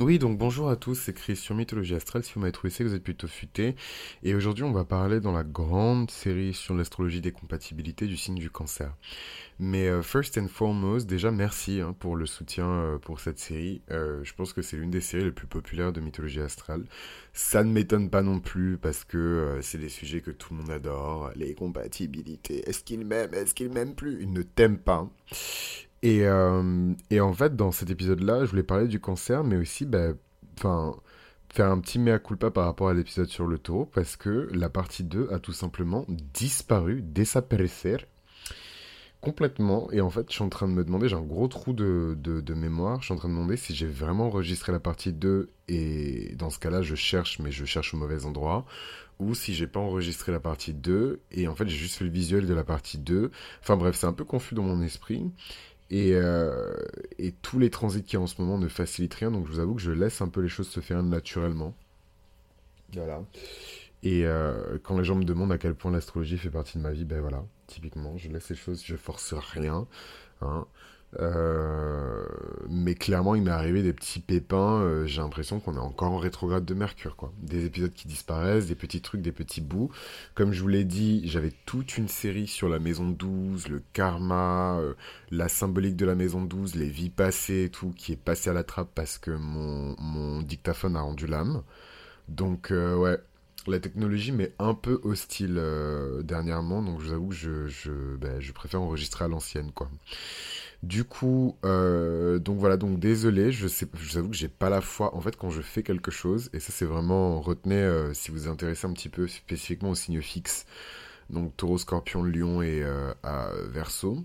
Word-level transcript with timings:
Oui, 0.00 0.18
donc 0.18 0.38
bonjour 0.38 0.68
à 0.68 0.74
tous, 0.74 0.96
c'est 0.96 1.12
Chris 1.12 1.36
sur 1.36 1.54
Mythologie 1.54 1.94
Astrale. 1.94 2.24
Si 2.24 2.32
vous 2.34 2.40
m'avez 2.40 2.50
trouvé, 2.50 2.70
c'est 2.70 2.82
que 2.82 2.88
vous 2.88 2.96
êtes 2.96 3.04
plutôt 3.04 3.28
futé. 3.28 3.76
Et 4.24 4.34
aujourd'hui, 4.34 4.64
on 4.64 4.72
va 4.72 4.84
parler 4.84 5.20
dans 5.20 5.30
la 5.30 5.44
grande 5.44 6.10
série 6.10 6.52
sur 6.52 6.74
l'astrologie 6.74 7.20
des 7.20 7.30
compatibilités 7.30 8.08
du 8.08 8.16
signe 8.16 8.34
du 8.34 8.50
cancer. 8.50 8.92
Mais 9.60 9.86
euh, 9.86 10.02
first 10.02 10.36
and 10.36 10.48
foremost, 10.48 11.06
déjà 11.06 11.30
merci 11.30 11.80
hein, 11.80 11.94
pour 11.96 12.16
le 12.16 12.26
soutien 12.26 12.68
euh, 12.68 12.98
pour 12.98 13.20
cette 13.20 13.38
série. 13.38 13.82
Euh, 13.92 14.24
je 14.24 14.34
pense 14.34 14.52
que 14.52 14.62
c'est 14.62 14.76
l'une 14.76 14.90
des 14.90 15.00
séries 15.00 15.24
les 15.24 15.32
plus 15.32 15.46
populaires 15.46 15.92
de 15.92 16.00
Mythologie 16.00 16.40
Astrale. 16.40 16.84
Ça 17.32 17.62
ne 17.62 17.70
m'étonne 17.70 18.10
pas 18.10 18.22
non 18.22 18.40
plus 18.40 18.78
parce 18.78 19.04
que 19.04 19.60
c'est 19.62 19.78
des 19.78 19.88
sujets 19.88 20.22
que 20.22 20.32
tout 20.32 20.54
le 20.54 20.60
monde 20.60 20.70
adore. 20.70 21.30
Les 21.36 21.54
compatibilités. 21.54 22.68
Est-ce 22.68 22.82
qu'il 22.82 23.06
m'aime 23.06 23.32
Est-ce 23.32 23.54
qu'il 23.54 23.70
m'aime 23.70 23.94
plus? 23.94 24.18
Il 24.20 24.32
ne 24.32 24.42
t'aime 24.42 24.78
pas. 24.78 25.08
Et, 26.04 26.26
euh, 26.26 26.92
et, 27.08 27.20
en 27.22 27.32
fait, 27.32 27.56
dans 27.56 27.72
cet 27.72 27.88
épisode-là, 27.88 28.44
je 28.44 28.50
voulais 28.50 28.62
parler 28.62 28.88
du 28.88 29.00
cancer, 29.00 29.42
mais 29.42 29.56
aussi 29.56 29.86
bah, 29.86 30.08
faire 30.58 31.70
un 31.70 31.80
petit 31.80 31.98
mea 31.98 32.18
culpa 32.18 32.50
par 32.50 32.66
rapport 32.66 32.90
à 32.90 32.94
l'épisode 32.94 33.28
sur 33.28 33.46
le 33.46 33.56
taureau, 33.56 33.86
parce 33.86 34.16
que 34.16 34.50
la 34.52 34.68
partie 34.68 35.02
2 35.02 35.30
a 35.32 35.38
tout 35.38 35.54
simplement 35.54 36.04
disparu, 36.34 37.00
desaparecer, 37.00 37.96
complètement. 39.22 39.90
Et 39.92 40.02
en 40.02 40.10
fait, 40.10 40.26
je 40.28 40.34
suis 40.34 40.44
en 40.44 40.50
train 40.50 40.68
de 40.68 40.74
me 40.74 40.84
demander, 40.84 41.08
j'ai 41.08 41.16
un 41.16 41.22
gros 41.22 41.48
trou 41.48 41.72
de, 41.72 42.14
de, 42.20 42.54
mémoire, 42.54 43.00
je 43.00 43.06
suis 43.06 43.14
en 43.14 43.16
train 43.16 43.30
de 43.30 43.34
demander 43.34 43.56
si 43.56 43.74
j'ai 43.74 43.86
vraiment 43.86 44.26
enregistré 44.26 44.72
la 44.72 44.80
partie 44.80 45.14
2, 45.14 45.52
et 45.68 46.34
dans 46.36 46.50
ce 46.50 46.58
cas-là, 46.58 46.82
je 46.82 46.96
cherche, 46.96 47.38
mais 47.38 47.50
je 47.50 47.64
cherche 47.64 47.94
au 47.94 47.96
mauvais 47.96 48.26
endroit, 48.26 48.66
ou 49.20 49.34
si 49.34 49.54
j'ai 49.54 49.66
pas 49.66 49.80
enregistré 49.80 50.32
la 50.32 50.40
partie 50.40 50.74
2, 50.74 51.22
et 51.30 51.48
en 51.48 51.54
fait, 51.54 51.66
j'ai 51.66 51.78
juste 51.78 51.96
fait 51.96 52.04
le 52.04 52.10
visuel 52.10 52.44
de 52.44 52.52
la 52.52 52.64
partie 52.64 52.98
2. 52.98 53.30
Enfin 53.62 53.78
bref, 53.78 53.96
c'est 53.96 54.06
un 54.06 54.12
peu 54.12 54.24
confus 54.24 54.54
dans 54.54 54.64
mon 54.64 54.82
esprit. 54.82 55.30
Et, 55.90 56.12
euh, 56.14 56.74
et, 57.18 57.32
tous 57.32 57.58
les 57.58 57.70
transits 57.70 58.02
qui 58.02 58.16
en 58.16 58.26
ce 58.26 58.40
moment 58.40 58.58
ne 58.58 58.68
facilitent 58.68 59.14
rien, 59.14 59.30
donc 59.30 59.46
je 59.46 59.52
vous 59.52 59.58
avoue 59.58 59.74
que 59.74 59.82
je 59.82 59.92
laisse 59.92 60.22
un 60.22 60.28
peu 60.28 60.40
les 60.40 60.48
choses 60.48 60.68
se 60.68 60.80
faire 60.80 61.02
naturellement. 61.02 61.74
Voilà. 62.94 63.22
Et 64.02 64.26
euh, 64.26 64.78
quand 64.82 64.98
les 64.98 65.04
gens 65.04 65.14
me 65.14 65.24
demandent 65.24 65.52
à 65.52 65.58
quel 65.58 65.74
point 65.74 65.90
l'astrologie 65.90 66.38
fait 66.38 66.50
partie 66.50 66.78
de 66.78 66.82
ma 66.82 66.92
vie, 66.92 67.04
ben 67.04 67.20
voilà, 67.20 67.44
typiquement, 67.66 68.16
je 68.16 68.28
laisse 68.30 68.48
les 68.50 68.56
choses, 68.56 68.82
je 68.84 68.96
force 68.96 69.34
rien. 69.34 69.86
Hein. 70.40 70.66
Euh, 71.20 72.26
mais 72.68 72.94
clairement, 72.94 73.34
il 73.34 73.42
m'est 73.42 73.50
arrivé 73.50 73.82
des 73.82 73.92
petits 73.92 74.20
pépins. 74.20 74.80
Euh, 74.80 75.06
j'ai 75.06 75.20
l'impression 75.20 75.60
qu'on 75.60 75.74
est 75.74 75.78
encore 75.78 76.12
en 76.12 76.18
rétrograde 76.18 76.64
de 76.64 76.74
Mercure, 76.74 77.16
quoi. 77.16 77.32
Des 77.42 77.66
épisodes 77.66 77.92
qui 77.92 78.08
disparaissent, 78.08 78.66
des 78.66 78.74
petits 78.74 79.00
trucs, 79.00 79.22
des 79.22 79.32
petits 79.32 79.60
bouts. 79.60 79.90
Comme 80.34 80.52
je 80.52 80.60
vous 80.62 80.68
l'ai 80.68 80.84
dit, 80.84 81.22
j'avais 81.28 81.52
toute 81.66 81.98
une 81.98 82.08
série 82.08 82.46
sur 82.46 82.68
la 82.68 82.78
maison 82.78 83.08
12, 83.08 83.68
le 83.68 83.82
karma, 83.92 84.78
euh, 84.78 84.94
la 85.30 85.48
symbolique 85.48 85.96
de 85.96 86.06
la 86.06 86.14
maison 86.14 86.42
12, 86.42 86.74
les 86.74 86.88
vies 86.88 87.10
passées 87.10 87.64
et 87.64 87.70
tout, 87.70 87.92
qui 87.96 88.12
est 88.12 88.16
passé 88.16 88.50
à 88.50 88.52
la 88.52 88.64
trappe 88.64 88.90
parce 88.94 89.18
que 89.18 89.30
mon, 89.30 90.42
dictaphone 90.42 90.96
a 90.96 91.00
rendu 91.00 91.26
l'âme. 91.26 91.62
Donc, 92.28 92.70
ouais, 92.70 93.18
la 93.66 93.80
technologie 93.80 94.32
m'est 94.32 94.52
un 94.58 94.74
peu 94.74 95.00
hostile 95.04 95.62
dernièrement, 96.22 96.82
donc 96.82 97.00
je 97.00 97.06
vous 97.06 97.12
avoue 97.12 97.32
je, 97.32 98.16
ben, 98.16 98.40
je 98.40 98.52
préfère 98.52 98.80
enregistrer 98.82 99.24
à 99.24 99.28
l'ancienne, 99.28 99.72
quoi. 99.72 99.90
Du 100.84 101.04
coup, 101.04 101.56
euh, 101.64 102.38
donc 102.38 102.58
voilà, 102.58 102.76
donc 102.76 102.98
désolé, 103.00 103.52
je 103.52 103.66
sais, 103.68 103.86
je 103.94 104.10
vous 104.10 104.18
avoue 104.18 104.28
que 104.28 104.36
j'ai 104.36 104.48
pas 104.48 104.68
la 104.68 104.82
foi. 104.82 105.14
En 105.16 105.20
fait, 105.22 105.34
quand 105.34 105.48
je 105.48 105.62
fais 105.62 105.82
quelque 105.82 106.10
chose, 106.10 106.50
et 106.52 106.60
ça 106.60 106.72
c'est 106.72 106.84
vraiment, 106.84 107.40
retenez, 107.40 107.76
euh, 107.76 108.12
si 108.12 108.30
vous 108.30 108.40
vous 108.40 108.48
intéressez 108.48 108.86
un 108.86 108.92
petit 108.92 109.08
peu 109.08 109.26
spécifiquement 109.26 109.90
au 109.90 109.94
signe 109.94 110.20
fixe, 110.20 110.66
donc 111.30 111.56
taureau, 111.56 111.78
scorpion, 111.78 112.22
lion 112.22 112.60
et 112.62 112.82
euh, 112.82 113.14
à 113.22 113.48
verso, 113.70 114.24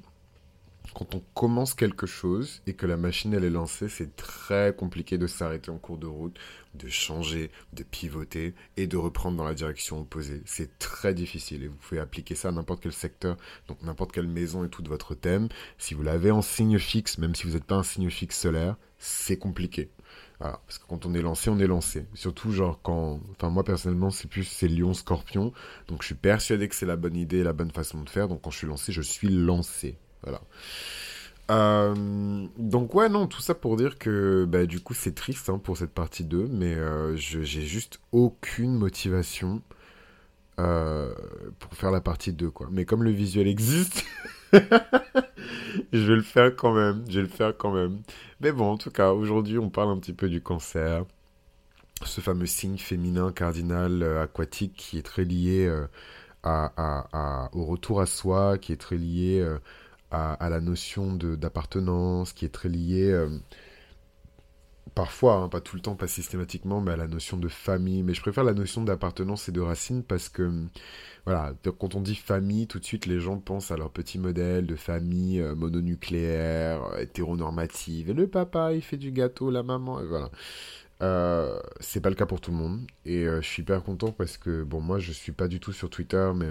quand 0.94 1.16
on 1.16 1.22
commence 1.34 1.74
quelque 1.74 2.06
chose 2.06 2.62
et 2.68 2.74
que 2.74 2.86
la 2.86 2.98
machine 2.98 3.34
elle 3.34 3.44
est 3.44 3.50
lancée, 3.50 3.90
c'est 3.90 4.16
très 4.16 4.76
compliqué 4.76 5.18
de 5.18 5.28
s'arrêter 5.28 5.72
en 5.72 5.78
cours 5.78 5.98
de 5.98 6.08
route, 6.08 6.38
de 6.74 6.88
changer, 6.88 7.52
de 7.74 7.84
pivoter 7.84 8.54
et 8.78 8.88
de 8.88 8.98
reprendre 8.98 9.38
dans 9.38 9.44
la 9.44 9.54
direction 9.54 10.00
opposée. 10.02 10.42
C'est 10.46 10.78
très 10.80 11.14
difficile 11.14 11.64
et 11.64 11.68
vous 11.68 11.76
pouvez 11.76 12.00
appliquer 12.00 12.36
ça 12.36 12.50
à 12.50 12.52
n'importe 12.52 12.82
quel 12.84 12.94
secteur, 12.94 13.38
donc 13.68 13.82
n'importe 13.82 14.12
quelle 14.12 14.28
maison 14.28 14.64
et 14.64 14.70
tout 14.70 14.82
de 14.82 14.90
votre 14.90 15.16
thème. 15.16 15.50
Si 15.78 15.94
vous 15.94 16.04
l'avez 16.04 16.32
en 16.32 16.42
signe 16.42 16.80
fixe, 16.80 17.18
même 17.18 17.36
si 17.36 17.46
vous 17.48 17.54
n'êtes 17.54 17.66
pas 17.66 17.76
un 17.76 17.84
signe 17.84 18.10
fixe 18.10 18.40
solaire, 18.40 18.76
c'est 18.98 19.38
compliqué. 19.38 19.90
parce 20.40 20.80
que 20.80 20.88
quand 20.88 21.06
on 21.06 21.14
est 21.14 21.22
lancé, 21.22 21.50
on 21.50 21.60
est 21.60 21.68
lancé. 21.68 22.06
Surtout 22.14 22.52
genre 22.52 22.82
quand, 22.82 23.20
enfin 23.32 23.50
moi 23.50 23.64
personnellement 23.64 24.10
c'est 24.10 24.28
plus 24.28 24.44
c'est 24.44 24.68
Lion 24.68 24.94
Scorpion, 24.94 25.54
donc 25.88 26.02
je 26.02 26.08
suis 26.08 26.16
persuadé 26.16 26.68
que 26.68 26.76
c'est 26.76 26.86
la 26.86 26.96
bonne 26.98 27.16
idée, 27.16 27.44
la 27.44 27.54
bonne 27.54 27.72
façon 27.72 28.02
de 28.02 28.10
faire. 28.10 28.28
Donc 28.28 28.42
quand 28.42 28.52
je 28.52 28.58
suis 28.58 28.68
lancé, 28.68 28.92
je 28.92 29.02
suis 29.02 29.30
lancé. 29.30 29.98
Voilà. 30.24 30.42
Euh, 31.50 32.46
donc 32.58 32.94
ouais, 32.94 33.10
non, 33.10 33.28
tout 33.28 33.42
ça 33.42 33.56
pour 33.56 33.76
dire 33.76 33.98
que 33.98 34.46
bah, 34.48 34.66
du 34.66 34.80
coup 34.82 34.94
c'est 34.94 35.16
triste 35.16 35.50
hein, 35.50 35.58
pour 35.58 35.78
cette 35.78 35.92
partie 35.92 36.24
2, 36.24 36.48
mais 36.52 36.76
euh, 36.76 37.16
j'ai 37.16 37.44
juste 37.44 38.00
aucune 38.12 38.76
motivation 38.76 39.62
euh, 40.60 41.12
pour 41.60 41.74
faire 41.74 41.92
la 41.92 42.02
partie 42.02 42.34
2, 42.34 42.52
quoi. 42.52 42.68
Mais 42.72 42.86
comme 42.86 43.04
le 43.04 43.10
visuel 43.12 43.48
existe, 43.48 44.06
je 44.54 44.60
vais 45.92 46.16
le 46.16 46.22
faire 46.22 46.56
quand 46.56 46.74
même, 46.74 47.04
je 47.10 47.16
vais 47.16 47.22
le 47.24 47.28
faire 47.28 47.58
quand 47.58 47.74
même. 47.74 48.02
Mais 48.42 48.52
bon, 48.52 48.72
en 48.72 48.78
tout 48.78 48.92
cas, 48.92 49.12
aujourd'hui 49.12 49.58
on 49.58 49.70
parle 49.70 49.90
un 49.90 49.98
petit 49.98 50.14
peu 50.14 50.30
du 50.30 50.42
cancer, 50.42 51.04
ce 52.06 52.22
fameux 52.22 52.46
signe 52.46 52.78
féminin 52.78 53.32
cardinal 53.32 54.04
aquatique 54.20 54.74
qui 54.78 55.00
est 55.00 55.04
très 55.04 55.24
lié 55.26 55.68
à, 56.44 57.50
au 57.54 57.66
retour 57.66 58.02
à 58.02 58.06
soi, 58.06 58.60
qui 58.60 58.72
est 58.72 58.78
très 58.78 58.98
lié 58.98 59.44
à, 60.12 60.50
la 60.50 60.60
notion 60.60 61.14
d'appartenance, 61.14 62.34
qui 62.34 62.46
est 62.46 62.50
très 62.50 62.70
liée, 62.70 63.12
euh, 63.12 63.30
parfois, 64.96 65.36
hein, 65.36 65.50
pas 65.50 65.62
tout 65.62 65.76
le 65.76 65.82
temps, 65.82 65.96
pas 65.96 66.08
systématiquement, 66.08 66.82
mais 66.82 66.92
à 66.92 66.98
la 66.98 67.08
notion 67.08 67.38
de 67.38 67.48
famille. 67.48 68.04
Mais 68.04 68.14
je 68.14 68.22
préfère 68.22 68.44
la 68.44 68.54
notion 68.54 68.84
d'appartenance 68.84 69.50
et 69.50 69.52
de 69.52 69.62
racine 69.62 70.04
parce 70.04 70.30
que, 70.30 70.52
voilà, 71.26 71.54
quand 71.80 71.96
on 71.96 72.02
dit 72.02 72.16
famille, 72.16 72.68
tout 72.68 72.80
de 72.80 72.86
suite, 72.86 73.06
les 73.06 73.20
gens 73.20 73.38
pensent 73.38 73.72
à 73.72 73.78
leur 73.78 73.92
petit 73.92 74.18
modèle 74.20 74.66
de 74.66 74.76
famille 74.76 75.40
euh, 75.42 75.56
mononucléaire, 75.56 76.82
hétéronormative. 77.00 78.10
Et 78.10 78.14
le 78.14 78.28
papa, 78.28 78.74
il 78.74 78.82
fait 78.82 78.98
du 78.98 79.12
gâteau, 79.12 79.52
la 79.52 79.64
maman, 79.64 80.02
et 80.02 80.06
voilà. 80.06 80.30
Euh, 81.02 81.62
c'est 81.80 82.02
pas 82.02 82.10
le 82.10 82.16
cas 82.16 82.26
pour 82.26 82.42
tout 82.42 82.52
le 82.52 82.58
monde 82.58 82.82
et 83.06 83.24
je 83.24 83.40
suis 83.40 83.62
hyper 83.62 83.82
content 83.84 84.12
parce 84.12 84.38
que 84.38 84.64
bon 84.64 84.82
moi 84.82 85.00
je 85.00 85.14
suis 85.14 85.32
pas 85.32 85.48
du 85.48 85.62
tout 85.62 85.72
sur 85.72 85.90
Twitter 85.90 86.30
mais 86.36 86.50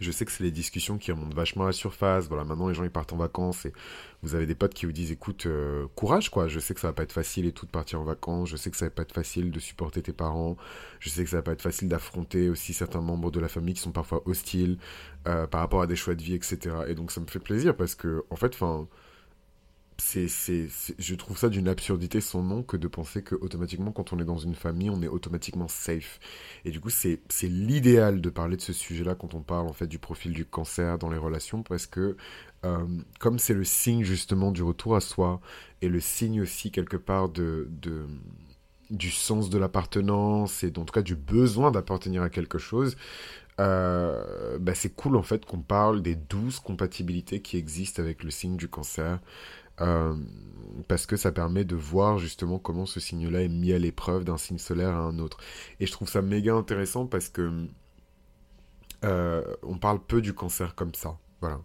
je 0.00 0.10
sais 0.10 0.24
que 0.24 0.32
c'est 0.32 0.44
les 0.44 0.50
discussions 0.50 0.98
qui 0.98 1.10
remontent 1.10 1.34
vachement 1.34 1.64
à 1.64 1.68
la 1.68 1.72
surface. 1.72 2.28
Voilà, 2.28 2.44
maintenant 2.44 2.68
les 2.68 2.74
gens 2.74 2.84
ils 2.84 2.90
partent 2.90 3.12
en 3.12 3.16
vacances 3.16 3.66
et 3.66 3.72
vous 4.22 4.34
avez 4.34 4.46
des 4.46 4.54
potes 4.54 4.74
qui 4.74 4.86
vous 4.86 4.92
disent 4.92 5.10
écoute, 5.12 5.46
euh, 5.46 5.86
courage 5.94 6.30
quoi. 6.30 6.48
Je 6.48 6.60
sais 6.60 6.74
que 6.74 6.80
ça 6.80 6.88
va 6.88 6.92
pas 6.92 7.02
être 7.02 7.12
facile 7.12 7.46
et 7.46 7.52
tout 7.52 7.66
de 7.66 7.70
partir 7.70 8.00
en 8.00 8.04
vacances. 8.04 8.48
Je 8.48 8.56
sais 8.56 8.70
que 8.70 8.76
ça 8.76 8.86
va 8.86 8.90
pas 8.90 9.02
être 9.02 9.14
facile 9.14 9.50
de 9.50 9.60
supporter 9.60 10.02
tes 10.02 10.12
parents. 10.12 10.56
Je 11.00 11.08
sais 11.08 11.24
que 11.24 11.30
ça 11.30 11.36
va 11.36 11.42
pas 11.42 11.52
être 11.52 11.62
facile 11.62 11.88
d'affronter 11.88 12.48
aussi 12.48 12.72
certains 12.72 13.00
membres 13.00 13.30
de 13.30 13.40
la 13.40 13.48
famille 13.48 13.74
qui 13.74 13.80
sont 13.80 13.92
parfois 13.92 14.22
hostiles 14.26 14.78
euh, 15.26 15.46
par 15.46 15.60
rapport 15.60 15.82
à 15.82 15.86
des 15.86 15.96
choix 15.96 16.14
de 16.14 16.22
vie, 16.22 16.34
etc. 16.34 16.58
Et 16.88 16.94
donc 16.94 17.10
ça 17.10 17.20
me 17.20 17.26
fait 17.26 17.40
plaisir 17.40 17.76
parce 17.76 17.94
que 17.94 18.24
en 18.30 18.36
fait, 18.36 18.54
enfin 18.54 18.88
c'est, 20.00 20.28
c'est, 20.28 20.68
je 20.98 21.14
trouve 21.16 21.36
ça 21.36 21.48
d'une 21.48 21.66
absurdité 21.68 22.20
son 22.20 22.42
nom 22.42 22.62
que 22.62 22.76
de 22.76 22.86
penser 22.86 23.22
que 23.22 23.34
automatiquement 23.34 23.90
quand 23.90 24.12
on 24.12 24.20
est 24.20 24.24
dans 24.24 24.38
une 24.38 24.54
famille 24.54 24.90
on 24.90 25.02
est 25.02 25.08
automatiquement 25.08 25.66
safe. 25.68 26.20
Et 26.64 26.70
du 26.70 26.80
coup 26.80 26.90
c'est, 26.90 27.20
c'est 27.28 27.48
l'idéal 27.48 28.20
de 28.20 28.30
parler 28.30 28.56
de 28.56 28.62
ce 28.62 28.72
sujet 28.72 29.02
là 29.04 29.14
quand 29.16 29.34
on 29.34 29.42
parle 29.42 29.66
en 29.66 29.72
fait 29.72 29.88
du 29.88 29.98
profil 29.98 30.32
du 30.32 30.44
cancer 30.44 30.98
dans 30.98 31.10
les 31.10 31.18
relations 31.18 31.62
parce 31.62 31.86
que 31.86 32.16
euh, 32.64 32.86
comme 33.18 33.38
c'est 33.38 33.54
le 33.54 33.64
signe 33.64 34.04
justement 34.04 34.52
du 34.52 34.62
retour 34.62 34.94
à 34.96 35.00
soi 35.00 35.40
et 35.82 35.88
le 35.88 36.00
signe 36.00 36.40
aussi 36.42 36.70
quelque 36.70 36.96
part 36.96 37.28
de, 37.28 37.68
de 37.70 38.06
du 38.90 39.10
sens 39.10 39.50
de 39.50 39.58
l'appartenance 39.58 40.64
et 40.64 40.68
en 40.78 40.84
tout 40.84 40.92
cas 40.94 41.02
du 41.02 41.14
besoin 41.14 41.70
d'appartenir 41.70 42.22
à 42.22 42.30
quelque 42.30 42.56
chose 42.58 42.96
euh, 43.60 44.58
bah 44.60 44.74
c'est 44.74 44.94
cool 44.94 45.16
en 45.16 45.22
fait 45.22 45.44
qu'on 45.44 45.60
parle 45.60 46.00
des 46.00 46.14
douze 46.14 46.60
compatibilités 46.60 47.42
qui 47.42 47.56
existent 47.56 48.00
avec 48.02 48.22
le 48.22 48.30
signe 48.30 48.56
du 48.56 48.68
cancer 48.68 49.18
euh, 49.80 50.14
parce 50.86 51.06
que 51.06 51.16
ça 51.16 51.32
permet 51.32 51.64
de 51.64 51.76
voir 51.76 52.18
justement 52.18 52.58
comment 52.58 52.86
ce 52.86 53.00
signe-là 53.00 53.42
est 53.42 53.48
mis 53.48 53.72
à 53.72 53.78
l'épreuve 53.78 54.24
d'un 54.24 54.38
signe 54.38 54.58
solaire 54.58 54.90
à 54.90 55.00
un 55.00 55.18
autre. 55.18 55.38
Et 55.80 55.86
je 55.86 55.92
trouve 55.92 56.08
ça 56.08 56.22
méga 56.22 56.54
intéressant 56.54 57.06
parce 57.06 57.28
que 57.28 57.66
euh, 59.04 59.42
on 59.62 59.78
parle 59.78 60.00
peu 60.04 60.20
du 60.20 60.34
cancer 60.34 60.74
comme 60.74 60.94
ça. 60.94 61.18
Voilà. 61.40 61.60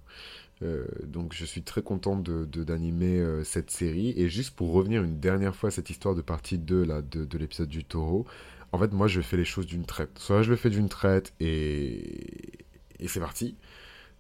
Euh, 0.62 0.86
donc 1.04 1.34
je 1.34 1.46
suis 1.46 1.64
très 1.64 1.82
content 1.82 2.16
de, 2.16 2.46
d'animer 2.46 3.24
cette 3.44 3.72
série. 3.72 4.14
Et 4.18 4.30
juste 4.30 4.56
pour 4.56 4.72
revenir 4.72 5.04
une 5.04 5.20
dernière 5.20 5.56
fois 5.56 5.70
à 5.70 5.72
cette 5.72 5.90
histoire 5.90 6.16
de 6.16 6.22
partie 6.22 6.58
2 6.58 6.84
là, 6.84 7.02
de, 7.02 7.26
de 7.26 7.38
l'épisode 7.38 7.70
du 7.70 7.84
taureau, 7.84 8.26
en 8.72 8.80
fait 8.80 8.92
moi 8.94 9.08
je 9.08 9.22
fais 9.22 9.38
les 9.38 9.46
choses 9.46 9.68
d'une 9.68 9.86
traite. 9.86 10.18
Soit 10.18 10.42
je 10.42 10.50
le 10.50 10.56
fais 10.56 10.70
d'une 10.70 10.90
traite 10.90 11.34
et, 11.40 12.66
et 13.00 13.08
c'est 13.08 13.20
parti 13.20 13.58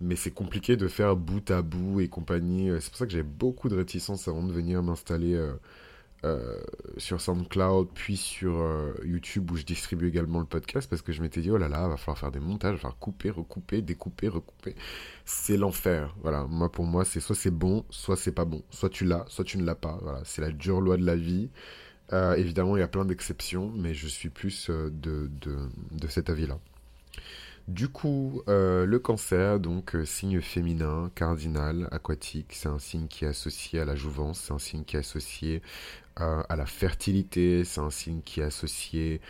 mais 0.03 0.15
c'est 0.15 0.31
compliqué 0.31 0.75
de 0.77 0.87
faire 0.87 1.15
bout 1.15 1.49
à 1.49 1.61
bout 1.61 2.01
et 2.01 2.09
compagnie. 2.09 2.69
Euh, 2.69 2.79
c'est 2.79 2.89
pour 2.89 2.97
ça 2.97 3.05
que 3.05 3.11
j'ai 3.11 3.23
beaucoup 3.23 3.69
de 3.69 3.75
réticence 3.75 4.27
avant 4.27 4.43
de 4.43 4.51
venir 4.51 4.83
m'installer 4.83 5.33
euh, 5.33 5.53
euh, 6.25 6.61
sur 6.97 7.21
SoundCloud, 7.21 7.89
puis 7.93 8.17
sur 8.17 8.65
YouTube 9.03 9.51
où 9.51 9.55
je 9.55 9.63
distribue 9.63 10.07
également 10.07 10.39
le 10.39 10.45
podcast 10.45 10.89
parce 10.89 11.01
que 11.01 11.11
je 11.11 11.21
m'étais 11.21 11.41
dit, 11.41 11.51
oh 11.51 11.57
là 11.57 11.69
là, 11.69 11.87
va 11.87 11.97
falloir 11.97 12.17
faire 12.17 12.31
des 12.31 12.39
montages, 12.39 12.73
va 12.75 12.79
falloir 12.79 12.97
couper, 12.97 13.29
recouper, 13.29 13.81
découper, 13.81 14.27
recouper. 14.27 14.75
C'est 15.25 15.57
l'enfer. 15.57 16.13
Voilà, 16.21 16.45
moi 16.45 16.71
pour 16.71 16.85
moi, 16.85 17.05
c'est 17.05 17.19
soit 17.19 17.35
c'est 17.35 17.51
bon, 17.51 17.85
soit 17.89 18.17
c'est 18.17 18.31
pas 18.31 18.45
bon. 18.45 18.61
Soit 18.69 18.89
tu 18.89 19.05
l'as, 19.05 19.25
soit 19.27 19.45
tu 19.45 19.57
ne 19.57 19.63
l'as 19.65 19.75
pas. 19.75 19.99
Voilà, 20.01 20.21
c'est 20.25 20.41
la 20.41 20.51
dure 20.51 20.81
loi 20.81 20.97
de 20.97 21.05
la 21.05 21.15
vie. 21.15 21.49
Évidemment, 22.37 22.77
il 22.77 22.79
y 22.79 22.83
a 22.83 22.87
plein 22.87 23.05
d'exceptions, 23.05 23.71
mais 23.75 23.95
je 23.95 24.07
suis 24.07 24.29
plus 24.29 24.69
de, 24.69 24.91
de, 25.41 25.57
de 25.91 26.07
cet 26.07 26.29
avis-là. 26.29 26.59
Du 27.69 27.87
coup, 27.87 28.41
euh, 28.49 28.85
le 28.85 28.99
cancer, 28.99 29.57
donc 29.57 29.95
euh, 29.95 30.03
signe 30.03 30.41
féminin, 30.41 31.09
cardinal, 31.15 31.87
aquatique, 31.91 32.47
c'est 32.51 32.67
un 32.67 32.77
signe 32.77 33.07
qui 33.07 33.23
est 33.23 33.29
associé 33.29 33.79
à 33.79 33.85
la 33.85 33.95
jouvence, 33.95 34.41
c'est 34.41 34.53
un 34.53 34.59
signe 34.59 34.83
qui 34.83 34.97
est 34.97 34.99
associé 34.99 35.61
euh, 36.19 36.43
à 36.49 36.57
la 36.57 36.65
fertilité, 36.65 37.63
c'est 37.63 37.79
un 37.79 37.89
signe 37.89 38.21
qui 38.21 38.41
est 38.41 38.43
associé 38.43 39.21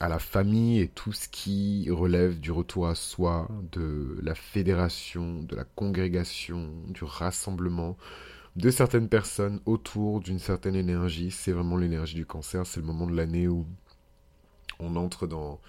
à 0.00 0.08
la 0.08 0.18
famille 0.18 0.80
et 0.80 0.88
tout 0.88 1.12
ce 1.12 1.28
qui 1.28 1.88
relève 1.88 2.40
du 2.40 2.50
retour 2.50 2.88
à 2.88 2.96
soi, 2.96 3.48
de 3.70 4.18
la 4.20 4.34
fédération, 4.34 5.40
de 5.44 5.54
la 5.54 5.62
congrégation, 5.62 6.68
du 6.88 7.04
rassemblement 7.04 7.96
de 8.56 8.70
certaines 8.70 9.08
personnes 9.08 9.60
autour 9.66 10.18
d'une 10.18 10.40
certaine 10.40 10.74
énergie. 10.74 11.30
C'est 11.30 11.52
vraiment 11.52 11.76
l'énergie 11.76 12.16
du 12.16 12.26
cancer, 12.26 12.66
c'est 12.66 12.80
le 12.80 12.86
moment 12.86 13.06
de 13.06 13.14
l'année 13.14 13.46
où 13.46 13.66
on 14.80 14.96
entre 14.96 15.28
dans 15.28 15.60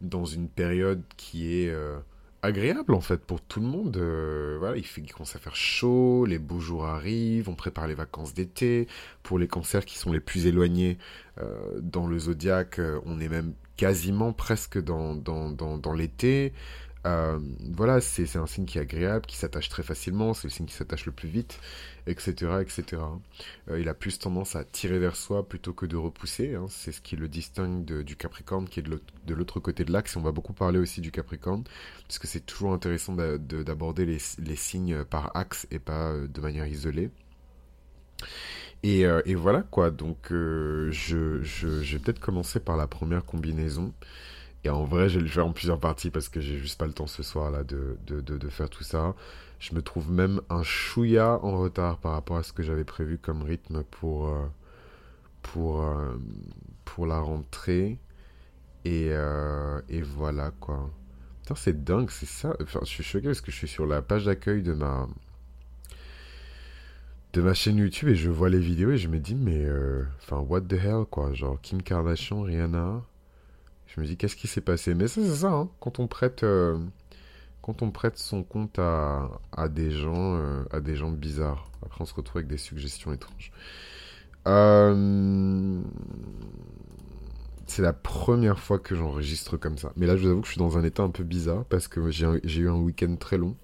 dans 0.00 0.24
une 0.24 0.48
période 0.48 1.02
qui 1.16 1.54
est 1.54 1.70
euh, 1.70 1.98
agréable 2.42 2.94
en 2.94 3.00
fait 3.00 3.20
pour 3.20 3.40
tout 3.40 3.60
le 3.60 3.66
monde. 3.66 3.96
Euh, 3.96 4.56
voilà, 4.58 4.76
il, 4.76 5.12
commence 5.12 5.36
à 5.36 5.38
faire 5.38 5.56
chaud, 5.56 6.24
les 6.26 6.38
beaux 6.38 6.60
jours 6.60 6.86
arrivent, 6.86 7.48
on 7.48 7.54
prépare 7.54 7.86
les 7.86 7.94
vacances 7.94 8.34
d'été. 8.34 8.88
Pour 9.22 9.38
les 9.38 9.48
cancers 9.48 9.84
qui 9.84 9.98
sont 9.98 10.12
les 10.12 10.20
plus 10.20 10.46
éloignés 10.46 10.98
euh, 11.38 11.80
dans 11.80 12.06
le 12.06 12.18
zodiaque, 12.18 12.80
on 13.04 13.20
est 13.20 13.28
même 13.28 13.54
quasiment 13.76 14.32
presque 14.32 14.78
dans 14.78 15.94
l'été. 15.96 16.52
Euh, 17.06 17.38
voilà, 17.72 18.00
c'est 18.00 18.36
un 18.36 18.46
signe 18.46 18.66
qui 18.66 18.78
est 18.78 18.82
agréable, 18.82 19.24
qui 19.26 19.36
s'attache 19.36 19.68
très 19.68 19.82
facilement, 19.82 20.34
c'est 20.34 20.48
le 20.48 20.52
signe 20.52 20.66
qui 20.66 20.74
s'attache 20.74 21.06
le 21.06 21.12
plus 21.12 21.28
vite, 21.28 21.58
etc. 22.06 22.58
etc. 22.60 23.02
Euh, 23.70 23.80
il 23.80 23.88
a 23.88 23.94
plus 23.94 24.18
tendance 24.18 24.54
à 24.54 24.64
tirer 24.64 24.98
vers 24.98 25.16
soi 25.16 25.48
plutôt 25.48 25.72
que 25.72 25.86
de 25.86 25.96
repousser. 25.96 26.54
Hein. 26.54 26.66
c'est 26.68 26.92
ce 26.92 27.00
qui 27.00 27.16
le 27.16 27.28
distingue 27.28 28.02
du 28.02 28.16
Capricorne 28.16 28.68
qui 28.68 28.80
est 28.80 28.82
de 28.82 29.34
l'autre 29.34 29.60
côté 29.60 29.84
de 29.84 29.92
l'axe. 29.92 30.16
On 30.16 30.20
va 30.20 30.32
beaucoup 30.32 30.52
parler 30.52 30.78
aussi 30.78 31.00
du 31.00 31.10
Capricorne, 31.10 31.64
puisque 32.04 32.26
c'est 32.26 32.44
toujours 32.44 32.72
intéressant 32.74 33.14
d'aborder 33.14 34.04
les, 34.04 34.56
signes 34.56 35.04
par 35.04 35.34
axe 35.36 35.66
et 35.70 35.78
pas 35.78 36.10
euh, 36.10 36.26
de 36.26 36.40
manière 36.40 36.66
isolée. 36.66 37.10
Et, 38.82 39.04
voilà 39.34 39.62
quoi, 39.62 39.90
donc 39.90 40.28
je 40.30 41.38
vais 41.38 41.98
peut-être 41.98 42.20
commencer 42.20 42.60
par 42.60 42.76
la 42.76 42.86
première 42.86 43.24
combinaison. 43.24 43.92
Et 44.64 44.70
en 44.70 44.84
vrai, 44.84 45.08
je 45.08 45.18
vais 45.18 45.24
le 45.24 45.30
faire 45.30 45.46
en 45.46 45.52
plusieurs 45.52 45.80
parties 45.80 46.10
parce 46.10 46.28
que 46.28 46.40
j'ai 46.40 46.58
juste 46.58 46.78
pas 46.78 46.86
le 46.86 46.92
temps 46.92 47.06
ce 47.06 47.22
soir 47.22 47.50
là 47.50 47.64
de, 47.64 47.96
faire 48.50 48.68
tout 48.68 48.84
ça. 48.84 49.14
Je 49.58 49.74
me 49.74 49.82
trouve 49.82 50.10
même 50.10 50.40
un 50.50 50.62
chouïa 50.62 51.38
en 51.42 51.58
retard 51.58 51.98
par 51.98 52.12
rapport 52.12 52.36
à 52.36 52.42
ce 52.42 52.52
que 52.52 52.62
j'avais 52.62 52.84
prévu 52.84 53.18
comme 53.18 53.42
rythme 53.42 53.82
pour, 53.84 54.28
euh, 54.28 54.46
pour, 55.42 55.82
euh, 55.82 56.16
pour 56.84 57.06
la 57.06 57.20
rentrée. 57.20 57.98
Et, 58.84 59.08
euh, 59.10 59.80
et 59.88 60.02
voilà 60.02 60.52
quoi. 60.60 60.90
Putain, 61.42 61.54
c'est 61.54 61.84
dingue, 61.84 62.10
c'est 62.10 62.26
ça. 62.26 62.54
Enfin, 62.62 62.80
je 62.82 62.88
suis 62.88 63.04
choqué 63.04 63.26
parce 63.26 63.40
que 63.40 63.50
je 63.50 63.56
suis 63.56 63.68
sur 63.68 63.86
la 63.86 64.02
page 64.02 64.26
d'accueil 64.26 64.62
de 64.62 64.72
ma 64.72 65.08
de 67.32 67.42
ma 67.42 67.54
chaîne 67.54 67.76
YouTube 67.76 68.08
et 68.08 68.16
je 68.16 68.28
vois 68.28 68.48
les 68.48 68.58
vidéos 68.58 68.90
et 68.90 68.98
je 68.98 69.06
me 69.06 69.20
dis 69.20 69.36
mais 69.36 69.64
enfin 70.20 70.38
what 70.38 70.62
the 70.62 70.72
hell 70.72 71.04
quoi 71.08 71.32
genre 71.32 71.60
Kim 71.60 71.80
Kardashian 71.80 72.42
Rihanna 72.42 73.04
je 73.94 74.00
me 74.00 74.06
dis, 74.06 74.16
qu'est-ce 74.16 74.36
qui 74.36 74.46
s'est 74.46 74.60
passé? 74.60 74.94
Mais 74.94 75.08
c'est 75.08 75.26
ça, 75.26 75.52
hein. 75.52 75.68
quand 75.80 75.98
on 75.98 76.06
prête, 76.06 76.44
euh, 76.44 76.78
quand 77.60 77.82
on 77.82 77.90
prête 77.90 78.18
son 78.18 78.44
compte 78.44 78.78
à, 78.78 79.30
à 79.52 79.68
des 79.68 79.90
gens, 79.90 80.36
euh, 80.36 80.62
à 80.70 80.80
des 80.80 80.94
gens 80.94 81.10
bizarres. 81.10 81.68
Après, 81.84 82.02
on 82.02 82.06
se 82.06 82.14
retrouve 82.14 82.38
avec 82.38 82.48
des 82.48 82.58
suggestions 82.58 83.12
étranges. 83.12 83.50
Euh, 84.46 85.80
c'est 87.66 87.82
la 87.82 87.92
première 87.92 88.58
fois 88.60 88.78
que 88.78 88.94
j'enregistre 88.94 89.56
comme 89.56 89.76
ça. 89.76 89.92
Mais 89.96 90.06
là, 90.06 90.16
je 90.16 90.22
vous 90.22 90.28
avoue 90.30 90.40
que 90.40 90.46
je 90.46 90.52
suis 90.52 90.58
dans 90.58 90.78
un 90.78 90.84
état 90.84 91.02
un 91.02 91.10
peu 91.10 91.24
bizarre 91.24 91.64
parce 91.64 91.88
que 91.88 92.10
j'ai 92.10 92.60
eu 92.60 92.68
un 92.68 92.76
week-end 92.76 93.16
très 93.16 93.38
long. 93.38 93.56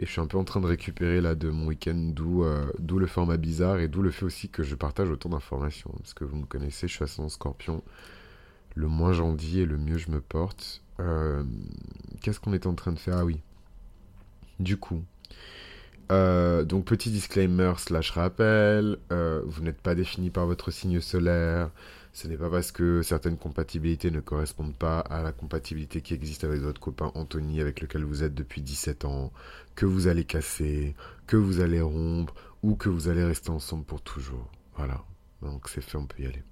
Et 0.00 0.06
je 0.06 0.10
suis 0.10 0.20
un 0.20 0.26
peu 0.26 0.38
en 0.38 0.44
train 0.44 0.60
de 0.60 0.66
récupérer 0.66 1.20
là 1.20 1.34
de 1.34 1.50
mon 1.50 1.66
week-end, 1.66 2.12
d'où 2.14 2.98
le 2.98 3.06
format 3.06 3.36
bizarre 3.36 3.78
et 3.78 3.88
d'où 3.88 4.02
le 4.02 4.10
fait 4.10 4.24
aussi 4.24 4.48
que 4.48 4.62
je 4.62 4.76
partage 4.76 5.10
autant 5.10 5.28
d'informations. 5.28 5.90
Parce 5.98 6.14
que 6.14 6.24
vous 6.24 6.36
me 6.36 6.46
connaissez, 6.46 6.86
je 6.88 6.94
suis 6.94 7.04
ascendant 7.04 7.28
scorpion 7.28 7.82
le 8.78 8.86
moins 8.86 9.12
j'en 9.12 9.32
dis 9.32 9.60
et 9.60 9.66
le 9.66 9.76
mieux 9.76 9.98
je 9.98 10.10
me 10.10 10.20
porte. 10.20 10.82
Euh, 11.00 11.42
qu'est-ce 12.22 12.38
qu'on 12.38 12.52
est 12.52 12.66
en 12.66 12.74
train 12.74 12.92
de 12.92 12.98
faire? 12.98 13.18
Ah 13.18 13.24
oui. 13.24 13.40
Du 14.60 14.76
coup. 14.76 15.02
Euh, 16.10 16.64
donc 16.64 16.86
petit 16.86 17.10
disclaimer 17.10 17.74
slash 17.76 18.12
rappel, 18.12 18.96
euh, 19.12 19.42
vous 19.44 19.62
n'êtes 19.62 19.80
pas 19.82 19.94
défini 19.94 20.30
par 20.30 20.46
votre 20.46 20.70
signe 20.70 21.00
solaire, 21.00 21.70
ce 22.14 22.28
n'est 22.28 22.38
pas 22.38 22.48
parce 22.48 22.72
que 22.72 23.02
certaines 23.02 23.36
compatibilités 23.36 24.10
ne 24.10 24.20
correspondent 24.20 24.74
pas 24.74 25.00
à 25.00 25.22
la 25.22 25.32
compatibilité 25.32 26.00
qui 26.00 26.14
existe 26.14 26.44
avec 26.44 26.62
votre 26.62 26.80
copain 26.80 27.12
Anthony 27.14 27.60
avec 27.60 27.82
lequel 27.82 28.04
vous 28.04 28.22
êtes 28.22 28.34
depuis 28.34 28.62
17 28.62 29.04
ans, 29.04 29.32
que 29.74 29.84
vous 29.84 30.06
allez 30.06 30.24
casser, 30.24 30.94
que 31.26 31.36
vous 31.36 31.60
allez 31.60 31.82
rompre 31.82 32.34
ou 32.62 32.74
que 32.74 32.88
vous 32.88 33.08
allez 33.08 33.24
rester 33.24 33.50
ensemble 33.50 33.84
pour 33.84 34.00
toujours. 34.00 34.50
Voilà, 34.76 35.04
donc 35.42 35.68
c'est 35.68 35.82
fait, 35.82 35.98
on 35.98 36.06
peut 36.06 36.22
y 36.22 36.26
aller. 36.26 36.42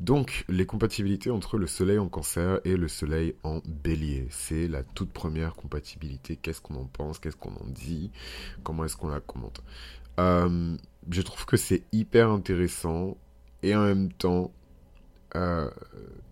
Donc, 0.00 0.44
les 0.48 0.66
compatibilités 0.66 1.30
entre 1.30 1.56
le 1.56 1.66
soleil 1.66 1.98
en 1.98 2.08
cancer 2.08 2.60
et 2.64 2.76
le 2.76 2.86
soleil 2.86 3.34
en 3.44 3.60
bélier. 3.66 4.26
C'est 4.30 4.68
la 4.68 4.82
toute 4.82 5.10
première 5.10 5.54
compatibilité. 5.54 6.36
Qu'est-ce 6.36 6.60
qu'on 6.60 6.74
en 6.76 6.84
pense? 6.84 7.18
Qu'est-ce 7.18 7.36
qu'on 7.36 7.54
en 7.54 7.66
dit? 7.66 8.10
Comment 8.62 8.84
est-ce 8.84 8.96
qu'on 8.96 9.08
la 9.08 9.20
commente? 9.20 9.62
Euh, 10.20 10.76
Je 11.08 11.22
trouve 11.22 11.46
que 11.46 11.56
c'est 11.56 11.84
hyper 11.92 12.30
intéressant 12.30 13.16
et 13.62 13.74
en 13.74 13.84
même 13.84 14.12
temps 14.12 14.52
euh, 15.34 15.70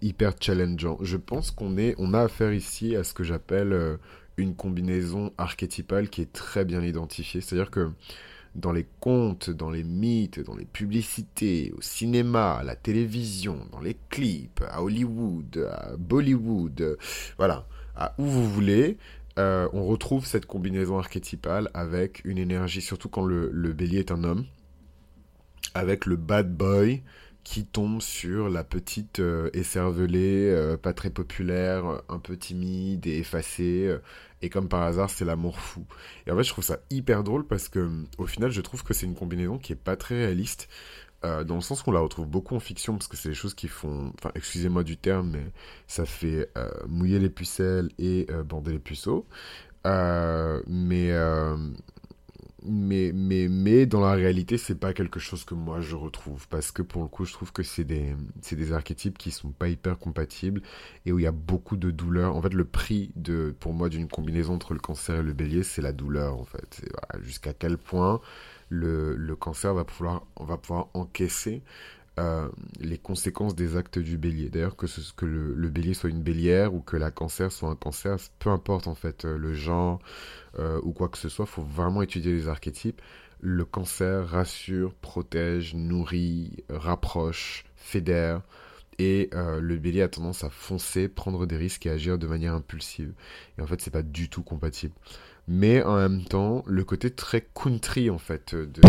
hyper 0.02 0.34
challengeant. 0.40 0.98
Je 1.00 1.16
pense 1.16 1.50
qu'on 1.50 1.76
est, 1.78 1.94
on 1.98 2.14
a 2.14 2.20
affaire 2.20 2.52
ici 2.52 2.96
à 2.96 3.04
ce 3.04 3.14
que 3.14 3.24
j'appelle 3.24 3.72
euh, 3.72 3.96
une 4.36 4.54
combinaison 4.54 5.32
archétypale 5.38 6.10
qui 6.10 6.20
est 6.22 6.32
très 6.32 6.64
bien 6.64 6.82
identifiée. 6.82 7.40
C'est-à-dire 7.40 7.70
que 7.70 7.90
dans 8.54 8.72
les 8.72 8.86
contes, 9.00 9.50
dans 9.50 9.70
les 9.70 9.84
mythes, 9.84 10.40
dans 10.40 10.56
les 10.56 10.64
publicités, 10.64 11.72
au 11.76 11.80
cinéma, 11.80 12.54
à 12.54 12.62
la 12.62 12.76
télévision, 12.76 13.58
dans 13.72 13.80
les 13.80 13.96
clips, 14.10 14.62
à 14.70 14.82
Hollywood, 14.82 15.68
à 15.70 15.96
Bollywood, 15.96 16.98
voilà, 17.36 17.66
à 17.96 18.14
où 18.18 18.24
vous 18.24 18.48
voulez, 18.48 18.98
euh, 19.38 19.68
on 19.72 19.84
retrouve 19.84 20.26
cette 20.26 20.46
combinaison 20.46 20.98
archétypale 20.98 21.68
avec 21.74 22.24
une 22.24 22.38
énergie, 22.38 22.80
surtout 22.80 23.08
quand 23.08 23.24
le, 23.24 23.72
bélier 23.72 23.98
est 23.98 24.12
un 24.12 24.22
homme, 24.22 24.44
avec 25.74 26.06
le 26.06 26.16
bad 26.16 26.56
boy 26.56 27.02
qui 27.44 27.66
tombe 27.66 28.00
sur 28.00 28.48
la 28.48 28.64
petite 28.64 29.20
euh, 29.20 29.50
écervelée, 29.52 30.50
euh, 30.50 30.76
pas 30.76 30.92
très 30.92 31.10
populaire, 31.10 32.02
un 32.08 32.18
peu 32.18 32.36
timide 32.36 33.06
et 33.06 33.18
effacée, 33.18 33.94
et 34.42 34.48
comme 34.48 34.68
par 34.68 34.82
hasard, 34.82 35.10
c'est 35.10 35.24
l'amour 35.24 35.60
fou. 35.60 35.86
Et 36.26 36.30
en 36.30 36.36
fait, 36.36 36.44
je 36.44 36.50
trouve 36.50 36.64
ça 36.64 36.78
hyper 36.90 37.22
drôle 37.22 37.46
parce 37.46 37.68
que, 37.68 37.88
au 38.18 38.26
final, 38.26 38.50
je 38.50 38.60
trouve 38.60 38.82
que 38.82 38.94
c'est 38.94 39.06
une 39.06 39.14
combinaison 39.14 39.58
qui 39.58 39.72
est 39.72 39.76
pas 39.76 39.96
très 39.96 40.16
réaliste. 40.16 40.68
Euh, 41.24 41.42
dans 41.42 41.54
le 41.54 41.62
sens 41.62 41.82
qu'on 41.82 41.92
la 41.92 42.00
retrouve 42.00 42.26
beaucoup 42.26 42.54
en 42.54 42.60
fiction, 42.60 42.94
parce 42.94 43.08
que 43.08 43.16
c'est 43.16 43.30
des 43.30 43.34
choses 43.34 43.54
qui 43.54 43.68
font, 43.68 44.12
enfin, 44.18 44.30
excusez-moi 44.34 44.84
du 44.84 44.98
terme, 44.98 45.30
mais 45.30 45.52
ça 45.86 46.04
fait 46.04 46.50
euh, 46.58 46.68
mouiller 46.86 47.18
les 47.18 47.30
pucelles 47.30 47.88
et 47.98 48.26
euh, 48.30 48.42
bander 48.42 48.72
les 48.72 48.78
puceaux. 48.78 49.26
mais 49.84 51.12
mais, 52.64 53.12
mais, 53.14 53.48
mais 53.48 53.86
dans 53.86 54.00
la 54.00 54.12
réalité, 54.12 54.58
c'est 54.58 54.74
pas 54.74 54.92
quelque 54.92 55.20
chose 55.20 55.44
que 55.44 55.54
moi 55.54 55.80
je 55.80 55.94
retrouve. 55.96 56.48
Parce 56.48 56.72
que 56.72 56.82
pour 56.82 57.02
le 57.02 57.08
coup, 57.08 57.24
je 57.24 57.32
trouve 57.32 57.52
que 57.52 57.62
c'est 57.62 57.84
des, 57.84 58.14
c'est 58.42 58.56
des 58.56 58.72
archétypes 58.72 59.18
qui 59.18 59.30
sont 59.30 59.50
pas 59.50 59.68
hyper 59.68 59.98
compatibles 59.98 60.62
et 61.06 61.12
où 61.12 61.18
il 61.18 61.22
y 61.22 61.26
a 61.26 61.32
beaucoup 61.32 61.76
de 61.76 61.90
douleur. 61.90 62.36
En 62.36 62.42
fait, 62.42 62.54
le 62.54 62.64
prix 62.64 63.12
de, 63.16 63.54
pour 63.60 63.72
moi 63.74 63.88
d'une 63.88 64.08
combinaison 64.08 64.54
entre 64.54 64.74
le 64.74 64.80
cancer 64.80 65.16
et 65.16 65.22
le 65.22 65.32
bélier, 65.32 65.62
c'est 65.62 65.82
la 65.82 65.92
douleur 65.92 66.38
en 66.38 66.44
fait. 66.44 66.82
Voilà, 66.90 67.24
Jusqu'à 67.24 67.52
quel 67.54 67.78
point 67.78 68.20
le, 68.70 69.14
le 69.16 69.36
cancer 69.36 69.74
va 69.74 69.84
pouvoir, 69.84 70.24
on 70.36 70.44
va 70.44 70.56
pouvoir 70.56 70.88
encaisser 70.94 71.62
euh, 72.20 72.48
les 72.78 72.96
conséquences 72.96 73.56
des 73.56 73.76
actes 73.76 73.98
du 73.98 74.16
bélier. 74.16 74.48
D'ailleurs, 74.48 74.76
que, 74.76 74.86
le, 75.26 75.68
bélier 75.68 75.94
soit 75.94 76.10
une 76.10 76.22
bélière 76.22 76.72
ou 76.72 76.80
que 76.80 76.96
la 76.96 77.10
cancer 77.10 77.50
soit 77.50 77.70
un 77.70 77.74
cancer, 77.74 78.18
peu 78.38 78.50
importe 78.50 78.86
en 78.86 78.94
fait 78.94 79.24
euh, 79.24 79.36
le 79.36 79.52
genre 79.52 79.98
euh, 80.60 80.80
ou 80.84 80.92
quoi 80.92 81.08
que 81.08 81.18
ce 81.18 81.28
soit, 81.28 81.44
faut 81.46 81.64
vraiment 81.64 82.02
étudier 82.02 82.32
les 82.32 82.46
archétypes. 82.48 83.02
Le 83.40 83.64
cancer 83.64 84.28
rassure, 84.28 84.94
protège, 84.94 85.74
nourrit, 85.74 86.64
rapproche, 86.68 87.64
fédère. 87.74 88.42
Et 89.00 89.30
le 89.32 89.76
bélier 89.76 90.02
a 90.02 90.08
tendance 90.08 90.44
à 90.44 90.50
foncer, 90.50 91.08
prendre 91.08 91.46
des 91.46 91.56
risques 91.56 91.84
et 91.84 91.90
agir 91.90 92.16
de 92.16 92.28
manière 92.28 92.54
impulsive. 92.54 93.12
Et 93.58 93.60
en 93.60 93.66
fait, 93.66 93.80
c'est 93.80 93.90
pas 93.90 94.04
du 94.04 94.28
tout 94.30 94.44
compatible 94.44 94.94
mais 95.46 95.82
en 95.82 95.96
même 95.96 96.24
temps 96.24 96.62
le 96.66 96.84
côté 96.84 97.10
très 97.10 97.42
country 97.42 98.08
en 98.08 98.16
fait 98.16 98.54
de 98.54 98.80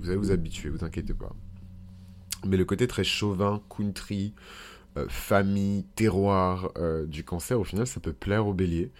vous 0.00 0.08
allez 0.08 0.16
vous 0.16 0.30
habituer, 0.30 0.70
vous 0.70 0.82
inquiétez 0.82 1.12
pas. 1.12 1.34
Mais 2.46 2.56
le 2.56 2.64
côté 2.64 2.86
très 2.86 3.04
chauvin, 3.04 3.60
country, 3.68 4.32
euh, 4.96 5.06
famille, 5.08 5.84
terroir 5.94 6.70
euh, 6.78 7.06
du 7.06 7.24
cancer, 7.24 7.58
au 7.58 7.64
final, 7.64 7.86
ça 7.86 8.00
peut 8.00 8.12
plaire 8.12 8.46
au 8.46 8.54
bélier. 8.54 8.90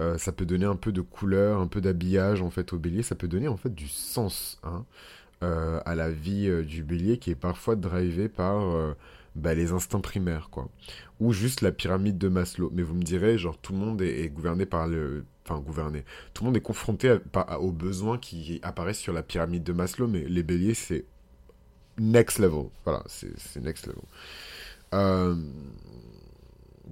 Euh, 0.00 0.16
ça 0.18 0.32
peut 0.32 0.46
donner 0.46 0.64
un 0.64 0.76
peu 0.76 0.92
de 0.92 1.00
couleur, 1.00 1.60
un 1.60 1.66
peu 1.66 1.80
d'habillage 1.80 2.42
en 2.42 2.50
fait 2.50 2.72
au 2.72 2.78
bélier. 2.78 3.02
Ça 3.02 3.14
peut 3.14 3.28
donner 3.28 3.48
en 3.48 3.56
fait 3.56 3.74
du 3.74 3.88
sens 3.88 4.60
hein, 4.62 4.84
à 5.40 5.94
la 5.94 6.10
vie 6.10 6.64
du 6.64 6.82
bélier 6.82 7.18
qui 7.18 7.30
est 7.30 7.36
parfois 7.36 7.76
drivé 7.76 8.28
par 8.28 8.94
bah, 9.34 9.54
les 9.54 9.72
instincts 9.72 10.00
primaires, 10.00 10.48
quoi. 10.50 10.68
Ou 11.20 11.32
juste 11.32 11.62
la 11.62 11.72
pyramide 11.72 12.18
de 12.18 12.28
Maslow. 12.28 12.70
Mais 12.72 12.82
vous 12.82 12.94
me 12.94 13.02
direz, 13.02 13.38
genre, 13.38 13.56
tout 13.58 13.72
le 13.72 13.78
monde 13.78 14.02
est, 14.02 14.28
gouverné 14.28 14.66
par 14.66 14.86
le... 14.86 15.24
Enfin, 15.44 15.60
gouverné. 15.60 16.04
Tout 16.34 16.44
le 16.44 16.48
monde 16.48 16.56
est 16.56 16.62
confronté 16.62 17.16
aux 17.60 17.72
besoins 17.72 18.18
qui 18.18 18.60
apparaissent 18.62 18.98
sur 18.98 19.12
la 19.12 19.22
pyramide 19.22 19.62
de 19.64 19.72
Maslow, 19.72 20.06
mais 20.06 20.24
les 20.24 20.42
béliers, 20.42 20.74
c'est 20.74 21.06
next 21.98 22.38
level. 22.38 22.70
Voilà, 22.84 23.02
c'est 23.06 23.62
next 23.62 23.86
level. 23.86 24.02
Euh, 24.94 25.36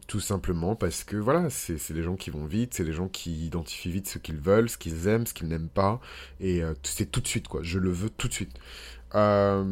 tout 0.07 0.21
simplement 0.21 0.77
parce 0.77 1.05
que 1.05 1.17
voilà, 1.17 1.51
c'est 1.51 1.91
les 1.91 2.03
gens 2.03 2.17
qui 2.17 2.31
vont 2.31 2.45
vite, 2.45 2.75
c'est 2.75 2.85
les 2.85 2.93
gens 2.93 3.09
qui 3.09 3.47
identifient 3.47 3.91
vite 3.91 4.09
ce 4.09 4.19
qu'ils 4.19 4.39
veulent, 4.39 4.69
ce 4.69 4.79
qu'ils 4.79 5.09
aiment, 5.09 5.27
ce 5.27 5.35
qu'ils 5.35 5.49
n'aiment 5.49 5.69
pas, 5.69 6.01
et 6.39 6.63
euh, 6.63 6.75
c'est 6.83 7.11
tout 7.11 7.21
de 7.21 7.27
suite 7.27 7.49
quoi. 7.49 7.63
Je 7.63 7.79
le 7.79 7.91
veux 7.91 8.11
tout 8.11 8.29
de 8.29 8.33
suite. 8.33 8.53
Euh, 9.15 9.65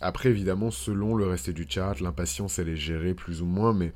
après, 0.00 0.28
évidemment, 0.28 0.70
selon 0.70 1.14
le 1.14 1.26
reste 1.26 1.50
du 1.50 1.66
chart, 1.68 2.00
l'impatience, 2.00 2.58
elle 2.58 2.68
est 2.68 2.76
gérée 2.76 3.14
plus 3.14 3.42
ou 3.42 3.46
moins, 3.46 3.72
mais 3.72 3.92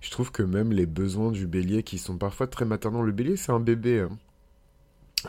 je 0.00 0.10
trouve 0.10 0.32
que 0.32 0.42
même 0.42 0.72
les 0.72 0.86
besoins 0.86 1.30
du 1.30 1.46
bélier, 1.46 1.82
qui 1.82 1.98
sont 1.98 2.16
parfois 2.16 2.46
très 2.46 2.64
maternants, 2.64 3.02
le 3.02 3.12
bélier, 3.12 3.36
c'est 3.36 3.52
un 3.52 3.60
bébé. 3.60 4.00
Hein. 4.00 4.18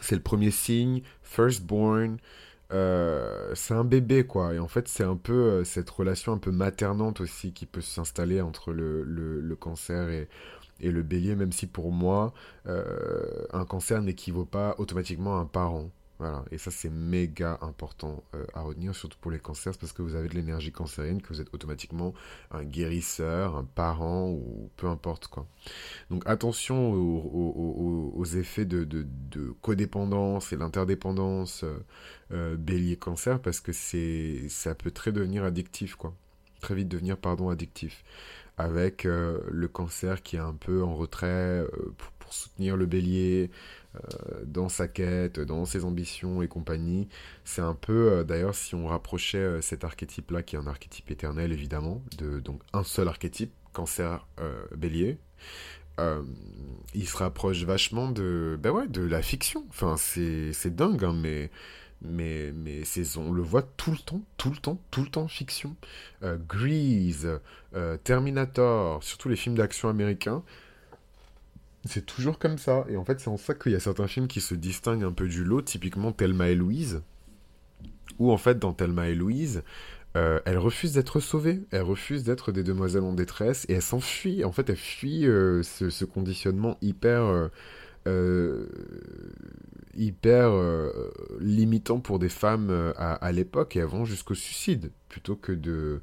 C'est 0.01 0.15
le 0.15 0.21
premier 0.21 0.49
signe, 0.49 1.01
firstborn, 1.21 2.17
euh, 2.73 3.53
c'est 3.55 3.73
un 3.73 3.83
bébé, 3.83 4.25
quoi. 4.25 4.53
Et 4.53 4.59
en 4.59 4.67
fait, 4.67 4.87
c'est 4.87 5.03
un 5.03 5.15
peu 5.15 5.33
euh, 5.33 5.63
cette 5.63 5.89
relation 5.89 6.33
un 6.33 6.37
peu 6.37 6.51
maternante 6.51 7.21
aussi 7.21 7.53
qui 7.53 7.65
peut 7.65 7.81
s'installer 7.81 8.41
entre 8.41 8.73
le, 8.73 9.55
cancer 9.59 10.09
et, 10.09 10.27
et, 10.79 10.91
le 10.91 11.03
bélier, 11.03 11.35
même 11.35 11.51
si 11.51 11.67
pour 11.67 11.91
moi, 11.91 12.33
euh, 12.67 13.45
un 13.53 13.65
cancer 13.65 14.01
n'équivaut 14.01 14.45
pas 14.45 14.75
automatiquement 14.79 15.37
à 15.37 15.41
un 15.41 15.45
parent. 15.45 15.91
Voilà, 16.19 16.45
et 16.51 16.59
ça 16.59 16.69
c'est 16.69 16.91
méga 16.91 17.57
important 17.61 18.23
euh, 18.35 18.45
à 18.53 18.61
retenir, 18.61 18.95
surtout 18.95 19.17
pour 19.19 19.31
les 19.31 19.39
cancers, 19.39 19.75
parce 19.77 19.91
que 19.91 20.03
vous 20.03 20.13
avez 20.15 20.29
de 20.29 20.35
l'énergie 20.35 20.71
cancérienne, 20.71 21.21
que 21.21 21.29
vous 21.29 21.41
êtes 21.41 21.51
automatiquement 21.53 22.13
un 22.51 22.63
guérisseur, 22.63 23.55
un 23.55 23.63
parent, 23.63 24.29
ou 24.29 24.69
peu 24.77 24.87
importe 24.87 25.27
quoi. 25.27 25.47
Donc 26.11 26.23
attention 26.27 26.93
aux, 26.93 28.25
effets 28.25 28.65
de, 28.65 29.05
codépendance 29.61 30.53
et 30.53 30.55
l'interdépendance 30.55 31.63
euh, 31.63 31.79
euh, 32.31 32.55
bélier-cancer, 32.57 33.41
parce 33.41 33.59
que 33.59 33.71
ça 34.49 34.75
peut 34.75 34.91
très 34.91 35.11
devenir 35.11 35.43
addictif, 35.43 35.95
quoi. 35.95 36.13
Très 36.61 36.75
vite 36.75 36.87
devenir, 36.87 37.17
pardon, 37.17 37.49
addictif. 37.49 38.03
Avec 38.57 39.03
le 39.03 39.67
cancer 39.67 40.21
qui 40.21 40.35
est 40.35 40.39
un 40.39 40.53
peu 40.53 40.83
en 40.83 40.95
retrait 40.95 41.65
pour 42.19 42.33
soutenir 42.33 42.77
le 42.77 42.85
bélier, 42.85 43.49
dans 44.45 44.69
sa 44.69 44.87
quête, 44.87 45.39
dans 45.39 45.65
ses 45.65 45.85
ambitions 45.85 46.41
et 46.41 46.47
compagnie. 46.47 47.07
C'est 47.45 47.61
un 47.61 47.75
peu, 47.75 48.11
euh, 48.11 48.23
d'ailleurs, 48.23 48.55
si 48.55 48.75
on 48.75 48.87
rapprochait 48.87 49.37
euh, 49.37 49.61
cet 49.61 49.83
archétype-là, 49.83 50.43
qui 50.43 50.55
est 50.55 50.59
un 50.59 50.67
archétype 50.67 51.11
éternel 51.11 51.51
évidemment, 51.51 52.01
de 52.17 52.39
donc 52.39 52.61
un 52.73 52.83
seul 52.83 53.07
archétype, 53.07 53.53
cancer 53.71 54.27
bélier, 54.77 55.17
il 56.93 57.07
se 57.07 57.17
rapproche 57.17 57.63
vachement 57.63 58.11
de, 58.11 58.57
ben 58.61 58.71
ouais, 58.71 58.87
de 58.87 59.01
la 59.01 59.21
fiction. 59.21 59.65
Enfin, 59.69 59.95
c'est 59.97 60.75
dingue, 60.75 61.03
hein, 61.03 61.13
mais 61.13 61.49
mais, 62.01 62.51
mais 62.51 62.83
on 63.17 63.31
le 63.31 63.41
voit 63.41 63.63
tout 63.63 63.91
le 63.91 63.97
temps, 63.97 64.21
tout 64.37 64.51
le 64.51 64.57
temps, 64.57 64.79
tout 64.91 65.01
le 65.01 65.07
temps 65.07 65.27
fiction. 65.27 65.75
Grease, 66.21 67.27
Terminator, 68.03 69.03
surtout 69.03 69.29
les 69.29 69.35
films 69.35 69.55
d'action 69.55 69.89
américains, 69.89 70.43
c'est 71.85 72.05
toujours 72.05 72.39
comme 72.39 72.57
ça. 72.57 72.85
Et 72.89 72.97
en 72.97 73.05
fait, 73.05 73.19
c'est 73.19 73.29
en 73.29 73.37
ça 73.37 73.53
qu'il 73.53 73.71
y 73.71 73.75
a 73.75 73.79
certains 73.79 74.07
films 74.07 74.27
qui 74.27 74.41
se 74.41 74.55
distinguent 74.55 75.03
un 75.03 75.11
peu 75.11 75.27
du 75.27 75.43
lot, 75.43 75.61
typiquement 75.61 76.11
Thelma 76.11 76.49
et 76.49 76.55
Louise. 76.55 77.01
Où 78.19 78.31
en 78.31 78.37
fait, 78.37 78.59
dans 78.59 78.73
Thelma 78.73 79.09
et 79.09 79.15
Louise, 79.15 79.63
euh, 80.15 80.39
elle 80.45 80.59
refuse 80.59 80.93
d'être 80.93 81.19
sauvée, 81.19 81.61
elle 81.71 81.81
refuse 81.81 82.23
d'être 82.23 82.51
des 82.51 82.63
demoiselles 82.63 83.03
en 83.03 83.13
détresse 83.13 83.65
et 83.67 83.73
elle 83.73 83.81
s'enfuit. 83.81 84.43
En 84.43 84.51
fait, 84.51 84.69
elle 84.69 84.75
fuit 84.75 85.25
euh, 85.27 85.63
ce, 85.63 86.05
conditionnement 86.05 86.77
hyper, 86.81 87.49
euh, 88.07 88.67
hyper 89.95 90.51
limitant 91.39 91.99
pour 91.99 92.19
des 92.19 92.29
femmes 92.29 92.93
à, 92.97 93.31
l'époque 93.31 93.75
et 93.75 93.83
vont 93.83 94.05
jusqu'au 94.05 94.35
suicide 94.35 94.91
plutôt 95.09 95.35
que 95.35 95.51
de, 95.51 96.01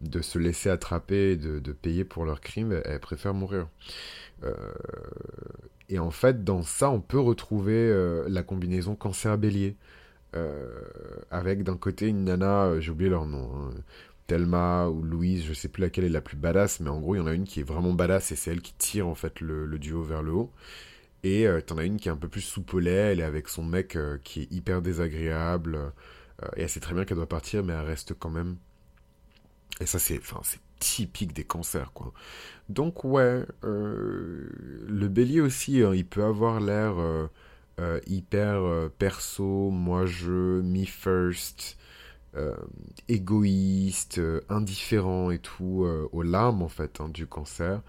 de 0.00 0.20
se 0.20 0.38
laisser 0.38 0.70
attraper 0.70 1.36
de, 1.36 1.58
de 1.58 1.72
payer 1.72 2.04
pour 2.04 2.24
leurs 2.24 2.40
crimes. 2.40 2.80
Elles 2.84 3.00
préfèrent 3.00 3.34
mourir. 3.34 3.68
Euh, 4.44 4.54
et 5.88 5.98
en 5.98 6.10
fait, 6.10 6.44
dans 6.44 6.62
ça, 6.62 6.90
on 6.90 7.00
peut 7.00 7.18
retrouver 7.18 7.74
euh, 7.74 8.26
la 8.28 8.42
combinaison 8.42 8.96
cancer-bélier. 8.96 9.76
Euh, 10.36 10.80
avec 11.30 11.62
d'un 11.64 11.76
côté 11.76 12.06
une 12.08 12.24
nana, 12.24 12.78
j'ai 12.80 12.90
oublié 12.90 13.10
leur 13.10 13.26
nom, 13.26 13.50
hein, 13.56 13.70
Thelma 14.26 14.88
ou 14.88 15.02
Louise, 15.02 15.44
je 15.46 15.54
sais 15.54 15.68
plus 15.68 15.80
laquelle 15.80 16.04
est 16.04 16.10
la 16.10 16.20
plus 16.20 16.36
badass, 16.36 16.80
mais 16.80 16.90
en 16.90 17.00
gros, 17.00 17.14
il 17.14 17.18
y 17.18 17.20
en 17.22 17.26
a 17.26 17.32
une 17.32 17.44
qui 17.44 17.60
est 17.60 17.64
vraiment 17.64 17.94
badass 17.94 18.32
et 18.32 18.36
c'est 18.36 18.50
elle 18.50 18.60
qui 18.60 18.74
tire 18.74 19.08
en 19.08 19.14
fait 19.14 19.40
le, 19.40 19.66
duo 19.78 20.02
vers 20.02 20.22
le 20.22 20.32
haut. 20.32 20.52
Et 21.24 21.46
t'en 21.66 21.78
as 21.78 21.84
une 21.84 21.96
qui 21.98 22.08
est 22.08 22.12
un 22.12 22.16
peu 22.16 22.28
plus 22.28 22.42
soupolée, 22.42 22.90
elle 22.90 23.20
est 23.20 23.24
avec 23.24 23.48
son 23.48 23.64
mec 23.64 23.98
qui 24.24 24.42
est 24.42 24.52
hyper 24.52 24.82
désagréable. 24.82 25.78
et 26.56 26.62
elle 26.62 26.68
sait 26.68 26.80
très 26.80 26.94
bien 26.94 27.04
qu'elle 27.04 27.16
doit 27.16 27.28
partir, 27.28 27.64
mais 27.64 27.72
elle 27.72 27.86
reste 27.86 28.14
quand 28.14 28.30
même. 28.30 28.56
Et 29.80 29.86
ça, 29.86 29.98
c'est, 29.98 30.20
typique 30.78 31.32
des 31.32 31.44
cancers, 31.44 31.92
quoi. 31.92 32.12
Donc 32.68 33.04
ouais, 33.04 33.44
euh, 33.64 34.48
le 34.86 35.08
bélier 35.08 35.40
aussi, 35.40 35.82
hein, 35.82 35.92
il 35.94 36.06
peut 36.06 36.24
avoir 36.24 36.60
l'air 36.60 36.98
euh, 36.98 37.26
euh, 37.80 38.00
hyper 38.06 38.60
perso, 38.98 39.70
moi 39.70 40.06
je, 40.06 40.60
me 40.60 40.84
first, 40.84 41.76
égoïste, 43.08 44.20
indifférent 44.48 45.32
et 45.32 45.38
tout, 45.38 45.86
aux 46.12 46.22
larmes 46.22 46.62
en 46.62 46.68
fait 46.68 47.00
hein, 47.00 47.08
du 47.08 47.26
cancer. 47.26 47.80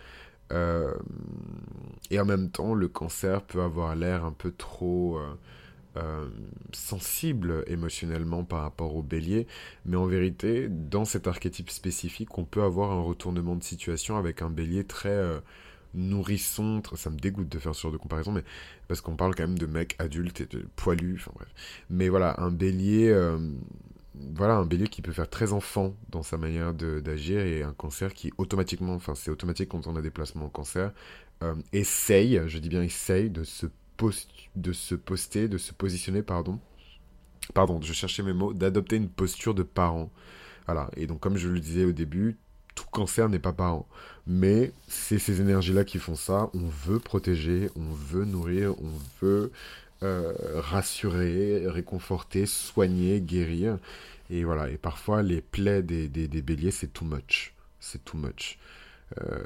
et 0.51 2.19
en 2.19 2.25
même 2.25 2.50
temps, 2.50 2.74
le 2.74 2.88
cancer 2.88 3.43
peut 3.43 3.62
avoir 3.62 3.96
l'air 3.96 4.25
un 4.25 4.31
peu 4.31 4.51
trop 4.51 5.19
euh, 5.98 6.29
sensible 6.72 7.63
émotionnellement 7.65 8.43
par 8.43 8.62
rapport 8.62 8.96
au 8.96 9.01
bélier, 9.01 9.48
mais 9.86 9.98
en 9.98 10.05
vérité, 10.05 10.67
dans 10.69 11.03
cet 11.03 11.25
archétype 11.25 11.72
spécifique, 11.72 12.38
on 12.38 12.46
peut 12.46 12.62
avoir 12.62 12.91
un 12.91 13.01
retournement 13.01 13.55
de 13.55 13.63
situation 13.63 14.15
avec 14.15 14.43
un 14.43 14.51
bélier 14.51 14.84
très 14.84 15.10
euh, 15.10 15.39
nourrisson, 15.96 16.84
ça 16.96 17.10
me 17.10 17.17
dégoûte 17.17 17.50
de 17.50 17.58
faire 17.58 17.74
ce 17.74 17.81
genre 17.81 17.91
de 17.91 17.98
comparaison, 17.98 18.31
mais 18.31 18.43
parce 18.88 19.01
qu'on 19.01 19.15
parle 19.15 19.34
quand 19.34 19.48
même 19.48 19.58
de 19.58 19.65
mecs 19.65 19.96
adultes 19.98 20.41
et 20.41 20.46
de 20.46 20.63
poilus, 20.75 21.15
enfin 21.15 21.31
bref. 21.34 21.50
Mais 21.89 22.08
voilà, 22.08 22.39
un 22.39 22.51
bélier, 22.51 23.10
euh, 23.10 23.39
voilà, 24.36 24.58
un 24.58 24.65
bélier 24.65 24.88
qui 24.88 25.01
peut 25.01 25.12
faire 25.12 25.29
très 25.29 25.53
enfant 25.53 25.96
dans 26.10 26.22
sa 26.22 26.38
manière 26.38 26.75
d'agir 26.75 27.39
et 27.41 27.63
un 27.63 27.74
cancer 27.74 28.13
qui 28.13 28.31
automatiquement, 28.38 28.93
enfin 28.93 29.15
c'est 29.15 29.31
automatique 29.31 29.69
quand 29.69 29.88
on 29.88 29.96
a 29.96 30.01
des 30.03 30.12
placements 30.12 30.46
en 30.46 30.50
cancer, 30.50 30.91
essaye, 31.72 32.41
je 32.48 32.60
dis 32.60 32.69
bien 32.69 32.84
essaye 32.84 33.29
de 33.29 33.43
se 33.46 33.65
de 34.56 34.74
se 34.74 34.96
poster, 34.96 35.48
de 35.48 35.58
se 35.58 35.74
positionner, 35.74 36.22
pardon. 36.22 36.60
Pardon, 37.53 37.82
je 37.82 37.94
cherchais 37.94 38.24
mes 38.24 38.34
mots, 38.34 38.53
d'adopter 38.53 38.96
une 38.96 39.10
posture 39.10 39.53
de 39.53 39.63
parent. 39.63 40.10
Voilà. 40.65 40.89
Et 40.96 41.08
donc, 41.08 41.20
comme 41.20 41.38
je 41.38 41.50
le 41.50 41.60
disais 41.60 41.86
au 41.86 41.91
début, 41.91 42.38
tout 42.75 42.86
cancer 42.91 43.27
n'est 43.29 43.39
pas 43.39 43.53
parent. 43.53 43.88
Mais 44.27 44.72
c'est 44.88 45.20
ces 45.20 45.41
énergies-là 45.41 45.84
qui 45.84 45.98
font 45.98 46.15
ça. 46.15 46.50
On 46.53 46.68
veut 46.68 47.00
protéger, 47.00 47.70
on 47.75 47.91
veut 47.91 48.25
nourrir, 48.25 48.75
on 48.79 48.91
veut 49.22 49.51
euh, 50.03 50.34
rassurer, 50.56 51.68
réconforter, 51.68 52.46
soigner, 52.46 53.20
guérir. 53.22 53.79
Et 54.29 54.44
voilà. 54.44 54.70
Et 54.70 54.77
parfois, 54.77 55.24
les 55.24 55.41
plaies 55.41 55.82
des, 55.82 56.08
des, 56.08 56.27
des 56.27 56.41
béliers, 56.41 56.72
c'est 56.72 56.94
too 56.94 57.06
much. 57.06 57.53
C'est 57.79 58.03
too 58.06 58.18
much. 58.18 58.60
Euh, 59.21 59.43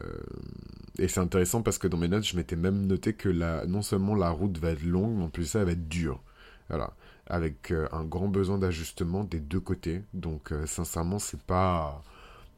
et 1.00 1.08
c'est 1.08 1.20
intéressant 1.20 1.62
parce 1.62 1.78
que 1.78 1.88
dans 1.88 1.98
mes 1.98 2.08
notes, 2.08 2.26
je 2.26 2.36
m'étais 2.36 2.56
même 2.56 2.86
noté 2.86 3.14
que 3.14 3.30
la, 3.30 3.66
non 3.66 3.82
seulement 3.82 4.16
la 4.16 4.30
route 4.30 4.58
va 4.58 4.72
être 4.72 4.84
longue, 4.84 5.18
mais 5.18 5.24
en 5.24 5.30
plus 5.30 5.46
ça, 5.46 5.64
va 5.64 5.72
être 5.72 5.88
dure. 5.88 6.22
Voilà. 6.70 6.94
Avec 7.28 7.72
euh, 7.72 7.88
un 7.92 8.04
grand 8.04 8.28
besoin 8.28 8.58
d'ajustement 8.58 9.24
des 9.24 9.40
deux 9.40 9.60
côtés. 9.60 10.04
Donc, 10.14 10.52
euh, 10.52 10.66
sincèrement, 10.66 11.20
c'est 11.20 11.42
pas. 11.42 12.04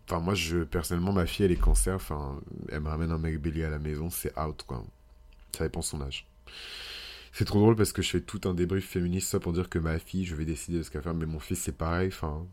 Enfin, 0.07 0.19
moi, 0.19 0.35
je, 0.35 0.59
personnellement, 0.63 1.13
ma 1.13 1.25
fille, 1.25 1.45
elle 1.45 1.51
est 1.51 1.55
cancer. 1.55 1.95
Enfin, 1.95 2.39
elle 2.69 2.81
me 2.81 2.89
ramène 2.89 3.11
un 3.11 3.17
mec 3.17 3.39
bélier 3.41 3.63
à 3.65 3.69
la 3.69 3.79
maison, 3.79 4.09
c'est 4.09 4.37
out, 4.39 4.63
quoi. 4.67 4.83
Ça 5.55 5.63
dépend 5.63 5.81
son 5.81 6.01
âge. 6.01 6.27
C'est 7.31 7.45
trop 7.45 7.59
drôle 7.59 7.75
parce 7.75 7.91
que 7.91 8.01
je 8.01 8.11
fais 8.11 8.21
tout 8.21 8.41
un 8.45 8.53
débrief 8.53 8.87
féministe, 8.87 9.29
ça 9.29 9.39
pour 9.39 9.53
dire 9.53 9.69
que 9.69 9.79
ma 9.79 9.99
fille, 9.99 10.25
je 10.25 10.35
vais 10.35 10.45
décider 10.45 10.77
de 10.77 10.83
ce 10.83 10.89
qu'elle 10.89 11.01
va 11.01 11.11
faire, 11.11 11.13
mais 11.13 11.25
mon 11.25 11.39
fils, 11.39 11.59
c'est 11.59 11.77
pareil. 11.77 12.07
Enfin, 12.07 12.45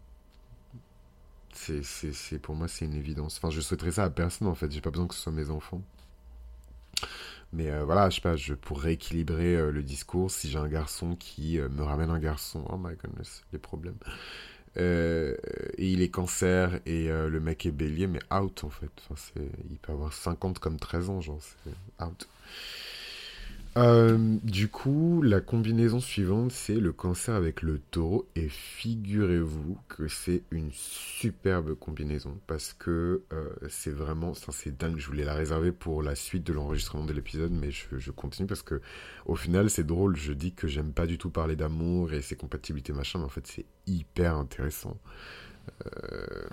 c'est, 1.54 2.38
pour 2.38 2.54
moi, 2.54 2.68
c'est 2.68 2.84
une 2.84 2.94
évidence. 2.94 3.38
Enfin, 3.38 3.50
je 3.50 3.60
souhaiterais 3.60 3.92
ça 3.92 4.04
à 4.04 4.10
personne, 4.10 4.48
en 4.48 4.54
fait. 4.54 4.70
J'ai 4.70 4.80
pas 4.80 4.90
besoin 4.90 5.06
que 5.06 5.14
ce 5.14 5.22
soit 5.22 5.32
mes 5.32 5.50
enfants. 5.50 5.82
Mais 7.52 7.70
euh, 7.70 7.84
voilà, 7.84 8.08
je 8.08 8.16
sais 8.16 8.20
pas, 8.22 8.34
pour 8.62 8.80
rééquilibrer 8.80 9.56
euh, 9.56 9.70
le 9.70 9.82
discours, 9.82 10.30
si 10.30 10.48
j'ai 10.50 10.58
un 10.58 10.68
garçon 10.68 11.16
qui 11.16 11.58
euh, 11.58 11.68
me 11.68 11.82
ramène 11.82 12.10
un 12.10 12.18
garçon, 12.18 12.64
oh 12.70 12.78
my 12.78 12.94
goodness, 12.96 13.42
les 13.52 13.58
problèmes. 13.58 13.98
et 14.76 15.36
il 15.78 16.00
est 16.00 16.08
cancer 16.08 16.80
et 16.86 17.08
le 17.08 17.40
mec 17.40 17.66
est 17.66 17.72
bélier, 17.72 18.06
mais 18.06 18.20
out 18.32 18.64
en 18.64 18.70
fait. 18.70 18.90
Enfin, 19.10 19.42
il 19.70 19.78
peut 19.78 19.92
avoir 19.92 20.12
50 20.12 20.58
comme 20.58 20.78
13 20.78 21.10
ans, 21.10 21.20
genre, 21.20 21.40
c'est 21.42 22.04
out. 22.04 22.26
Euh, 23.78 24.36
du 24.42 24.68
coup, 24.68 25.22
la 25.22 25.40
combinaison 25.40 25.98
suivante, 25.98 26.52
c'est 26.52 26.74
le 26.74 26.92
cancer 26.92 27.34
avec 27.34 27.62
le 27.62 27.78
taureau. 27.78 28.28
Et 28.36 28.48
figurez-vous 28.48 29.78
que 29.88 30.08
c'est 30.08 30.42
une 30.50 30.70
superbe 30.72 31.74
combinaison 31.74 32.38
parce 32.46 32.74
que 32.74 33.22
euh, 33.32 33.48
c'est 33.68 33.92
vraiment, 33.92 34.34
c'est 34.34 34.76
dingue. 34.76 34.98
Je 34.98 35.06
voulais 35.06 35.24
la 35.24 35.34
réserver 35.34 35.72
pour 35.72 36.02
la 36.02 36.14
suite 36.14 36.44
de 36.44 36.52
l'enregistrement 36.52 37.06
de 37.06 37.14
l'épisode, 37.14 37.52
mais 37.52 37.70
je, 37.70 38.10
continue 38.10 38.46
parce 38.46 38.62
que 38.62 38.82
au 39.24 39.36
final, 39.36 39.70
c'est 39.70 39.84
drôle. 39.86 40.16
Je 40.16 40.34
dis 40.34 40.52
que 40.52 40.68
j'aime 40.68 40.92
pas 40.92 41.06
du 41.06 41.16
tout 41.16 41.30
parler 41.30 41.56
d'amour 41.56 42.12
et 42.12 42.20
ses 42.20 42.36
compatibilités 42.36 42.92
machin, 42.92 43.20
mais 43.20 43.24
en 43.24 43.30
fait, 43.30 43.46
c'est 43.46 43.66
hyper 43.86 44.36
intéressant. 44.36 44.98
Euh, 45.86 46.46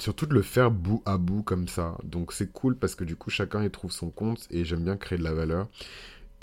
surtout 0.00 0.26
de 0.26 0.34
le 0.34 0.42
faire 0.42 0.70
bout 0.70 1.02
à 1.06 1.18
bout 1.18 1.42
comme 1.42 1.68
ça. 1.68 1.96
Donc 2.04 2.32
c'est 2.32 2.52
cool 2.52 2.76
parce 2.76 2.94
que 2.94 3.04
du 3.04 3.16
coup 3.16 3.30
chacun 3.30 3.62
y 3.64 3.70
trouve 3.70 3.92
son 3.92 4.10
compte 4.10 4.46
et 4.50 4.64
j'aime 4.64 4.84
bien 4.84 4.96
créer 4.96 5.18
de 5.18 5.24
la 5.24 5.34
valeur. 5.34 5.68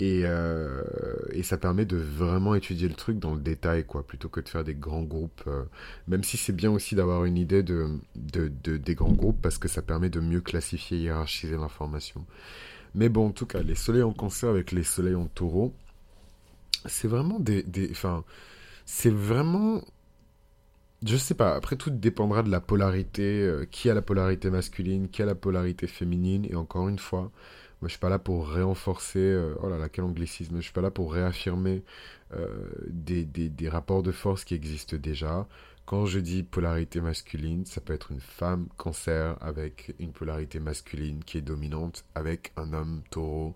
Et, 0.00 0.22
euh, 0.24 0.82
et, 1.30 1.44
ça 1.44 1.56
permet 1.56 1.84
de 1.84 1.96
vraiment 1.96 2.56
étudier 2.56 2.88
le 2.88 2.94
truc 2.94 3.20
dans 3.20 3.32
le 3.32 3.40
détail, 3.40 3.86
quoi, 3.86 4.04
plutôt 4.04 4.28
que 4.28 4.40
de 4.40 4.48
faire 4.48 4.64
des 4.64 4.74
grands 4.74 5.04
groupes. 5.04 5.42
Euh, 5.46 5.62
même 6.08 6.24
si 6.24 6.36
c'est 6.36 6.52
bien 6.52 6.72
aussi 6.72 6.96
d'avoir 6.96 7.24
une 7.24 7.38
idée 7.38 7.62
de, 7.62 7.88
de, 8.16 8.48
des 8.76 8.94
grands 8.96 9.12
groupes, 9.12 9.40
parce 9.40 9.56
que 9.56 9.68
ça 9.68 9.82
permet 9.82 10.10
de 10.10 10.18
mieux 10.18 10.40
classifier, 10.40 10.98
hiérarchiser 10.98 11.56
l'information. 11.56 12.26
Mais 12.96 13.08
bon, 13.08 13.28
en 13.28 13.30
tout 13.30 13.46
cas, 13.46 13.62
les 13.62 13.76
soleils 13.76 14.02
en 14.02 14.12
cancer 14.12 14.50
avec 14.50 14.72
les 14.72 14.82
soleils 14.82 15.14
en 15.14 15.26
taureau, 15.26 15.72
c'est 16.86 17.08
vraiment 17.08 17.38
des... 17.38 17.64
Enfin, 17.92 18.24
c'est 18.86 19.12
vraiment 19.14 19.84
je 21.06 21.16
sais 21.16 21.34
pas, 21.34 21.54
après 21.54 21.76
tout 21.76 21.90
dépendra 21.90 22.42
de 22.42 22.50
la 22.50 22.60
polarité, 22.60 23.42
euh, 23.42 23.66
qui 23.70 23.90
a 23.90 23.94
la 23.94 24.02
polarité 24.02 24.50
masculine, 24.50 25.08
qui 25.08 25.22
a 25.22 25.26
la 25.26 25.34
polarité 25.34 25.86
féminine, 25.86 26.46
et 26.48 26.54
encore 26.56 26.88
une 26.88 26.98
fois, 26.98 27.30
moi 27.80 27.88
je 27.88 27.88
suis 27.88 27.98
pas 27.98 28.08
là 28.08 28.18
pour 28.18 28.48
réenforcer, 28.48 29.18
euh, 29.18 29.54
oh 29.62 29.68
là 29.68 29.76
là, 29.78 29.88
quel 29.88 30.04
anglicisme, 30.04 30.56
je 30.56 30.62
suis 30.62 30.72
pas 30.72 30.80
là 30.80 30.90
pour 30.90 31.12
réaffirmer 31.12 31.82
euh, 32.34 32.48
des, 32.88 33.24
des, 33.24 33.68
rapports 33.68 34.02
de 34.02 34.12
force 34.12 34.44
qui 34.44 34.54
existent 34.54 34.96
déjà. 34.96 35.46
Quand 35.86 36.06
je 36.06 36.18
dis 36.18 36.42
polarité 36.42 37.00
masculine, 37.02 37.66
ça 37.66 37.82
peut 37.82 37.92
être 37.92 38.10
une 38.10 38.20
femme 38.20 38.68
cancer 38.78 39.36
avec 39.42 39.94
une 39.98 40.12
polarité 40.12 40.58
masculine 40.58 41.22
qui 41.22 41.36
est 41.38 41.42
dominante, 41.42 42.06
avec 42.14 42.52
un 42.56 42.72
homme 42.72 43.02
taureau 43.10 43.54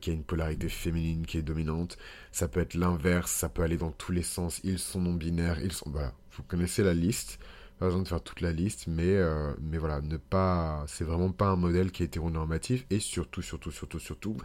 qui 0.00 0.10
a 0.10 0.12
une 0.12 0.24
polarité 0.24 0.68
féminine 0.68 1.24
qui 1.24 1.38
est 1.38 1.42
dominante. 1.42 1.98
Ça 2.32 2.48
peut 2.48 2.60
être 2.60 2.74
l'inverse, 2.74 3.30
ça 3.30 3.48
peut 3.48 3.62
aller 3.62 3.76
dans 3.76 3.92
tous 3.92 4.10
les 4.10 4.24
sens. 4.24 4.60
Ils 4.64 4.80
sont 4.80 5.00
non 5.00 5.14
binaires, 5.14 5.60
ils 5.62 5.72
sont 5.72 5.90
vous 6.36 6.42
connaissez 6.42 6.82
la 6.82 6.94
liste. 6.94 7.38
Pas 7.78 7.86
besoin 7.86 8.02
de 8.02 8.08
faire 8.08 8.22
toute 8.22 8.40
la 8.40 8.52
liste, 8.52 8.86
mais, 8.86 9.16
euh, 9.16 9.52
voilà, 9.72 10.00
ne 10.00 10.16
pas. 10.16 10.84
C'est 10.86 11.04
vraiment 11.04 11.32
pas 11.32 11.46
un 11.46 11.56
modèle 11.56 11.90
qui 11.90 12.02
est 12.02 12.06
hétéronormatif. 12.06 12.86
Et 12.90 13.00
surtout, 13.00 13.42
surtout, 13.42 13.72
surtout, 13.72 13.98
surtout, 13.98 14.36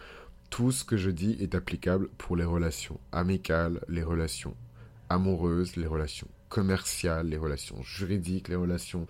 tout 0.49 0.71
ce 0.71 0.83
que 0.83 0.97
je 0.97 1.09
dis 1.11 1.37
est 1.39 1.55
applicable 1.55 2.09
pour 2.17 2.35
les 2.35 2.45
relations 2.45 2.99
amicales, 3.11 3.81
les 3.89 4.03
relations 4.03 4.55
amoureuses, 5.09 5.75
les 5.75 5.87
relations 5.87 6.27
commerciales, 6.49 7.27
les 7.27 7.37
relations 7.37 7.81
juridiques, 7.83 8.47
les 8.47 8.55
relations 8.55 9.07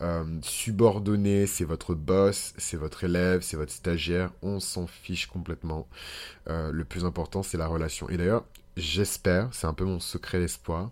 euh, 0.00 0.24
subordonnées. 0.42 1.46
C'est 1.46 1.64
votre 1.64 1.94
boss, 1.94 2.54
c'est 2.56 2.76
votre 2.76 3.04
élève, 3.04 3.42
c'est 3.42 3.56
votre 3.56 3.72
stagiaire. 3.72 4.32
On 4.42 4.60
s'en 4.60 4.86
fiche 4.86 5.26
complètement. 5.26 5.88
Euh, 6.48 6.72
le 6.72 6.84
plus 6.84 7.04
important, 7.04 7.42
c'est 7.42 7.58
la 7.58 7.66
relation. 7.66 8.08
Et 8.08 8.16
d'ailleurs, 8.16 8.44
j'espère, 8.76 9.48
c'est 9.52 9.66
un 9.66 9.74
peu 9.74 9.84
mon 9.84 10.00
secret 10.00 10.38
d'espoir 10.38 10.90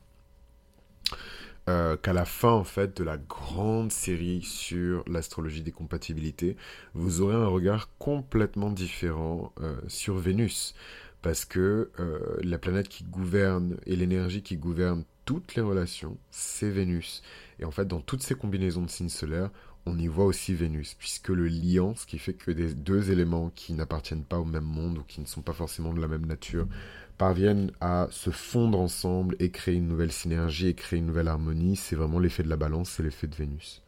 euh, 1.68 1.96
qu'à 1.96 2.12
la 2.12 2.24
fin 2.24 2.52
en 2.52 2.64
fait 2.64 2.96
de 2.96 3.04
la 3.04 3.16
grande 3.16 3.90
série 3.90 4.42
sur 4.42 5.02
l'astrologie 5.08 5.62
des 5.62 5.72
compatibilités, 5.72 6.56
vous 6.94 7.22
aurez 7.22 7.34
un 7.34 7.48
regard 7.48 7.90
complètement 7.98 8.70
différent 8.70 9.52
euh, 9.60 9.76
sur 9.88 10.16
Vénus. 10.16 10.74
Parce 11.22 11.44
que 11.44 11.90
euh, 11.98 12.36
la 12.42 12.58
planète 12.58 12.88
qui 12.88 13.02
gouverne 13.02 13.78
et 13.84 13.96
l'énergie 13.96 14.42
qui 14.42 14.56
gouverne 14.56 15.04
toutes 15.24 15.56
les 15.56 15.62
relations, 15.62 16.18
c'est 16.30 16.70
Vénus. 16.70 17.22
Et 17.58 17.64
en 17.64 17.72
fait, 17.72 17.86
dans 17.86 18.00
toutes 18.00 18.22
ces 18.22 18.36
combinaisons 18.36 18.82
de 18.82 18.90
signes 18.90 19.08
solaires, 19.08 19.50
on 19.86 19.98
y 19.98 20.08
voit 20.08 20.24
aussi 20.24 20.54
Vénus, 20.54 20.94
puisque 20.94 21.28
le 21.28 21.46
liant, 21.48 21.94
ce 21.94 22.06
qui 22.06 22.18
fait 22.18 22.34
que 22.34 22.50
des 22.50 22.74
deux 22.74 23.10
éléments 23.10 23.50
qui 23.54 23.72
n'appartiennent 23.72 24.24
pas 24.24 24.38
au 24.38 24.44
même 24.44 24.64
monde 24.64 24.98
ou 24.98 25.02
qui 25.02 25.20
ne 25.20 25.26
sont 25.26 25.42
pas 25.42 25.52
forcément 25.52 25.92
de 25.92 26.00
la 26.00 26.08
même 26.08 26.26
nature, 26.26 26.66
parviennent 27.16 27.72
à 27.80 28.08
se 28.10 28.30
fondre 28.30 28.78
ensemble 28.78 29.36
et 29.38 29.50
créer 29.50 29.76
une 29.76 29.88
nouvelle 29.88 30.12
synergie 30.12 30.68
et 30.68 30.74
créer 30.74 30.98
une 30.98 31.06
nouvelle 31.06 31.28
harmonie, 31.28 31.76
c'est 31.76 31.96
vraiment 31.96 32.18
l'effet 32.18 32.42
de 32.42 32.48
la 32.48 32.56
balance, 32.56 32.90
c'est 32.90 33.02
l'effet 33.02 33.26
de 33.26 33.34
Vénus. 33.34 33.82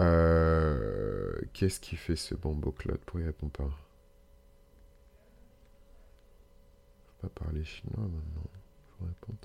Euh, 0.00 1.34
qu'est-ce 1.52 1.80
qui 1.80 1.96
fait 1.96 2.16
ce 2.16 2.34
bon 2.34 2.58
Claude? 2.58 2.98
Pour 3.00 3.20
y 3.20 3.24
répondre 3.24 3.52
pas? 3.52 3.70
Faut 7.20 7.28
pas 7.28 7.44
parler 7.44 7.64
chinois 7.64 7.98
maintenant. 7.98 8.50
Faut 8.98 9.04
répondre. 9.04 9.38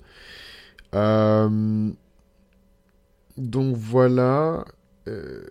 Euh, 0.94 1.92
donc 3.36 3.76
voilà. 3.76 4.64
Euh, 5.06 5.44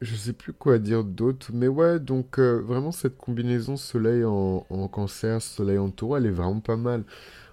je 0.00 0.14
sais 0.14 0.32
plus 0.32 0.52
quoi 0.52 0.78
dire 0.78 1.04
d'autre, 1.04 1.50
mais 1.54 1.68
ouais, 1.68 1.98
donc 1.98 2.38
euh, 2.38 2.60
vraiment 2.60 2.92
cette 2.92 3.16
combinaison 3.16 3.76
soleil 3.76 4.24
en, 4.24 4.88
cancer, 4.88 5.40
soleil 5.40 5.78
en 5.78 5.90
taureau, 5.90 6.16
elle 6.16 6.26
est 6.26 6.30
vraiment 6.30 6.60
pas 6.60 6.76
mal. 6.76 7.04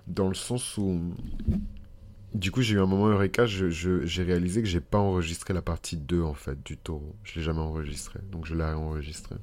Dans 0.08 0.28
le 0.28 0.34
sens 0.34 0.78
où, 0.78 1.00
du 2.34 2.52
coup, 2.52 2.62
j'ai 2.62 2.76
eu 2.76 2.80
un 2.80 2.86
moment 2.86 3.08
Eureka, 3.08 3.46
j'ai 3.46 4.24
réalisé 4.24 4.62
que 4.62 4.68
j'ai 4.68 4.82
pas 4.82 4.98
enregistré 4.98 5.54
la 5.54 5.62
partie 5.62 5.96
2 5.96 6.22
en 6.22 6.34
fait 6.34 6.62
du 6.64 6.76
taureau. 6.78 7.16
Je 7.24 7.36
l'ai 7.36 7.44
jamais 7.44 7.62
enregistré, 7.62 8.20
donc 8.30 8.46
je 8.46 8.56
l'ai 8.56 8.64
enregistré. 8.64 9.36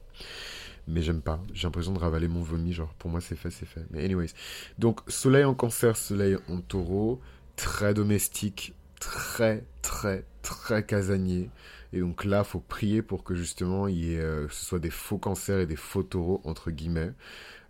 Mais 0.87 1.03
j'aime 1.03 1.23
pas, 1.23 1.43
j'ai 1.55 1.67
l'impression 1.67 1.93
de 1.93 1.99
ravaler 1.99 2.29
mon 2.29 2.43
vomi, 2.43 2.73
genre 2.73 2.93
pour 2.99 3.11
moi 3.11 3.21
c'est 3.21 3.37
fait, 3.37 3.51
c'est 3.51 3.67
fait. 3.67 3.87
Mais 3.91 4.05
anyways, 4.05 4.31
donc 4.79 5.01
soleil 5.09 5.45
en 5.45 5.55
cancer, 5.55 5.97
soleil 5.97 6.37
en 6.49 6.61
taureau, 6.61 7.21
très 7.57 7.95
domestique, 7.95 8.75
très 8.99 9.65
très 9.81 10.25
très 10.43 10.85
casanier. 10.85 11.49
Et 11.93 12.01
donc 12.01 12.25
là, 12.25 12.45
faut 12.45 12.61
prier 12.61 13.03
pour 13.03 13.25
que 13.25 13.35
justement 13.35 13.89
il 13.89 14.05
y 14.05 14.15
ait, 14.15 14.21
euh, 14.21 14.49
ce 14.49 14.65
soit 14.65 14.79
des 14.79 14.91
faux 14.91 15.19
cancers 15.19 15.61
et 15.61 15.67
des 15.67 15.77
faux 15.77 16.03
taureaux, 16.03 16.41
entre 16.45 16.71
guillemets. 16.71 17.13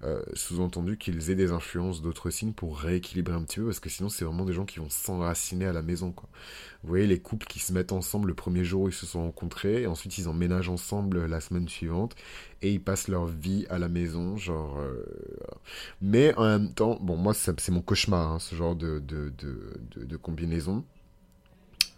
Euh, 0.03 0.23
sous-entendu 0.33 0.97
qu'ils 0.97 1.31
aient 1.31 1.35
des 1.35 1.53
influences 1.53 2.01
d'autres 2.01 2.31
signes 2.31 2.55
pour 2.55 2.79
rééquilibrer 2.79 3.35
un 3.35 3.43
petit 3.43 3.59
peu, 3.59 3.67
parce 3.67 3.81
que 3.81 3.91
sinon 3.91 4.09
c'est 4.09 4.25
vraiment 4.25 4.47
des 4.47 4.55
gens 4.55 4.65
qui 4.65 4.79
vont 4.79 4.89
s'enraciner 4.89 5.67
à 5.67 5.75
la 5.75 5.83
maison. 5.83 6.15
Vous 6.83 6.89
voyez 6.89 7.07
les 7.07 7.21
couples 7.21 7.47
qui 7.47 7.59
se 7.59 7.75
mettent 7.75 7.93
ensemble 7.93 8.29
le 8.29 8.35
premier 8.35 8.65
jour 8.65 8.83
où 8.83 8.89
ils 8.89 8.95
se 8.95 9.05
sont 9.05 9.25
rencontrés, 9.25 9.83
et 9.83 9.87
ensuite 9.87 10.17
ils 10.17 10.27
emménagent 10.27 10.71
ensemble 10.71 11.27
la 11.27 11.41
semaine 11.41 11.69
suivante, 11.69 12.17
et 12.63 12.73
ils 12.73 12.83
passent 12.83 13.09
leur 13.09 13.27
vie 13.27 13.67
à 13.69 13.79
la 13.79 13.91
maison, 13.91 14.39
genre... 14.39 14.79
Euh, 14.79 15.05
mais 16.01 16.35
en 16.37 16.45
même 16.45 16.73
temps, 16.73 16.99
bon 17.03 17.17
moi 17.17 17.35
c'est 17.35 17.69
mon 17.69 17.83
cauchemar, 17.83 18.33
hein, 18.33 18.39
ce 18.39 18.55
genre 18.55 18.77
de, 18.77 19.01
de, 19.01 19.31
de, 19.97 20.17
combinaison. 20.17 20.83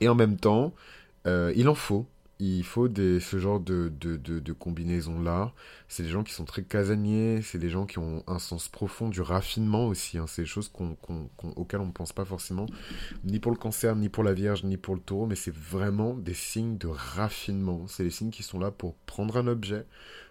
Et 0.01 0.09
en 0.09 0.17
même 0.17 0.37
temps, 0.37 0.75
il 1.27 1.69
en 1.69 1.75
faut 1.75 2.07
il 2.45 2.65
faut 2.65 2.89
ce 2.89 3.39
genre 3.39 3.61
de, 3.61 3.93
de, 4.01 4.53
combinaison-là. 4.53 5.53
C'est 5.87 6.03
des 6.03 6.09
gens 6.09 6.25
qui 6.25 6.33
sont 6.33 6.45
très 6.45 6.65
casaniers, 6.65 7.41
c'est 7.41 7.59
des 7.59 7.69
gens 7.69 7.87
qui 7.87 7.99
ont 7.99 8.25
un 8.27 8.41
sens 8.41 8.69
profond 8.69 9.09
du 9.09 9.21
raffinement 9.21 9.87
aussi. 9.87 10.19
Hein. 10.19 10.25
C'est 10.27 10.43
des 10.43 10.49
choses 10.49 10.73
auxquelles 10.77 11.81
on 11.81 11.87
ne 11.87 11.93
pense 11.93 12.13
pas 12.13 12.25
forcément, 12.25 12.67
ni 13.25 13.39
pour 13.39 13.53
le 13.53 13.59
cancer, 13.59 13.95
ni 13.95 14.09
pour 14.09 14.25
la 14.25 14.33
Vierge, 14.33 14.65
ni 14.65 14.77
pour 14.77 14.97
le 14.97 15.01
taureau, 15.01 15.27
mais 15.27 15.37
c'est 15.37 15.55
vraiment 15.55 16.15
des 16.15 16.35
signes 16.35 16.79
de 16.79 16.89
raffinement. 16.89 17.87
C'est 17.87 18.03
des 18.03 18.11
signes 18.11 18.31
qui 18.31 18.43
sont 18.43 18.59
là 18.59 18.73
pour 18.73 18.95
prendre 19.07 19.37
un 19.37 19.47
objet, 19.47 19.87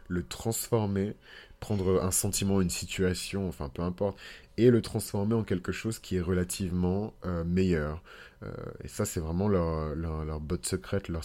le 0.09 0.23
transformer, 0.23 1.15
prendre 1.61 2.03
un 2.03 2.11
sentiment, 2.11 2.59
une 2.59 2.69
situation, 2.69 3.47
enfin 3.47 3.69
peu 3.69 3.83
importe, 3.83 4.17
et 4.57 4.69
le 4.69 4.81
transformer 4.81 5.35
en 5.35 5.43
quelque 5.43 5.71
chose 5.71 5.99
qui 5.99 6.17
est 6.17 6.21
relativement 6.21 7.13
euh, 7.25 7.45
meilleur. 7.45 8.03
Euh, 8.43 8.49
et 8.83 8.87
ça, 8.87 9.05
c'est 9.05 9.19
vraiment 9.19 9.47
leur, 9.47 9.95
leur, 9.95 10.25
leur 10.25 10.39
botte 10.39 10.65
secrète, 10.65 11.07
leur, 11.09 11.23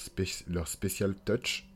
leur 0.48 0.68
spécial 0.68 1.14
touch. 1.24 1.68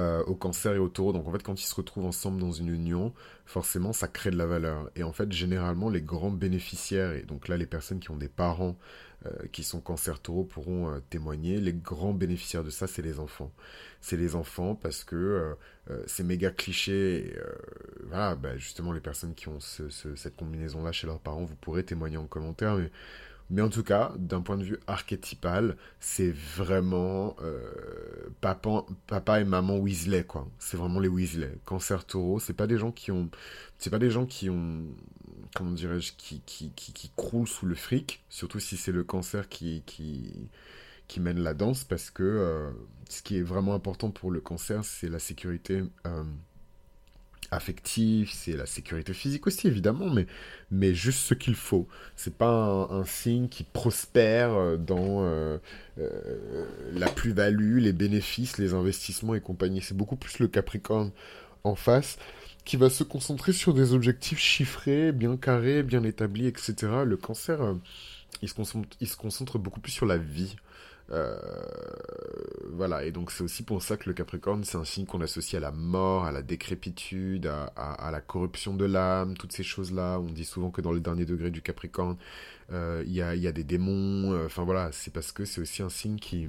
Euh, 0.00 0.24
au 0.24 0.34
cancer 0.34 0.74
et 0.74 0.78
au 0.78 0.88
taureau. 0.88 1.12
Donc 1.12 1.28
en 1.28 1.30
fait, 1.30 1.44
quand 1.44 1.60
ils 1.60 1.66
se 1.66 1.74
retrouvent 1.76 2.06
ensemble 2.06 2.40
dans 2.40 2.50
une 2.50 2.68
union, 2.68 3.14
forcément, 3.46 3.92
ça 3.92 4.08
crée 4.08 4.32
de 4.32 4.36
la 4.36 4.44
valeur. 4.46 4.90
Et 4.96 5.04
en 5.04 5.12
fait, 5.12 5.30
généralement, 5.30 5.88
les 5.88 6.02
grands 6.02 6.32
bénéficiaires, 6.32 7.12
et 7.12 7.22
donc 7.22 7.46
là, 7.46 7.56
les 7.56 7.66
personnes 7.66 8.00
qui 8.00 8.10
ont 8.10 8.16
des 8.16 8.28
parents 8.28 8.76
euh, 9.24 9.30
qui 9.52 9.62
sont 9.62 9.80
cancer 9.80 10.18
taureau 10.18 10.42
pourront 10.42 11.00
témoigner, 11.10 11.60
les 11.60 11.72
grands 11.72 12.12
bénéficiaires 12.12 12.64
de 12.64 12.70
ça, 12.70 12.88
c'est 12.88 13.02
les 13.02 13.20
enfants. 13.20 13.52
C'est 14.00 14.16
les 14.16 14.34
enfants 14.34 14.74
parce 14.74 15.04
que 15.04 15.54
c'est 16.06 16.24
méga 16.24 16.50
cliché. 16.50 17.32
Voilà, 18.02 18.34
bah, 18.34 18.56
justement, 18.56 18.92
les 18.92 19.00
personnes 19.00 19.34
qui 19.34 19.46
ont 19.46 19.60
cette 19.60 20.34
combinaison-là 20.36 20.90
chez 20.90 21.06
leurs 21.06 21.20
parents, 21.20 21.44
vous 21.44 21.54
pourrez 21.54 21.84
témoigner 21.84 22.16
en 22.16 22.26
commentaire, 22.26 22.74
mais 22.74 22.90
Mais 23.50 23.60
en 23.62 23.68
tout 23.68 23.82
cas, 23.82 24.12
d'un 24.16 24.40
point 24.40 24.56
de 24.56 24.64
vue 24.64 24.78
archétypal, 24.86 25.76
c'est 26.00 26.30
vraiment 26.30 27.36
euh, 27.42 27.70
papa, 28.40 29.40
et 29.40 29.44
maman 29.44 29.76
Weasley, 29.76 30.24
quoi. 30.24 30.48
C'est 30.58 30.76
vraiment 30.76 30.98
les 30.98 31.08
Weasley. 31.08 31.58
Cancer 31.64 32.06
taureau, 32.06 32.40
c'est 32.40 32.54
pas 32.54 32.66
des 32.66 32.78
gens 32.78 32.90
qui 32.90 33.10
ont. 33.12 33.30
C'est 33.78 33.90
pas 33.90 33.98
des 33.98 34.10
gens 34.10 34.26
qui 34.26 34.48
ont. 34.48 34.82
Comment 35.54 35.72
dirais-je 35.72 36.14
qui, 36.16 36.40
qui, 36.46 36.70
qui, 36.72 37.10
croulent 37.16 37.46
sous 37.46 37.66
le 37.66 37.74
fric, 37.74 38.24
surtout 38.28 38.58
si 38.58 38.76
c'est 38.76 38.92
le 38.92 39.04
cancer 39.04 39.48
qui, 39.48 39.82
qui, 39.86 40.48
qui 41.06 41.20
mène 41.20 41.38
la 41.38 41.54
danse, 41.54 41.84
parce 41.84 42.10
que 42.10 42.22
euh, 42.24 42.70
ce 43.08 43.22
qui 43.22 43.36
est 43.38 43.42
vraiment 43.42 43.74
important 43.74 44.10
pour 44.10 44.30
le 44.32 44.40
cancer, 44.40 44.84
c'est 44.84 45.08
la 45.08 45.20
sécurité. 45.20 45.84
Euh, 46.06 46.24
affectif, 47.50 48.32
c'est 48.32 48.56
la 48.56 48.66
sécurité 48.66 49.12
physique 49.12 49.46
aussi 49.46 49.66
évidemment, 49.66 50.10
mais, 50.10 50.26
mais 50.70 50.94
juste 50.94 51.20
ce 51.20 51.34
qu'il 51.34 51.54
faut. 51.54 51.88
C'est 52.16 52.36
pas 52.36 52.88
un, 52.90 53.04
signe 53.04 53.48
qui 53.48 53.64
prospère 53.64 54.52
euh, 54.52 54.76
dans 54.76 55.24
euh, 55.24 55.58
euh, 55.98 56.66
la 56.92 57.08
plus-value, 57.08 57.78
les 57.78 57.92
bénéfices, 57.92 58.58
les 58.58 58.74
investissements 58.74 59.34
et 59.34 59.40
compagnie. 59.40 59.80
C'est 59.82 59.96
beaucoup 59.96 60.16
plus 60.16 60.38
le 60.38 60.48
Capricorne 60.48 61.10
en 61.64 61.74
face 61.74 62.18
qui 62.64 62.76
va 62.76 62.88
se 62.88 63.04
concentrer 63.04 63.52
sur 63.52 63.74
des 63.74 63.92
objectifs 63.92 64.38
chiffrés, 64.38 65.12
bien 65.12 65.36
carrés, 65.36 65.82
bien 65.82 66.02
établis, 66.02 66.46
etc. 66.46 66.74
Le 67.04 67.16
cancer, 67.16 67.60
il, 68.40 68.48
se 68.48 68.54
concentre, 68.54 68.88
il 69.00 69.08
se 69.08 69.16
concentre 69.16 69.58
beaucoup 69.58 69.80
plus 69.80 69.92
sur 69.92 70.06
la 70.06 70.16
vie. 70.16 70.56
Euh, 71.10 71.36
voilà, 72.70 73.04
et 73.04 73.12
donc 73.12 73.30
c'est 73.30 73.44
aussi 73.44 73.62
pour 73.62 73.82
ça 73.82 73.96
que 73.96 74.08
le 74.08 74.14
Capricorne, 74.14 74.64
c'est 74.64 74.78
un 74.78 74.84
signe 74.84 75.06
qu'on 75.06 75.20
associe 75.20 75.54
à 75.54 75.60
la 75.60 75.70
mort, 75.70 76.24
à 76.24 76.32
la 76.32 76.42
décrépitude, 76.42 77.46
à, 77.46 78.10
la 78.10 78.20
corruption 78.20 78.74
de 78.74 78.84
l'âme, 78.84 79.36
toutes 79.36 79.52
ces 79.52 79.62
choses-là. 79.62 80.18
On 80.18 80.24
dit 80.24 80.44
souvent 80.44 80.70
que 80.70 80.80
dans 80.80 80.92
le 80.92 81.00
dernier 81.00 81.24
degré 81.24 81.50
du 81.50 81.62
Capricorne, 81.62 82.16
euh, 82.72 83.02
il 83.06 83.12
y, 83.12 83.22
a, 83.22 83.52
des 83.52 83.64
démons. 83.64 84.32
Euh, 84.32 84.46
enfin 84.46 84.64
voilà, 84.64 84.90
c'est 84.92 85.12
parce 85.12 85.32
que 85.32 85.44
c'est 85.44 85.60
aussi 85.60 85.82
un 85.82 85.90
signe 85.90 86.16
qui 86.18 86.48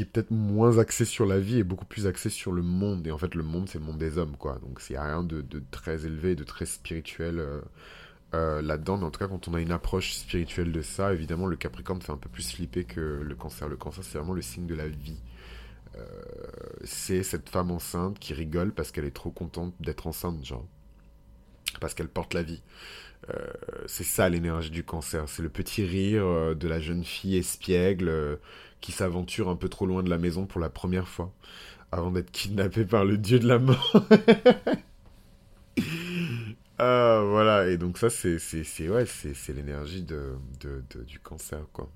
est 0.00 0.04
peut-être 0.04 0.30
moins 0.30 0.78
axé 0.78 1.04
sur 1.04 1.26
la 1.26 1.38
vie 1.38 1.58
et 1.58 1.64
beaucoup 1.64 1.86
plus 1.86 2.06
axé 2.06 2.30
sur 2.30 2.52
le 2.52 2.62
monde. 2.62 3.06
Et 3.06 3.10
en 3.10 3.18
fait, 3.18 3.34
le 3.34 3.42
monde, 3.42 3.68
c'est 3.68 3.78
le 3.78 3.84
monde 3.84 3.98
des 3.98 4.18
hommes, 4.18 4.36
quoi. 4.36 4.58
Donc, 4.60 4.80
il 4.88 4.92
n'y 4.92 4.98
a 4.98 5.04
rien 5.04 5.22
de, 5.22 5.44
très 5.70 6.06
élevé, 6.06 6.34
de 6.34 6.44
très 6.44 6.66
spirituel 6.66 7.44
là-dedans, 8.32 8.98
mais 8.98 9.04
en 9.04 9.10
tout 9.10 9.18
cas, 9.18 9.28
quand 9.28 9.48
on 9.48 9.54
a 9.54 9.60
une 9.60 9.72
approche 9.72 10.12
spirituelle 10.12 10.72
de 10.72 10.82
ça, 10.82 11.12
évidemment, 11.12 11.46
le 11.46 11.56
Capricorne 11.56 12.00
fait 12.02 12.12
un 12.12 12.16
peu 12.16 12.28
plus 12.28 12.52
flipper 12.52 12.84
que 12.84 13.00
le 13.00 13.34
Cancer. 13.34 13.68
Le 13.68 13.76
Cancer, 13.76 14.04
c'est 14.04 14.18
vraiment 14.18 14.34
le 14.34 14.42
signe 14.42 14.66
de 14.66 14.74
la 14.74 14.88
vie. 14.88 15.20
Euh, 15.96 16.04
c'est 16.84 17.22
cette 17.22 17.48
femme 17.48 17.70
enceinte 17.70 18.18
qui 18.18 18.34
rigole 18.34 18.72
parce 18.72 18.92
qu'elle 18.92 19.06
est 19.06 19.14
trop 19.14 19.30
contente 19.30 19.74
d'être 19.80 20.06
enceinte, 20.06 20.44
genre. 20.44 20.66
Parce 21.80 21.94
qu'elle 21.94 22.08
porte 22.08 22.34
la 22.34 22.42
vie. 22.42 22.62
Euh, 23.30 23.46
c'est 23.86 24.04
ça 24.04 24.28
l'énergie 24.28 24.70
du 24.70 24.84
cancer. 24.84 25.28
C'est 25.28 25.42
le 25.42 25.48
petit 25.48 25.84
rire 25.84 26.54
de 26.54 26.68
la 26.68 26.80
jeune 26.80 27.04
fille 27.04 27.36
espiègle 27.36 28.38
qui 28.80 28.92
s'aventure 28.92 29.48
un 29.48 29.56
peu 29.56 29.68
trop 29.68 29.86
loin 29.86 30.02
de 30.02 30.10
la 30.10 30.18
maison 30.18 30.46
pour 30.46 30.60
la 30.60 30.70
première 30.70 31.08
fois 31.08 31.32
avant 31.90 32.10
d'être 32.10 32.30
kidnappée 32.30 32.84
par 32.84 33.04
le 33.04 33.18
dieu 33.18 33.38
de 33.38 33.48
la 33.48 33.58
mort. 33.58 33.96
Ah, 36.78 37.22
voilà, 37.26 37.68
et 37.68 37.76
donc 37.76 37.98
ça, 37.98 38.08
c'est, 38.08 38.38
ouais, 38.88 39.04
l'énergie 39.52 40.02
de, 40.02 40.36
de, 40.60 40.82
du 41.02 41.18
cancer, 41.18 41.60
quoi. 41.72 41.90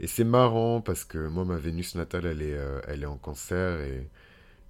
Et 0.00 0.06
c'est 0.06 0.24
marrant 0.24 0.80
parce 0.80 1.04
que 1.04 1.28
moi, 1.28 1.44
ma 1.44 1.56
Vénus 1.58 1.94
natale, 1.96 2.26
elle 2.26 2.42
est, 2.42 2.56
euh, 2.56 2.80
elle 2.88 3.02
est 3.02 3.06
en 3.06 3.18
cancer 3.18 3.80
et, 3.80 4.10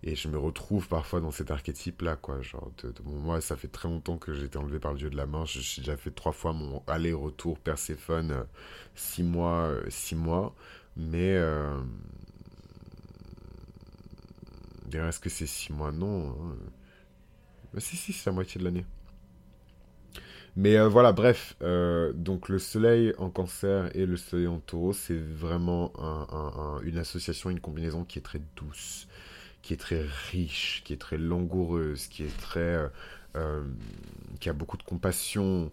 et 0.04 0.16
je 0.16 0.28
me 0.28 0.38
retrouve 0.38 0.88
parfois 0.88 1.20
dans 1.20 1.30
cet 1.32 1.50
archétype-là, 1.52 2.16
quoi. 2.16 2.42
Genre, 2.42 2.72
de, 2.82 2.94
moi, 3.04 3.40
ça 3.40 3.56
fait 3.56 3.68
très 3.68 3.88
longtemps 3.88 4.18
que 4.18 4.34
j'ai 4.34 4.44
été 4.46 4.58
enlevé 4.58 4.78
par 4.80 4.92
le 4.92 4.98
dieu 4.98 5.10
de 5.10 5.16
la 5.16 5.26
mort. 5.26 5.46
J'ai 5.46 5.82
déjà 5.82 5.96
fait 5.96 6.10
trois 6.12 6.32
fois 6.32 6.52
mon 6.52 6.82
aller-retour 6.86 7.58
Perséphone, 7.60 8.32
euh, 8.32 8.44
six 8.94 9.22
mois, 9.22 9.68
euh, 9.68 9.84
six 9.90 10.16
mois. 10.16 10.54
Mais, 10.96 11.36
euh, 11.36 11.78
est-ce 14.92 15.20
que 15.20 15.28
c'est 15.30 15.46
six 15.46 15.72
mois? 15.72 15.92
Non. 15.92 16.30
Hein. 16.30 16.56
Mais 17.72 17.80
si, 17.80 17.96
si, 17.96 18.12
c'est 18.12 18.30
la 18.30 18.34
moitié 18.34 18.58
de 18.58 18.64
l'année. 18.64 18.84
Mais 20.56 20.76
euh, 20.76 20.88
voilà, 20.88 21.12
bref, 21.12 21.54
euh, 21.62 22.12
donc 22.14 22.48
le 22.48 22.58
soleil 22.58 23.12
en 23.18 23.30
cancer 23.30 23.94
et 23.96 24.06
le 24.06 24.16
soleil 24.16 24.46
en 24.48 24.58
taureau, 24.58 24.92
c'est 24.92 25.18
vraiment 25.18 25.92
une 26.82 26.98
association, 26.98 27.50
une 27.50 27.60
combinaison 27.60 28.04
qui 28.04 28.18
est 28.18 28.22
très 28.22 28.40
douce, 28.56 29.06
qui 29.62 29.72
est 29.74 29.76
très 29.76 30.04
riche, 30.30 30.82
qui 30.84 30.92
est 30.92 31.00
très 31.00 31.18
langoureuse, 31.18 32.06
qui 32.08 32.24
est 32.24 32.36
très... 32.38 32.90
Euh, 33.36 33.62
qui 34.40 34.48
a 34.48 34.52
beaucoup 34.52 34.76
de 34.76 34.82
compassion, 34.82 35.70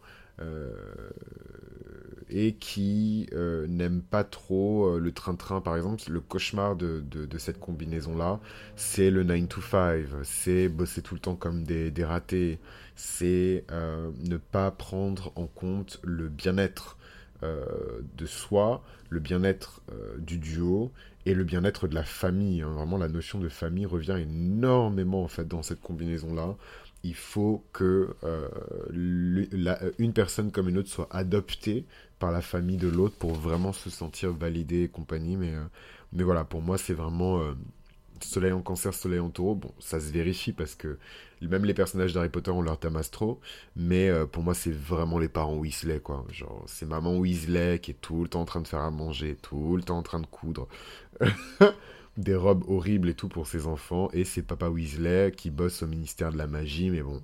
et 2.29 2.53
qui 2.53 3.29
euh, 3.33 3.67
n'aime 3.67 4.01
pas 4.01 4.23
trop 4.23 4.87
euh, 4.87 4.99
le 4.99 5.11
train-train. 5.11 5.61
Par 5.61 5.75
exemple, 5.75 6.03
le 6.09 6.19
cauchemar 6.19 6.75
de, 6.75 7.03
cette 7.37 7.59
combinaison-là, 7.59 8.39
c'est 8.75 9.11
le 9.11 9.23
9 9.23 9.47
to 9.47 9.61
5, 9.61 10.05
c'est 10.23 10.69
bosser 10.69 11.01
tout 11.01 11.13
le 11.13 11.19
temps 11.19 11.35
comme 11.35 11.63
des, 11.63 11.91
ratés, 12.03 12.59
c'est 12.95 13.65
euh, 13.71 14.11
ne 14.23 14.37
pas 14.37 14.71
prendre 14.71 15.31
en 15.35 15.47
compte 15.47 15.99
le 16.03 16.29
bien-être 16.29 16.97
de 18.17 18.25
soi, 18.25 18.83
le 19.09 19.19
bien-être 19.19 19.83
du 20.17 20.39
duo 20.39 20.91
et 21.27 21.35
le 21.35 21.43
bien-être 21.43 21.87
de 21.87 21.93
la 21.93 22.03
famille. 22.03 22.63
Hein. 22.63 22.69
Vraiment, 22.69 22.97
la 22.97 23.07
notion 23.07 23.37
de 23.37 23.49
famille 23.49 23.85
revient 23.85 24.17
énormément 24.19 25.23
en 25.23 25.27
fait 25.27 25.47
dans 25.47 25.61
cette 25.61 25.79
combinaison-là 25.79 26.55
il 27.05 27.13
faut 27.13 27.63
que 27.71 28.15
euh, 28.23 28.49
une 29.99 30.11
personne 30.11 30.51
comme 30.51 30.69
une 30.69 30.79
autre 30.79 30.89
soit 30.89 31.07
adoptée 31.11 31.85
par 32.17 32.31
la 32.31 32.41
famille 32.41 32.77
de 32.77 32.87
l'autre 32.87 33.15
pour 33.15 33.33
vraiment 33.33 33.73
se 33.73 33.91
sentir 33.91 34.33
validée 34.33 34.83
et 34.83 34.87
compagnie. 34.87 35.37
Mais, 35.37 35.53
euh, 35.53 35.63
mais 36.13 36.23
voilà, 36.23 36.43
pour 36.43 36.63
moi, 36.63 36.79
c'est 36.79 36.95
vraiment 36.95 37.39
euh, 37.41 37.53
Soleil 38.21 38.53
en 38.53 38.61
cancer, 38.61 38.91
Soleil 38.91 39.19
en 39.19 39.29
taureau. 39.29 39.53
Bon, 39.53 39.71
ça 39.77 39.99
se 39.99 40.11
vérifie 40.11 40.51
parce 40.51 40.73
que 40.73 40.97
même 41.41 41.65
les 41.65 41.75
personnages 41.75 42.13
d'Harry 42.13 42.29
Potter 42.29 42.49
ont 42.49 42.63
leur 42.63 42.79
thème 42.79 42.95
astro. 42.95 43.39
Mais 43.75 44.09
pour 44.31 44.41
moi, 44.41 44.55
c'est 44.55 44.73
vraiment 44.73 45.19
les 45.19 45.29
parents 45.29 45.57
Weasley, 45.57 45.99
quoi. 45.99 46.25
Genre, 46.31 46.63
c'est 46.65 46.87
maman 46.87 47.17
Weasley 47.17 47.77
qui 47.79 47.91
est 47.91 48.01
tout 48.01 48.23
le 48.23 48.29
temps 48.29 48.41
en 48.41 48.45
train 48.45 48.61
de 48.61 48.67
faire 48.67 48.79
à 48.79 48.89
manger, 48.89 49.37
tout 49.43 49.75
le 49.77 49.83
temps 49.83 49.99
en 49.99 50.03
train 50.03 50.19
de 50.19 50.25
coudre. 50.25 50.67
des 52.17 52.36
robes 52.36 52.63
horribles 52.67 53.10
et 53.10 53.13
tout 53.13 53.28
pour 53.30 53.47
ses 53.47 53.67
enfants. 53.67 54.10
Et 54.13 54.23
c'est 54.23 54.41
Papa 54.41 54.69
Weasley 54.69 55.32
qui 55.32 55.49
bosse 55.49 55.84
au 55.84 55.88
ministère 55.88 56.32
de 56.32 56.38
la 56.38 56.47
magie, 56.47 56.89
mais 56.89 57.01
bon, 57.01 57.21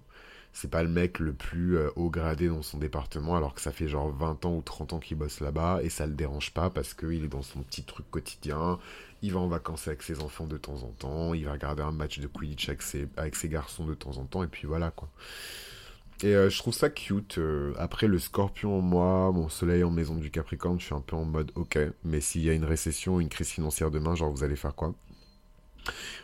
c'est 0.54 0.70
pas 0.70 0.84
le 0.84 0.90
mec 0.90 1.20
le 1.20 1.34
plus 1.34 1.78
euh, 1.78 1.90
haut 1.96 2.10
gradé 2.10 2.48
dans 2.50 2.62
son 2.62 2.78
département, 2.78 3.38
alors 3.38 3.54
que 3.54 3.62
ça 3.62 3.72
fait 3.72 3.88
genre 3.88 4.12
20 4.12 4.46
ans 4.46 4.56
ou 4.56 4.62
30 4.62 4.94
ans 4.94 5.00
qu'il 5.00 5.18
bosse 5.18 5.40
là-bas, 5.40 5.80
et 5.84 5.90
ça 5.90 6.06
le 6.06 6.14
dérange 6.14 6.52
pas 6.54 6.70
parce 6.70 6.94
qu'il 6.94 7.24
est 7.24 7.30
dans 7.30 7.42
son 7.42 7.62
petit 7.64 7.84
truc 7.84 8.10
quotidien. 8.12 8.80
Il 9.22 9.34
va 9.34 9.40
en 9.40 9.48
vacances 9.48 9.88
avec 9.88 10.02
ses 10.04 10.22
enfants 10.22 10.48
de 10.48 10.58
temps 10.58 10.84
en 10.84 10.92
temps, 10.92 11.34
il 11.34 11.46
va 11.46 11.54
regarder 11.54 11.84
un 11.84 11.92
match 11.92 12.20
de 12.20 12.28
Quidditch 12.28 12.70
avec 12.70 12.82
ses, 12.82 13.08
avec 13.18 13.36
ses 13.36 13.50
garçons 13.50 13.86
de 13.86 13.94
temps 13.94 14.18
en 14.18 14.26
temps, 14.26 14.44
et 14.44 14.48
puis 14.48 14.68
voilà 14.68 14.92
quoi. 14.92 15.10
Et 16.24 16.36
euh, 16.36 16.50
je 16.50 16.58
trouve 16.58 16.74
ça 16.74 16.90
cute. 16.90 17.38
Euh, 17.38 17.74
après 17.78 18.08
le 18.08 18.18
scorpion 18.20 18.78
en 18.78 18.82
moi, 18.82 19.32
mon 19.32 19.50
soleil 19.50 19.84
en 19.84 19.92
maison 19.92 20.16
du 20.16 20.32
Capricorne, 20.32 20.80
je 20.80 20.86
suis 20.86 20.96
un 20.96 21.02
peu 21.02 21.16
en 21.16 21.26
mode 21.26 21.52
ok. 21.56 21.78
Mais 22.04 22.22
s'il 22.22 22.44
y 22.44 22.50
a 22.50 22.54
une 22.54 22.66
récession, 22.66 23.20
une 23.20 23.30
crise 23.30 23.50
financière 23.50 23.92
demain, 23.92 24.16
genre 24.16 24.32
vous 24.32 24.44
allez 24.44 24.56
faire 24.56 24.76
quoi? 24.76 24.94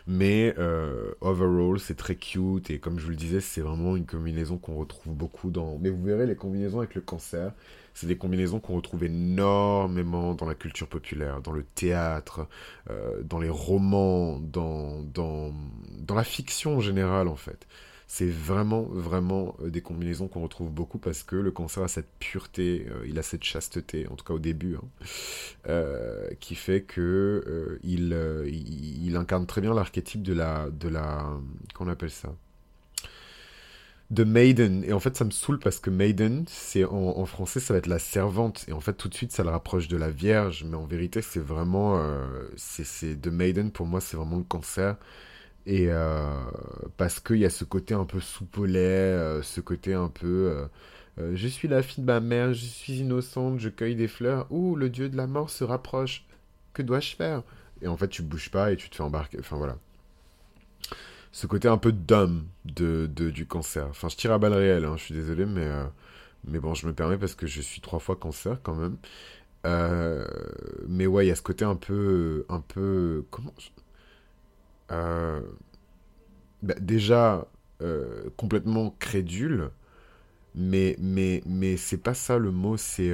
Mais 0.06 0.54
euh, 0.58 1.12
overall, 1.20 1.78
c'est 1.78 1.96
très 1.96 2.16
cute 2.16 2.70
et 2.70 2.78
comme 2.78 2.98
je 2.98 3.04
vous 3.04 3.10
le 3.10 3.16
disais, 3.16 3.40
c'est 3.40 3.60
vraiment 3.60 3.96
une 3.96 4.06
combinaison 4.06 4.58
qu'on 4.58 4.76
retrouve 4.76 5.14
beaucoup 5.14 5.50
dans. 5.50 5.78
Mais 5.78 5.90
vous 5.90 6.02
verrez, 6.02 6.26
les 6.26 6.36
combinaisons 6.36 6.78
avec 6.78 6.94
le 6.94 7.00
cancer, 7.00 7.52
c'est 7.94 8.06
des 8.06 8.16
combinaisons 8.16 8.60
qu'on 8.60 8.76
retrouve 8.76 9.04
énormément 9.04 10.34
dans 10.34 10.46
la 10.46 10.54
culture 10.54 10.88
populaire, 10.88 11.40
dans 11.42 11.52
le 11.52 11.64
théâtre, 11.64 12.48
dans 13.24 13.38
les 13.40 13.48
romans, 13.48 14.38
dans, 14.40 15.02
dans, 15.02 15.52
dans 15.98 16.14
la 16.14 16.24
fiction 16.24 16.76
en 16.76 16.80
général 16.80 17.28
en 17.28 17.36
fait 17.36 17.66
c'est 18.10 18.26
vraiment, 18.26 18.82
vraiment 18.84 19.54
euh, 19.62 19.68
des 19.68 19.82
combinaisons 19.82 20.28
qu'on 20.28 20.40
retrouve 20.40 20.70
beaucoup 20.70 20.96
parce 20.96 21.22
que 21.22 21.36
le 21.36 21.50
cancer 21.50 21.82
a 21.82 21.88
cette 21.88 22.08
pureté, 22.18 22.86
euh, 22.90 23.06
il 23.06 23.18
a 23.18 23.22
cette 23.22 23.44
chasteté, 23.44 24.08
en 24.08 24.16
tout 24.16 24.24
cas 24.24 24.32
au 24.32 24.38
début, 24.38 24.76
hein, 24.76 24.88
euh, 25.68 26.30
qui 26.40 26.54
fait 26.54 26.80
que 26.80 27.78
il, 27.84 29.14
incarne 29.14 29.46
très 29.46 29.60
bien 29.60 29.74
l'archétype 29.74 30.22
de 30.22 30.32
la, 30.32 30.70
de 30.70 30.88
la, 30.88 31.28
qu'on 31.74 31.88
appelle 31.88 32.10
ça 32.10 32.34
de 34.10 34.24
Maiden. 34.24 34.84
Et 34.84 34.94
en 34.94 35.00
fait, 35.00 35.16
ça 35.16 35.24
me 35.26 35.30
saoule 35.30 35.58
parce 35.58 35.80
que 35.80 35.90
Maiden, 35.90 36.44
c'est 36.48 36.84
en, 36.84 37.26
français, 37.26 37.60
ça 37.60 37.74
va 37.74 37.78
être 37.78 37.86
la 37.88 37.98
servante. 37.98 38.64
Et 38.68 38.72
en 38.72 38.80
fait, 38.80 38.94
tout 38.94 39.08
de 39.08 39.14
suite, 39.14 39.32
ça 39.32 39.42
le 39.44 39.50
rapproche 39.50 39.86
de 39.88 39.98
la 39.98 40.08
Vierge. 40.10 40.64
Mais 40.64 40.76
en 40.76 40.86
vérité, 40.86 41.20
c'est 41.20 41.40
vraiment. 41.40 42.00
c'est 42.56 43.20
de 43.20 43.28
Maiden, 43.28 43.70
pour 43.70 43.84
moi, 43.86 44.00
c'est 44.00 44.16
vraiment 44.16 44.38
le 44.38 44.44
cancer. 44.44 44.96
Et 45.68 45.88
euh, 45.90 46.34
parce 46.96 47.20
qu'il 47.20 47.36
y 47.36 47.44
a 47.44 47.50
ce 47.50 47.62
côté 47.64 47.92
un 47.92 48.06
peu 48.06 48.20
soupolé, 48.20 48.78
euh, 48.78 49.42
ce 49.42 49.60
côté 49.60 49.92
un 49.92 50.08
peu 50.08 50.66
euh, 51.18 51.32
je 51.34 51.46
suis 51.46 51.68
la 51.68 51.82
fille 51.82 52.02
de 52.02 52.06
ma 52.06 52.20
mère, 52.20 52.54
je 52.54 52.64
suis 52.64 53.00
innocente, 53.00 53.60
je 53.60 53.68
cueille 53.68 53.94
des 53.94 54.08
fleurs. 54.08 54.46
Ouh, 54.50 54.76
le 54.76 54.88
dieu 54.88 55.10
de 55.10 55.16
la 55.16 55.26
mort 55.26 55.50
se 55.50 55.64
rapproche. 55.64 56.24
Que 56.72 56.82
dois-je 56.82 57.16
faire? 57.16 57.42
Et 57.82 57.88
en 57.88 57.98
fait, 57.98 58.08
tu 58.08 58.22
bouges 58.22 58.50
pas 58.50 58.72
et 58.72 58.76
tu 58.76 58.88
te 58.88 58.96
fais 58.96 59.02
embarquer. 59.02 59.38
Enfin 59.40 59.56
voilà. 59.58 59.76
Ce 61.32 61.46
côté 61.46 61.68
un 61.68 61.76
peu 61.78 61.92
d'homme 61.92 62.46
de, 62.64 63.06
du 63.06 63.46
cancer. 63.46 63.86
Enfin, 63.90 64.08
je 64.08 64.16
tire 64.16 64.32
à 64.32 64.38
balles 64.38 64.54
réelles, 64.54 64.86
hein, 64.86 64.96
je 64.96 65.02
suis 65.04 65.14
désolé, 65.14 65.44
mais 65.44 66.58
bon, 66.60 66.74
je 66.74 66.86
me 66.86 66.94
permets 66.94 67.18
parce 67.18 67.34
que 67.34 67.46
je 67.46 67.60
suis 67.60 67.82
trois 67.82 67.98
fois 67.98 68.16
cancer 68.16 68.62
quand 68.62 68.74
même. 68.74 68.96
Mais 70.88 71.06
ouais, 71.06 71.26
il 71.26 71.28
y 71.28 71.32
a 71.32 71.34
ce 71.34 71.42
côté 71.42 71.64
un 71.66 71.76
peu. 71.76 72.46
Un 72.48 72.60
peu. 72.60 73.26
Comment. 73.30 73.52
Euh, 74.90 75.40
bah, 76.62 76.74
déjà, 76.80 77.46
euh, 77.82 78.30
complètement 78.36 78.94
crédule. 78.98 79.70
Mais, 80.54 80.96
mais, 80.98 81.42
mais 81.46 81.76
c'est 81.76 81.98
pas 81.98 82.14
ça 82.14 82.38
le 82.38 82.50
mot, 82.50 82.76
c'est. 82.76 83.12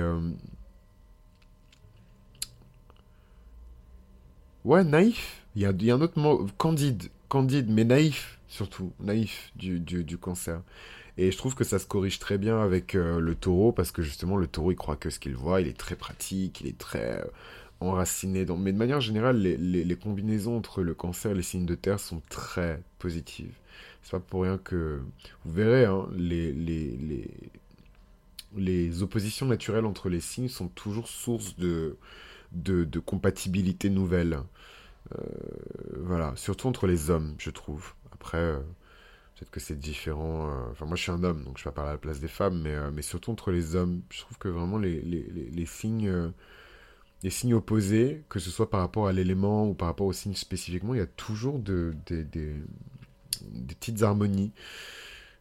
Ouais, 4.64 4.84
naïf. 4.84 5.42
Il 5.56 5.62
y 5.62 5.66
a, 5.66 5.72
y 5.72 5.90
a 5.90 5.94
un 5.94 6.00
autre 6.00 6.18
mot. 6.18 6.46
Candide. 6.58 7.10
Candide, 7.28 7.70
mais 7.70 7.84
naïf, 7.84 8.38
surtout. 8.48 8.92
Naïf 9.00 9.52
du, 9.56 9.80
du, 9.80 10.04
du 10.04 10.18
cancer. 10.18 10.62
Et 11.16 11.30
je 11.30 11.38
trouve 11.38 11.54
que 11.54 11.64
ça 11.64 11.78
se 11.78 11.86
corrige 11.86 12.18
très 12.18 12.38
bien 12.38 12.60
avec 12.60 12.94
euh, 12.94 13.20
le 13.20 13.34
taureau, 13.34 13.72
parce 13.72 13.92
que 13.92 14.02
justement, 14.02 14.36
le 14.36 14.46
taureau, 14.48 14.72
il 14.72 14.76
croit 14.76 14.96
que 14.96 15.10
ce 15.10 15.18
qu'il 15.20 15.36
voit, 15.36 15.60
il 15.60 15.68
est 15.68 15.78
très 15.78 15.96
pratique, 15.96 16.60
il 16.60 16.68
est 16.68 16.78
très 16.78 17.22
euh, 17.86 17.92
enraciné. 17.92 18.46
Mais 18.58 18.72
de 18.72 18.78
manière 18.78 19.00
générale, 19.00 19.38
les, 19.38 19.96
combinaisons 19.96 20.56
entre 20.56 20.82
le 20.82 20.94
cancer 20.94 21.32
et 21.32 21.34
les 21.34 21.42
signes 21.42 21.66
de 21.66 21.74
terre 21.74 22.00
sont 22.00 22.22
très 22.28 22.82
positives. 22.98 23.54
C'est 24.02 24.12
pas 24.12 24.20
pour 24.20 24.42
rien 24.42 24.58
que. 24.58 25.00
Vous 25.44 25.52
verrez, 25.52 25.84
hein, 25.84 26.06
les, 26.16 27.32
oppositions 29.02 29.46
naturelles 29.46 29.86
entre 29.86 30.08
les 30.08 30.20
signes 30.20 30.48
sont 30.48 30.68
toujours 30.68 31.08
source 31.08 31.56
de, 31.56 31.96
compatibilité 33.04 33.90
nouvelle. 33.90 34.38
Euh, 35.12 35.18
voilà, 36.00 36.32
surtout 36.36 36.68
entre 36.68 36.86
les 36.86 37.10
hommes, 37.10 37.34
je 37.38 37.50
trouve. 37.50 37.94
Après. 38.12 38.54
Peut-être 39.34 39.50
que 39.50 39.60
c'est 39.60 39.78
différent. 39.78 40.48
Euh, 40.48 40.70
enfin, 40.70 40.86
moi, 40.86 40.96
je 40.96 41.02
suis 41.02 41.10
un 41.10 41.24
homme, 41.24 41.42
donc 41.42 41.58
je 41.58 41.64
vais 41.64 41.70
pas 41.70 41.74
parler 41.74 41.90
à 41.90 41.94
la 41.94 41.98
place 41.98 42.20
des 42.20 42.28
femmes, 42.28 42.60
mais, 42.62 42.74
euh, 42.74 43.02
surtout 43.02 43.32
entre 43.32 43.50
les 43.50 43.74
hommes. 43.74 44.02
Je 44.10 44.20
trouve 44.20 44.38
que 44.38 44.48
vraiment 44.48 44.78
les, 44.78 45.66
signes, 45.66 46.08
euh, 46.08 46.28
les 47.24 47.30
signes 47.30 47.54
opposés, 47.54 48.22
que 48.28 48.38
ce 48.38 48.50
soit 48.50 48.68
par 48.68 48.80
rapport 48.80 49.08
à 49.08 49.12
l'élément 49.12 49.66
ou 49.66 49.72
par 49.72 49.88
rapport 49.88 50.06
au 50.06 50.12
signe 50.12 50.34
spécifiquement, 50.34 50.92
il 50.94 50.98
y 50.98 51.00
a 51.00 51.06
toujours 51.06 51.58
de, 51.58 51.96
des, 52.06 52.54
petites 53.66 54.02
harmonies. 54.02 54.52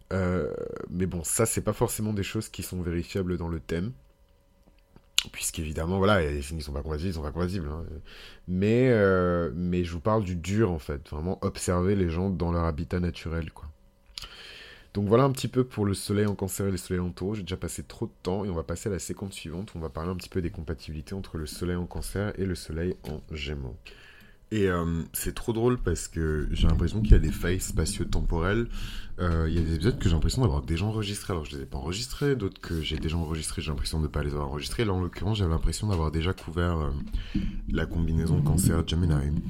mais 0.10 1.06
bon, 1.06 1.24
ça, 1.26 1.46
c'est 1.46 1.62
pas 1.62 1.74
forcément 1.74 2.14
des 2.14 2.24
choses 2.24 2.48
qui 2.48 2.64
sont 2.64 2.82
vérifiables 2.82 3.38
dans 3.38 3.50
le 3.50 3.60
thème. 3.60 3.92
Puisqu'évidemment, 5.34 5.98
voilà, 5.98 6.22
les 6.22 6.42
signes 6.42 6.62
sont 6.62 6.74
pas 6.74 6.84
compatibles, 6.84 7.10
ils 7.10 7.14
sont 7.14 7.22
pas 7.22 7.32
compatibles. 7.32 7.68
Hein. 7.68 7.86
Mais, 8.48 8.90
mais 9.54 9.84
je 9.84 9.92
vous 9.92 10.00
parle 10.00 10.24
du 10.24 10.38
dur, 10.38 10.72
en 10.72 10.80
fait. 10.80 11.10
Vraiment 11.10 11.38
observer 11.42 11.98
les 11.98 12.10
gens 12.10 12.30
dans 12.30 12.54
leur 12.54 12.64
habitat 12.64 13.02
naturel, 13.02 13.52
quoi. 13.52 13.73
Donc 14.94 15.08
voilà 15.08 15.24
un 15.24 15.32
petit 15.32 15.48
peu 15.48 15.64
pour 15.64 15.86
le 15.86 15.96
soleil 15.96 16.28
en 16.28 16.36
cancer 16.36 16.68
et 16.68 16.72
le 16.72 16.78
soleil 16.78 17.02
en 17.02 17.10
taureau. 17.10 17.34
J'ai 17.34 17.42
déjà 17.42 17.58
passé 17.58 17.84
trop 17.84 18.06
de 18.06 18.12
temps 18.22 18.46
et 18.46 18.50
on 18.50 18.56
va 18.56 18.64
passer 18.64 18.90
à 18.90 18.92
la 18.92 19.00
séquence 19.00 19.34
suivante. 19.34 19.72
on 19.76 19.80
va 19.80 19.90
parler 19.90 20.12
un 20.12 20.16
petit 20.16 20.30
peu 20.30 20.42
des 20.42 20.52
compatibilités 20.52 21.16
entre 21.16 21.38
le 21.38 21.48
soleil 21.48 21.76
en 21.76 21.88
cancer 21.88 22.32
et 22.40 22.46
le 22.46 22.56
soleil 22.56 22.96
en 23.10 23.22
gémeaux. 23.32 23.76
Et 24.52 24.70
euh, 24.70 25.02
c'est 25.14 25.34
trop 25.34 25.52
drôle 25.52 25.80
parce 25.80 26.08
que 26.08 26.48
j'ai 26.52 26.68
l'impression 26.68 27.02
qu'il 27.02 27.14
y 27.14 27.16
a 27.16 27.20
des 27.20 27.32
failles 27.32 27.60
spatio-temporelles. 27.60 28.68
Euh, 29.20 29.48
il 29.50 29.56
y 29.56 29.58
a 29.58 29.64
des 29.64 29.74
épisodes 29.74 29.98
que 29.98 30.04
j'ai 30.04 30.14
l'impression 30.14 30.44
d'avoir 30.44 30.62
déjà 30.62 30.86
enregistrés. 30.86 31.34
Alors 31.34 31.44
je 31.44 31.56
les 31.56 31.64
ai 31.64 31.66
pas 31.66 31.80
enregistrés, 31.80 32.36
d'autres 32.36 32.62
que 32.62 32.80
j'ai 32.80 32.98
déjà 32.98 33.18
enregistrés, 33.18 33.64
j'ai 33.64 33.72
l'impression 33.72 33.98
de 33.98 34.04
ne 34.04 34.10
pas 34.10 34.22
les 34.22 34.30
avoir 34.30 34.50
enregistrés. 34.50 34.86
Là 34.86 34.94
en 34.94 35.02
l'occurrence, 35.02 35.40
j'avais 35.40 35.50
l'impression 35.50 35.88
d'avoir 35.88 36.12
déjà 36.12 36.34
couvert 36.34 36.78
euh, 36.78 36.92
la 37.72 37.88
combinaison 37.88 38.44
cancer-Gemini. 38.44 39.42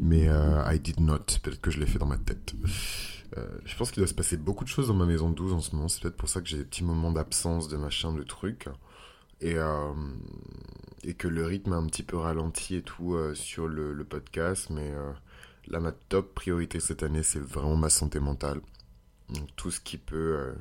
Mais 0.00 0.26
I 0.26 0.78
did 0.78 1.00
not. 1.00 1.18
Peut-être 1.42 1.60
que 1.60 1.72
je 1.72 1.80
l'ai 1.80 1.86
fait 1.86 1.98
dans 1.98 2.06
ma 2.06 2.18
tête. 2.18 2.54
Euh, 3.36 3.46
je 3.64 3.76
pense 3.76 3.90
qu'il 3.90 4.00
doit 4.00 4.08
se 4.08 4.14
passer 4.14 4.36
beaucoup 4.36 4.64
de 4.64 4.68
choses 4.68 4.88
dans 4.88 4.94
ma 4.94 5.06
maison 5.06 5.30
de 5.30 5.34
12 5.34 5.52
en 5.54 5.60
ce 5.60 5.74
moment. 5.74 5.88
C'est 5.88 6.02
peut-être 6.02 6.16
pour 6.16 6.28
ça 6.28 6.40
que 6.40 6.46
j'ai 6.46 6.58
des 6.58 6.64
petits 6.64 6.84
moments 6.84 7.12
d'absence 7.12 7.68
de 7.68 7.76
machin, 7.76 8.12
de 8.12 8.22
trucs. 8.22 8.68
Et, 9.40 9.56
euh, 9.56 9.92
que 11.18 11.28
le 11.28 11.44
rythme 11.44 11.72
a 11.72 11.76
un 11.76 11.86
petit 11.86 12.02
peu 12.02 12.16
ralenti 12.16 12.76
et 12.76 12.82
tout 12.82 13.14
euh, 13.14 13.34
sur 13.34 13.68
le, 13.68 14.04
podcast. 14.04 14.70
Mais 14.70 14.92
là, 15.68 15.80
ma 15.80 15.92
top 15.92 16.34
priorité 16.34 16.80
cette 16.80 17.02
année, 17.02 17.22
c'est 17.22 17.40
vraiment 17.40 17.76
ma 17.76 17.90
santé 17.90 18.20
mentale. 18.20 18.60
Donc 19.30 19.48
tout 19.56 19.70
ce 19.70 19.80
qui 19.80 19.98
peut 19.98 20.54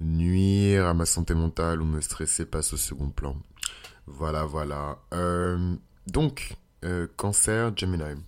nuire 0.00 0.86
à 0.86 0.94
ma 0.94 1.06
santé 1.06 1.34
mentale 1.34 1.80
ou 1.80 1.84
me 1.84 2.00
stresser 2.00 2.44
passe 2.44 2.72
au 2.72 2.76
second 2.76 3.10
plan. 3.10 3.36
Voilà, 4.06 4.44
voilà. 4.44 4.98
donc, 6.06 6.56
cancer, 7.16 7.76
Gemini. 7.76 8.22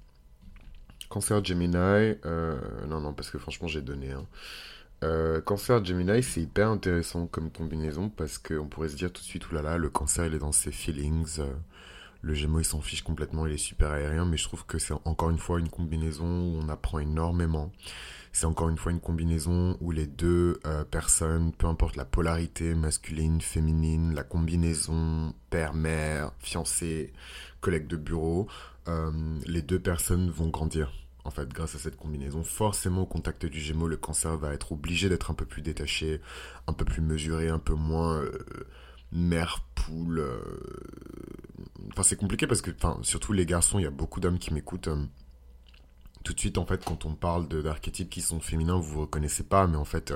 Cancer 1.08 1.44
Gemini, 1.44 1.76
euh, 1.76 2.56
non, 2.88 3.00
non, 3.00 3.12
parce 3.12 3.30
que 3.30 3.38
franchement, 3.38 3.68
j'ai 3.68 3.82
donné. 3.82 4.14
Euh, 5.02 5.40
cancer 5.40 5.84
Gemini, 5.84 6.22
c'est 6.22 6.40
hyper 6.40 6.68
intéressant 6.68 7.26
comme 7.26 7.50
combinaison 7.50 8.08
parce 8.08 8.38
qu'on 8.38 8.66
pourrait 8.66 8.88
se 8.88 8.96
dire 8.96 9.12
tout 9.12 9.20
de 9.20 9.26
suite, 9.26 9.50
oulala, 9.50 9.76
le 9.76 9.90
cancer, 9.90 10.26
il 10.26 10.34
est 10.34 10.38
dans 10.38 10.52
ses 10.52 10.72
feelings. 10.72 11.40
Euh, 11.40 11.52
le 12.22 12.32
Gémeaux, 12.32 12.60
il 12.60 12.64
s'en 12.64 12.80
fiche 12.80 13.02
complètement, 13.02 13.46
il 13.46 13.52
est 13.52 13.58
super 13.58 13.90
aérien, 13.90 14.24
mais 14.24 14.38
je 14.38 14.44
trouve 14.44 14.64
que 14.64 14.78
c'est 14.78 14.94
encore 15.04 15.28
une 15.28 15.38
fois 15.38 15.60
une 15.60 15.68
combinaison 15.68 16.24
où 16.24 16.58
on 16.62 16.70
apprend 16.70 16.98
énormément. 16.98 17.70
C'est 18.32 18.46
encore 18.46 18.70
une 18.70 18.78
fois 18.78 18.92
une 18.92 19.00
combinaison 19.00 19.76
où 19.80 19.92
les 19.92 20.06
deux 20.06 20.58
personnes, 20.90 21.52
peu 21.52 21.66
importe 21.66 21.96
la 21.96 22.06
polarité 22.06 22.74
masculine, 22.74 23.42
féminine, 23.42 24.14
la 24.14 24.24
combinaison 24.24 25.34
père-mère, 25.50 26.32
fiancé, 26.40 27.12
collègue 27.64 27.86
de 27.86 27.96
bureau, 27.96 28.46
les 29.46 29.62
deux 29.62 29.78
personnes 29.80 30.28
vont 30.30 30.48
grandir 30.48 30.92
en 31.24 31.30
fait, 31.30 31.48
grâce 31.52 31.74
à 31.74 31.78
cette 31.78 31.96
combinaison, 31.96 32.44
forcément 32.44 33.02
au 33.02 33.06
contact 33.06 33.46
du 33.46 33.58
Gémeaux, 33.58 33.88
le 33.88 33.96
cancer 33.96 34.36
va 34.36 34.52
être 34.52 34.72
obligé 34.72 35.08
d'être 35.08 35.30
un 35.30 35.34
peu 35.34 35.46
plus 35.46 35.62
détaché, 35.62 36.20
un 36.66 36.74
peu 36.74 36.84
plus 36.84 37.00
mesuré, 37.00 37.48
un 37.48 37.58
peu 37.58 37.72
moins 37.72 38.20
euh, 38.20 38.30
mère 39.10 39.64
poule. 39.74 40.18
Euh. 40.18 40.38
Enfin, 41.92 42.02
c'est 42.02 42.16
compliqué 42.16 42.46
parce 42.46 42.60
que, 42.60 42.70
enfin, 42.70 42.98
surtout 43.02 43.32
les 43.32 43.46
garçons, 43.46 43.78
il 43.78 43.82
y 43.82 43.86
a 43.86 43.90
beaucoup 43.90 44.20
d'hommes 44.20 44.38
qui 44.38 44.52
m'écoutent. 44.52 44.88
Euh. 44.88 45.02
tout 46.24 46.34
de 46.34 46.40
suite, 46.40 46.58
en 46.58 46.66
fait, 46.66 46.84
quand 46.84 47.06
on 47.06 47.14
parle 47.14 47.48
d'archétypes 47.48 48.10
qui 48.10 48.20
sont 48.20 48.40
féminins, 48.40 48.78
vous 48.78 48.96
ne 48.96 49.00
reconnaissez 49.02 49.44
pas, 49.44 49.66
mais 49.66 49.78
en 49.78 49.86
fait, 49.86 50.12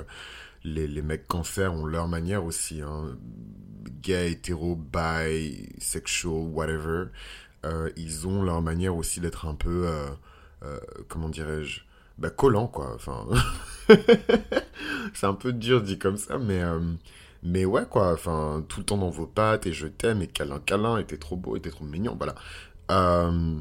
les, 0.63 0.87
les, 0.87 1.03
mecs 1.03 1.27
cancer 1.27 1.73
ont 1.73 1.87
leur 1.87 2.09
manière 2.09 2.45
aussi. 2.45 2.83
Hein. 2.83 3.17
Gay, 4.03 4.33
hétéro, 4.33 4.77
bi, 4.77 5.69
sexual, 5.79 6.49
whatever. 6.53 7.07
ils 7.97 8.27
ont 8.27 8.43
leur 8.43 8.63
manière 8.63 8.97
aussi 8.97 9.21
d'être 9.21 9.47
un 9.47 9.55
peu 9.55 9.87
euh, 10.65 10.79
comment 11.09 11.29
dirais-je, 11.29 11.81
bah, 12.19 12.31
collant, 12.31 12.67
quoi. 12.67 12.93
Enfin, 12.95 13.27
c'est 15.15 15.27
un 15.27 15.35
peu 15.35 15.53
dur 15.53 15.83
dit 15.83 15.99
comme 15.99 16.17
ça, 16.17 16.39
mais, 16.39 16.63
euh, 16.63 16.81
mais 17.43 17.65
ouais, 17.65 17.87
quoi. 17.89 18.13
Enfin, 18.13 18.65
tout 18.69 18.81
le 18.81 18.87
temps 18.87 18.99
dans 18.99 19.11
vos 19.11 19.27
pattes, 19.27 19.67
et 19.67 19.73
je 19.73 19.87
t'aime, 19.87 20.23
et 20.23 20.27
câlin, 20.27 20.61
câlin, 20.61 20.99
et 20.99 21.05
trop 21.19 21.37
beau, 21.37 21.57
et 21.57 21.61
trop 21.61 21.85
mignon, 21.85 22.17
voilà. 22.19 22.35
Euh, 22.91 23.57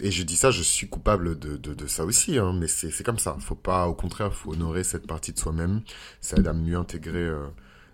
et 0.00 0.10
je 0.10 0.22
dis 0.24 0.36
ça, 0.36 0.50
je 0.50 0.62
suis 0.62 0.88
coupable 0.88 1.38
de, 1.38 1.56
de, 1.56 1.74
de 1.74 1.86
ça 1.86 2.04
aussi, 2.04 2.38
hein, 2.38 2.52
mais 2.52 2.66
c'est 2.66 3.04
comme 3.04 3.18
ça. 3.18 3.36
Faut 3.40 3.54
pas, 3.54 3.86
au 3.88 3.94
contraire, 3.94 4.34
faut 4.34 4.52
honorer 4.52 4.84
cette 4.84 5.06
partie 5.06 5.32
de 5.32 5.38
soi-même. 5.38 5.82
Ça 6.20 6.36
aide 6.36 6.48
à 6.48 6.52
mieux 6.52 6.76
intégrer 6.76 7.30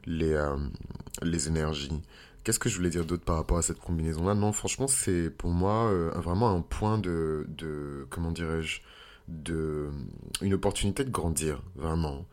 les, 0.08 0.36
les 1.22 1.48
énergies. 1.48 2.02
Qu'est-ce 2.44 2.58
que 2.58 2.70
je 2.70 2.76
voulais 2.76 2.88
dire 2.88 3.04
d'autre 3.04 3.24
par 3.24 3.36
rapport 3.36 3.58
à 3.58 3.62
cette 3.62 3.78
combinaison-là? 3.78 4.34
Non, 4.34 4.52
franchement, 4.52 4.88
c'est 4.88 5.28
pour 5.28 5.50
moi 5.50 5.90
euh, 5.90 6.10
vraiment 6.16 6.50
un 6.50 6.62
point 6.62 6.96
de, 6.96 7.44
de 7.48 8.06
comment 8.08 8.32
dirais-je, 8.32 8.80
de 9.28 9.90
une 10.40 10.54
opportunité 10.54 11.04
de 11.04 11.10
grandir, 11.10 11.62
vraiment. 11.76 12.24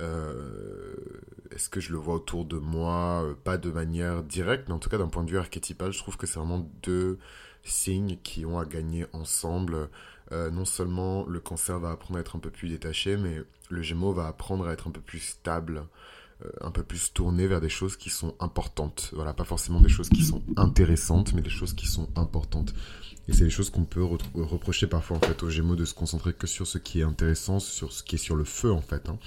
Euh, 0.00 0.94
est-ce 1.50 1.68
que 1.68 1.80
je 1.80 1.92
le 1.92 1.98
vois 1.98 2.14
autour 2.14 2.46
de 2.46 2.56
moi? 2.56 3.22
Euh, 3.24 3.34
Pas 3.34 3.58
de 3.58 3.70
manière 3.70 4.22
directe, 4.22 4.68
mais 4.68 4.74
en 4.74 4.78
tout 4.78 4.88
cas 4.88 4.96
d'un 4.96 5.08
point 5.08 5.24
de 5.24 5.30
vue 5.30 5.38
archétypal, 5.38 5.92
je 5.92 5.98
trouve 5.98 6.16
que 6.16 6.26
c'est 6.26 6.38
vraiment 6.38 6.66
deux 6.82 7.18
signes 7.62 8.16
qui 8.22 8.46
ont 8.46 8.58
à 8.58 8.64
gagner 8.64 9.06
ensemble. 9.12 9.90
non 10.30 10.64
seulement 10.64 11.26
le 11.26 11.40
cancer 11.40 11.78
va 11.78 11.90
apprendre 11.90 12.18
à 12.18 12.20
être 12.20 12.36
un 12.36 12.38
peu 12.38 12.50
plus 12.50 12.68
détaché, 12.68 13.16
mais 13.16 13.42
le 13.68 13.82
gémeau 13.82 14.12
va 14.12 14.28
apprendre 14.28 14.66
à 14.66 14.72
être 14.72 14.88
un 14.88 14.92
peu 14.92 15.00
plus 15.00 15.18
stable 15.20 15.78
euh, 15.78 15.84
un 16.60 16.70
peu 16.70 16.82
plus 16.82 17.12
tourné 17.12 17.46
vers 17.46 17.60
des 17.60 17.68
choses 17.68 17.96
qui 17.96 18.10
sont 18.10 18.34
importantes. 18.40 19.10
Voilà, 19.12 19.32
pas 19.32 19.44
forcément 19.44 19.80
des 19.80 19.88
choses 19.88 20.08
qui 20.08 20.22
sont 20.22 20.42
intéressantes, 20.56 21.32
mais 21.34 21.42
des 21.42 21.50
choses 21.50 21.72
qui 21.72 21.86
sont 21.86 22.08
importantes. 22.16 22.74
Et 23.28 23.32
c'est 23.32 23.44
des 23.44 23.50
choses 23.50 23.70
qu'on 23.70 23.84
peut 23.84 24.04
reprocher 24.34 24.86
parfois 24.86 25.18
en 25.18 25.20
fait 25.20 25.42
aux 25.42 25.50
Gémeaux 25.50 25.76
de 25.76 25.84
se 25.84 25.94
concentrer 25.94 26.32
que 26.32 26.46
sur 26.46 26.66
ce 26.66 26.78
qui 26.78 27.00
est 27.00 27.04
intéressant, 27.04 27.60
sur 27.60 27.92
ce 27.92 28.02
qui 28.02 28.14
est 28.14 28.18
sur 28.18 28.36
le 28.36 28.44
feu 28.44 28.72
en 28.72 28.80
fait, 28.80 29.08
hein, 29.08 29.18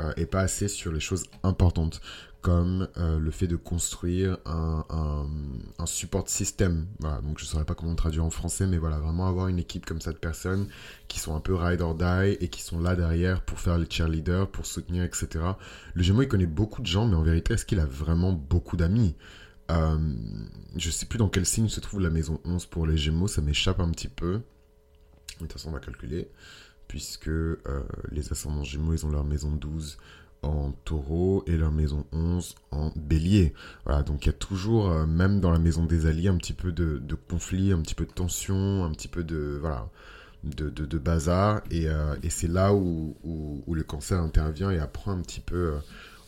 euh, 0.00 0.12
et 0.16 0.26
pas 0.26 0.40
assez 0.40 0.68
sur 0.68 0.92
les 0.92 1.00
choses 1.00 1.24
importantes 1.42 2.00
comme 2.44 2.88
euh, 2.98 3.18
le 3.18 3.30
fait 3.30 3.46
de 3.46 3.56
construire 3.56 4.36
un, 4.44 4.84
support 5.86 6.28
système. 6.28 6.86
Voilà, 6.98 7.22
donc 7.22 7.38
je 7.38 7.44
ne 7.44 7.48
saurais 7.48 7.64
pas 7.64 7.74
comment 7.74 7.94
traduire 7.94 8.22
en 8.22 8.28
français, 8.30 8.66
mais 8.66 8.76
voilà, 8.76 8.98
vraiment 8.98 9.26
avoir 9.28 9.48
une 9.48 9.58
équipe 9.58 9.86
comme 9.86 10.02
ça 10.02 10.12
de 10.12 10.18
personnes 10.18 10.68
qui 11.08 11.20
sont 11.20 11.34
un 11.34 11.40
peu 11.40 11.54
ride 11.54 11.80
or 11.80 11.94
die 11.94 12.36
et 12.40 12.48
qui 12.48 12.60
sont 12.60 12.80
là 12.80 12.96
derrière 12.96 13.40
pour 13.40 13.58
faire 13.58 13.78
les 13.78 13.86
cheerleaders, 13.88 14.50
pour 14.50 14.66
soutenir, 14.66 15.04
etc. 15.04 15.26
Le 15.94 16.02
Gémeaux, 16.02 16.20
il 16.20 16.28
connaît 16.28 16.44
beaucoup 16.44 16.82
de 16.82 16.86
gens, 16.86 17.06
mais 17.06 17.16
en 17.16 17.22
vérité, 17.22 17.54
est-ce 17.54 17.64
qu'il 17.64 17.80
a 17.80 17.86
vraiment 17.86 18.32
beaucoup 18.32 18.76
d'amis? 18.76 19.16
Euh, 19.70 19.96
Je 20.76 20.88
ne 20.88 20.92
sais 20.92 21.06
plus 21.06 21.18
dans 21.18 21.30
quel 21.30 21.46
signe 21.46 21.70
se 21.70 21.80
trouve 21.80 22.02
la 22.02 22.10
maison 22.10 22.40
11 22.44 22.66
pour 22.66 22.86
les 22.86 22.98
Gémeaux, 22.98 23.26
ça 23.26 23.40
m'échappe 23.40 23.80
un 23.80 23.90
petit 23.90 24.08
peu. 24.08 24.34
De 24.34 25.38
toute 25.38 25.52
façon, 25.52 25.70
on 25.70 25.72
va 25.72 25.80
calculer, 25.80 26.28
puisque 26.88 27.28
euh, 27.28 27.56
les 28.10 28.32
ascendants 28.32 28.64
Gémeaux, 28.64 28.92
ils 28.92 29.06
ont 29.06 29.10
leur 29.10 29.24
maison 29.24 29.50
12 29.50 29.96
en 30.44 30.72
taureau 30.84 31.44
et 31.46 31.56
leur 31.56 31.72
maison 31.72 32.04
11 32.12 32.54
en 32.70 32.92
bélier. 32.96 33.52
Voilà, 33.84 34.02
donc 34.02 34.24
il 34.24 34.28
y 34.28 34.30
a 34.30 34.34
toujours, 34.34 34.90
euh, 34.90 35.06
même 35.06 35.40
dans 35.40 35.50
la 35.50 35.58
maison 35.58 35.84
des 35.84 36.06
alliés, 36.06 36.28
un 36.28 36.36
petit 36.36 36.52
peu 36.52 36.72
de, 36.72 37.00
conflit, 37.28 37.72
un 37.72 37.80
petit 37.80 37.94
peu 37.94 38.06
de 38.06 38.12
tension, 38.12 38.84
un 38.84 38.90
petit 38.90 39.08
peu 39.08 39.24
de, 39.24 39.58
voilà, 39.60 39.88
de, 40.44 40.98
bazar. 40.98 41.62
Et, 41.70 41.88
euh, 41.88 42.14
et 42.22 42.30
c'est 42.30 42.48
là 42.48 42.74
où, 42.74 43.16
le 43.66 43.82
cancer 43.82 44.20
intervient 44.20 44.70
et 44.70 44.78
apprend 44.78 45.12
un 45.12 45.20
petit 45.20 45.40
peu 45.40 45.74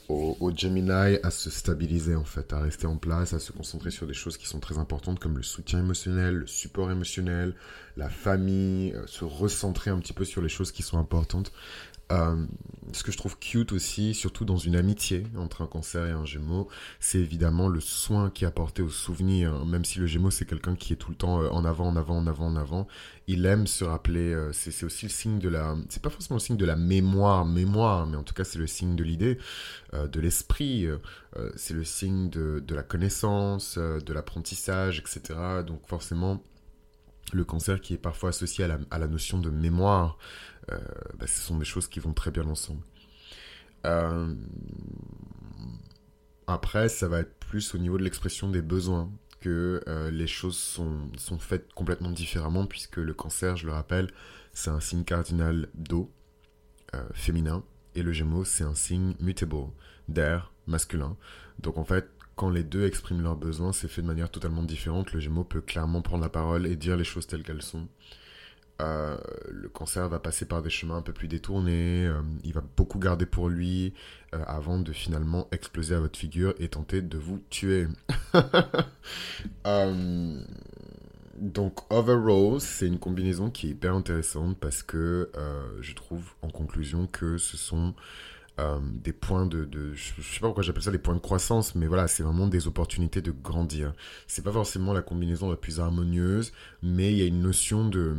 au, 0.09 0.53
Gemini 0.55 1.19
à 1.23 1.31
se 1.31 1.51
stabiliser 1.51 2.15
en 2.15 2.25
fait, 2.25 2.53
à 2.53 2.61
rester 2.61 2.87
en 2.87 2.97
place, 2.97 3.33
à 3.33 3.39
se 3.39 3.53
concentrer 3.53 3.91
sur 3.91 4.07
des 4.07 4.15
choses 4.15 4.37
qui 4.37 4.47
sont 4.47 4.61
très 4.61 4.79
importantes 4.79 5.19
comme 5.19 5.37
le 5.37 5.43
soutien 5.43 5.81
émotionnel, 5.81 6.35
le 6.37 6.47
support 6.47 6.91
émotionnel, 6.91 7.55
la 7.97 8.09
famille, 8.09 8.93
euh, 8.95 9.07
se 9.07 9.25
recentrer 9.25 9.91
un 9.91 9.99
petit 9.99 10.13
peu 10.13 10.25
sur 10.25 10.43
les 10.43 10.49
choses 10.49 10.71
qui 10.71 10.83
sont 10.83 10.99
importantes. 10.99 11.53
Euh, 12.13 12.47
ce 12.93 13.03
que 13.03 13.11
je 13.11 13.17
trouve 13.17 13.37
cute 13.39 13.73
aussi, 13.73 14.15
surtout 14.15 14.45
dans 14.45 14.59
une 14.59 14.77
amitié 14.77 15.25
entre 15.37 15.63
un 15.63 15.67
cancer 15.67 16.07
et 16.07 16.13
un 16.13 16.25
gémeau, 16.25 16.69
c'est 17.01 17.19
évidemment 17.19 17.69
le 17.69 17.81
soin 17.81 18.31
qui 18.31 18.45
est 18.45 18.47
apporté 18.47 18.81
au 18.81 18.89
souvenir. 18.89 19.65
Même 19.67 19.85
si 19.85 19.99
le 19.99 20.07
gémeau, 20.07 20.31
c'est 20.31 20.45
quelqu'un 20.45 20.77
qui 20.77 20.93
est 20.93 20.97
tout 20.97 21.11
le 21.11 21.17
temps 21.17 21.43
euh, 21.43 21.49
en 21.49 21.65
avant, 21.65 21.89
en 21.89 21.97
avant, 21.97 22.17
en 22.19 22.27
avant, 22.29 22.47
en 22.47 22.57
avant, 22.57 22.87
il 23.27 23.45
aime 23.45 23.67
se 23.67 23.85
rappeler. 23.85 24.33
Euh, 24.33 24.53
c'est 24.53 24.85
aussi 24.85 25.07
le 25.07 25.11
signe 25.11 25.39
de 25.41 25.49
la. 25.49 25.77
C'est 25.89 26.03
pas 26.03 26.11
forcément 26.11 26.37
le 26.37 26.41
signe 26.41 26.57
de 26.57 26.65
la 26.65 26.77
mémoire, 26.77 27.45
mémoire, 27.45 28.07
mais 28.07 28.17
en 28.17 28.23
tout 28.23 28.35
cas, 28.35 28.45
c'est 28.45 28.59
le 28.59 28.69
signe 28.69 28.95
de 28.95 29.03
l'idée, 29.03 29.39
de 29.93 30.21
l'esprit. 30.21 30.87
c'est 31.57 31.75
le 31.75 31.85
signe 31.85 32.31
de, 32.31 32.63
la 32.75 32.83
connaissance, 32.83 33.79
de 33.79 34.13
l'apprentissage, 34.13 35.01
etc. 35.01 35.65
Donc, 35.67 35.87
forcément 35.87 36.43
le 37.33 37.45
cancer 37.45 37.81
qui 37.81 37.95
est 37.95 37.99
parfois 37.99 38.31
associé 38.31 38.65
à 38.65 38.99
la, 38.99 39.07
notion 39.07 39.39
de 39.39 39.51
mémoire, 39.51 40.19
bah, 40.69 41.27
ce 41.27 41.41
sont 41.41 41.59
des 41.59 41.65
choses 41.65 41.89
qui 41.89 42.01
vont 42.01 42.13
très 42.13 42.31
bien 42.31 42.47
ensemble. 42.47 42.83
Euh, 43.85 44.35
après, 46.47 46.89
ça 46.89 47.09
va 47.09 47.21
être 47.21 47.35
plus 47.39 47.75
au 47.75 47.79
niveau 47.79 47.99
de 47.99 48.05
l'expression 48.05 48.51
des 48.51 48.63
besoins 48.63 49.11
que 49.41 49.83
euh, 49.87 50.11
les 50.11 50.27
choses 50.27 50.57
sont, 50.57 51.11
sont 51.17 51.39
faites 51.39 51.73
complètement 51.73 52.11
différemment, 52.11 52.67
puisque 52.67 52.97
le 52.97 53.15
cancer, 53.15 53.57
je 53.57 53.67
le 53.67 53.73
rappelle, 53.73 54.11
c'est 54.53 54.71
un 54.71 54.81
signe 54.81 55.05
cardinal 55.05 55.69
d'eau, 55.75 56.11
féminin, 57.13 57.63
et 57.95 58.03
le 58.03 58.11
gémeaux, 58.11 58.45
c'est 58.45 58.65
un 58.65 58.75
signe 58.75 59.15
mutable, 59.21 59.69
d'air, 60.09 60.51
masculin. 60.67 61.17
Donc 61.59 61.77
en 61.77 61.85
fait, 61.85 62.09
quand 62.37 62.51
les 62.51 62.63
deux 62.63 62.87
expriment 62.87 63.23
leurs 63.23 63.37
besoins, 63.37 63.73
c'est 63.73 63.89
fait 63.89 64.03
de 64.03 64.07
manière 64.07 64.31
totalement 64.31 64.63
différente. 64.63 65.13
Le 65.13 65.21
Gémeaux 65.21 65.45
peut 65.45 65.63
clairement 65.63 66.03
prendre 66.03 66.23
la 66.23 66.29
parole 66.29 66.67
et 66.67 66.77
dire 66.77 66.97
les 66.97 67.05
choses 67.05 67.27
telles 67.27 67.43
qu'elles 67.43 67.63
sont. 67.63 67.89
Euh, 68.83 69.17
le 69.49 69.69
cancer 69.71 70.07
va 70.09 70.19
passer 70.19 70.45
par 70.45 70.61
des 70.63 70.69
chemins 70.69 70.97
un 70.97 71.03
peu 71.03 71.15
plus 71.15 71.29
détournés, 71.29 72.07
euh, 72.07 72.21
il 72.45 72.53
va 72.53 72.63
beaucoup 72.77 72.99
garder 72.99 73.25
pour 73.25 73.49
lui 73.49 73.95
euh, 74.35 74.43
avant 74.47 74.79
de 74.79 74.93
finalement 74.93 75.49
exploser 75.51 75.95
à 75.95 76.01
votre 76.01 76.19
figure 76.19 76.53
et 76.59 76.69
tenter 76.69 77.01
de 77.01 77.17
vous 77.17 77.41
tuer. 77.49 77.87
donc 81.39 81.91
overall, 81.91 82.61
c'est 82.61 82.87
une 82.87 82.99
combinaison 82.99 83.51
qui 83.51 83.69
est 83.69 83.71
hyper 83.71 83.95
intéressante 83.95 84.59
parce 84.59 84.83
que 84.83 85.31
je 85.81 85.95
trouve 85.95 86.25
en 86.43 86.51
conclusion 86.51 87.07
que 87.07 87.39
ce 87.39 87.57
sont 87.57 87.95
des 89.03 89.13
points 89.13 89.47
de, 89.47 89.65
de 89.65 89.95
je, 89.95 90.13
sais 90.23 90.41
pas 90.41 90.49
pourquoi 90.49 90.63
j'appelle 90.63 90.83
ça 90.83 90.91
des 90.91 90.99
points 90.99 91.15
de 91.15 91.21
croissance, 91.21 91.75
mais 91.75 91.87
voilà, 91.87 92.09
c'est 92.09 92.23
vraiment 92.23 92.47
des 92.47 92.67
opportunités 92.67 93.23
de 93.23 93.31
grandir. 93.31 93.95
C'est 94.27 94.43
pas 94.43 94.53
forcément 94.53 94.93
la 94.93 95.03
combinaison 95.03 95.51
la 95.51 95.57
plus 95.57 95.81
harmonieuse, 95.81 96.53
mais 96.83 97.13
il 97.13 97.19
y 97.19 97.23
a 97.23 97.27
une 97.27 97.41
notion 97.41 97.89
de 97.89 98.17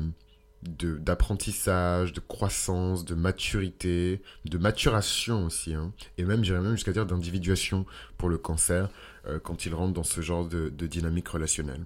d'apprentissage, 0.64 2.14
de, 2.14 2.20
croissance, 2.20 3.06
de 3.06 3.16
maturité, 3.16 4.22
de 4.46 4.58
maturation 4.58 5.46
aussi, 5.46 5.74
hein. 5.74 5.94
et 6.18 6.24
même, 6.24 6.44
j'irais 6.44 6.62
même 6.62 6.76
jusqu'à 6.76 6.92
dire 6.92 7.06
d'individuation 7.06 7.86
pour 8.18 8.30
le 8.30 8.38
cancer 8.38 8.90
euh, 9.28 9.40
quand 9.40 9.66
il 9.66 9.74
rentre 9.74 9.94
dans 9.94 10.04
ce 10.04 10.22
genre 10.22 10.48
de, 10.48 10.70
de 10.70 10.88
dynamique 10.88 11.28
relationnelle. 11.28 11.86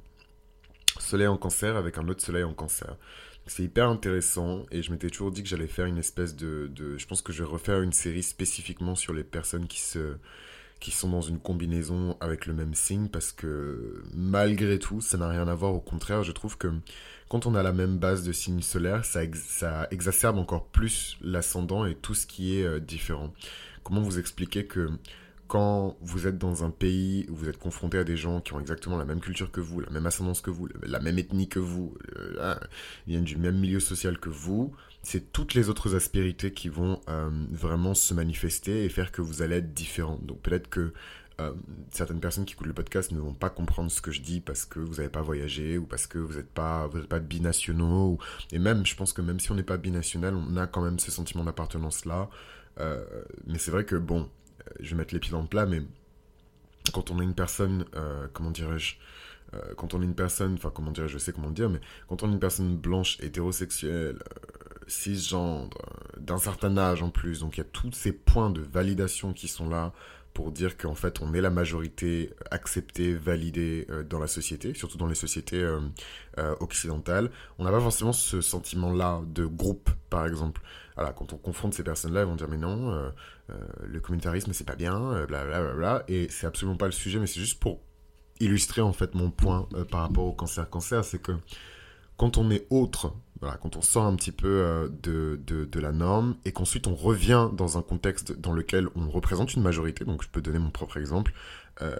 Soleil 0.99 1.27
en 1.27 1.37
cancer 1.37 1.75
avec 1.75 1.97
un 1.97 2.07
autre 2.07 2.23
soleil 2.23 2.43
en 2.43 2.53
cancer. 2.53 2.95
C'est 3.47 3.63
hyper 3.63 3.89
intéressant 3.89 4.65
et 4.71 4.83
je 4.83 4.91
m'étais 4.91 5.09
toujours 5.09 5.31
dit 5.31 5.41
que 5.41 5.49
j'allais 5.49 5.67
faire 5.67 5.85
une 5.85 5.97
espèce 5.97 6.35
de, 6.35 6.67
de, 6.67 6.97
Je 6.97 7.07
pense 7.07 7.21
que 7.21 7.33
je 7.33 7.43
vais 7.43 7.49
refaire 7.49 7.81
une 7.81 7.91
série 7.91 8.23
spécifiquement 8.23 8.95
sur 8.95 9.13
les 9.13 9.23
personnes 9.23 9.67
qui 9.67 9.81
se 9.81 10.15
qui 10.79 10.89
sont 10.89 11.09
dans 11.09 11.21
une 11.21 11.39
combinaison 11.39 12.17
avec 12.21 12.47
le 12.47 12.53
même 12.53 12.73
signe 12.73 13.07
parce 13.07 13.31
que 13.31 14.03
malgré 14.13 14.79
tout, 14.79 14.99
ça 14.99 15.17
n'a 15.17 15.29
rien 15.29 15.47
à 15.47 15.53
voir. 15.53 15.73
Au 15.73 15.79
contraire, 15.79 16.23
je 16.23 16.31
trouve 16.31 16.57
que 16.57 16.73
quand 17.31 17.45
on 17.45 17.55
a 17.55 17.63
la 17.63 17.71
même 17.71 17.97
base 17.97 18.25
de 18.25 18.33
signe 18.33 18.61
solaire, 18.61 19.05
ça, 19.05 19.87
exacerbe 19.89 20.37
encore 20.37 20.65
plus 20.65 21.17
l'ascendant 21.21 21.85
et 21.85 21.95
tout 21.95 22.13
ce 22.13 22.27
qui 22.27 22.57
est 22.57 22.65
euh, 22.65 22.81
différent. 22.81 23.33
Comment 23.85 24.01
vous 24.01 24.19
expliquer 24.19 24.65
que 24.65 24.89
quand 25.47 25.95
vous 26.01 26.27
êtes 26.27 26.37
dans 26.37 26.65
un 26.65 26.71
pays 26.71 27.25
où 27.29 27.35
vous 27.37 27.47
êtes 27.47 27.57
confronté 27.57 27.97
à 27.97 28.03
des 28.03 28.17
gens 28.17 28.41
qui 28.41 28.51
ont 28.53 28.59
exactement 28.59 28.97
la 28.97 29.05
même 29.05 29.21
culture 29.21 29.49
que 29.49 29.61
vous, 29.61 29.79
la 29.79 29.89
même 29.91 30.05
ascendance 30.05 30.41
que 30.41 30.49
vous, 30.49 30.67
la 30.83 30.99
même 30.99 31.17
ethnie 31.19 31.47
que 31.47 31.59
vous, 31.59 31.95
euh, 32.17 32.55
ils 33.07 33.11
viennent 33.11 33.23
du 33.23 33.37
même 33.37 33.57
milieu 33.57 33.79
social 33.79 34.17
que 34.17 34.29
vous, 34.29 34.73
c'est 35.01 35.31
toutes 35.31 35.53
les 35.53 35.69
autres 35.69 35.95
aspérités 35.95 36.51
qui 36.51 36.67
vont 36.67 36.99
euh, 37.07 37.29
vraiment 37.49 37.93
se 37.93 38.13
manifester 38.13 38.83
et 38.83 38.89
faire 38.89 39.09
que 39.09 39.21
vous 39.21 39.41
allez 39.41 39.55
être 39.55 39.73
différent. 39.73 40.19
Donc 40.21 40.41
peut-être 40.41 40.69
que 40.69 40.91
euh, 41.41 41.53
certaines 41.91 42.19
personnes 42.19 42.45
qui 42.45 42.53
écoutent 42.53 42.67
le 42.67 42.73
podcast 42.73 43.11
ne 43.11 43.19
vont 43.19 43.33
pas 43.33 43.49
comprendre 43.49 43.91
ce 43.91 44.01
que 44.01 44.11
je 44.11 44.21
dis 44.21 44.41
parce 44.41 44.65
que 44.65 44.79
vous 44.79 44.95
n'avez 44.95 45.09
pas 45.09 45.21
voyagé 45.21 45.77
ou 45.77 45.85
parce 45.85 46.07
que 46.07 46.17
vous 46.17 46.35
n'êtes 46.35 46.49
pas, 46.51 46.89
pas 47.09 47.19
binationaux. 47.19 48.17
Et 48.51 48.59
même, 48.59 48.85
je 48.85 48.95
pense 48.95 49.13
que 49.13 49.21
même 49.21 49.39
si 49.39 49.51
on 49.51 49.55
n'est 49.55 49.63
pas 49.63 49.77
binational, 49.77 50.35
on 50.35 50.57
a 50.57 50.67
quand 50.67 50.81
même 50.81 50.99
ce 50.99 51.11
sentiment 51.11 51.43
d'appartenance-là. 51.43 52.29
mais 53.47 53.57
c'est 53.57 53.71
vrai 53.71 53.85
que, 53.85 53.95
bon, 53.95 54.29
je 54.79 54.91
vais 54.91 54.97
mettre 54.97 55.13
les 55.13 55.19
pieds 55.19 55.31
dans 55.31 55.41
le 55.41 55.47
plat, 55.47 55.65
mais 55.65 55.81
quand 56.93 57.11
on 57.11 57.19
est 57.19 57.23
une 57.23 57.35
personne, 57.35 57.85
euh, 57.95 58.27
comment 58.33 58.51
dirais-je, 58.51 58.95
euh, 59.53 59.73
quand 59.75 59.93
on 59.93 60.01
est 60.01 60.05
une 60.05 60.15
personne, 60.15 60.53
enfin 60.55 60.71
comment 60.73 60.91
dirais-je, 60.91 61.13
je 61.13 61.17
sais 61.17 61.31
comment 61.31 61.51
dire, 61.51 61.69
mais 61.69 61.79
quand 62.07 62.23
on 62.23 62.29
est 62.29 62.33
une 62.33 62.39
personne 62.39 62.75
blanche, 62.75 63.17
hétérosexuelle, 63.21 64.17
euh, 64.17 64.77
cisgendre, 64.87 65.77
d'un 66.17 66.37
certain 66.37 66.77
âge 66.77 67.03
en 67.03 67.09
plus, 67.09 67.41
donc 67.41 67.57
il 67.57 67.59
y 67.59 67.61
a 67.61 67.65
tous 67.71 67.91
ces 67.91 68.11
points 68.11 68.49
de 68.49 68.61
validation 68.61 69.33
qui 69.33 69.47
sont 69.47 69.69
là 69.69 69.93
pour 70.33 70.51
dire 70.51 70.77
qu'en 70.77 70.95
fait 70.95 71.21
on 71.21 71.33
est 71.33 71.41
la 71.41 71.49
majorité 71.49 72.31
acceptée, 72.51 73.13
validée 73.13 73.87
dans 74.09 74.19
la 74.19 74.27
société, 74.27 74.73
surtout 74.73 74.97
dans 74.97 75.07
les 75.07 75.15
sociétés 75.15 75.63
occidentales. 76.59 77.29
On 77.59 77.63
n'a 77.63 77.71
pas 77.71 77.81
forcément 77.81 78.13
ce 78.13 78.41
sentiment-là 78.41 79.21
de 79.27 79.45
groupe, 79.45 79.89
par 80.09 80.25
exemple. 80.25 80.61
Voilà, 80.95 81.13
quand 81.13 81.33
on 81.33 81.37
confronte 81.37 81.73
ces 81.73 81.83
personnes-là, 81.83 82.21
elles 82.21 82.27
vont 82.27 82.35
dire 82.35 82.49
mais 82.49 82.57
non, 82.57 83.11
euh, 83.51 83.55
le 83.83 83.99
communautarisme 83.99 84.53
c'est 84.53 84.65
pas 84.65 84.75
bien, 84.75 85.25
blablabla. 85.25 85.95
Euh, 85.95 86.03
et 86.07 86.27
c'est 86.29 86.47
absolument 86.47 86.77
pas 86.77 86.85
le 86.85 86.91
sujet, 86.91 87.19
mais 87.19 87.27
c'est 87.27 87.39
juste 87.39 87.59
pour 87.59 87.81
illustrer 88.39 88.81
en 88.81 88.93
fait 88.93 89.13
mon 89.15 89.29
point 89.29 89.67
euh, 89.73 89.85
par 89.85 90.01
rapport 90.01 90.25
au 90.25 90.33
cancer. 90.33 90.69
Cancer, 90.69 91.03
c'est 91.03 91.21
que 91.21 91.33
quand 92.17 92.37
on 92.37 92.49
est 92.51 92.67
autre, 92.69 93.13
quand 93.61 93.75
on 93.75 93.81
sort 93.81 94.05
un 94.05 94.15
petit 94.15 94.31
peu 94.31 94.91
de, 95.01 95.39
de, 95.47 95.65
de, 95.65 95.79
la 95.79 95.91
norme 95.91 96.35
et 96.45 96.51
qu'ensuite 96.51 96.85
on 96.85 96.93
revient 96.93 97.49
dans 97.53 97.77
un 97.77 97.81
contexte 97.81 98.39
dans 98.39 98.53
lequel 98.53 98.87
on 98.95 99.09
représente 99.09 99.55
une 99.55 99.63
majorité, 99.63 100.05
donc 100.05 100.21
je 100.21 100.29
peux 100.29 100.41
donner 100.41 100.59
mon 100.59 100.69
propre 100.69 100.97
exemple, 100.97 101.33
euh, 101.81 101.95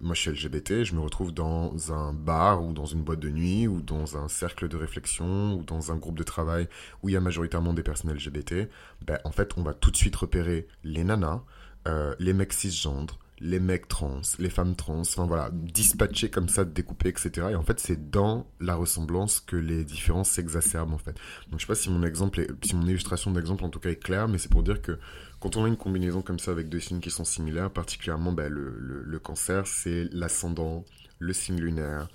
moi, 0.00 0.14
je 0.14 0.20
suis 0.20 0.30
LGBT, 0.30 0.84
je 0.84 0.94
me 0.94 1.00
retrouve 1.00 1.32
dans 1.32 1.92
un 1.92 2.12
bar 2.12 2.64
ou 2.64 2.72
dans 2.72 2.86
une 2.86 3.02
boîte 3.02 3.20
de 3.20 3.28
nuit 3.28 3.66
ou 3.66 3.82
dans 3.82 4.16
un 4.16 4.28
cercle 4.28 4.68
de 4.68 4.76
réflexion 4.76 5.54
ou 5.54 5.64
dans 5.64 5.92
un 5.92 5.96
groupe 5.96 6.16
de 6.16 6.22
travail 6.22 6.68
où 7.02 7.08
il 7.08 7.12
y 7.12 7.16
a 7.16 7.20
majoritairement 7.20 7.74
des 7.74 7.82
personnes 7.82 8.12
LGBT. 8.12 8.68
Ben, 9.04 9.18
en 9.24 9.32
fait, 9.32 9.56
on 9.56 9.62
va 9.62 9.74
tout 9.74 9.90
de 9.90 9.96
suite 9.96 10.16
repérer 10.16 10.68
les 10.84 11.04
nanas, 11.04 11.42
euh, 11.88 12.14
les 12.18 12.32
mecs 12.32 12.52
cisgendres, 12.52 13.18
les 13.38 13.60
mecs 13.60 13.88
trans, 13.88 14.22
les 14.38 14.48
femmes 14.48 14.74
trans, 14.74 15.00
enfin 15.00 15.26
voilà, 15.26 15.50
dispatchés 15.52 16.30
comme 16.30 16.48
ça, 16.48 16.64
découpés, 16.64 17.10
etc. 17.10 17.48
Et 17.50 17.54
en 17.54 17.62
fait, 17.62 17.78
c'est 17.80 18.10
dans 18.10 18.46
la 18.60 18.74
ressemblance 18.74 19.40
que 19.40 19.56
les 19.56 19.84
différences 19.84 20.30
s'exacerbent, 20.30 20.94
en 20.94 20.98
fait. 20.98 21.16
Donc, 21.50 21.60
je 21.60 21.66
sais 21.66 21.66
pas 21.66 21.74
si 21.74 21.90
mon 21.90 22.02
exemple, 22.02 22.40
est, 22.40 22.48
si 22.64 22.74
mon 22.74 22.86
illustration 22.86 23.30
d'exemple, 23.30 23.64
en 23.64 23.68
tout 23.68 23.80
cas, 23.80 23.90
est 23.90 24.02
claire, 24.02 24.28
mais 24.28 24.38
c'est 24.38 24.50
pour 24.50 24.62
dire 24.62 24.80
que 24.80 24.98
quand 25.40 25.56
on 25.56 25.64
a 25.64 25.68
une 25.68 25.76
combinaison 25.76 26.22
comme 26.22 26.38
ça 26.38 26.50
avec 26.50 26.68
deux 26.68 26.80
signes 26.80 27.00
qui 27.00 27.10
sont 27.10 27.24
similaires, 27.24 27.70
particulièrement 27.70 28.32
ben, 28.32 28.50
le, 28.50 29.18
cancer, 29.18 29.66
c'est 29.66 30.08
l'ascendant, 30.12 30.84
le 31.18 31.32
signe 31.32 31.60
lunaire, 31.60 32.08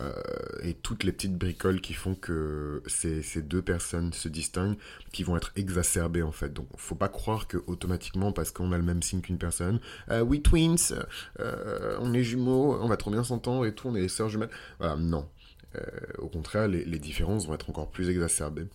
euh, 0.00 0.12
et 0.62 0.74
toutes 0.74 1.04
les 1.04 1.12
petites 1.12 1.36
bricoles 1.36 1.80
qui 1.80 1.94
font 1.94 2.14
que 2.14 2.82
ces, 2.86 3.22
deux 3.42 3.62
personnes 3.62 4.12
se 4.12 4.28
distinguent, 4.28 4.76
qui 5.12 5.22
vont 5.22 5.36
être 5.36 5.52
exacerbées 5.56 6.22
en 6.22 6.32
fait. 6.32 6.52
Donc 6.52 6.68
faut 6.76 6.94
pas 6.94 7.08
croire 7.08 7.46
que 7.46 7.58
automatiquement 7.66 8.32
parce 8.32 8.50
qu'on 8.50 8.72
a 8.72 8.76
le 8.76 8.84
même 8.84 9.02
signe 9.02 9.20
qu'une 9.20 9.38
personne, 9.38 9.80
euh, 10.10 10.20
oui 10.20 10.42
twins, 10.42 10.76
euh, 11.40 11.96
on 12.00 12.12
est 12.14 12.24
jumeaux, 12.24 12.78
on 12.80 12.88
va 12.88 12.96
trop 12.96 13.10
bien 13.10 13.24
s'entendre 13.24 13.66
et 13.66 13.74
tout, 13.74 13.88
on 13.88 13.94
est 13.94 14.02
les 14.02 14.08
sœurs 14.08 14.28
jumelles. 14.28 14.50
Non. 14.98 15.28
au 16.18 16.28
contraire, 16.28 16.68
les, 16.68 16.98
différences 16.98 17.46
vont 17.46 17.54
être 17.54 17.68
encore 17.70 17.90
plus 17.90 18.08
exacerbées. 18.08 18.66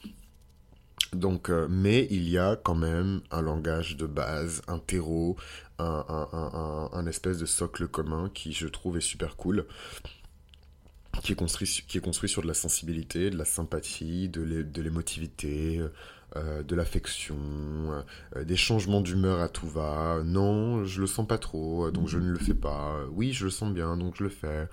Donc, 1.14 1.50
euh, 1.50 1.68
mais 1.70 2.08
il 2.10 2.30
y 2.30 2.38
a 2.38 2.56
quand 2.56 2.76
même 2.76 3.22
un 3.32 3.42
langage 3.42 3.98
de 3.98 4.06
base, 4.06 4.62
un 4.68 4.80
terreau, 4.80 5.36
un, 5.78 7.06
espèce 7.08 7.40
de 7.40 7.46
socle 7.46 7.88
commun 7.88 8.30
qui, 8.34 8.54
je 8.54 8.68
trouve, 8.68 8.98
est 8.98 9.02
super 9.02 9.36
cool. 9.36 9.66
Qui 11.22 11.34
est 11.34 11.36
construit, 11.36 11.84
qui 11.88 11.98
est 11.98 12.02
construit 12.02 12.30
sur 12.30 12.42
de 12.42 12.48
la 12.48 12.54
sensibilité, 12.54 13.30
de 13.30 13.38
la 13.38 13.46
sympathie, 13.46 14.30
de 14.30 14.82
l'émotivité, 14.82 15.82
euh, 16.38 16.64
de 16.64 16.76
l'affection, 16.76 17.36
euh, 18.38 18.46
des 18.46 18.56
changements 18.56 19.02
d'humeur 19.02 19.42
à 19.42 19.50
tout 19.50 19.68
va. 19.68 20.22
Non, 20.24 20.86
je 20.86 21.02
le 21.02 21.08
sens 21.08 21.28
pas 21.28 21.38
trop, 21.38 21.92
donc 21.92 22.08
je 22.08 22.20
ne 22.20 22.32
le 22.32 22.40
fais 22.40 22.54
pas. 22.54 23.06
Oui, 23.12 23.34
je 23.34 23.44
le 23.44 23.52
sens 23.52 23.74
bien, 23.74 23.98
donc 23.98 24.16
je 24.18 24.24
le 24.24 24.30
fais. 24.30 24.70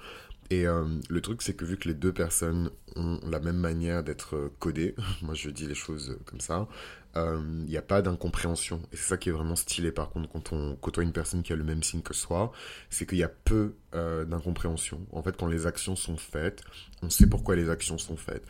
Et 0.50 0.68
euh, 0.68 0.84
le 1.08 1.20
truc, 1.20 1.42
c'est 1.42 1.54
que 1.54 1.64
vu 1.64 1.76
que 1.76 1.88
les 1.88 1.94
deux 1.94 2.12
personnes 2.12 2.70
ont 2.94 3.18
la 3.28 3.40
même 3.40 3.56
manière 3.56 4.04
d'être 4.04 4.52
codées, 4.60 4.94
moi 5.22 5.34
je 5.34 5.50
dis 5.50 5.66
les 5.66 5.74
choses 5.74 6.16
comme 6.26 6.40
ça, 6.40 6.68
il 7.64 7.70
n'y 7.70 7.76
a 7.76 7.82
pas 7.82 8.02
d'incompréhension. 8.02 8.80
Et 8.92 8.96
c'est 8.96 9.08
ça 9.08 9.16
qui 9.16 9.28
est 9.28 9.32
vraiment 9.32 9.56
stylé 9.56 9.92
par 9.92 10.10
contre 10.10 10.28
quand 10.30 10.52
on 10.52 10.76
côtoie 10.76 11.02
une 11.02 11.12
personne 11.12 11.42
qui 11.42 11.52
a 11.52 11.56
le 11.56 11.64
même 11.64 11.82
signe 11.82 12.02
que 12.02 12.14
soi, 12.14 12.52
c'est 12.90 13.06
qu'il 13.06 13.18
y 13.18 13.24
a 13.24 13.28
peu 13.28 13.74
d'incompréhension. 13.92 15.00
En 15.12 15.22
fait, 15.22 15.36
quand 15.36 15.46
les 15.46 15.66
actions 15.66 15.96
sont 15.96 16.16
faites, 16.16 16.62
on 17.02 17.10
sait 17.10 17.26
pourquoi 17.26 17.56
les 17.56 17.70
actions 17.70 17.98
sont 17.98 18.16
faites. 18.16 18.44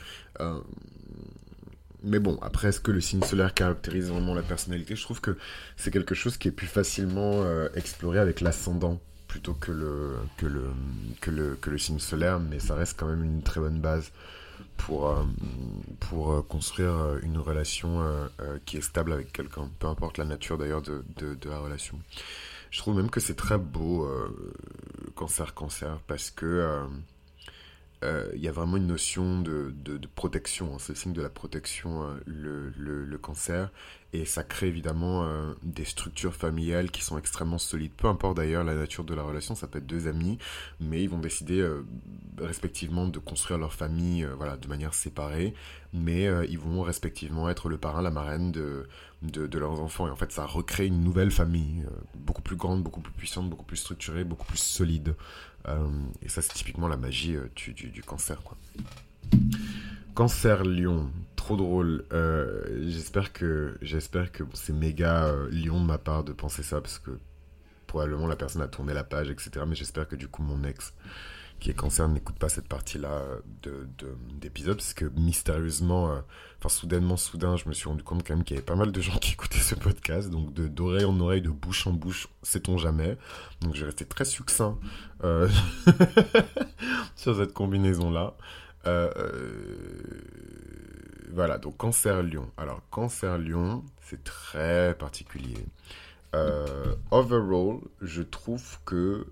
Mais 2.03 2.21
bon, 2.21 2.39
après, 2.43 2.69
est-ce 2.69 2.81
que 2.81 2.93
le 2.93 3.01
signe 3.01 3.23
solaire 3.23 3.55
caractérise 3.55 4.09
vraiment 4.09 4.35
la 4.35 4.43
personnalité? 4.43 4.95
Je 4.95 5.03
trouve 5.03 5.21
que 5.21 5.37
c'est 5.77 5.91
quelque 5.91 6.15
chose 6.15 6.37
qui 6.37 6.49
est 6.49 6.53
plus 6.53 6.69
facilement 6.69 7.43
euh, 7.43 7.69
exploré 7.75 8.19
avec 8.21 8.41
l'ascendant 8.41 9.01
plutôt 9.27 9.55
que, 9.55 9.73
le, 9.73 10.17
que 10.39 11.71
le 11.71 11.79
signe 11.79 11.99
solaire, 11.99 12.39
mais 12.39 12.61
ça 12.61 12.75
reste 12.75 12.99
quand 12.99 13.09
même 13.09 13.25
une 13.25 13.43
très 13.43 13.61
bonne 13.61 13.81
base 13.81 14.11
pour, 14.79 15.09
euh, 15.09 15.25
pour 16.01 16.33
euh, 16.33 16.43
construire 16.43 17.19
une 17.23 17.37
relation 17.37 18.03
qui 18.65 18.79
est 18.79 18.83
stable 18.83 19.13
avec 19.13 19.33
quelqu'un, 19.33 19.71
peu 19.79 19.87
importe 19.87 20.17
la 20.17 20.25
nature 20.25 20.57
d'ailleurs 20.57 20.83
de, 20.83 21.05
de, 21.17 21.51
la 21.51 21.59
relation. 21.59 21.99
Je 22.71 22.79
trouve 22.79 22.97
même 22.97 23.11
que 23.11 23.21
c'est 23.21 23.37
très 23.37 23.59
beau, 23.59 24.09
cancer-cancer, 25.15 26.01
parce 26.07 26.31
que 26.31 26.87
euh, 28.05 28.31
il 28.35 28.41
y 28.41 28.49
a 28.49 28.53
vraiment 28.53 28.77
une 28.77 28.87
notion 28.87 29.41
de, 29.41 29.75
de, 29.85 29.99
protection. 30.07 30.75
Hein. 30.75 30.79
C'est 30.79 30.93
le 30.93 30.99
signe 30.99 31.13
de 31.13 31.23
la 31.23 31.29
protection, 31.29 32.05
euh, 32.05 32.15
le, 32.27 33.05
le, 33.05 33.19
cancer. 33.19 33.71
Et 34.13 34.25
ça 34.25 34.43
crée 34.43 34.69
évidemment 34.69 35.25
euh, 35.25 35.53
des 35.63 35.85
structures 35.85 36.35
familiales 36.35 36.91
qui 36.91 37.05
sont 37.05 37.19
extrêmement 37.19 37.59
solides. 37.59 37.93
Peu 37.97 38.09
importe 38.09 38.39
d'ailleurs 38.39 38.65
la 38.65 38.75
nature 38.75 39.05
de 39.05 39.15
la 39.15 39.23
relation, 39.23 39.55
ça 39.55 39.67
peut 39.67 39.79
être 39.79 39.87
deux 39.87 40.09
amis, 40.09 40.39
mais 40.81 41.03
ils 41.03 41.11
vont 41.11 41.19
décider 41.19 41.67
respectivement 42.39 43.07
de 43.07 43.19
construire 43.19 43.59
leur 43.59 43.75
famille 43.75 44.27
voilà, 44.37 44.57
de 44.57 44.67
manière 44.69 44.95
séparée. 44.95 45.55
Mais 45.93 46.29
ils 46.49 46.59
vont 46.59 46.83
respectivement 46.83 47.49
être 47.49 47.69
le 47.69 47.79
parrain, 47.79 48.03
la 48.03 48.11
marraine 48.11 48.53
de, 48.53 48.87
de, 49.23 49.59
leurs 49.59 49.81
enfants. 49.81 50.07
Et 50.07 50.11
en 50.11 50.17
fait, 50.17 50.33
ça 50.33 50.45
recrée 50.45 50.87
une 50.87 51.03
nouvelle 51.03 51.31
famille, 51.31 51.85
beaucoup 52.15 52.43
plus 52.43 52.57
grande, 52.57 52.83
beaucoup 52.83 53.01
plus 53.01 53.13
puissante, 53.13 53.49
beaucoup 53.49 53.65
plus 53.65 53.79
structurée, 53.79 54.25
beaucoup 54.25 54.47
plus 54.47 54.59
solide. 54.59 55.15
Euh, 55.69 55.89
et 56.23 56.29
ça, 56.29 56.43
c'est 56.43 56.53
typiquement 56.53 56.89
la 56.89 56.97
magie 56.97 57.37
euh, 57.37 57.49
du, 57.57 58.03
cancer. 58.03 58.41
Cancer 60.15 60.65
Lion, 60.65 61.11
trop 61.49 61.57
drôle. 61.57 62.05
Euh, 62.13 62.63
j'espère 62.89 63.33
que 63.33 63.79
j'espère 63.81 64.33
que 64.33 64.43
c'est 64.53 64.75
méga 64.75 65.33
Lion 65.51 65.81
de 65.81 65.87
ma 65.87 65.97
part 65.97 66.23
de 66.23 66.33
penser 66.33 66.63
ça 66.63 66.83
parce 66.83 66.99
que 66.99 67.13
probablement 67.87 68.27
la 68.27 68.37
personne 68.37 68.61
a 68.61 68.69
tourné 68.69 68.93
la 68.93 69.03
page, 69.03 69.31
etc. 69.31 69.65
Mais 69.67 69.75
j'espère 69.75 70.07
que 70.07 70.15
du 70.15 70.29
coup 70.29 70.43
mon 70.43 70.63
ex 70.65 70.93
qui 71.59 71.71
est 71.71 71.75
cancer 71.75 72.07
n'écoute 72.07 72.39
pas 72.39 72.51
cette 72.51 72.69
partie-là 72.69 73.23
d'épisode, 74.41 74.77
de, 74.77 74.81
parce 74.81 74.93
que 74.93 75.07
mystérieusement, 75.17 76.11
euh, 76.11 76.21
enfin 76.59 76.69
soudainement, 76.69 77.17
soudain, 77.17 77.57
je 77.57 77.67
me 77.67 77.73
suis 77.73 77.89
rendu 77.89 78.03
compte 78.03 78.23
quand 78.27 78.35
même 78.35 78.45
qu'il 78.45 78.57
y 78.57 78.59
avait 78.59 78.67
pas 78.67 78.77
mal 78.77 78.93
de 78.93 79.01
gens 79.01 79.17
qui 79.21 79.33
écoutaient 79.33 79.59
ce 79.59 79.75
podcast, 79.75 80.29
donc 80.29 80.53
d'oreille 80.53 81.07
en 81.07 81.19
oreille, 81.19 81.41
de 81.41 81.49
bouche 81.49 81.87
en 81.87 81.93
bouche, 81.93 82.29
sait-on 82.43 82.77
jamais. 82.77 83.17
Donc 83.63 83.75
je 83.75 83.81
vais 83.81 83.87
rester 83.87 84.05
très 84.05 84.27
succinct 84.27 84.79
euh, 85.25 85.49
sur 87.17 87.35
cette 87.39 87.55
combinaison-là. 87.55 88.35
Euh, 88.87 89.23
voilà, 91.33 91.59
donc 91.59 91.77
cancer 91.77 92.23
lion. 92.23 92.51
Alors 92.57 92.81
cancer 92.91 93.39
lion, 93.39 93.85
c'est 94.03 94.25
très 94.25 94.95
particulier. 94.95 95.67
overall, 97.11 97.81
je 98.01 98.23
trouve 98.23 98.79
que 98.85 99.27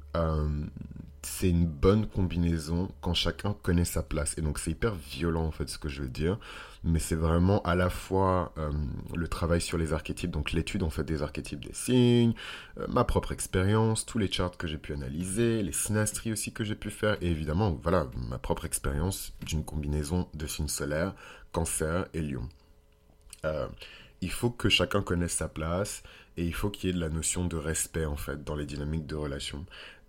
c'est 1.26 1.50
une 1.50 1.66
bonne 1.66 2.06
combinaison 2.06 2.88
quand 3.00 3.12
chacun 3.12 3.54
connaît 3.62 3.84
sa 3.84 4.02
place. 4.02 4.38
Et 4.38 4.42
donc 4.42 4.58
c'est 4.58 4.70
hyper 4.70 4.94
violent 4.94 5.44
en 5.44 5.50
fait 5.50 5.68
ce 5.68 5.78
que 5.78 5.88
je 5.88 6.02
veux 6.02 6.08
dire, 6.08 6.38
mais 6.84 7.00
c'est 7.00 7.16
vraiment 7.16 7.60
à 7.62 7.74
la 7.74 7.90
fois 7.90 8.52
euh, 8.58 8.70
le 9.14 9.28
travail 9.28 9.60
sur 9.60 9.76
les 9.76 9.92
archétypes, 9.92 10.30
donc 10.30 10.52
l'étude 10.52 10.82
en 10.82 10.90
fait 10.90 11.02
des 11.02 11.22
archétypes 11.22 11.64
des 11.64 11.74
signes, 11.74 12.34
euh, 12.78 12.86
ma 12.88 13.04
propre 13.04 13.32
expérience, 13.32 14.06
tous 14.06 14.18
les 14.18 14.30
charts 14.30 14.56
que 14.56 14.66
j'ai 14.66 14.78
pu 14.78 14.92
analyser, 14.92 15.62
les 15.62 15.72
synastries 15.72 16.32
aussi 16.32 16.52
que 16.52 16.64
j'ai 16.64 16.76
pu 16.76 16.90
faire, 16.90 17.16
et 17.20 17.30
évidemment 17.30 17.76
voilà 17.82 18.06
ma 18.30 18.38
propre 18.38 18.64
expérience 18.64 19.32
d'une 19.44 19.64
combinaison 19.64 20.28
de 20.32 20.46
signes 20.46 20.68
solaires, 20.68 21.14
cancer 21.52 22.06
et 22.14 22.22
lion. 22.22 22.48
Euh, 23.44 23.68
il 24.20 24.30
faut 24.30 24.50
que 24.50 24.68
chacun 24.68 25.02
connaisse 25.02 25.32
sa 25.32 25.48
place 25.48 26.02
et 26.36 26.44
il 26.44 26.54
faut 26.54 26.70
qu'il 26.70 26.88
y 26.88 26.90
ait 26.90 26.94
de 26.94 27.00
la 27.00 27.08
notion 27.08 27.46
de 27.46 27.56
respect 27.56 28.04
en 28.04 28.16
fait 28.16 28.44
dans 28.44 28.56
les 28.56 28.66
dynamiques 28.66 29.06
de 29.06 29.14
relation. 29.14 29.66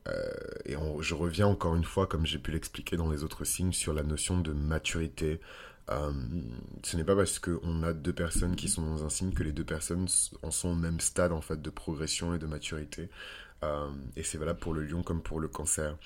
Euh, 0.07 0.31
et 0.65 0.75
je 1.01 1.13
reviens 1.13 1.47
encore 1.47 1.75
une 1.75 1.83
fois, 1.83 2.07
comme 2.07 2.25
j'ai 2.25 2.39
pu 2.39 2.51
l'expliquer 2.51 2.95
dans 2.95 3.09
les 3.11 3.23
autres 3.23 3.43
signes, 3.43 3.73
sur 3.73 3.93
la 3.93 4.03
notion 4.03 4.39
de 4.39 4.53
maturité. 4.53 5.41
Euh, 5.89 6.11
ce 6.83 6.97
n'est 6.97 7.03
pas 7.03 7.15
parce 7.15 7.39
qu'on 7.39 7.83
a 7.83 7.93
deux 7.93 8.13
personnes 8.13 8.55
qui 8.55 8.69
sont 8.69 8.81
dans 8.81 9.05
un 9.05 9.09
signe 9.09 9.31
que 9.31 9.43
les 9.43 9.53
deux 9.53 9.63
personnes 9.63 10.07
en 10.43 10.51
sont 10.51 10.69
au 10.69 10.75
même 10.75 10.99
stade 10.99 11.31
en 11.31 11.41
fait 11.41 11.61
de 11.61 11.69
progression 11.69 12.33
et 12.33 12.39
de 12.39 12.45
maturité. 12.45 13.09
Et 14.15 14.23
c'est 14.23 14.37
valable 14.37 14.59
pour 14.59 14.73
le 14.73 14.83
lion 14.83 15.01
comme 15.01 15.21
pour 15.21 15.39
le 15.39 15.47
cancer. 15.47 15.97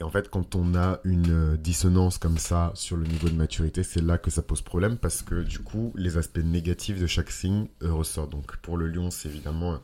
Et 0.00 0.02
en 0.02 0.10
fait, 0.10 0.30
quand 0.30 0.54
on 0.54 0.74
a 0.74 0.98
une 1.04 1.56
dissonance 1.58 2.16
comme 2.16 2.38
ça 2.38 2.72
sur 2.74 2.96
le 2.96 3.06
niveau 3.06 3.28
de 3.28 3.34
maturité, 3.34 3.82
c'est 3.82 4.00
là 4.00 4.16
que 4.16 4.30
ça 4.30 4.40
pose 4.40 4.62
problème 4.62 4.96
parce 4.96 5.22
que 5.22 5.42
du 5.42 5.58
coup, 5.58 5.92
les 5.94 6.16
aspects 6.16 6.38
négatifs 6.38 6.98
de 6.98 7.06
chaque 7.06 7.30
signe 7.30 7.68
ressortent. 7.82 8.30
Donc 8.30 8.56
pour 8.58 8.78
le 8.78 8.88
lion, 8.88 9.10
c'est 9.10 9.28
évidemment 9.28 9.78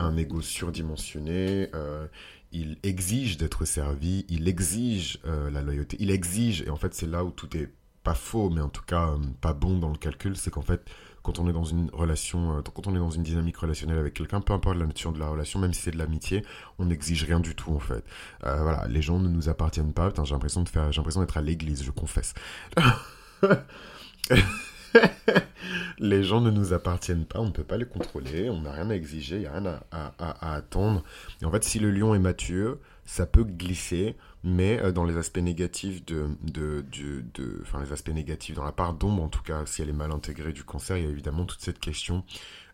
un 0.00 0.16
ego 0.16 0.40
surdimensionné. 0.40 1.68
Euh, 1.74 2.06
il 2.52 2.78
exige 2.82 3.36
d'être 3.36 3.64
servi, 3.64 4.24
il 4.28 4.48
exige 4.48 5.20
euh, 5.26 5.50
la 5.50 5.62
loyauté, 5.62 5.96
il 6.00 6.10
exige, 6.10 6.62
et 6.62 6.70
en 6.70 6.76
fait 6.76 6.94
c'est 6.94 7.06
là 7.06 7.24
où 7.24 7.30
tout 7.30 7.56
est 7.56 7.70
pas 8.02 8.14
faux, 8.14 8.50
mais 8.50 8.60
en 8.60 8.68
tout 8.68 8.82
cas 8.82 9.10
euh, 9.10 9.18
pas 9.40 9.52
bon 9.52 9.78
dans 9.78 9.90
le 9.90 9.98
calcul, 9.98 10.36
c'est 10.36 10.50
qu'en 10.50 10.62
fait 10.62 10.82
quand 11.22 11.38
on 11.38 11.48
est 11.48 11.52
dans 11.52 11.64
une 11.64 11.90
relation, 11.92 12.58
euh, 12.58 12.62
quand 12.62 12.86
on 12.86 12.94
est 12.94 12.98
dans 12.98 13.10
une 13.10 13.22
dynamique 13.22 13.56
relationnelle 13.56 13.98
avec 13.98 14.14
quelqu'un, 14.14 14.40
peu 14.40 14.52
importe 14.52 14.76
la 14.76 14.86
nature 14.86 15.12
de 15.12 15.18
la 15.18 15.28
relation, 15.28 15.58
même 15.58 15.72
si 15.72 15.82
c'est 15.82 15.90
de 15.90 15.98
l'amitié, 15.98 16.44
on 16.78 16.86
n'exige 16.86 17.24
rien 17.24 17.40
du 17.40 17.54
tout 17.54 17.72
en 17.72 17.78
fait. 17.78 18.04
voilà, 18.42 18.86
les 18.88 19.02
gens 19.02 19.18
ne 19.18 19.28
nous 19.28 19.48
appartiennent 19.48 19.92
pas. 19.92 20.12
j'ai 20.24 20.32
l'impression 20.32 20.62
de 20.62 20.68
faire, 20.68 20.92
j'ai 20.92 20.98
l'impression 20.98 21.20
d'être 21.20 21.36
à 21.36 21.42
l'église, 21.42 21.82
je 21.82 21.90
confesse. 21.90 22.34
les 25.98 26.22
gens 26.22 26.40
ne 26.40 26.50
nous 26.50 26.72
appartiennent 26.72 27.24
pas, 27.24 27.40
on 27.40 27.46
ne 27.46 27.52
peut 27.52 27.64
pas 27.64 27.76
les 27.76 27.84
contrôler, 27.84 28.50
on 28.50 28.62
n'a 28.62 28.72
rien 28.72 28.90
à 28.90 28.94
exiger, 28.94 29.36
il 29.36 29.42
n'y 29.42 29.46
a 29.46 29.52
rien 29.52 29.80
à, 29.92 30.54
attendre. 30.54 31.02
Et 31.42 31.44
en 31.44 31.50
fait, 31.50 31.64
si 31.64 31.78
le 31.78 31.90
lion 31.90 32.14
est 32.14 32.18
mature, 32.18 32.78
ça 33.04 33.26
peut 33.26 33.44
glisser, 33.44 34.16
mais 34.42 34.80
euh, 34.80 34.92
dans 34.92 35.04
les 35.04 35.16
aspects 35.16 35.38
négatifs 35.38 36.04
de, 36.06 36.28
de, 36.42 36.84
de, 36.90 37.58
enfin 37.62 37.82
les 37.82 37.92
aspects 37.92 38.10
négatifs 38.10 38.54
dans 38.54 38.64
la 38.64 38.72
part 38.72 38.94
d'ombre, 38.94 39.22
en 39.22 39.28
tout 39.28 39.42
cas, 39.42 39.66
si 39.66 39.82
elle 39.82 39.90
est 39.90 39.94
mal 39.94 40.12
intégrée 40.12 40.52
du 40.52 40.64
cancer, 40.64 40.96
il 40.96 41.04
y 41.04 41.06
a 41.06 41.10
évidemment 41.10 41.44
toute 41.44 41.60
cette 41.60 41.78
question 41.78 42.24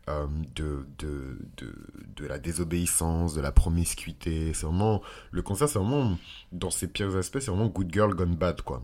euh, 0.08 0.26
de, 0.54 0.86
de, 0.98 1.38
de, 1.56 1.74
de, 2.16 2.26
la 2.26 2.38
désobéissance, 2.38 3.34
de 3.34 3.40
la 3.40 3.50
promiscuité. 3.50 4.54
C'est 4.54 4.66
vraiment, 4.66 5.02
le 5.32 5.42
cancer, 5.42 5.68
c'est 5.68 5.80
vraiment, 5.80 6.16
dans 6.52 6.70
ses 6.70 6.86
pires 6.86 7.16
aspects, 7.16 7.40
c'est 7.40 7.50
vraiment 7.50 7.66
good 7.66 7.92
girl 7.92 8.14
gone 8.14 8.36
bad, 8.36 8.62
quoi. 8.62 8.82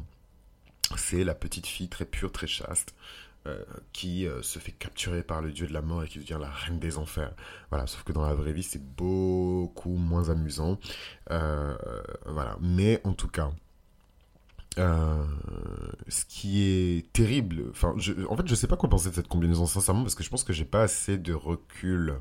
C'est 0.97 1.23
la 1.23 1.35
petite 1.35 1.67
fille 1.67 1.89
très 1.89 2.05
pure, 2.05 2.33
très 2.33 2.49
chaste, 2.49 2.95
euh, 3.49 3.65
qui 3.93 4.25
euh, 4.29 4.41
se 4.41 4.61
fait 4.61 4.71
capturer 4.71 5.25
par 5.25 5.43
le 5.43 5.51
dieu 5.51 5.67
de 5.67 5.73
la 5.73 5.83
mort 5.83 6.05
et 6.05 6.07
qui 6.07 6.21
devient 6.21 6.39
la 6.41 6.49
reine 6.49 6.79
des 6.79 6.97
enfers. 6.97 7.35
Voilà, 7.71 7.89
sauf 7.89 8.05
que 8.05 8.13
dans 8.13 8.25
la 8.25 8.35
vraie 8.35 8.53
vie, 8.53 8.63
c'est 8.63 8.85
beaucoup 8.95 9.97
moins 9.97 10.31
amusant. 10.31 10.79
Euh, 11.33 11.75
voilà, 12.27 12.57
mais 12.61 13.01
en 13.03 13.15
tout 13.15 13.27
cas, 13.27 13.51
ce 14.77 16.25
qui 16.29 16.63
est 16.63 17.13
terrible, 17.13 17.65
enfin, 17.71 17.97
en 18.29 18.37
fait, 18.37 18.47
je 18.47 18.55
sais 18.55 18.69
pas 18.69 18.77
quoi 18.77 18.89
penser 18.89 19.11
de 19.11 19.15
cette 19.17 19.27
combinaison 19.27 19.67
sincèrement 19.67 20.03
parce 20.03 20.15
que 20.15 20.23
je 20.23 20.31
pense 20.31 20.45
que 20.45 20.53
j'ai 20.53 20.65
pas 20.65 20.83
assez 20.83 21.19
de 21.19 21.33
recul 21.35 22.15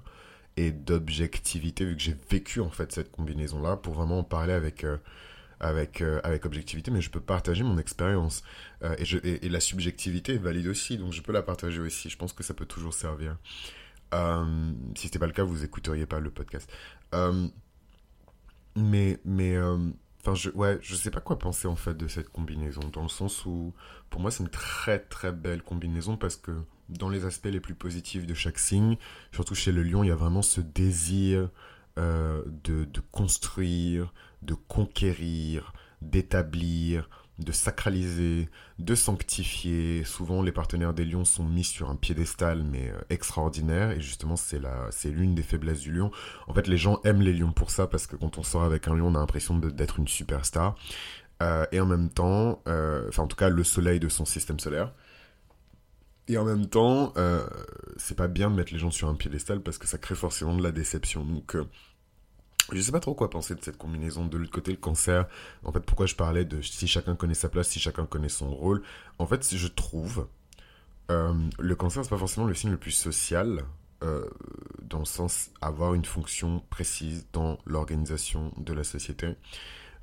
et 0.58 0.72
d'objectivité 0.72 1.86
vu 1.86 1.96
que 1.96 2.02
j'ai 2.02 2.18
vécu 2.32 2.62
en 2.62 2.72
fait 2.72 2.92
cette 2.92 3.12
combinaison 3.12 3.62
là 3.62 3.78
pour 3.78 3.94
vraiment 3.94 4.20
en 4.20 4.24
parler 4.24 4.54
avec 4.54 4.86
avec, 5.62 6.01
euh, 6.01 6.20
avec 6.24 6.45
objectivité, 6.45 6.91
mais 6.91 7.01
je 7.01 7.12
peux 7.12 7.22
partager 7.22 7.64
mon 7.64 7.78
expérience. 7.78 8.43
Euh, 8.84 8.95
et, 8.97 9.05
je, 9.05 9.20
et, 9.24 9.47
la 9.47 9.59
subjectivité 9.59 10.34
est 10.34 10.39
valide 10.39 10.68
aussi, 10.68 10.97
donc 10.97 11.14
je 11.14 11.22
peux 11.22 11.32
la 11.32 11.43
partager 11.43 11.80
aussi. 11.80 12.09
Je 12.09 12.18
pense 12.18 12.34
que 12.34 12.43
ça 12.43 12.53
peut 12.53 12.66
toujours 12.66 12.93
servir. 12.93 13.38
Euh, 14.14 14.72
si 14.95 15.03
ce 15.03 15.07
n'était 15.07 15.20
pas 15.20 15.28
le 15.28 15.34
cas, 15.34 15.43
vous 15.43 15.64
écouteriez 15.64 16.07
pas 16.07 16.20
le 16.20 16.32
podcast. 16.32 16.70
mais, 18.76 19.20
mais, 19.24 19.57
enfin, 20.22 20.34
je, 20.34 20.49
ouais, 20.49 20.80
je 20.82 20.95
sais 20.95 21.12
pas 21.12 21.22
quoi 21.22 21.38
penser 21.38 21.68
en 21.68 21.76
fait 21.76 21.93
de 21.93 22.07
cette 22.07 22.30
combinaison, 22.30 22.82
dans 22.91 23.03
le 23.03 23.09
sens 23.09 23.45
où, 23.45 23.74
pour 24.09 24.20
moi, 24.20 24.32
c'est 24.32 24.43
une 24.43 24.49
très 24.49 24.99
très 24.99 25.32
belle 25.32 25.62
combinaison 25.62 26.18
parce 26.18 26.38
que 26.38 26.51
dans 26.89 27.09
les 27.09 27.26
aspects 27.26 27.45
les 27.45 27.59
plus 27.59 27.76
positifs 27.76 28.26
de 28.26 28.34
chaque 28.34 28.57
signe, 28.57 28.97
surtout 29.32 29.55
chez 29.55 29.72
le 29.72 29.84
lion, 29.84 30.03
il 30.03 30.07
y 30.07 30.12
a 30.12 30.16
vraiment 30.16 30.41
ce 30.41 30.59
désir 30.59 31.49
de, 31.97 32.86
de 32.86 32.99
construire, 33.12 34.12
de 34.42 34.54
conquérir, 34.54 35.74
d'établir, 36.02 37.10
de 37.42 37.52
sacraliser, 37.52 38.50
de 38.80 38.96
sanctifier. 38.96 40.04
Souvent, 40.04 40.42
les 40.42 40.52
partenaires 40.52 40.94
des 40.94 41.06
lions 41.06 41.26
sont 41.26 41.44
mis 41.44 41.64
sur 41.64 41.89
un 41.89 41.96
piédestal, 41.96 42.64
mais 42.64 42.89
euh, 42.89 43.00
extraordinaire. 43.10 43.92
Et 43.92 44.02
justement, 44.02 44.36
c'est 44.36 45.10
l'une 45.10 45.36
des 45.36 45.44
faiblesses 45.44 45.80
du 45.80 45.92
lion. 45.92 46.12
En 46.48 46.54
fait, 46.54 46.68
les 46.68 46.78
gens 46.78 47.02
aiment 47.04 47.22
les 47.22 47.34
lions 47.34 47.52
pour 47.52 47.72
ça, 47.72 47.88
parce 47.88 48.08
que 48.08 48.16
quand 48.16 48.38
on 48.38 48.44
sort 48.44 48.64
avec 48.64 48.88
un 48.88 48.96
lion, 48.96 49.08
on 49.08 49.16
a 49.16 49.20
l'impression 49.20 49.58
d'être 49.58 50.00
une 50.00 50.08
superstar. 50.08 50.76
Euh, 51.42 51.66
et 51.72 51.80
en 51.80 51.88
même 51.88 52.10
temps, 52.10 52.62
euh, 52.68 53.08
enfin 53.10 53.24
en 53.24 53.28
tout 53.28 53.36
cas 53.36 53.50
le 53.50 53.64
soleil 53.64 54.00
de 54.00 54.10
son 54.10 54.26
système 54.26 54.60
solaire. 54.60 54.94
Et 56.28 56.38
en 56.38 56.46
même 56.46 56.68
temps, 56.68 57.14
c'est 57.98 58.16
pas 58.16 58.30
bien 58.30 58.50
de 58.50 58.56
mettre 58.56 58.72
les 58.72 58.80
gens 58.80 58.92
sur 58.92 59.10
un 59.10 59.16
piédestal 59.16 59.60
parce 59.62 59.78
que 59.78 59.86
ça 59.86 59.98
crée 59.98 60.16
forcément 60.16 60.56
de 60.56 60.64
la 60.64 60.72
déception. 60.72 61.26
Donc, 61.26 61.58
je 62.72 62.82
sais 62.82 62.91
pas 62.91 62.99
trop 62.99 63.14
quoi 63.14 63.30
penser 63.30 63.55
de 63.55 63.62
cette 63.64 63.78
combinaison. 63.78 64.26
De 64.26 64.38
l'autre 64.38 64.51
côté, 64.51 64.72
le 64.72 64.78
cancer, 64.78 65.28
en 65.64 65.72
fait, 65.72 65.82
pourquoi 65.82 66.05
je 66.05 66.16
parlais 66.16 66.45
de 66.45 66.62
si 66.62 66.88
chacun 66.88 67.16
connaît 67.16 67.34
sa 67.34 67.49
place, 67.49 67.70
si 67.70 67.80
chacun 67.80 68.05
connaît 68.05 68.30
son 68.30 68.49
rôle. 68.53 68.82
En 69.20 69.28
fait, 69.28 69.55
je 69.55 69.68
trouve, 69.68 70.28
le 71.09 71.76
cancer, 71.76 72.03
c'est 72.03 72.09
pas 72.09 72.18
forcément 72.18 72.47
le 72.47 72.53
signe 72.53 72.72
le 72.72 72.78
plus 72.78 72.91
social. 72.91 73.64
dans 74.01 74.99
le 74.99 75.05
sens 75.05 75.51
avoir 75.62 75.93
une 75.93 76.05
fonction 76.05 76.64
précise 76.70 77.28
dans 77.34 77.57
l'organisation 77.66 78.53
de 78.57 78.74
la 78.74 78.84
société 78.84 79.36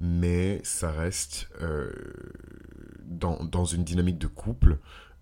mais 0.00 0.60
ça 0.62 0.90
reste 0.90 1.48
euh, 1.60 1.90
dans, 3.02 3.42
dans, 3.44 3.64
une 3.64 3.84
dynamique 3.84 4.18
de 4.18 4.26
couple 4.26 4.78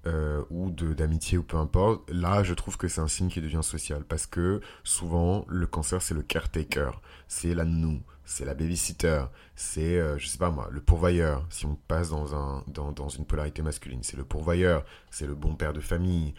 euh, 0.07 0.43
ou 0.51 0.71
d'amitié 0.71 1.39
ou 1.39 1.43
peu 1.43 1.57
importe. 1.57 2.09
Là, 2.11 2.43
je 2.43 2.55
trouve 2.55 2.77
que 2.77 2.89
c'est 2.89 3.01
un 3.01 3.09
signe 3.09 3.29
qui 3.29 3.41
devient 3.41 3.63
social 3.63 4.05
parce 4.05 4.27
que 4.27 4.61
souvent, 4.85 5.45
le 5.49 5.67
cancer, 5.67 6.01
c'est 6.03 6.15
le 6.15 6.23
caretaker, 6.23 7.01
c'est 7.29 7.55
la 7.55 7.65
nous, 7.65 8.01
c'est 8.25 8.45
la 8.45 8.55
babysitter, 8.55 9.25
c'est, 9.55 9.99
euh, 9.99 10.17
je 10.19 10.27
sais 10.27 10.39
pas 10.39 10.51
moi, 10.51 10.69
le 10.71 10.81
pourvoyeur. 10.81 11.47
Si 11.51 11.67
on 11.67 11.77
passe 11.89 12.11
dans, 12.11 12.35
un, 12.35 12.65
dans, 12.69 12.93
dans 12.93 13.09
une 13.09 13.27
polarité 13.27 13.63
masculine, 13.63 14.03
c'est 14.03 14.17
le 14.17 14.25
pourvoyeur, 14.25 14.85
c'est 15.11 15.27
le 15.27 15.35
bon 15.35 15.55
père 15.55 15.73
de 15.73 15.81
famille, 15.81 16.35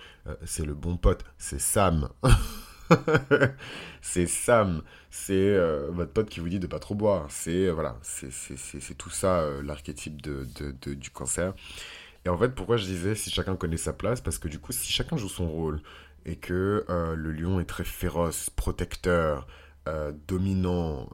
c'est 0.45 0.65
le 0.65 0.73
bon 0.73 0.97
pote, 0.97 1.23
c'est 1.37 1.59
Sam. 1.59 2.09
c'est 4.01 4.27
Sam, 4.27 4.81
c'est 5.09 5.33
euh, 5.33 5.89
votre 5.91 6.11
pote 6.11 6.29
qui 6.29 6.39
vous 6.39 6.49
dit 6.49 6.59
de 6.59 6.67
pas 6.67 6.79
trop 6.79 6.95
boire. 6.95 7.25
C'est 7.29 7.67
euh, 7.67 7.71
voilà, 7.71 7.97
c'est 8.01 8.97
tout 8.97 9.09
ça 9.09 9.39
euh, 9.41 9.61
l'archétype 9.63 10.21
de, 10.21 10.47
de, 10.81 10.93
du 10.93 11.09
cancer. 11.09 11.53
Et 12.25 12.29
en 12.29 12.37
fait, 12.37 12.49
pourquoi 12.49 12.77
je 12.77 12.85
disais 12.85 13.15
si 13.15 13.29
chacun 13.29 13.55
connaît 13.55 13.77
sa 13.77 13.93
place? 13.93 14.21
Parce 14.21 14.37
que 14.37 14.47
du 14.47 14.59
coup, 14.59 14.71
si 14.71 14.91
chacun 14.91 15.17
joue 15.17 15.29
son 15.29 15.49
rôle 15.49 15.81
et 16.25 16.35
que 16.35 16.85
le 16.89 17.31
lion 17.31 17.59
est 17.59 17.65
très 17.65 17.83
féroce, 17.85 18.49
protecteur, 18.49 19.47
dominant, 20.27 21.09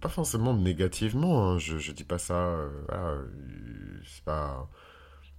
pas 0.00 0.08
forcément 0.08 0.54
négativement, 0.54 1.50
hein, 1.50 1.58
je, 1.58 1.78
je 1.78 1.92
dis 1.92 2.04
pas 2.04 2.18
ça, 2.18 2.58
c'est 4.04 4.24
pas 4.24 4.68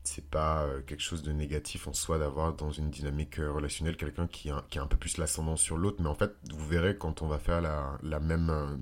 c'est 0.07 0.25
pas 0.25 0.63
euh, 0.63 0.81
quelque 0.81 1.01
chose 1.01 1.21
de 1.21 1.31
négatif 1.33 1.87
en 1.87 1.93
soi 1.93 2.17
d'avoir 2.17 2.53
dans 2.53 2.71
une 2.71 2.89
dynamique 2.89 3.39
euh, 3.39 3.51
relationnelle 3.51 3.97
quelqu'un 3.97 4.25
qui 4.27 4.49
a, 4.49 4.63
qui 4.69 4.79
a 4.79 4.81
un 4.81 4.87
peu 4.87 4.95
plus 4.95 5.17
l'ascendant 5.17 5.57
sur 5.57 5.77
l'autre. 5.77 5.97
Mais 5.99 6.07
en 6.07 6.15
fait, 6.15 6.33
vous 6.53 6.65
verrez 6.65 6.97
quand 6.97 7.21
on 7.21 7.27
va 7.27 7.37
faire 7.39 7.61
la, 7.61 7.97
la 8.03 8.19
même 8.19 8.49
euh, 8.49 8.77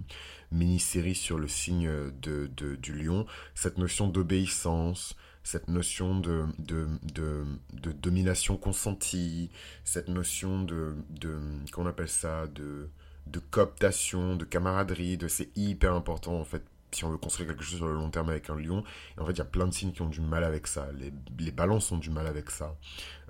mini-série 0.52 1.16
sur 1.16 1.40
le 1.40 1.48
signe 1.48 1.90
de, 2.22 2.48
de, 2.56 2.76
du 2.76 2.94
lion, 2.94 3.26
cette 3.56 3.80
notion 3.80 4.08
d'obéissance, 4.08 5.16
cette 5.46 5.68
notion 5.68 6.20
de, 6.20 6.46
de, 6.58 6.88
de, 7.14 7.92
domination 7.92 8.58
consentie, 8.58 9.52
cette 9.84 10.08
notion 10.08 10.64
de, 10.64 10.96
de 11.12 11.38
qu'on 11.72 11.86
appelle 11.86 12.10
ça, 12.10 12.48
de, 12.48 12.90
de 13.28 13.40
cooptation, 13.40 14.36
de 14.36 14.44
camaraderie, 14.44 15.18
de 15.18 15.28
c'est 15.28 15.56
hyper 15.56 15.94
important 15.94 16.40
en 16.40 16.44
fait 16.46 16.64
si 16.92 17.04
on 17.06 17.10
veut 17.10 17.18
construire 17.18 17.50
quelque 17.50 17.64
chose 17.64 17.78
sur 17.78 17.88
le 17.88 17.94
long 17.94 18.10
terme 18.10 18.30
avec 18.30 18.50
un 18.50 18.58
lion. 18.58 18.84
En 19.20 19.26
fait, 19.26 19.34
il 19.34 19.38
y 19.38 19.42
a 19.42 19.46
plein 19.46 19.68
de 19.68 19.74
signes 19.74 19.92
qui 19.92 20.02
ont 20.02 20.10
du 20.10 20.22
mal 20.22 20.46
avec 20.46 20.66
ça. 20.66 20.88
Les, 20.98 21.12
les 21.38 21.52
balances 21.52 21.92
ont 21.92 21.98
du 21.98 22.10
mal 22.10 22.26
avec 22.26 22.50
ça. 22.50 22.78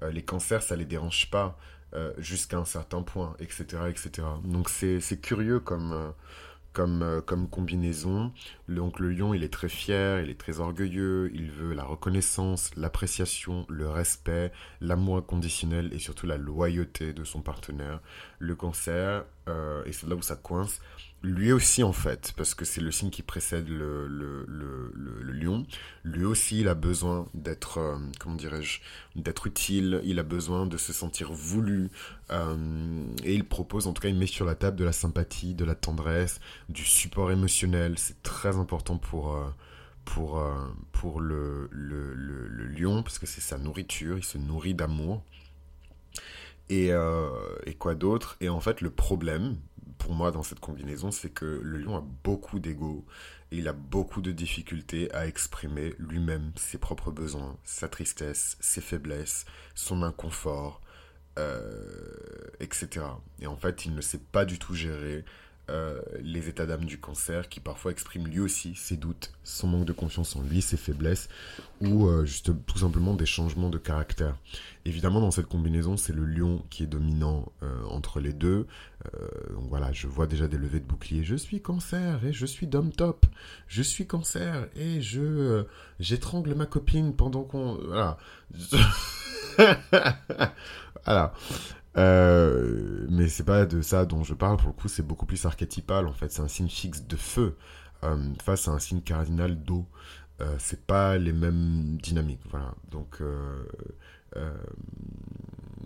Euh, 0.03 0.11
les 0.11 0.24
cancers, 0.24 0.61
ça 0.61 0.76
les 0.76 0.86
dérange 0.86 1.32
pas 1.32 1.57
euh, 1.95 2.13
jusqu'à 2.18 2.57
un 2.57 2.66
certain 2.66 3.01
point, 3.01 3.36
etc. 3.39 3.66
etc. 3.89 4.28
Donc 4.43 4.70
c'est 4.70 5.20
curieux 5.20 5.59
comme, 5.59 5.93
euh, 5.93 6.11
comme, 6.76 7.23
comme 7.26 7.49
combinaison. 7.49 8.32
Donc 8.69 8.99
le 8.99 9.09
lion, 9.09 9.34
il 9.34 9.43
est 9.43 9.51
très 9.51 9.69
fier, 9.69 10.21
il 10.21 10.30
est 10.30 10.39
très 10.39 10.59
orgueilleux, 10.59 11.32
il 11.34 11.49
veut 11.49 11.73
la 11.73 11.84
reconnaissance, 11.84 12.69
l'appréciation, 12.76 13.65
le 13.69 13.89
respect, 13.89 14.51
l'amour 14.82 15.17
inconditionnel 15.17 15.91
et 15.93 15.99
surtout 15.99 16.28
la 16.28 16.38
loyauté 16.38 17.13
de 17.13 17.23
son 17.23 17.41
partenaire. 17.41 18.01
Le 18.38 18.55
cancer, 18.55 19.26
et 19.47 19.91
c'est 19.91 20.07
là 20.07 20.15
où 20.15 20.21
ça 20.21 20.36
coince, 20.36 20.82
lui 21.26 21.51
aussi 21.51 21.84
en 21.84 21.91
fait, 21.91 22.34
parce 22.38 22.53
que 22.53 22.65
c'est 22.65 22.82
le 22.82 22.91
signe 22.91 23.09
qui 23.09 23.23
précède 23.23 23.67
le, 23.67 24.05
lion, 25.34 25.65
lui 26.03 26.23
aussi 26.23 26.61
il 26.61 26.67
a 26.67 26.76
besoin 26.76 27.28
d'être, 27.34 27.80
euh, 27.80 27.97
comment 28.19 28.36
dirais-je, 28.36 28.80
d'être 29.15 29.47
utile, 29.47 30.01
il 30.03 30.19
a 30.19 30.23
besoin 30.23 30.65
de 30.65 30.78
se 30.78 30.93
sentir 30.93 31.32
voulu, 31.34 31.89
euh, 32.32 33.05
et 33.23 33.34
il 33.34 33.43
propose, 33.43 33.88
en 33.88 33.93
tout 33.93 34.01
cas 34.01 34.09
il 34.09 34.15
met 34.15 34.28
sur 34.28 34.45
la 34.45 34.55
table 34.55 34.78
de 34.78 34.86
la 34.86 34.93
sympathie, 34.93 35.55
de 35.55 35.65
la 35.65 35.76
tendresse, 35.76 36.39
du 36.69 36.86
support 36.86 37.32
émotionnel, 37.32 37.97
c'est 37.97 38.21
très 38.23 38.57
important 38.57 38.97
pour... 38.97 39.36
Euh, 39.36 39.49
le, 41.19 41.67
lion, 42.78 43.01
parce 43.01 43.17
que 43.17 43.26
c'est 43.26 43.41
sa 43.41 43.57
nourriture, 43.57 44.17
il 44.17 44.23
se 44.23 44.38
nourrit 44.38 44.76
d'amour. 44.76 45.23
Et 46.69 46.91
quoi 47.80 47.95
d'autre? 47.95 48.38
Et 48.39 48.49
en 48.49 48.59
fait, 48.59 48.82
le 48.82 48.91
problème, 48.91 49.57
pour 49.97 50.13
moi 50.13 50.31
dans 50.31 50.43
cette 50.43 50.59
combinaison, 50.59 51.11
c'est 51.11 51.29
que 51.29 51.59
le 51.63 51.77
lion 51.77 51.97
a 51.97 52.05
beaucoup 52.23 52.59
d'ego 52.59 53.05
et 53.51 53.57
il 53.57 53.67
a 53.67 53.73
beaucoup 53.73 54.21
de 54.21 54.31
difficultés 54.31 55.13
à 55.13 55.27
exprimer 55.27 55.93
lui-même 55.99 56.51
ses 56.55 56.77
propres 56.77 57.11
besoins, 57.11 57.57
sa 57.63 57.87
tristesse, 57.87 58.57
ses 58.59 58.81
faiblesses, 58.81 59.45
son 59.75 60.03
inconfort, 60.03 60.81
euh, 61.37 61.59
etc. 62.59 63.05
Et 63.39 63.47
en 63.47 63.57
fait, 63.57 63.85
il 63.85 63.93
ne 63.93 64.01
sait 64.01 64.19
pas 64.19 64.45
du 64.45 64.59
tout 64.59 64.73
gérer 64.73 65.25
euh, 65.70 65.99
les 66.22 66.47
états 66.47 66.68
d'âme 66.68 66.86
du 66.86 66.99
cancer 66.99 67.49
qui 67.49 67.59
parfois 67.59 67.91
expriment 67.91 68.28
lui 68.28 68.39
aussi 68.39 68.76
ses 68.76 68.97
doutes, 68.97 69.32
son 69.43 69.68
manque 69.68 69.86
de 69.86 69.93
confiance 69.93 70.36
en 70.36 70.41
lui, 70.43 70.61
ses 70.61 70.78
faiblesses 70.78 71.28
ou 71.82 72.05
euh, 72.05 72.24
juste 72.26 72.51
tout 72.68 72.78
simplement 72.78 73.16
des 73.16 73.26
changements 73.26 73.70
de 73.70 73.80
caractère. 73.80 74.38
Évidemment, 74.86 75.22
dans 75.22 75.32
cette 75.32 75.47
combinaison, 75.47 75.97
c'est 75.97 76.13
le 76.13 76.26
lion 76.26 76.63
qui 76.70 76.84
est 76.84 76.88
dominant 76.88 77.51
euh, 77.63 77.84
entre 77.89 78.20
les 78.20 78.34
deux. 78.34 78.68
donc 79.53 79.70
voilà, 79.70 79.91
je 79.91 80.05
vois 80.07 80.28
déjà 80.28 80.47
des 80.47 80.57
levées 80.57 80.80
de 80.80 80.86
bouclier. 80.86 81.24
Je 81.24 81.36
suis 81.36 81.61
cancer 81.61 82.24
et 82.24 82.34
je 82.34 82.45
suis 82.45 82.68
d'homme 82.68 82.91
top. 82.91 83.26
Je 83.68 83.82
suis 83.82 84.05
cancer 84.05 84.68
et 84.76 85.01
je 85.01 85.66
j'étrangle 85.99 86.53
ma 86.53 86.68
copine 86.68 87.16
pendant 87.16 87.43
qu'on 87.43 87.76
voilà. 87.76 88.18
voilà. 91.05 91.34
Euh, 91.97 93.05
mais 93.09 93.27
c'est 93.29 93.43
pas 93.45 93.65
de 93.65 93.81
ça 93.81 94.05
dont 94.05 94.23
je 94.23 94.33
parle, 94.33 94.57
pour 94.57 94.67
le 94.67 94.73
coup, 94.73 94.87
c'est 94.87 95.03
beaucoup 95.05 95.25
plus 95.25 95.45
archétypal 95.45 96.07
en 96.07 96.13
fait. 96.13 96.31
C'est 96.31 96.41
un 96.41 96.47
signe 96.47 96.69
fixe 96.69 97.03
de 97.03 97.15
feu 97.15 97.57
euh, 98.03 98.33
face 98.43 98.67
à 98.67 98.71
un 98.71 98.79
signe 98.79 99.01
cardinal 99.01 99.61
d'eau. 99.63 99.87
Euh, 100.41 100.55
c'est 100.59 100.85
pas 100.85 101.17
les 101.17 101.31
mêmes 101.33 101.97
dynamiques, 101.97 102.41
voilà. 102.51 102.73
Donc, 102.91 103.21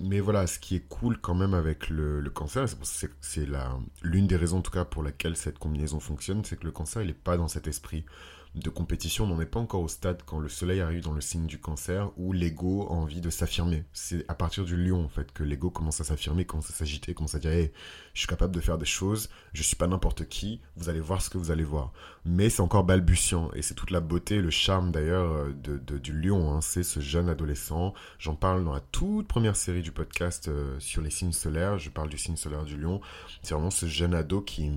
mais 0.01 0.19
voilà, 0.19 0.47
ce 0.47 0.59
qui 0.59 0.75
est 0.75 0.87
cool 0.87 1.19
quand 1.19 1.35
même 1.35 1.53
avec 1.53 1.89
le, 1.89 2.21
le 2.21 2.29
cancer, 2.29 2.65
c'est 3.21 3.47
l'une 4.01 4.27
des 4.27 4.35
raisons 4.37 4.59
en 4.59 4.61
tout 4.61 4.71
cas 4.71 4.85
pour 4.85 5.03
laquelle 5.03 5.35
cette 5.35 5.59
combinaison 5.59 5.99
fonctionne, 5.99 6.43
c'est 6.45 6.57
que 6.57 6.65
le 6.65 6.71
cancer, 6.71 7.01
il 7.01 7.07
n'est 7.07 7.13
pas 7.13 7.37
dans 7.37 7.47
cet 7.47 7.67
esprit 7.67 8.05
de 8.55 8.69
compétition, 8.69 9.25
on 9.25 9.27
n'en 9.27 9.41
est 9.41 9.45
pas 9.45 9.59
encore 9.59 9.81
au 9.81 9.87
stade 9.87 10.23
quand 10.25 10.39
le 10.39 10.49
soleil 10.49 10.81
arrive 10.81 11.03
dans 11.03 11.13
le 11.13 11.21
signe 11.21 11.45
du 11.45 11.59
cancer 11.59 12.09
où 12.17 12.33
l'ego 12.33 12.87
a 12.89 12.93
envie 12.93 13.21
de 13.21 13.29
s'affirmer. 13.29 13.83
C'est 13.93 14.25
à 14.27 14.33
partir 14.33 14.65
du 14.65 14.75
lion 14.75 15.05
en 15.05 15.07
fait 15.07 15.31
que 15.31 15.43
l'ego 15.43 15.69
commence 15.69 16.01
à 16.01 16.03
s'affirmer, 16.03 16.45
commence 16.45 16.71
à 16.71 16.73
s'agiter, 16.73 17.13
commence 17.13 17.35
à 17.35 17.39
dire 17.39 17.51
hey, 17.51 17.71
je 18.13 18.21
suis 18.21 18.27
capable 18.27 18.53
de 18.53 18.59
faire 18.59 18.79
des 18.79 18.85
choses, 18.85 19.29
je 19.53 19.61
suis 19.61 19.75
pas 19.75 19.85
n'importe 19.85 20.27
qui, 20.27 20.61
vous 20.77 20.89
allez 20.89 20.99
voir 20.99 21.21
ce 21.21 21.29
que 21.29 21.37
vous 21.37 21.51
allez 21.51 21.63
voir. 21.63 21.93
Mais 22.25 22.49
c'est 22.49 22.61
encore 22.61 22.83
balbutiant 22.83 23.51
et 23.53 23.61
c'est 23.61 23.75
toute 23.75 23.91
la 23.91 23.99
beauté, 23.99 24.41
le 24.41 24.49
charme 24.49 24.91
d'ailleurs 24.91 25.31
euh, 25.31 25.53
de, 25.53 25.97
du 25.99 26.19
lion, 26.19 26.51
hein. 26.51 26.61
c'est 26.61 26.83
ce 26.83 26.99
jeune 26.99 27.29
adolescent. 27.29 27.93
J'en 28.17 28.35
parle 28.35 28.65
dans 28.65 28.73
la 28.73 28.81
toute 28.81 29.27
première 29.27 29.55
série 29.55 29.83
du 29.83 29.91
podcast 29.91 30.47
euh, 30.47 30.75
sur 30.79 31.03
les 31.03 31.11
signes 31.11 31.33
solaires, 31.33 31.77
je 31.77 31.91
parle 31.91 32.09
du 32.09 32.17
signe 32.17 32.35
solaire 32.35 32.65
du 32.65 32.77
lion. 32.77 32.99
C'est 33.43 33.53
vraiment 33.53 33.69
ce 33.69 33.85
jeune 33.85 34.15
ado 34.15 34.41
qui 34.41 34.71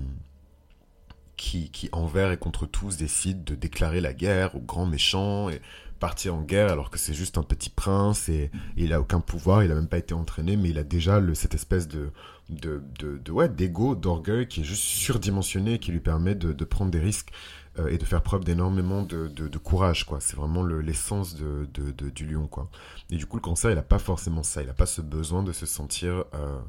qui, 1.35 1.89
envers 1.91 2.31
et 2.31 2.37
contre 2.37 2.65
tous, 2.65 2.97
décide 2.97 3.43
de 3.43 3.55
déclarer 3.55 4.01
la 4.01 4.13
guerre 4.13 4.55
aux 4.55 4.61
grands 4.61 4.85
méchants 4.85 5.49
et 5.49 5.61
partir 5.99 6.35
en 6.35 6.41
guerre 6.41 6.69
alors 6.69 6.89
que 6.89 6.99
c'est 6.99 7.13
juste 7.13 7.37
un 7.37 7.43
petit 7.43 7.69
prince 7.69 8.27
et, 8.27 8.51
il 8.75 8.91
a 8.91 8.99
aucun 8.99 9.21
pouvoir, 9.21 9.63
il 9.63 9.71
a 9.71 9.75
même 9.75 9.87
pas 9.87 9.97
été 9.97 10.13
entraîné, 10.13 10.57
mais 10.57 10.69
il 10.69 10.77
a 10.77 10.83
déjà 10.83 11.21
cette 11.33 11.55
espèce 11.55 11.87
de, 11.87 12.11
de, 12.49 12.83
de, 12.99 13.47
d'ego, 13.47 13.95
d'orgueil 13.95 14.47
qui 14.47 14.61
est 14.61 14.65
juste 14.65 14.83
surdimensionné, 14.83 15.79
qui 15.79 15.91
lui 15.91 16.01
permet 16.01 16.35
de, 16.35 16.51
de 16.51 16.65
prendre 16.65 16.91
des 16.91 16.99
risques 16.99 17.31
euh, 17.79 17.87
et 17.87 17.97
de 17.97 18.03
faire 18.03 18.21
preuve 18.21 18.43
d'énormément 18.43 19.01
de, 19.01 19.27
de, 19.27 19.57
courage, 19.57 20.05
quoi. 20.05 20.19
C'est 20.19 20.35
vraiment 20.35 20.63
l'essence 20.63 21.35
de, 21.35 21.65
du 22.09 22.25
lion, 22.27 22.47
quoi. 22.47 22.69
Et 23.09 23.15
du 23.15 23.25
coup, 23.25 23.37
le 23.37 23.41
cancer, 23.41 23.71
il 23.71 23.77
a 23.77 23.83
pas 23.83 23.97
forcément 23.97 24.43
ça, 24.43 24.61
il 24.61 24.69
a 24.69 24.73
pas 24.73 24.85
ce 24.85 25.01
besoin 25.01 25.41
de 25.41 25.51
se 25.51 25.65
sentir... 25.65 26.25
Euh, 26.33 26.59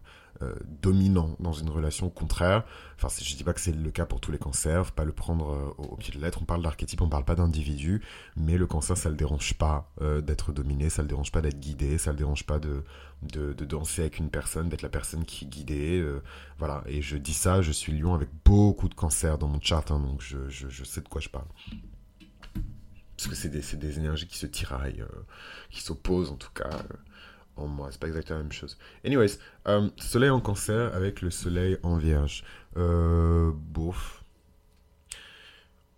euh, 0.44 0.54
dominant 0.82 1.36
dans 1.40 1.52
une 1.52 1.68
relation. 1.70 2.10
Contraire, 2.10 2.64
enfin, 2.96 3.08
je 3.22 3.36
dis 3.36 3.44
pas 3.44 3.52
que 3.52 3.60
c'est 3.60 3.74
le 3.74 3.90
cas 3.90 4.06
pour 4.06 4.20
tous 4.20 4.30
les 4.30 4.38
cancers, 4.38 4.86
faut 4.86 4.92
pas 4.92 5.04
le 5.04 5.12
prendre 5.12 5.50
euh, 5.50 5.82
au, 5.82 5.96
pied 5.96 6.12
de 6.14 6.20
la 6.20 6.26
lettre. 6.26 6.40
On 6.42 6.44
parle 6.44 6.62
d'archétype, 6.62 7.00
on 7.00 7.08
parle 7.08 7.24
pas 7.24 7.34
d'individu, 7.34 8.02
mais 8.36 8.56
le 8.56 8.66
cancer, 8.66 8.96
ça 8.96 9.08
le 9.08 9.16
dérange 9.16 9.54
pas 9.54 9.90
euh, 10.00 10.20
d'être 10.20 10.52
dominé, 10.52 10.90
ça 10.90 11.02
le 11.02 11.08
dérange 11.08 11.32
pas 11.32 11.40
d'être 11.40 11.58
guidé, 11.58 11.98
ça 11.98 12.10
le 12.12 12.18
dérange 12.18 12.44
pas 12.44 12.58
de, 12.58 12.84
de, 13.22 13.52
danser 13.64 14.02
avec 14.02 14.18
une 14.18 14.30
personne, 14.30 14.68
d'être 14.68 14.82
la 14.82 14.88
personne 14.88 15.24
qui 15.24 15.44
est 15.44 15.48
guidée. 15.48 16.04
voilà, 16.58 16.82
et 16.86 17.02
je 17.02 17.16
dis 17.16 17.34
ça, 17.34 17.62
je 17.62 17.72
suis 17.72 17.92
lion 17.92 18.14
avec 18.14 18.28
beaucoup 18.44 18.88
de 18.88 18.94
cancers 18.94 19.38
dans 19.38 19.48
mon 19.48 19.60
chart, 19.60 19.90
hein, 19.90 20.00
donc 20.00 20.20
je, 20.20 20.48
je, 20.48 20.84
sais 20.84 21.00
de 21.00 21.08
quoi 21.08 21.20
je 21.20 21.28
parle 21.28 21.46
parce 23.16 23.28
que 23.28 23.36
c'est 23.36 23.48
des, 23.48 23.76
des, 23.76 23.98
énergies 23.98 24.26
qui 24.26 24.36
se 24.36 24.46
tiraillent, 24.46 25.04
qui 25.70 25.80
s'opposent 25.82 26.32
en 26.32 26.36
tout 26.36 26.50
cas 26.52 26.82
en 27.56 27.66
moi. 27.66 27.88
C'est 27.90 28.00
pas 28.00 28.08
exactement 28.08 28.38
la 28.38 28.44
même 28.44 28.52
chose. 28.52 28.78
Anyways, 29.04 29.38
euh, 29.68 29.88
soleil 29.96 30.30
en 30.30 30.40
cancer 30.40 30.94
avec 30.94 31.22
le 31.22 31.30
soleil 31.30 31.78
en 31.82 31.96
vierge. 31.96 32.44
Euh, 32.76 33.52
bof. 33.54 34.24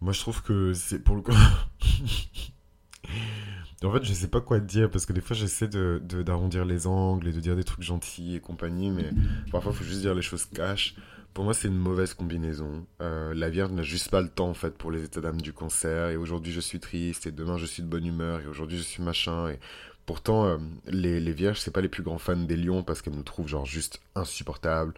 Moi, 0.00 0.12
je 0.12 0.20
trouve 0.20 0.42
que 0.42 0.74
c'est 0.74 0.98
pour 0.98 1.16
le 1.16 1.22
coup. 1.22 1.32
en 3.84 3.92
fait, 3.92 4.04
je 4.04 4.12
sais 4.12 4.28
pas 4.28 4.40
quoi 4.40 4.60
dire 4.60 4.90
parce 4.90 5.06
que 5.06 5.12
des 5.12 5.20
fois, 5.20 5.36
j'essaie 5.36 5.68
de, 5.68 6.00
d'arrondir 6.22 6.64
les 6.64 6.86
angles 6.86 7.28
et 7.28 7.32
de 7.32 7.40
dire 7.40 7.56
des 7.56 7.64
trucs 7.64 7.82
gentils 7.82 8.36
et 8.36 8.40
compagnie, 8.40 8.90
mais 8.90 9.10
parfois, 9.50 9.72
il 9.72 9.78
faut 9.78 9.84
juste 9.84 10.00
dire 10.00 10.14
les 10.14 10.22
choses 10.22 10.44
cash. 10.44 10.94
Pour 11.36 11.44
moi, 11.44 11.52
c'est 11.52 11.68
une 11.68 11.76
mauvaise 11.76 12.14
combinaison. 12.14 12.86
Euh, 13.02 13.34
la 13.34 13.50
Vierge 13.50 13.70
n'a 13.72 13.82
juste 13.82 14.10
pas 14.10 14.22
le 14.22 14.28
temps, 14.28 14.48
en 14.48 14.54
fait, 14.54 14.70
pour 14.70 14.90
les 14.90 15.04
états 15.04 15.20
d'âme 15.20 15.38
du 15.38 15.52
cancer. 15.52 16.08
Et 16.08 16.16
aujourd'hui, 16.16 16.50
je 16.50 16.60
suis 16.60 16.80
triste. 16.80 17.26
Et 17.26 17.30
demain, 17.30 17.58
je 17.58 17.66
suis 17.66 17.82
de 17.82 17.88
bonne 17.88 18.06
humeur. 18.06 18.40
Et 18.40 18.46
aujourd'hui, 18.46 18.78
je 18.78 18.82
suis 18.82 19.02
machin. 19.02 19.50
Et 19.50 19.58
Pourtant, 20.06 20.46
euh, 20.46 20.58
les, 20.86 21.20
les, 21.20 21.32
vierges, 21.32 21.60
c'est 21.60 21.72
pas 21.72 21.80
les 21.80 21.88
plus 21.88 22.02
grands 22.04 22.18
fans 22.18 22.36
des 22.36 22.56
lions 22.56 22.82
parce 22.84 23.02
qu'elles 23.02 23.14
nous 23.14 23.22
trouvent 23.24 23.48
genre 23.48 23.66
juste 23.66 24.00
insupportables. 24.14 24.94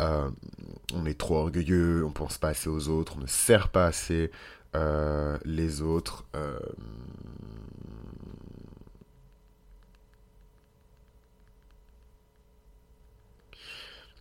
Euh, 0.00 0.30
on 0.94 1.06
est 1.06 1.18
trop 1.18 1.36
orgueilleux, 1.36 2.04
on 2.04 2.12
pense 2.12 2.38
pas 2.38 2.48
assez 2.50 2.68
aux 2.68 2.88
autres, 2.88 3.16
on 3.16 3.20
ne 3.20 3.26
sert 3.26 3.68
pas 3.68 3.86
assez 3.86 4.30
euh, 4.76 5.38
les 5.44 5.82
autres. 5.82 6.24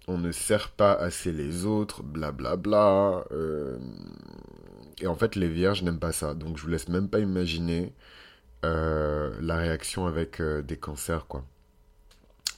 on 0.08 0.18
ne 0.18 0.32
sert 0.32 0.70
pas 0.72 0.94
assez 0.94 1.32
les 1.32 1.66
autres, 1.66 2.04
blablabla. 2.04 2.56
Bla, 2.58 3.26
bla, 3.30 3.80
et 5.02 5.08
en 5.08 5.16
fait, 5.16 5.36
les 5.36 5.50
vierges 5.50 5.84
n'aiment 5.84 6.00
pas 6.00 6.12
ça. 6.12 6.34
Donc, 6.34 6.58
je 6.58 6.64
vous 6.64 6.70
laisse 6.70 6.88
même 6.88 7.10
pas 7.10 7.20
imaginer 7.20 7.94
la 8.64 9.58
réaction 9.58 10.08
avec 10.08 10.40
euh, 10.42 10.62
des 10.62 10.78
cancers, 10.78 11.28
quoi. 11.28 11.46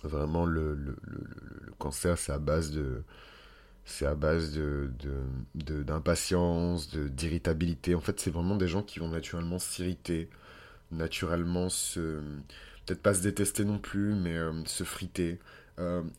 Vraiment, 0.04 0.46
le, 0.46 0.76
le, 0.76 0.96
le, 1.04 1.72
cancer, 1.80 2.18
c'est 2.18 2.32
à 2.32 2.38
base 2.40 2.72
de 2.72 3.04
c'est 3.86 4.06
à 4.06 4.16
base 4.16 4.60
d'impatience, 5.56 6.90
de, 6.92 7.08
d'irritabilité. 7.08 7.96
En 7.96 8.02
fait, 8.02 8.20
c'est 8.20 8.32
vraiment 8.32 8.56
des 8.56 8.68
gens 8.68 8.84
qui 8.84 9.00
vont 9.00 9.10
naturellement 9.10 9.60
s'irriter, 9.60 10.30
naturellement 10.92 11.70
se... 11.70 12.20
Peut-être 12.86 13.02
pas 13.02 13.14
se 13.16 13.22
détester 13.22 13.66
non 13.66 13.80
plus, 13.80 14.14
mais 14.16 14.38
euh, 14.38 14.64
se 14.66 14.84
friter. 14.84 15.40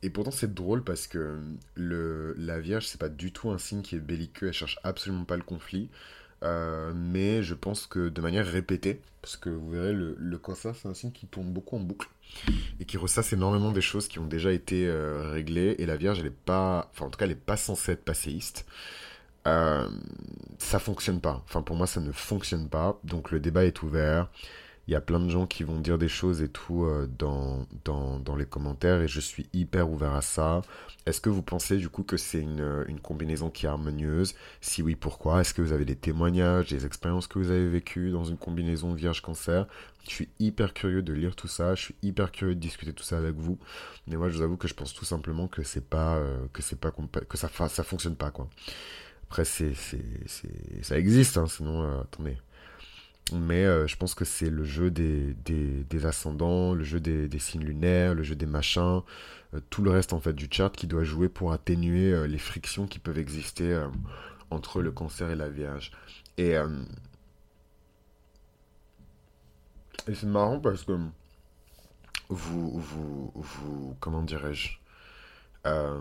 et 0.02 0.10
pourtant, 0.10 0.30
c'est 0.32 0.52
drôle 0.54 0.84
parce 0.84 1.06
que 1.06 1.38
le, 1.76 2.34
la 2.38 2.60
Vierge, 2.60 2.86
c'est 2.86 3.00
pas 3.00 3.08
du 3.08 3.32
tout 3.32 3.50
un 3.50 3.58
signe 3.58 3.82
qui 3.82 3.96
est 3.96 4.00
belliqueux, 4.00 4.48
elle 4.48 4.52
cherche 4.52 4.78
absolument 4.84 5.24
pas 5.24 5.36
le 5.36 5.42
conflit. 5.44 5.88
Euh, 6.46 6.92
mais 6.94 7.42
je 7.42 7.54
pense 7.54 7.86
que 7.86 8.08
de 8.08 8.20
manière 8.20 8.46
répétée, 8.46 9.00
parce 9.20 9.36
que 9.36 9.50
vous 9.50 9.70
verrez, 9.70 9.92
le, 9.92 10.14
le 10.18 10.40
c'est 10.54 10.86
un 10.86 10.94
signe 10.94 11.10
qui 11.10 11.26
tourne 11.26 11.50
beaucoup 11.50 11.76
en 11.76 11.80
boucle 11.80 12.08
et 12.78 12.84
qui 12.84 12.96
ressasse 12.96 13.32
énormément 13.32 13.72
des 13.72 13.80
choses 13.80 14.06
qui 14.06 14.18
ont 14.18 14.26
déjà 14.26 14.52
été 14.52 14.86
euh, 14.86 15.30
réglées. 15.32 15.74
Et 15.78 15.86
la 15.86 15.96
Vierge, 15.96 16.20
elle 16.20 16.26
est 16.26 16.30
pas, 16.30 16.88
enfin 16.92 17.06
en 17.06 17.10
tout 17.10 17.18
cas, 17.18 17.26
elle 17.26 17.36
pas 17.36 17.56
censée 17.56 17.92
être 17.92 18.04
passéiste. 18.04 18.66
Euh, 19.46 19.88
ça 20.58 20.78
fonctionne 20.78 21.20
pas. 21.20 21.42
Enfin 21.44 21.62
pour 21.62 21.76
moi, 21.76 21.86
ça 21.86 22.00
ne 22.00 22.12
fonctionne 22.12 22.68
pas. 22.68 22.98
Donc 23.04 23.30
le 23.30 23.40
débat 23.40 23.64
est 23.64 23.82
ouvert 23.82 24.28
il 24.88 24.92
y 24.92 24.94
a 24.94 25.00
plein 25.00 25.18
de 25.18 25.28
gens 25.28 25.46
qui 25.46 25.64
vont 25.64 25.80
dire 25.80 25.98
des 25.98 26.08
choses 26.08 26.42
et 26.42 26.48
tout 26.48 26.84
euh, 26.84 27.08
dans, 27.18 27.66
dans, 27.84 28.20
dans, 28.20 28.36
les 28.36 28.46
commentaires 28.46 29.00
et 29.00 29.08
je 29.08 29.18
suis 29.18 29.48
hyper 29.52 29.90
ouvert 29.90 30.14
à 30.14 30.22
ça. 30.22 30.62
Est-ce 31.06 31.20
que 31.20 31.28
vous 31.28 31.42
pensez 31.42 31.76
du 31.76 31.88
coup 31.88 32.04
que 32.04 32.16
c'est 32.16 32.40
une, 32.40 32.60
euh, 32.60 32.84
une, 32.86 33.00
combinaison 33.00 33.50
qui 33.50 33.66
est 33.66 33.68
harmonieuse? 33.68 34.34
Si 34.60 34.82
oui, 34.82 34.94
pourquoi? 34.94 35.40
Est-ce 35.40 35.54
que 35.54 35.62
vous 35.62 35.72
avez 35.72 35.84
des 35.84 35.96
témoignages, 35.96 36.68
des 36.68 36.86
expériences 36.86 37.26
que 37.26 37.40
vous 37.40 37.50
avez 37.50 37.68
vécues 37.68 38.10
dans 38.12 38.24
une 38.24 38.36
combinaison 38.36 38.94
Vierge-Cancer 38.94 39.66
Je 40.04 40.10
suis 40.10 40.28
hyper 40.38 40.72
curieux 40.72 41.02
de 41.02 41.12
lire 41.12 41.34
tout 41.34 41.48
ça, 41.48 41.74
je 41.74 41.82
suis 41.82 41.94
hyper 42.02 42.30
curieux 42.30 42.54
de 42.54 42.60
discuter 42.60 42.92
tout 42.92 43.04
ça 43.04 43.18
avec 43.18 43.34
vous. 43.34 43.58
Mais 44.06 44.16
moi, 44.16 44.28
je 44.28 44.36
vous 44.36 44.42
avoue 44.42 44.56
que 44.56 44.68
je 44.68 44.74
pense 44.74 44.94
tout 44.94 45.04
simplement 45.04 45.48
que 45.48 45.64
c'est 45.64 45.84
pas 45.84 46.16
euh, 46.16 46.46
que 46.52 46.62
c'est 46.62 46.78
pas 46.78 46.92
que 46.92 47.36
ça 47.36 47.48
ça 47.68 47.82
fonctionne 47.82 48.16
pas 48.16 48.30
quoi. 48.30 48.48
Après, 49.24 49.44
c'est 49.44 49.74
ça 50.82 50.96
existe, 50.96 51.38
hein, 51.38 51.46
sinon 51.48 52.00
attendez 52.00 52.36
mais 53.32 53.64
euh, 53.64 53.86
je 53.86 53.96
pense 53.96 54.14
que 54.14 54.24
c'est 54.24 54.50
le 54.50 54.64
jeu 54.64 54.90
des, 54.90 55.34
des, 55.44 56.06
ascendants, 56.06 56.74
le 56.74 56.84
jeu 56.84 57.00
des, 57.00 57.28
des, 57.28 57.38
signes 57.38 57.64
lunaires, 57.64 58.14
le 58.14 58.22
jeu 58.22 58.36
des 58.36 58.46
machins, 58.46 59.02
euh, 59.54 59.60
tout 59.70 59.82
le 59.82 59.90
reste 59.90 60.12
en 60.12 60.20
fait 60.20 60.32
du 60.32 60.48
chart 60.50 60.74
qui 60.74 60.86
doit 60.86 61.04
jouer 61.04 61.28
pour 61.28 61.52
atténuer 61.52 62.12
euh, 62.12 62.26
les 62.26 62.38
frictions 62.38 62.86
qui 62.86 62.98
peuvent 62.98 63.18
exister 63.18 63.84
entre 64.50 64.80
le 64.80 64.92
cancer 64.92 65.30
et 65.30 65.36
la 65.36 65.48
vierge. 65.48 65.90
Et, 66.38 66.52
et 70.06 70.14
c'est 70.14 70.26
marrant 70.26 70.60
parce 70.60 70.84
que 70.84 70.92
vous, 72.28 72.78
vous, 72.78 73.32
vous 73.34 73.96
comment 74.00 74.22
dirais-je? 74.22 74.78
Euh, 75.66 76.00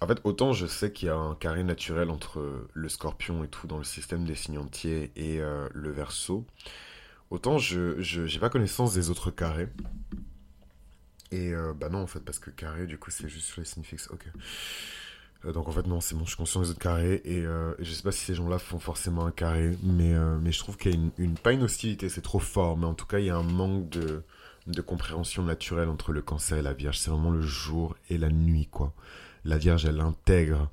en 0.00 0.06
fait, 0.06 0.20
autant 0.24 0.52
je 0.52 0.66
sais 0.66 0.92
qu'il 0.92 1.08
y 1.08 1.10
a 1.10 1.16
un 1.16 1.34
carré 1.34 1.64
naturel 1.64 2.10
entre 2.10 2.68
le 2.72 2.88
scorpion 2.88 3.42
et 3.44 3.48
tout 3.48 3.66
dans 3.66 3.78
le 3.78 3.84
système 3.84 4.24
des 4.24 4.34
signes 4.34 4.58
entiers 4.58 5.10
et 5.16 5.40
euh, 5.40 5.68
le 5.72 5.90
verso, 5.90 6.46
autant 7.30 7.58
je 7.58 8.20
n'ai 8.20 8.38
pas 8.38 8.50
connaissance 8.50 8.94
des 8.94 9.10
autres 9.10 9.30
carrés. 9.30 9.68
Et 11.30 11.52
euh, 11.52 11.74
bah 11.74 11.88
non, 11.90 12.02
en 12.02 12.06
fait, 12.06 12.20
parce 12.20 12.38
que 12.38 12.50
carré, 12.50 12.86
du 12.86 12.96
coup, 12.98 13.10
c'est 13.10 13.28
juste 13.28 13.46
sur 13.46 13.60
les 13.60 13.66
signes 13.66 13.84
fixes. 13.84 14.08
Ok. 14.10 14.24
donc 15.52 15.68
en 15.68 15.72
fait, 15.72 15.86
non, 15.86 16.00
c'est 16.00 16.14
bon, 16.14 16.24
je 16.24 16.28
suis 16.30 16.36
conscient 16.36 16.62
des 16.62 16.70
autres 16.70 16.78
carrés. 16.78 17.20
Et, 17.24 17.42
je 17.42 17.92
sais 17.92 18.02
pas 18.02 18.12
si 18.12 18.24
ces 18.24 18.34
gens-là 18.34 18.58
font 18.58 18.78
forcément 18.78 19.26
un 19.26 19.32
carré, 19.32 19.76
mais, 19.82 20.14
mais 20.40 20.52
je 20.52 20.58
trouve 20.58 20.76
qu'il 20.76 20.92
y 20.92 20.94
a 20.94 20.98
une, 21.18 21.34
pas 21.34 21.52
une 21.52 21.64
hostilité, 21.64 22.08
c'est 22.08 22.22
trop 22.22 22.38
fort, 22.38 22.76
mais 22.78 22.86
en 22.86 22.94
tout 22.94 23.06
cas, 23.06 23.18
il 23.18 23.26
y 23.26 23.30
a 23.30 23.36
un 23.36 23.42
manque 23.42 23.90
de 23.90 24.22
de 24.68 24.80
compréhension 24.80 25.42
naturelle 25.42 25.88
entre 25.88 26.12
le 26.12 26.22
cancer 26.22 26.58
et 26.58 26.62
la 26.62 26.74
Vierge. 26.74 26.98
C'est 26.98 27.10
vraiment 27.10 27.30
le 27.30 27.42
jour 27.42 27.96
et 28.10 28.18
la 28.18 28.28
nuit, 28.28 28.68
quoi. 28.70 28.92
La 29.44 29.58
Vierge, 29.58 29.86
elle 29.86 30.00
intègre, 30.00 30.70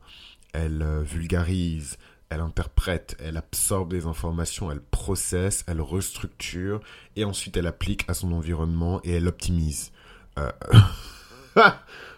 elle 0.54 0.82
euh, 0.82 1.02
vulgarise, 1.02 1.98
elle 2.30 2.41
interprète, 2.41 3.16
elle 3.24 3.38
absorbe 3.38 3.91
des 3.91 4.06
informations, 4.06 4.72
elle 4.72 4.82
processe, 4.82 5.64
elle 5.68 5.82
restructure, 5.82 6.82
et 7.16 7.24
ensuite 7.24 7.56
elle 7.58 7.68
applique 7.68 8.04
à 8.10 8.14
son 8.14 8.32
environnement 8.32 9.00
et 9.04 9.12
elle 9.12 9.28
optimise. 9.28 9.91
Euh, 10.38 10.52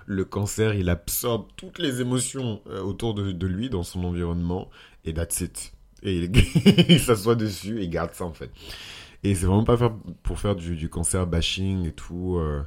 le 0.05 0.25
cancer, 0.25 0.73
il 0.73 0.89
absorbe 0.89 1.47
toutes 1.55 1.79
les 1.79 2.01
émotions 2.01 2.61
euh, 2.67 2.81
autour 2.81 3.13
de, 3.13 3.47
lui 3.47 3.69
dans 3.69 3.83
son 3.83 4.03
environnement, 4.03 4.69
et 5.05 5.13
that's 5.13 5.41
it. 5.41 5.73
Et 6.03 6.23
il 6.89 6.99
s'assoit 6.99 7.35
dessus 7.35 7.81
et 7.81 7.89
garde 7.89 8.13
ça 8.13 8.25
en 8.25 8.33
fait. 8.33 8.51
Et 9.27 9.35
c'est 9.35 9.45
vraiment 9.45 9.65
pas 9.65 9.93
pour 10.23 10.39
faire 10.39 10.55
du, 10.55 10.77
du 10.77 10.87
cancer 10.87 11.27
bashing 11.27 11.85
et 11.85 11.91
tout, 11.91 12.37
euh, 12.37 12.63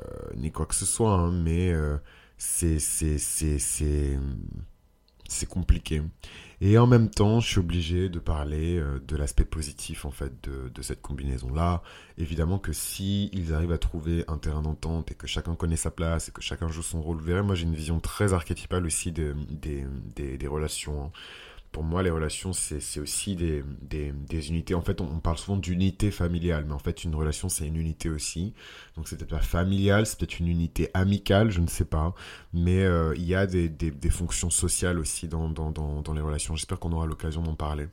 euh, 0.00 0.30
ni 0.36 0.50
quoi 0.50 0.64
que 0.64 0.74
ce 0.74 0.86
soit, 0.86 1.12
hein, 1.12 1.30
mais 1.30 1.70
euh, 1.70 1.98
c'est 2.38 2.78
compliqué. 5.50 6.00
Et 6.62 6.78
en 6.78 6.86
même 6.86 7.10
temps, 7.10 7.40
je 7.40 7.48
suis 7.48 7.58
obligé 7.58 8.08
de 8.08 8.18
parler 8.20 8.82
de 9.06 9.16
l'aspect 9.16 9.44
positif 9.44 10.06
en 10.06 10.10
fait 10.10 10.32
de, 10.48 10.70
de 10.70 10.82
cette 10.82 11.02
combinaison-là. 11.02 11.82
Évidemment 12.16 12.58
que 12.58 12.72
si 12.72 13.28
ils 13.34 13.52
arrivent 13.52 13.72
à 13.72 13.78
trouver 13.78 14.24
un 14.28 14.38
terrain 14.38 14.62
d'entente 14.62 15.10
et 15.10 15.14
que 15.14 15.26
chacun 15.26 15.56
connaît 15.56 15.76
sa 15.76 15.90
place 15.90 16.30
et 16.30 16.32
que 16.32 16.40
chacun 16.40 16.68
joue 16.68 16.82
son 16.82 17.02
rôle, 17.02 17.18
vous 17.18 17.24
verrez, 17.24 17.42
moi 17.42 17.54
j'ai 17.54 17.64
une 17.64 17.74
vision 17.74 18.00
très 18.00 18.32
archétypale 18.32 18.86
aussi 18.86 19.12
des, 19.12 19.34
des, 19.50 19.84
des, 20.16 20.38
des 20.38 20.46
relations. 20.46 21.04
Hein 21.04 21.10
pour 21.72 21.82
moi, 21.82 22.02
les 22.02 22.10
relations, 22.10 22.52
c'est 22.52 23.00
aussi 23.00 23.34
des, 23.34 23.64
des, 23.80 24.48
unités. 24.50 24.74
En 24.74 24.82
fait, 24.82 25.00
on, 25.00 25.20
parle 25.20 25.38
souvent 25.38 25.56
d'unité 25.56 26.10
familiale, 26.10 26.66
mais 26.66 26.74
en 26.74 26.78
fait, 26.78 27.02
une 27.02 27.14
relation, 27.14 27.48
c'est 27.48 27.66
une 27.66 27.76
unité 27.76 28.10
aussi. 28.10 28.52
Donc, 28.96 29.08
c'est 29.08 29.16
peut-être 29.16 29.30
pas 29.30 29.40
familial, 29.40 30.04
c'est 30.06 30.18
peut-être 30.18 30.38
une 30.38 30.48
unité 30.48 30.90
amicale, 30.92 31.50
je 31.50 31.60
ne 31.60 31.66
sais 31.66 31.86
pas. 31.86 32.14
Mais 32.52 32.84
euh, 32.84 33.14
il 33.16 33.24
y 33.24 33.34
a 33.34 33.46
des, 33.46 33.70
des, 33.70 34.10
fonctions 34.10 34.50
sociales 34.50 34.98
aussi 34.98 35.28
dans, 35.28 35.48
dans, 35.48 35.70
dans, 35.70 36.02
dans 36.02 36.12
les 36.12 36.20
relations. 36.20 36.54
J'espère 36.56 36.78
qu'on 36.78 36.92
aura 36.92 37.06
l'occasion 37.06 37.42
d'en 37.42 37.54
parler. 37.54 37.88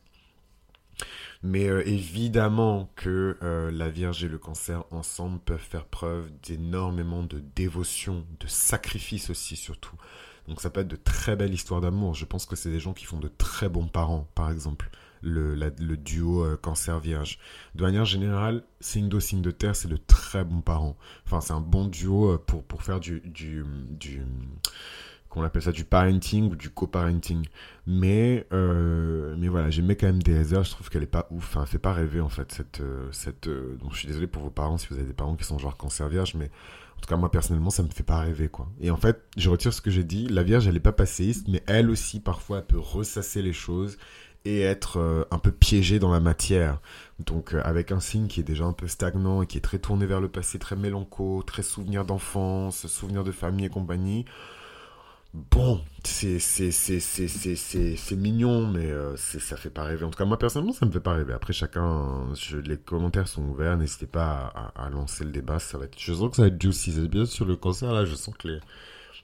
Mais 1.41 1.69
euh, 1.69 1.87
évidemment 1.87 2.91
que 2.97 3.37
euh, 3.41 3.71
la 3.71 3.89
Vierge 3.89 4.25
et 4.25 4.27
le 4.27 4.37
cancer 4.37 4.83
ensemble 4.91 5.39
peuvent 5.39 5.57
faire 5.57 5.85
preuve 5.85 6.29
d'énormément 6.43 7.23
de 7.23 7.41
dévotion, 7.55 8.25
de 8.41 8.47
sacrifice 8.47 9.29
aussi 9.29 9.55
surtout. 9.55 9.95
Donc 10.49 10.59
ça 10.61 10.69
peut 10.69 10.81
être 10.81 10.87
de 10.87 10.97
très 10.97 11.35
belles 11.37 11.53
histoires 11.53 11.79
d'amour. 11.79 12.13
Je 12.15 12.25
pense 12.25 12.45
que 12.45 12.55
c'est 12.57 12.69
des 12.69 12.79
gens 12.79 12.93
qui 12.93 13.05
font 13.05 13.19
de 13.19 13.29
très 13.29 13.69
bons 13.69 13.87
parents, 13.87 14.27
par 14.35 14.51
exemple. 14.51 14.89
le, 15.21 15.95
duo 15.95 16.45
cancer 16.57 16.99
vierge. 16.99 17.39
De 17.75 17.83
manière 17.83 18.05
générale, 18.05 18.63
signe 18.81 19.07
d'eau, 19.07 19.19
signe 19.19 19.41
de 19.41 19.51
terre, 19.51 19.75
c'est 19.75 19.87
de 19.87 19.97
très 19.97 20.43
bons 20.43 20.61
parents. 20.61 20.97
Enfin, 21.25 21.39
c'est 21.39 21.53
un 21.53 21.61
bon 21.61 21.85
duo 21.85 22.37
pour, 22.39 22.63
pour 22.63 22.83
faire 22.83 22.99
du, 22.99 23.21
du, 23.21 23.63
du 23.89 24.23
qu'on 25.29 25.43
appelle 25.43 25.61
ça 25.61 25.71
du 25.71 25.85
parenting 25.85 26.51
ou 26.51 26.55
du 26.55 26.69
co-parenting. 26.69 27.45
Mais, 27.85 28.47
euh, 28.51 29.35
mais 29.37 29.47
voilà, 29.47 29.69
j'aimais 29.69 29.95
quand 29.95 30.07
même 30.07 30.21
des 30.21 30.43
je 30.43 30.71
trouve 30.71 30.89
qu'elle 30.89 31.03
est 31.03 31.07
pas 31.07 31.27
ouf, 31.31 31.55
enfin, 31.55 31.65
fait 31.65 31.77
pas 31.77 31.93
rêver 31.93 32.19
en 32.19 32.29
fait. 32.29 32.51
Cette, 32.51 32.81
euh, 32.81 33.07
cette, 33.11 33.47
euh, 33.47 33.77
donc 33.77 33.93
je 33.93 33.99
suis 33.99 34.07
désolé 34.07 34.27
pour 34.27 34.43
vos 34.43 34.49
parents 34.49 34.77
si 34.77 34.87
vous 34.89 34.95
avez 34.95 35.05
des 35.05 35.13
parents 35.13 35.35
qui 35.35 35.45
sont 35.45 35.59
genre 35.59 35.77
cancer 35.77 36.09
vierge, 36.09 36.33
mais 36.35 36.49
en 36.99 37.01
tout 37.01 37.07
cas 37.07 37.15
moi 37.15 37.31
personnellement 37.31 37.69
ça 37.69 37.81
me 37.81 37.87
fait 37.87 38.03
pas 38.03 38.19
rêver 38.19 38.49
quoi. 38.49 38.67
Et 38.81 38.91
en 38.91 38.97
fait, 38.97 39.23
je 39.37 39.49
retire 39.49 39.73
ce 39.73 39.79
que 39.79 39.89
j'ai 39.89 40.03
dit, 40.03 40.27
la 40.27 40.43
vierge 40.43 40.67
elle 40.67 40.75
est 40.75 40.81
pas 40.81 40.91
passéiste, 40.91 41.47
mais 41.47 41.63
elle 41.65 41.89
aussi 41.89 42.19
parfois 42.19 42.57
elle 42.57 42.65
peut 42.65 42.77
ressasser 42.77 43.41
les 43.41 43.53
choses 43.53 43.97
et 44.43 44.59
être 44.61 45.27
un 45.31 45.37
peu 45.37 45.51
piégée 45.51 45.97
dans 45.97 46.11
la 46.11 46.19
matière. 46.19 46.81
Donc 47.19 47.53
avec 47.53 47.93
un 47.93 48.01
signe 48.01 48.27
qui 48.27 48.41
est 48.41 48.43
déjà 48.43 48.65
un 48.65 48.73
peu 48.73 48.87
stagnant 48.87 49.41
et 49.41 49.47
qui 49.47 49.57
est 49.57 49.61
très 49.61 49.79
tourné 49.79 50.05
vers 50.05 50.19
le 50.19 50.27
passé, 50.27 50.59
très 50.59 50.75
mélanco, 50.75 51.41
très 51.47 51.63
souvenir 51.63 52.03
d'enfance, 52.03 52.87
souvenir 52.87 53.23
de 53.23 53.31
famille 53.31 53.65
et 53.65 53.69
compagnie 53.69 54.25
bon, 55.33 55.81
c'est 56.03 56.39
mignon, 58.15 58.67
mais 58.67 58.91
euh, 58.91 59.15
ça 59.17 59.57
fait 59.57 59.69
pas 59.69 59.83
rêver. 59.83 60.05
En 60.05 60.09
tout 60.09 60.17
cas, 60.17 60.25
moi 60.25 60.39
personnellement, 60.39 60.73
ça 60.73 60.85
me 60.85 60.91
fait 60.91 60.99
pas 60.99 61.13
rêver. 61.13 61.33
Après, 61.33 61.53
chacun, 61.53 62.27
les 62.63 62.77
commentaires 62.77 63.27
sont 63.27 63.43
ouverts. 63.43 63.77
N'hésitez 63.77 64.07
pas 64.07 64.71
à, 64.75 64.89
lancer 64.89 65.23
le 65.23 65.31
débat. 65.31 65.59
Ça 65.59 65.77
va 65.77 65.85
être, 65.85 65.99
je 65.99 66.13
sens 66.13 66.29
que 66.31 66.35
ça 66.37 66.41
va 66.43 66.47
être 66.47 66.61
juicy. 66.61 66.91
C'est 66.93 67.07
bien 67.07 67.25
sur 67.25 67.45
le 67.45 67.55
concert 67.55 67.93
là. 67.93 68.05
Je 68.05 68.15
sens 68.15 68.35
que 68.35 68.47
les 68.47 68.59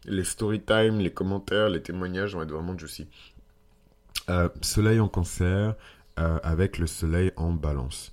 les 0.07 0.23
story 0.23 0.61
time, 0.61 0.99
les 0.99 1.11
commentaires, 1.11 1.67
les 1.69 1.81
témoignages 1.81 2.35
vont 2.35 2.43
être 2.43 2.51
vraiment 2.51 2.77
juicy. 2.77 3.07
Euh, 4.29 4.49
soleil 4.61 4.99
en 4.99 5.07
cancer 5.07 5.73
euh, 6.19 6.39
avec 6.43 6.77
le 6.77 6.85
soleil 6.85 7.31
en 7.37 7.51
balance. 7.51 8.11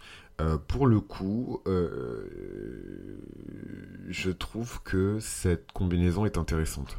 pour 0.68 0.86
le 0.86 1.00
coup, 1.00 1.62
je 4.08 4.30
trouve 4.30 4.82
que 4.82 5.18
cette 5.20 5.70
combinaison 5.72 6.24
est 6.24 6.38
intéressante. 6.38 6.98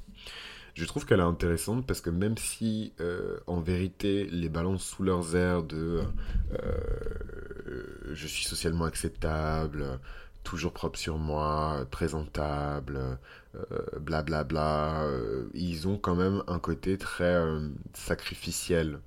Je 0.74 0.86
trouve 0.86 1.06
qu'elle 1.06 1.20
est 1.20 1.24
intéressante 1.24 1.86
parce 1.86 2.02
que 2.02 2.10
même 2.10 2.38
si 2.38 2.94
euh, 3.00 3.38
en 3.46 3.62
vérité 3.62 4.26
les 4.26 4.50
balances 4.50 4.84
sous 4.84 5.04
leurs 5.04 5.36
airs 5.36 5.62
de 5.62 6.02
euh, 6.54 8.14
je 8.14 8.28
suis 8.28 8.46
socialement 8.46 8.86
acceptable, 8.86 10.00
toujours 10.44 10.74
propre 10.74 10.98
sur 10.98 11.18
moi, 11.20 11.86
présentable, 11.92 13.20
blablabla, 14.02 15.04
euh, 15.04 15.10
bla 15.12 15.44
bla, 15.44 15.50
ils 15.54 15.88
ont 15.88 15.98
quand 15.98 16.16
même 16.16 16.42
un 16.48 16.60
côté 16.60 16.98
très 16.98 17.40
sacrificiel 17.94 19.00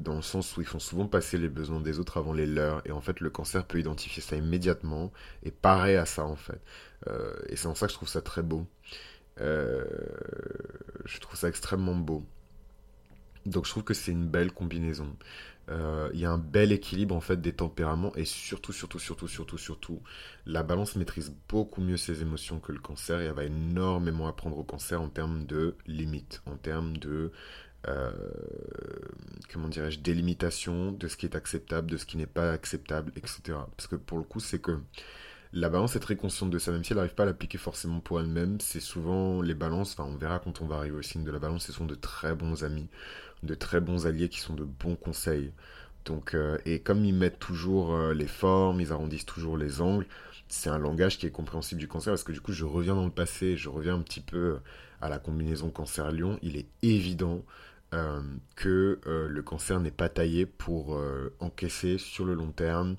dans 0.00 0.16
le 0.16 0.22
sens 0.22 0.56
où 0.56 0.60
ils 0.60 0.66
font 0.66 0.78
souvent 0.78 1.06
passer 1.06 1.38
les 1.38 1.48
besoins 1.48 1.80
des 1.80 1.98
autres 2.00 2.18
avant 2.18 2.34
les 2.34 2.46
leurs, 2.46 2.82
et 2.86 2.92
en 2.92 3.00
fait 3.00 3.20
le 3.20 3.30
cancer 3.30 3.64
peut 3.64 3.78
identifier 3.78 4.22
ça 4.22 4.36
immédiatement, 4.36 5.10
et 5.42 5.50
pareil 5.50 5.96
à 5.96 6.04
ça 6.04 6.24
en 6.26 6.36
fait. 6.36 6.60
et 7.48 7.56
c'est 7.56 7.66
en 7.66 7.74
ça 7.74 7.86
que 7.86 7.92
je 7.92 7.96
trouve 7.96 8.08
ça 8.08 8.20
très 8.20 8.42
beau. 8.42 8.66
Euh, 9.40 9.84
je 11.04 11.18
trouve 11.20 11.36
ça 11.36 11.48
extrêmement 11.48 11.94
beau. 11.94 12.24
Donc 13.46 13.64
je 13.64 13.70
trouve 13.70 13.84
que 13.84 13.94
c'est 13.94 14.12
une 14.12 14.28
belle 14.28 14.52
combinaison. 14.52 15.16
Euh, 15.70 16.10
il 16.12 16.20
y 16.20 16.24
a 16.24 16.30
un 16.30 16.38
bel 16.38 16.72
équilibre 16.72 17.14
en 17.14 17.20
fait 17.20 17.40
des 17.40 17.52
tempéraments 17.52 18.12
et 18.16 18.24
surtout, 18.24 18.72
surtout, 18.72 18.98
surtout, 18.98 19.28
surtout, 19.28 19.58
surtout, 19.58 20.02
la 20.46 20.62
balance 20.62 20.96
maîtrise 20.96 21.32
beaucoup 21.48 21.80
mieux 21.80 21.96
ses 21.96 22.22
émotions 22.22 22.58
que 22.58 22.72
le 22.72 22.80
cancer 22.80 23.20
et 23.20 23.26
elle 23.26 23.32
va 23.34 23.44
énormément 23.44 24.26
apprendre 24.26 24.58
au 24.58 24.64
cancer 24.64 25.00
en 25.00 25.08
termes 25.08 25.46
de 25.46 25.76
limites, 25.86 26.42
en 26.46 26.56
termes 26.56 26.96
de, 26.96 27.30
euh, 27.88 28.10
comment 29.52 29.68
dirais-je, 29.68 30.00
délimitation 30.00 30.92
de 30.92 31.08
ce 31.08 31.16
qui 31.16 31.26
est 31.26 31.36
acceptable, 31.36 31.90
de 31.90 31.96
ce 31.96 32.04
qui 32.06 32.16
n'est 32.16 32.26
pas 32.26 32.52
acceptable, 32.52 33.12
etc. 33.16 33.58
Parce 33.76 33.86
que 33.86 33.96
pour 33.96 34.18
le 34.18 34.24
coup, 34.24 34.40
c'est 34.40 34.60
que 34.60 34.80
la 35.52 35.68
balance 35.68 35.96
est 35.96 36.00
très 36.00 36.16
consciente 36.16 36.50
de 36.50 36.58
ça, 36.58 36.70
même 36.70 36.84
si 36.84 36.92
elle 36.92 36.98
n'arrive 36.98 37.14
pas 37.14 37.24
à 37.24 37.26
l'appliquer 37.26 37.58
forcément 37.58 38.00
pour 38.00 38.20
elle-même. 38.20 38.60
C'est 38.60 38.80
souvent 38.80 39.42
les 39.42 39.54
balances, 39.54 39.92
enfin 39.92 40.08
on 40.08 40.16
verra 40.16 40.38
quand 40.38 40.60
on 40.60 40.66
va 40.66 40.76
arriver 40.76 40.96
au 40.96 41.02
signe 41.02 41.24
de 41.24 41.30
la 41.30 41.40
balance, 41.40 41.66
ce 41.66 41.72
sont 41.72 41.86
de 41.86 41.96
très 41.96 42.34
bons 42.34 42.62
amis, 42.62 42.88
de 43.42 43.54
très 43.54 43.80
bons 43.80 44.06
alliés 44.06 44.28
qui 44.28 44.40
sont 44.40 44.54
de 44.54 44.64
bons 44.64 44.96
conseils. 44.96 45.52
Donc, 46.04 46.34
euh, 46.34 46.58
et 46.64 46.80
comme 46.80 47.04
ils 47.04 47.14
mettent 47.14 47.40
toujours 47.40 47.94
euh, 47.94 48.14
les 48.14 48.28
formes, 48.28 48.80
ils 48.80 48.92
arrondissent 48.92 49.26
toujours 49.26 49.56
les 49.56 49.80
angles, 49.80 50.06
c'est 50.48 50.70
un 50.70 50.78
langage 50.78 51.18
qui 51.18 51.26
est 51.26 51.30
compréhensible 51.30 51.80
du 51.80 51.88
cancer 51.88 52.12
parce 52.12 52.24
que 52.24 52.32
du 52.32 52.40
coup 52.40 52.52
je 52.52 52.64
reviens 52.64 52.94
dans 52.94 53.04
le 53.04 53.10
passé, 53.10 53.56
je 53.56 53.68
reviens 53.68 53.96
un 53.96 54.02
petit 54.02 54.20
peu 54.20 54.58
à 55.00 55.08
la 55.08 55.18
combinaison 55.18 55.70
cancer-lion. 55.70 56.38
Il 56.42 56.56
est 56.56 56.66
évident 56.82 57.44
euh, 57.92 58.20
que 58.56 59.00
le 59.04 59.42
cancer 59.42 59.80
n'est 59.80 59.90
pas 59.90 60.08
taillé 60.08 60.46
pour 60.46 61.00
encaisser 61.38 61.98
sur 61.98 62.24
le 62.24 62.34
long 62.34 62.50
terme 62.50 62.96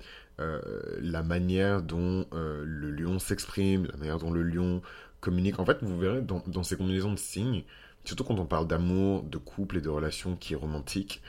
la 1.01 1.23
manière 1.23 1.81
dont 1.81 2.25
euh, 2.33 2.63
le 2.65 2.91
lion 2.91 3.19
s'exprime, 3.19 3.87
la 3.91 3.97
manière 3.97 4.17
dont 4.19 4.31
le 4.31 4.43
lion 4.43 4.81
communique. 5.19 5.59
En 5.59 5.65
fait, 5.65 5.77
vous 5.81 5.97
verrez 5.97 6.21
dans, 6.21 6.63
ces 6.63 6.75
combinaisons 6.75 7.13
de 7.13 7.19
signes, 7.19 7.63
surtout 8.03 8.23
quand 8.23 8.39
on 8.39 8.45
parle 8.45 8.67
d'amour, 8.67 9.23
de 9.23 9.37
couple 9.37 9.77
et 9.77 9.81
de 9.81 9.89
relations 9.89 10.35
qui 10.35 10.53
est 10.53 10.57
romantique, 10.57 11.21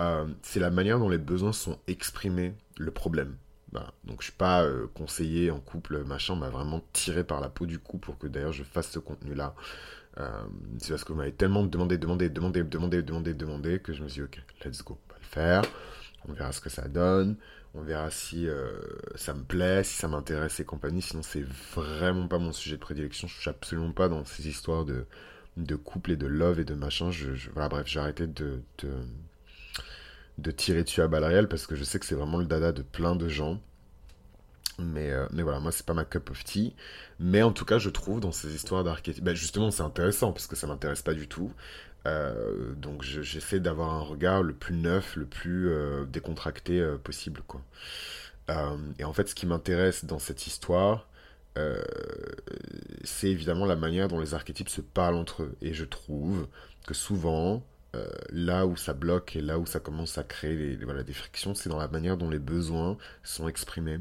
euh, 0.00 0.26
c'est 0.42 0.60
la 0.60 0.70
manière 0.70 0.98
dont 0.98 1.08
les 1.08 1.18
besoins 1.18 1.52
sont 1.52 1.78
exprimés 1.86 2.54
le 2.78 2.90
problème. 2.90 3.36
Bah, 3.72 3.92
donc 4.04 4.20
je 4.20 4.24
suis 4.24 4.36
pas 4.36 4.66
conseiller 4.94 5.50
en 5.52 5.60
couple, 5.60 6.02
machin, 6.04 6.34
m'a 6.34 6.48
vraiment 6.48 6.82
tiré 6.92 7.22
par 7.22 7.40
la 7.40 7.48
peau 7.48 7.66
du 7.66 7.78
cou 7.78 7.98
pour 7.98 8.18
que 8.18 8.26
d'ailleurs 8.26 8.52
je 8.52 8.64
fasse 8.64 8.90
ce 8.90 8.98
contenu-là. 8.98 9.54
c'est 10.78 10.90
parce 10.90 11.04
que 11.04 11.12
vous 11.12 11.18
m'avez 11.18 11.32
tellement 11.32 11.62
demandé, 11.62 11.96
demandé, 11.96 12.28
demandé, 12.28 12.64
demandé, 12.64 13.02
demandé, 13.02 13.34
demandé 13.34 13.78
que 13.78 13.92
je 13.92 14.02
me 14.02 14.08
suis 14.08 14.22
dit, 14.22 14.24
ok, 14.24 14.42
let's 14.64 14.82
go, 14.82 14.98
on 15.08 15.12
va 15.12 15.18
le 15.20 15.26
faire. 15.26 15.62
On 16.28 16.32
verra 16.32 16.52
ce 16.52 16.60
que 16.60 16.68
ça 16.68 16.88
donne. 16.88 17.36
On 17.74 17.82
verra 17.82 18.10
si 18.10 18.48
euh, 18.48 18.72
ça 19.14 19.32
me 19.32 19.44
plaît, 19.44 19.84
si 19.84 19.94
ça 19.94 20.08
m'intéresse 20.08 20.58
et 20.58 20.64
compagnie. 20.64 21.02
Sinon, 21.02 21.22
c'est 21.22 21.44
vraiment 21.74 22.26
pas 22.26 22.38
mon 22.38 22.52
sujet 22.52 22.76
de 22.76 22.80
prédilection. 22.80 23.28
Je 23.28 23.40
suis 23.40 23.50
absolument 23.50 23.92
pas 23.92 24.08
dans 24.08 24.24
ces 24.24 24.48
histoires 24.48 24.84
de, 24.84 25.06
de 25.56 25.76
couple 25.76 26.12
et 26.12 26.16
de 26.16 26.26
love 26.26 26.58
et 26.60 26.64
de 26.64 26.74
machin. 26.74 27.10
Bref, 27.54 27.86
j'ai 27.86 28.00
arrêté 28.00 28.26
de, 28.26 28.62
tirer 30.56 30.82
dessus 30.82 31.00
à 31.00 31.08
balles 31.08 31.24
réelles 31.24 31.48
parce 31.48 31.66
que 31.66 31.76
je 31.76 31.84
sais 31.84 32.00
que 32.00 32.06
c'est 32.06 32.16
vraiment 32.16 32.38
le 32.38 32.46
dada 32.46 32.72
de 32.72 32.82
plein 32.82 33.14
de 33.14 33.28
gens. 33.28 33.60
Mais, 34.78 35.10
euh, 35.10 35.26
voilà, 35.32 35.60
moi, 35.60 35.72
c'est 35.72 35.84
pas 35.84 35.92
ma 35.94 36.06
cup 36.06 36.30
of 36.30 36.42
tea. 36.42 36.74
Mais 37.18 37.42
en 37.42 37.52
tout 37.52 37.66
cas, 37.66 37.78
je 37.78 37.90
trouve 37.90 38.18
dans 38.18 38.32
ces 38.32 38.54
histoires 38.54 38.82
d'archétypes. 38.82 39.22
Ben 39.22 39.34
justement, 39.34 39.70
c'est 39.70 39.82
intéressant 39.82 40.32
parce 40.32 40.46
que 40.46 40.56
ça 40.56 40.66
m'intéresse 40.66 41.02
pas 41.02 41.14
du 41.14 41.28
tout. 41.28 41.52
Euh, 42.06 42.72
donc 42.74 43.02
j'essaie 43.02 43.60
d'avoir 43.60 43.90
un 43.92 44.00
regard 44.00 44.42
le 44.42 44.54
plus 44.54 44.74
neuf, 44.74 45.16
le 45.16 45.26
plus 45.26 45.70
euh, 45.70 46.04
décontracté 46.06 46.80
euh, 46.80 46.96
possible. 46.96 47.42
Quoi. 47.46 47.62
et 48.98 49.04
en 49.04 49.12
fait, 49.12 49.28
ce 49.28 49.34
qui 49.34 49.46
m'intéresse 49.46 50.04
dans 50.04 50.18
cette 50.18 50.46
histoire, 50.46 51.08
c'est 53.04 53.28
évidemment 53.28 53.66
la 53.66 53.76
manière 53.76 54.08
dont 54.08 54.18
les 54.18 54.32
archétypes 54.32 54.70
se 54.70 54.80
parlent 54.80 55.16
entre 55.16 55.42
eux. 55.42 55.56
Et 55.60 55.74
je 55.74 55.84
trouve 55.84 56.48
que 56.86 56.94
souvent, 56.94 57.62
euh, 57.96 58.06
là 58.30 58.66
où 58.66 58.76
ça 58.76 58.92
bloque 58.92 59.34
et 59.34 59.40
là 59.40 59.58
où 59.58 59.66
ça 59.66 59.80
commence 59.80 60.16
à 60.16 60.22
créer 60.22 60.76
des, 60.76 60.84
voilà, 60.84 61.02
des 61.02 61.12
frictions, 61.12 61.56
c'est 61.56 61.68
dans 61.68 61.78
la 61.78 61.88
manière 61.88 62.16
dont 62.16 62.30
les 62.30 62.38
besoins 62.38 62.96
sont 63.24 63.48
exprimés. 63.48 63.98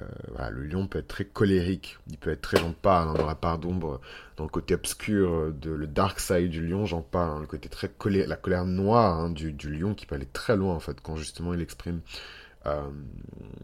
Euh, 0.00 0.50
le 0.50 0.62
lion 0.64 0.86
peut 0.86 1.00
être 1.00 1.08
très 1.08 1.24
colérique, 1.24 1.98
il 2.08 2.18
peut 2.18 2.30
être 2.30 2.42
très, 2.42 2.58
j'en 2.58 2.70
parle, 2.70 3.08
hein, 3.08 3.14
dans 3.14 3.26
la 3.26 3.34
part 3.34 3.58
d'ombre, 3.58 4.00
dans 4.36 4.44
le 4.44 4.50
côté 4.50 4.74
obscur 4.74 5.52
de 5.52 5.70
le 5.72 5.88
dark 5.88 6.20
side 6.20 6.50
du 6.50 6.64
lion, 6.68 6.86
j'en 6.86 7.02
parle, 7.02 7.38
hein, 7.38 7.40
le 7.40 7.48
côté 7.48 7.68
très 7.68 7.88
colère, 7.88 8.28
la 8.28 8.36
colère 8.36 8.64
noire 8.64 9.18
hein, 9.18 9.30
du, 9.30 9.52
lion 9.70 9.94
qui 9.94 10.06
peut 10.06 10.14
aller 10.14 10.28
très 10.32 10.56
loin 10.56 10.74
en 10.76 10.80
fait 10.80 11.00
quand 11.00 11.16
justement 11.16 11.52
il 11.52 11.60
exprime 11.60 12.02
euh, 12.66 12.88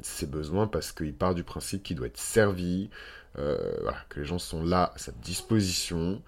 ses 0.01 0.27
besoins 0.27 0.67
parce 0.67 0.91
qu'il 0.91 1.15
part 1.15 1.37
du 1.37 1.45
principe 1.45 1.85
qu'il 1.85 1.97
doit 1.97 2.09
être 2.09 2.19
servi, 2.19 2.91
que 3.35 4.21
les 4.21 4.27
gens 4.27 4.39
sont 4.39 4.63
là 4.63 4.93
à 4.95 4.99
sa 4.99 5.13
disposition. 5.13 6.21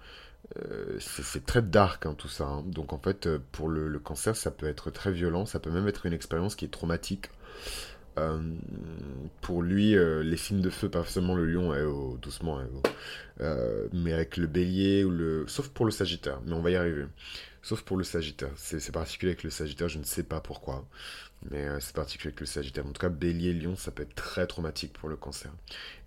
Euh, 0.57 0.97
c'est 0.99 1.45
très 1.45 1.61
dark 1.61 2.05
hein, 2.05 2.15
tout 2.17 2.27
ça. 2.27 2.45
Hein. 2.45 2.63
Donc 2.65 2.93
en 2.93 2.99
fait, 2.99 3.27
euh, 3.27 3.39
pour 3.51 3.69
le, 3.69 3.99
cancer, 3.99 4.35
ça 4.35 4.51
peut 4.51 4.67
être 4.67 4.91
très 4.91 5.11
violent, 5.11 5.45
ça 5.45 5.59
peut 5.59 5.71
même 5.71 5.87
être 5.87 6.05
une 6.05 6.13
expérience 6.13 6.55
qui 6.55 6.65
est 6.65 6.69
traumatique. 6.69 7.29
Euh, 8.17 8.39
pour 9.41 9.61
lui, 9.61 9.95
les 10.23 10.37
signes 10.37 10.61
de 10.61 10.69
feu, 10.69 10.89
pas 10.89 11.03
seulement 11.03 11.35
le 11.35 11.45
lion, 11.45 11.73
eh, 11.73 12.21
doucement, 12.21 12.61
eh, 12.61 13.43
mais 13.91 14.13
avec 14.13 14.37
le 14.37 14.47
bélier 14.47 15.03
ou 15.03 15.11
le. 15.11 15.45
Sauf 15.47 15.67
pour 15.69 15.85
le 15.85 15.91
sagittaire, 15.91 16.39
mais 16.45 16.53
on 16.53 16.61
va 16.61 16.71
y 16.71 16.75
arriver. 16.75 17.05
Sauf 17.61 17.81
pour 17.81 17.97
le 17.97 18.03
sagittaire. 18.05 18.51
C'est 18.55 18.91
particulier 18.91 19.31
avec 19.31 19.43
le 19.43 19.49
sagittaire, 19.49 19.89
je 19.89 19.97
ne 19.97 20.03
sais 20.03 20.23
pas 20.23 20.39
pourquoi. 20.39 20.85
Mais 21.51 21.67
c'est 21.81 21.95
particulier 21.95 22.29
avec 22.29 22.39
le 22.39 22.45
sagittaire. 22.45 22.85
En 22.85 22.91
tout 22.91 23.01
cas, 23.01 23.09
bélier, 23.09 23.53
lion, 23.53 23.75
ça 23.75 23.91
peut 23.91 24.03
être 24.03 24.15
très 24.15 24.47
traumatique 24.47 24.93
pour 24.93 25.09
le 25.09 25.17
cancer. 25.17 25.51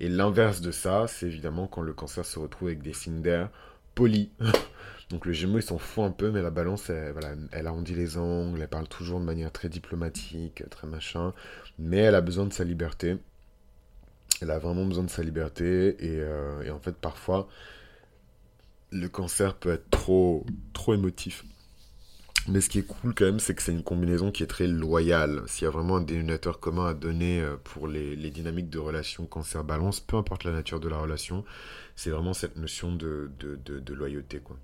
Et 0.01 0.09
l'inverse 0.09 0.63
de 0.63 0.71
ça, 0.71 1.07
c'est 1.09 1.27
évidemment 1.27 1.67
quand 1.67 1.83
le 1.83 1.93
cancer 1.93 2.25
se 2.25 2.39
retrouve 2.39 2.69
avec 2.69 2.83
des 2.83 2.95
signes 2.95 3.21
d'air 3.21 3.51
poli. 3.99 4.31
Donc 5.11 5.27
le 5.27 5.33
Gémeaux, 5.33 5.59
il 5.59 5.63
s'en 5.63 5.79
fout 5.79 6.05
un 6.05 6.13
peu, 6.13 6.31
mais 6.31 6.41
la 6.41 6.51
balance, 6.51 6.89
elle, 6.91 7.67
arrondit 7.67 7.95
les 7.95 8.17
angles, 8.17 8.61
elle 8.63 8.69
parle 8.69 8.87
toujours 8.87 9.19
de 9.19 9.25
manière 9.25 9.51
très 9.51 9.69
diplomatique, 9.69 10.63
très 10.71 10.87
machin, 10.87 11.35
mais 11.81 11.97
elle 11.97 12.15
a 12.15 12.21
besoin 12.21 12.47
de 12.47 12.53
sa 12.53 12.63
liberté. 12.63 13.17
Elle 14.41 14.53
a 14.53 14.59
vraiment 14.61 14.85
besoin 14.85 15.03
de 15.03 15.11
sa 15.11 15.25
liberté, 15.25 15.97
et, 15.99 16.21
euh, 16.21 16.73
en 16.73 16.79
fait, 16.79 16.95
parfois, 16.95 17.49
le 18.93 19.09
cancer 19.09 19.55
peut 19.55 19.73
être 19.73 19.91
trop, 19.91 20.47
trop 20.75 20.95
émotif. 20.95 21.45
Mais 22.47 22.61
ce 22.63 22.71
qui 22.71 22.79
est 22.79 22.87
cool 22.87 23.15
quand 23.15 23.27
même, 23.27 23.41
c'est 23.41 23.55
que 23.55 23.63
c'est 23.63 23.73
une 23.73 23.83
combinaison 23.83 24.31
qui 24.31 24.43
est 24.43 24.47
très 24.47 24.67
loyale. 24.67 25.43
S'il 25.47 25.65
y 25.65 25.67
a 25.67 25.71
vraiment 25.71 25.97
un 25.97 26.01
dénominateur 26.01 26.61
commun 26.61 26.87
à 26.87 26.95
donner 26.95 27.41
euh, 27.41 27.57
pour 27.63 27.89
les, 27.89 28.17
dynamiques 28.31 28.71
de 28.71 28.79
relation 28.79 29.27
cancer-balance, 29.27 30.01
peu 30.01 30.17
importe 30.17 30.45
la 30.45 30.53
nature 30.53 30.81
de 30.81 30.89
la 30.89 30.97
relation, 30.99 31.45
c'est 31.99 32.11
vraiment 32.11 32.33
cette 32.33 32.55
notion 32.55 32.95
de, 32.95 33.29
loyauté. 33.89 34.39
Quoi. 34.39 34.57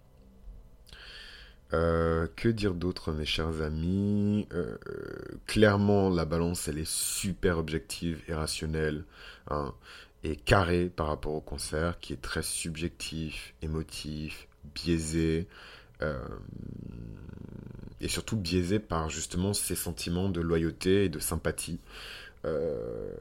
Euh, 1.73 2.29
que 2.37 2.49
dire 2.49 2.75
d'autre, 2.75 3.11
mes 3.11 3.25
chers 3.25 3.61
amis? 3.61 4.47
Euh, 4.53 4.77
Clairement, 5.49 6.11
la 6.11 6.27
balance, 6.27 6.69
elle 6.69 6.79
est 6.79 6.89
super 6.89 7.59
objective 7.59 8.23
et 8.29 8.35
rationnelle. 8.35 9.03
Hein, 9.51 9.75
et 10.23 10.37
carrée 10.37 10.89
par 10.89 11.09
rapport 11.09 11.35
au 11.35 11.41
cancer, 11.41 11.99
qui 11.99 12.13
est 12.13 12.23
très 12.23 12.43
subjectif, 12.43 13.53
émotif, 13.63 14.47
biaisé 14.73 15.49
et 18.01 18.09
surtout 18.09 18.37
biaisé 18.37 18.79
par 18.79 19.11
justement 19.11 19.55
ces 19.55 19.75
sentiments 19.75 20.29
de 20.29 20.41
loyauté 20.41 21.07
et 21.07 21.09
de 21.09 21.19
sympathie. 21.19 21.81
Euh, 22.45 23.13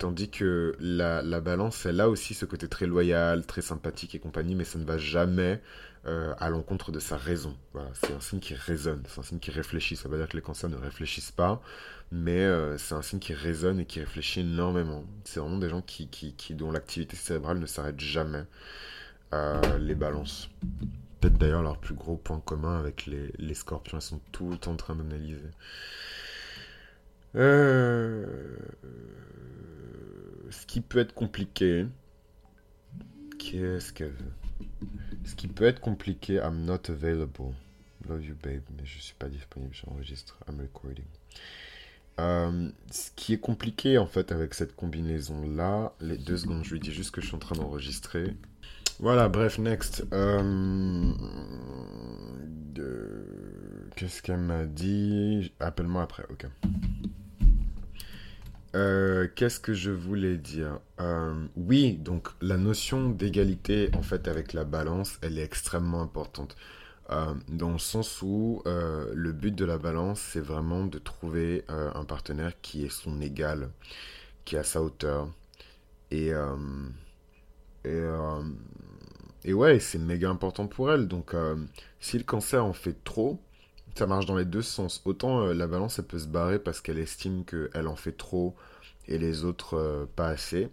tandis 0.00 0.30
que 0.30 0.74
la, 0.80 1.40
balance, 1.40 1.84
elle 1.86 2.00
a 2.00 2.08
aussi 2.08 2.34
ce 2.34 2.46
côté 2.46 2.68
très 2.68 2.86
loyal, 2.86 3.44
très 3.46 3.60
sympathique 3.60 4.14
et 4.14 4.18
compagnie, 4.18 4.54
mais 4.54 4.64
ça 4.64 4.78
ne 4.78 4.84
va 4.84 4.96
jamais 4.96 5.60
euh, 6.06 6.34
à 6.38 6.48
l'encontre 6.48 6.90
de 6.90 6.98
sa 6.98 7.18
raison. 7.18 7.54
c'est 7.92 8.12
un 8.12 8.20
signe 8.20 8.40
qui 8.40 8.54
résonne, 8.54 9.02
c'est 9.06 9.20
un 9.20 9.22
signe 9.22 9.38
qui 9.38 9.50
réfléchit. 9.50 9.96
Ça 9.96 10.08
veut 10.08 10.16
dire 10.16 10.28
que 10.28 10.36
les 10.36 10.42
cancers 10.42 10.70
ne 10.70 10.76
réfléchissent 10.76 11.32
pas, 11.32 11.62
mais 12.10 12.40
euh, 12.40 12.78
c'est 12.78 12.94
un 12.94 13.02
signe 13.02 13.18
qui 13.18 13.34
résonne 13.34 13.78
et 13.78 13.84
qui 13.84 14.00
réfléchit 14.00 14.40
énormément. 14.40 15.04
C'est 15.24 15.38
vraiment 15.38 15.58
des 15.58 15.68
gens 15.68 15.84
dont 16.52 16.72
l'activité 16.72 17.16
cérébrale 17.16 17.58
ne 17.58 17.66
s'arrête 17.66 18.00
jamais. 18.00 18.44
les 19.78 19.94
balances 19.94 20.48
peut-être 21.20 21.38
d'ailleurs 21.38 21.62
leur 21.62 21.78
plus 21.78 21.94
gros 21.94 22.16
point 22.16 22.40
commun 22.40 22.78
avec 22.78 23.06
les, 23.06 23.54
scorpions. 23.54 23.98
Ils 23.98 24.02
sont 24.02 24.20
tout 24.32 24.58
en 24.66 24.76
train 24.76 24.94
d'analyser. 24.96 25.50
Euh, 27.36 28.56
ce 30.50 30.66
qui 30.66 30.80
peut 30.80 30.98
être 30.98 31.14
compliqué. 31.14 31.86
Qu'est-ce 33.38 33.92
veut 34.04 34.32
Ce 35.24 35.34
qui 35.34 35.48
peut 35.48 35.64
être 35.64 35.80
compliqué, 35.80 36.34
I'm 36.34 36.64
not 36.64 36.90
available. 36.90 37.54
Love 38.08 38.24
you, 38.24 38.34
babe. 38.42 38.62
Mais 38.76 38.84
je 38.84 38.98
suis 38.98 39.14
pas 39.14 39.28
disponible, 39.28 39.74
j'enregistre. 39.74 40.38
I'm 40.48 40.60
recording. 40.60 41.06
Euh, 42.18 42.70
ce 42.90 43.10
qui 43.16 43.32
est 43.32 43.40
compliqué 43.40 43.96
en 43.96 44.06
fait 44.06 44.30
avec 44.30 44.52
cette 44.52 44.76
combinaison 44.76 45.40
là, 45.48 45.94
les 46.00 46.18
deux 46.18 46.36
secondes, 46.36 46.64
je 46.64 46.74
lui 46.74 46.80
dis 46.80 46.92
juste 46.92 47.12
que 47.12 47.22
je 47.22 47.28
suis 47.28 47.36
en 47.36 47.38
train 47.38 47.54
d'enregistrer 47.54 48.34
voilà, 49.00 49.30
bref, 49.30 49.58
next. 49.58 50.04
Euh, 50.12 51.12
qu'est-ce 53.96 54.20
qu'elle 54.20 54.40
m'a 54.40 54.66
dit? 54.66 55.54
Appelle-moi 55.58 56.02
après, 56.02 56.24
ok. 56.30 56.46
Euh, 58.76 59.26
qu'est-ce 59.34 59.58
que 59.60 59.74
je 59.74 59.90
voulais 59.90 60.36
dire? 60.36 60.78
Euh, 61.00 61.46
Oui, 61.56 61.94
donc 61.94 62.28
la 62.40 62.56
notion 62.56 63.08
d'égalité 63.10 63.90
en 63.96 64.02
fait 64.02 64.28
avec 64.28 64.52
la 64.52 64.64
balance, 64.64 65.18
elle 65.22 65.38
est 65.38 65.42
extrêmement 65.44 66.02
importante. 66.02 66.56
dans 67.48 67.72
le 67.72 67.78
sens 67.78 68.22
où 68.22 68.62
le 68.66 69.32
but 69.32 69.54
de 69.54 69.64
la 69.64 69.78
balance, 69.78 70.20
c'est 70.20 70.40
vraiment 70.40 70.84
de 70.86 70.98
trouver 70.98 71.64
un 71.68 72.04
partenaire 72.04 72.54
qui 72.62 72.84
est 72.84 72.90
son 72.90 73.20
égal, 73.20 73.70
qui 74.46 74.56
est 74.56 74.60
à 74.60 74.64
sa 74.64 74.82
hauteur. 74.82 75.28
Et, 76.12 76.32
et 79.44 79.52
ouais, 79.54 79.78
c'est 79.80 79.98
méga 79.98 80.28
important 80.30 80.66
pour 80.66 80.92
elle. 80.92 81.08
Donc, 81.08 81.34
euh, 81.34 81.56
si 82.00 82.18
le 82.18 82.24
cancer 82.24 82.64
en 82.64 82.72
fait 82.72 83.02
trop, 83.04 83.40
ça 83.94 84.06
marche 84.06 84.26
dans 84.26 84.36
les 84.36 84.44
deux 84.44 84.62
sens. 84.62 85.02
Autant 85.04 85.42
euh, 85.42 85.54
la 85.54 85.66
balance, 85.66 85.98
elle 85.98 86.06
peut 86.06 86.18
se 86.18 86.26
barrer 86.26 86.58
parce 86.58 86.80
qu'elle 86.80 86.98
estime 86.98 87.44
qu'elle 87.44 87.86
en 87.86 87.96
fait 87.96 88.12
trop 88.12 88.54
et 89.08 89.18
les 89.18 89.44
autres 89.44 89.76
euh, 89.76 90.06
pas 90.16 90.28
assez. 90.28 90.68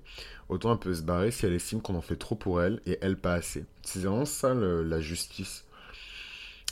Autant 0.50 0.72
elle 0.74 0.80
peut 0.80 0.94
se 0.94 1.02
barrer 1.02 1.32
si 1.32 1.46
elle 1.46 1.54
estime 1.54 1.82
qu'on 1.82 1.96
en 1.96 2.02
fait 2.02 2.16
trop 2.16 2.36
pour 2.36 2.62
elle 2.62 2.82
et 2.86 2.98
elle 3.02 3.18
pas 3.18 3.34
assez. 3.34 3.66
C'est 3.84 4.00
vraiment 4.00 4.26
ça 4.26 4.54
la 4.54 5.02
justice 5.02 5.66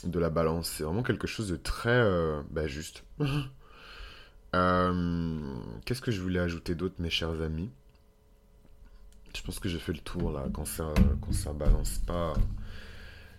de 0.04 0.18
la 0.18 0.30
balance. 0.30 0.68
C'est 0.68 0.84
vraiment 0.84 1.02
quelque 1.02 1.26
chose 1.26 1.48
de 1.48 1.56
très 1.56 2.02
bah, 2.50 2.66
juste. 2.66 3.04
Qu'est-ce 5.84 6.00
que 6.00 6.10
je 6.10 6.22
voulais 6.22 6.40
ajouter 6.40 6.74
d'autre, 6.74 6.94
mes 6.98 7.10
chers 7.10 7.42
amis? 7.42 7.68
Je 9.36 9.42
pense 9.42 9.58
que 9.58 9.68
j'ai 9.68 9.78
fait 9.78 9.92
le 9.92 9.98
tour 9.98 10.32
là. 10.32 10.46
Quand 10.54 10.64
ça, 10.64 10.94
quand 11.20 11.32
ça 11.32 11.52
balance 11.52 11.98
pas, 12.06 12.32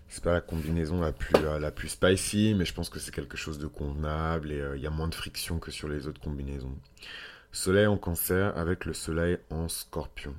c'est 0.08 0.22
pas 0.22 0.32
la 0.32 0.40
combinaison 0.40 1.00
la 1.00 1.12
plus, 1.12 1.34
euh, 1.36 1.58
la 1.58 1.70
plus 1.70 1.88
spicy, 1.88 2.54
mais 2.56 2.64
je 2.64 2.74
pense 2.74 2.88
que 2.90 2.98
c'est 2.98 3.14
quelque 3.14 3.36
chose 3.36 3.58
de 3.58 3.66
convenable 3.66 4.52
et 4.52 4.60
euh, 4.60 4.76
il 4.76 4.82
y 4.82 4.86
a 4.86 4.90
moins 4.90 5.08
de 5.08 5.14
friction 5.14 5.58
que 5.58 5.70
sur 5.70 5.88
les 5.88 6.06
autres 6.06 6.20
combinaisons. 6.20 6.76
Soleil 7.52 7.86
en 7.86 7.96
cancer 7.96 8.56
avec 8.56 8.84
le 8.84 8.94
soleil 8.94 9.38
en 9.50 9.68
scorpion. 9.68 10.34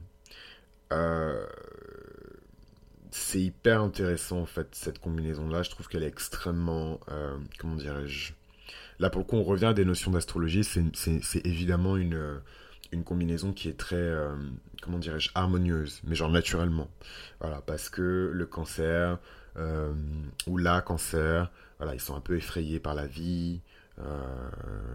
Euh, 0.92 1.46
c'est 3.12 3.42
hyper 3.42 3.82
intéressant 3.82 4.40
en 4.42 4.46
fait 4.46 4.68
cette 4.74 5.00
combinaison 5.00 5.48
là. 5.48 5.64
Je 5.64 5.70
trouve 5.70 5.88
qu'elle 5.88 6.04
est 6.04 6.08
extrêmement, 6.08 7.00
comment 7.58 7.76
dirais-je, 7.76 8.34
là 9.00 9.10
pour 9.10 9.20
le 9.20 9.26
coup 9.26 9.36
on 9.36 9.44
revient 9.44 9.66
à 9.66 9.74
des 9.74 9.86
notions 9.86 10.12
d'astrologie. 10.12 10.64
C'est 10.64 11.46
évidemment 11.46 11.98
une 11.98 12.40
une 12.92 13.04
combinaison 13.04 13.54
qui 13.54 13.70
est 13.70 13.78
très, 13.78 13.96
euh, 13.96 14.36
comment 14.82 14.98
dirais-je, 14.98 15.30
harmonieuse, 15.36 16.02
mais 16.04 16.16
genre 16.16 16.30
naturellement. 16.30 16.90
Voilà, 17.40 17.62
parce 17.62 17.90
que 17.90 18.32
le 18.34 18.46
cancer, 18.46 19.20
euh, 19.60 19.94
ou 20.48 20.58
la 20.58 20.82
cancer, 20.82 21.52
voilà, 21.78 21.94
ils 21.94 22.00
sont 22.00 22.16
un 22.16 22.22
peu 22.22 22.36
effrayés 22.36 22.80
par 22.80 22.96
la 22.96 23.06
vie, 23.06 23.62
euh, 24.00 24.50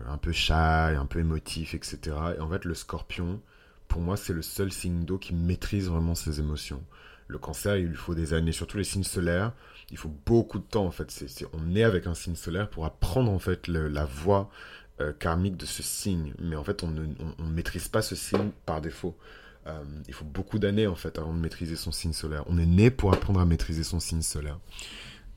un 0.08 0.16
peu 0.16 0.32
shy, 0.32 0.52
un 0.52 1.06
peu 1.06 1.20
émotif, 1.20 1.74
etc. 1.74 1.98
Et 2.36 2.40
en 2.40 2.48
fait, 2.48 2.64
le 2.64 2.74
scorpion, 2.74 3.40
pour 3.88 4.00
moi, 4.00 4.16
c'est 4.16 4.32
le 4.32 4.42
seul 4.42 4.72
signe 4.72 5.04
d'eau 5.04 5.18
qui 5.18 5.34
maîtrise 5.34 5.88
vraiment 5.88 6.14
ses 6.14 6.40
émotions. 6.40 6.82
Le 7.26 7.38
cancer, 7.38 7.76
il 7.76 7.86
lui 7.86 7.96
faut 7.96 8.14
des 8.14 8.34
années, 8.34 8.52
surtout 8.52 8.76
les 8.76 8.84
signes 8.84 9.04
solaires, 9.04 9.52
il 9.90 9.96
faut 9.96 10.14
beaucoup 10.26 10.58
de 10.58 10.64
temps 10.64 10.86
en 10.86 10.90
fait. 10.90 11.08
On 11.52 11.74
est 11.74 11.84
avec 11.84 12.06
un 12.06 12.14
signe 12.14 12.34
solaire 12.34 12.68
pour 12.68 12.84
apprendre 12.84 13.30
en 13.30 13.38
fait 13.38 13.68
la 13.68 14.04
voix 14.04 14.50
euh, 15.00 15.12
karmique 15.12 15.56
de 15.56 15.66
ce 15.66 15.82
signe. 15.82 16.34
Mais 16.38 16.56
en 16.56 16.64
fait, 16.64 16.82
on 16.82 16.88
ne 16.88 17.50
maîtrise 17.50 17.88
pas 17.88 18.02
ce 18.02 18.14
signe 18.14 18.50
par 18.66 18.80
défaut. 18.80 19.16
Euh, 19.66 19.82
il 20.08 20.14
faut 20.14 20.24
beaucoup 20.24 20.58
d'années 20.58 20.86
en 20.86 20.94
fait 20.94 21.18
avant 21.18 21.32
de 21.32 21.38
maîtriser 21.38 21.76
son 21.76 21.92
signe 21.92 22.12
solaire. 22.12 22.44
On 22.46 22.58
est 22.58 22.66
né 22.66 22.90
pour 22.90 23.12
apprendre 23.12 23.40
à 23.40 23.44
maîtriser 23.44 23.84
son 23.84 24.00
signe 24.00 24.22
solaire. 24.22 24.58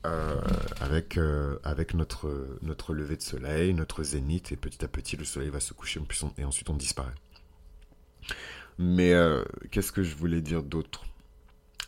Euh, 0.06 0.40
avec, 0.80 1.20
avec 1.64 1.94
notre, 1.94 2.58
notre 2.62 2.94
lever 2.94 3.18
de 3.18 3.22
soleil, 3.22 3.74
notre 3.74 4.04
zénith, 4.04 4.52
et 4.52 4.56
petit 4.56 4.86
à 4.86 4.88
petit 4.88 5.18
le 5.18 5.26
soleil 5.26 5.50
va 5.50 5.60
se 5.60 5.74
coucher 5.74 6.00
et 6.38 6.46
ensuite 6.46 6.70
on 6.70 6.76
disparaît. 6.76 7.16
Mais 8.78 9.14
qu'est-ce 9.72 9.92
que 9.92 10.04
je 10.04 10.16
voulais 10.16 10.40
dire 10.40 10.64
d'autre? 10.64 11.04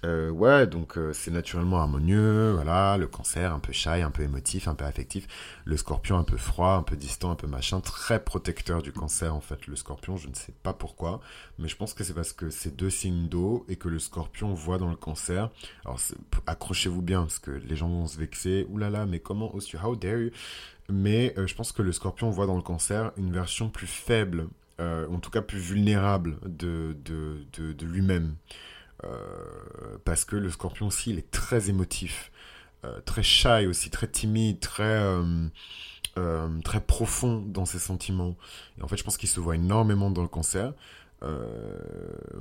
Euh, 0.06 0.30
ouais, 0.30 0.66
donc 0.66 0.97
euh, 0.97 1.12
c'est 1.12 1.32
naturellement 1.32 1.80
harmonieux, 1.80 2.54
voilà, 2.54 2.97
le 2.97 3.08
cancer 3.08 3.54
un 3.54 3.60
peu 3.60 3.74
shy, 3.74 3.89
un 4.02 4.12
peu 4.12 4.24
émotif, 4.24 4.70
un 4.70 4.76
peu 4.76 4.86
affectif, 4.86 5.28
le 5.66 5.76
scorpion 5.76 6.18
un 6.18 6.24
peu 6.24 6.38
froid, 6.38 6.72
un 6.72 6.84
peu 6.84 6.95
distant, 6.95 7.32
un 7.32 7.36
peu 7.36 7.47
machin, 7.47 7.82
très 7.82 8.24
protecteur 8.24 8.82
du 8.82 8.93
cancer 8.93 9.36
en 9.36 9.41
fait, 9.41 9.68
le 9.68 9.76
scorpion, 9.76 10.16
je 10.16 10.30
ne 10.30 10.34
sais 10.34 10.54
pas 10.64 10.72
pourquoi, 10.72 11.20
mais 11.58 11.68
je 11.68 11.76
pense 11.76 11.93
que 11.93 12.06
c'est 12.06 12.14
parce 12.14 12.32
que 12.32 12.50
c'est 12.50 12.76
deux 12.76 12.89
signes 12.89 13.28
d'eau 13.28 13.66
et 13.68 13.76
que 13.76 13.89
le 13.89 14.00
scorpion 14.00 14.54
voit 14.54 14.78
dans 14.78 14.89
le 14.89 14.95
cancer, 14.95 15.50
alors 15.84 16.00
accrochez-vous 16.47 17.02
bien 17.02 17.24
parce 17.24 17.39
que 17.39 17.52
les 17.52 17.76
gens 17.76 17.89
vont 17.89 18.08
se 18.08 18.18
vexer, 18.18 18.68
oulala, 18.70 19.06
mais 19.06 19.20
comment 19.20 19.54
oses-tu, 19.54 19.78
how 19.78 19.97
dare 19.97 20.20
you? 20.20 20.32
Mais 20.88 21.34
euh, 21.38 21.45
je 21.45 21.56
pense 21.56 21.74
que 21.74 21.82
le 21.82 21.91
scorpion 21.91 22.30
voit 22.30 22.47
dans 22.47 22.56
le 22.56 22.62
cancer 22.62 23.12
une 23.18 23.34
version 23.34 23.70
plus 23.70 23.88
faible, 23.88 24.47
en 24.80 25.20
tout 25.20 25.30
cas 25.30 25.41
plus 25.41 25.60
vulnérable 25.60 26.38
de, 26.45 26.95
de, 27.04 27.45
de, 27.52 27.74
de 27.74 27.86
lui-même. 27.86 28.36
Euh, 29.06 29.97
parce 30.04 30.26
que 30.26 30.36
le 30.36 30.50
scorpion 30.50 30.88
aussi, 30.88 31.12
il 31.12 31.20
est 31.20 31.32
très 31.32 31.70
émotif, 31.70 32.32
euh, 32.86 33.00
très 33.02 33.24
shy 33.24 33.66
aussi, 33.68 33.89
très 33.89 34.08
timide, 34.08 34.60
très, 34.60 35.02
euh, 36.18 36.60
très 36.64 36.82
profond 36.82 37.43
dans 37.47 37.66
ses 37.66 37.80
sentiments. 37.80 38.36
Et 38.78 38.84
en 38.84 38.88
fait, 38.88 38.97
je 38.97 39.04
pense 39.04 39.18
qu'il 39.18 39.30
se 39.30 39.39
voit 39.39 39.56
énormément 39.56 40.10
dans 40.10 40.22
le 40.22 40.28
cancer. 40.28 40.74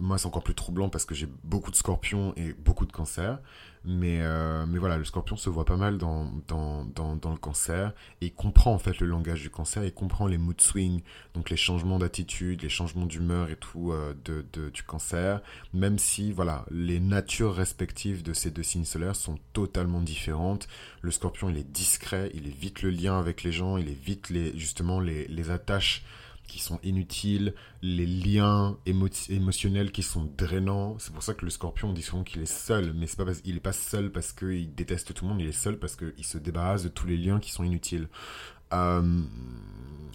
Moi, 0.01 0.18
c'est 0.18 0.26
encore 0.26 0.45
plus 0.45 0.55
troublant 0.55 0.89
parce 0.89 1.05
que 1.05 1.14
j'ai 1.14 1.29
beaucoup 1.45 1.70
de 1.70 1.76
scorpions 1.76 2.33
et 2.37 2.53
beaucoup 2.53 2.87
de 2.87 2.93
cancers. 2.93 3.39
Mais, 3.85 4.18
euh, 4.20 4.66
mais 4.66 4.79
voilà, 4.79 4.97
le 4.97 5.05
scorpion 5.05 5.37
se 5.37 5.49
voit 5.49 5.64
pas 5.64 5.76
mal 5.76 5.99
dans, 5.99 6.31
dans, 6.49 6.85
dans, 6.85 7.16
dans, 7.16 7.31
le 7.31 7.39
cancer 7.39 7.93
et 8.20 8.26
il 8.26 8.35
comprend 8.35 8.74
en 8.74 8.79
fait 8.79 8.99
le 8.99 9.07
langage 9.07 9.41
du 9.41 9.51
cancer, 9.51 9.85
il 9.85 9.93
comprend 9.93 10.26
les 10.26 10.37
mood 10.37 10.61
swings, 10.61 11.01
donc 11.35 11.49
les 11.49 11.57
changements 11.57 11.99
d'attitude, 11.99 12.62
les 12.62 12.68
changements 12.68 13.07
d'humeur 13.07 13.51
et 13.51 13.57
tout 13.57 13.93
euh, 13.93 14.14
de, 14.24 14.45
de, 14.53 14.70
du 14.70 14.83
cancer, 14.83 15.41
même 15.72 15.99
si 15.99 16.33
voilà, 16.33 16.66
les 16.70 17.01
natures 17.01 17.55
respectives 17.55 18.22
de 18.22 18.33
ces 18.33 18.51
deux 18.51 18.62
signes 18.62 18.85
solaires 18.85 19.16
sont 19.16 19.39
totalement 19.53 20.01
différentes. 20.01 20.68
Le 21.01 21.11
scorpion 21.11 21.49
il 21.49 21.57
est 21.57 21.70
discret, 21.70 22.31
il 22.35 22.47
évite 22.47 22.83
le 22.83 22.91
lien 22.91 23.18
avec 23.18 23.43
les 23.43 23.53
gens, 23.53 23.76
il 23.76 23.89
évite 23.89 24.29
les, 24.29 24.59
justement 24.59 24.99
les, 25.01 25.26
les 25.29 25.51
attaches 25.51 26.05
qui 26.49 26.59
sont 26.59 26.81
inutiles, 26.83 27.55
les 27.83 28.07
liens 28.07 28.77
émotionnels 28.87 29.93
qui 29.93 30.03
sont 30.03 30.29
drainants. 30.37 30.99
C'est 30.99 31.13
pour 31.13 31.23
ça 31.23 31.35
que 31.35 31.45
le 31.45 31.51
scorpion, 31.51 31.91
on 31.91 31.93
dit 31.93 32.03
souvent 32.03 32.25
qu'il 32.25 32.43
est 32.43 32.53
seul, 32.53 32.93
mais 32.95 33.07
c'est 33.07 33.17
pas 33.17 33.25
parce... 33.25 33.41
il 33.45 33.57
est 33.57 33.61
pas 33.61 33.73
seul 33.73 34.11
parce 34.11 34.33
qu'il 34.33 34.75
déteste 34.75 35.15
tout 35.15 35.25
le 35.25 35.31
monde, 35.31 35.41
il 35.41 35.47
est 35.47 35.53
seul 35.53 35.79
parce 35.79 35.95
qu'il 35.95 36.25
se 36.25 36.39
débarrasse 36.39 36.83
de 36.83 36.89
tous 36.89 37.07
les 37.07 37.17
liens 37.17 37.39
qui 37.39 37.53
sont 37.53 37.63
inutiles. 37.63 38.09
Euh, 38.73 39.23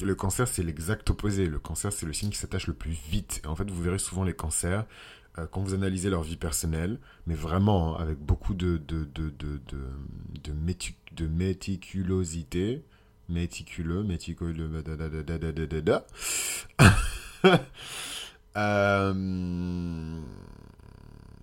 le 0.02 0.16
cancer, 0.16 0.48
c'est 0.48 0.64
l'exact 0.64 1.10
opposé. 1.10 1.48
Le 1.48 1.60
cancer, 1.60 1.94
c'est 1.94 2.06
le 2.06 2.14
signe 2.14 2.30
qui 2.30 2.38
s'attache 2.38 2.68
le 2.68 2.74
plus 2.74 2.92
vite. 3.10 3.42
En 3.46 3.56
fait, 3.56 3.70
vous 3.70 3.82
verrez 3.82 4.00
souvent 4.00 4.24
les 4.24 4.34
cancers 4.34 4.86
euh, 5.38 5.48
quand 5.48 5.62
vous 5.62 5.74
analysez 5.74 6.10
leur 6.10 6.24
vie 6.24 6.38
personnelle, 6.38 7.00
mais 7.26 7.36
vraiment 7.36 7.98
hein, 7.98 8.02
avec 8.02 8.20
beaucoup 8.20 8.54
de, 8.54 8.78
de, 8.78 9.06
de, 9.06 9.30
de, 9.30 9.62
de, 9.68 10.54
de 11.16 11.28
méticulosité, 11.28 12.84
méticuleux, 13.34 14.04
méticuleux, 14.04 14.70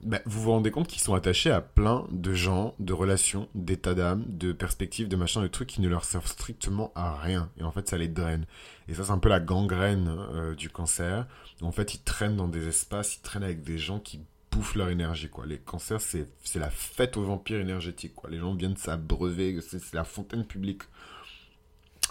ben, 0.03 0.21
vous 0.25 0.41
vous 0.41 0.51
rendez 0.51 0.71
compte 0.71 0.89
qu'ils 0.89 1.03
sont 1.03 1.15
attachés 1.15 1.51
à 1.51 1.61
plein 1.61 2.07
de 2.11 2.33
gens, 2.33 2.75
de 2.79 2.95
relations, 2.95 3.49
d'états 3.55 3.95
d'âme, 3.95 4.25
de 4.29 4.53
perspectives, 4.53 5.09
de 5.09 5.17
machins, 5.17 5.43
de 5.43 5.47
trucs 5.49 5.69
qui 5.69 5.83
ne 5.83 5.89
leur 5.89 6.05
servent 6.05 6.27
strictement 6.27 6.91
à 6.95 7.17
rien. 7.17 7.51
Et 7.59 7.65
en 7.65 7.71
fait, 7.71 7.89
ça 7.89 7.99
les 7.99 8.09
draine. 8.09 8.47
Et 8.89 8.95
ça, 8.95 9.05
c'est 9.05 9.11
un 9.11 9.19
peu 9.19 9.29
la 9.29 9.41
gangrène 9.41 10.09
euh, 10.33 10.55
du 10.55 10.71
cancer. 10.71 11.27
En 11.61 11.73
fait, 11.73 11.95
ils 11.95 12.03
traînent 12.03 12.37
dans 12.37 12.49
des 12.49 12.67
espaces, 12.67 13.17
ils 13.17 13.21
traînent 13.21 13.45
avec 13.45 13.63
des 13.63 13.77
gens 13.77 13.99
qui 13.99 14.21
bouffent 14.51 14.75
leur 14.75 14.89
énergie, 14.89 15.29
quoi. 15.29 15.45
Les 15.45 15.59
cancers, 15.59 16.01
c'est 16.01 16.27
la 16.55 16.71
fête 16.71 17.19
aux 17.19 17.25
vampires 17.25 17.61
énergétiques, 17.61 18.15
quoi. 18.15 18.31
Les 18.31 18.39
gens 18.39 18.55
viennent 18.55 18.79
s'abreuver, 18.79 19.61
c'est 19.61 19.93
la 19.93 20.05
fontaine 20.05 20.45
publique. 20.45 20.83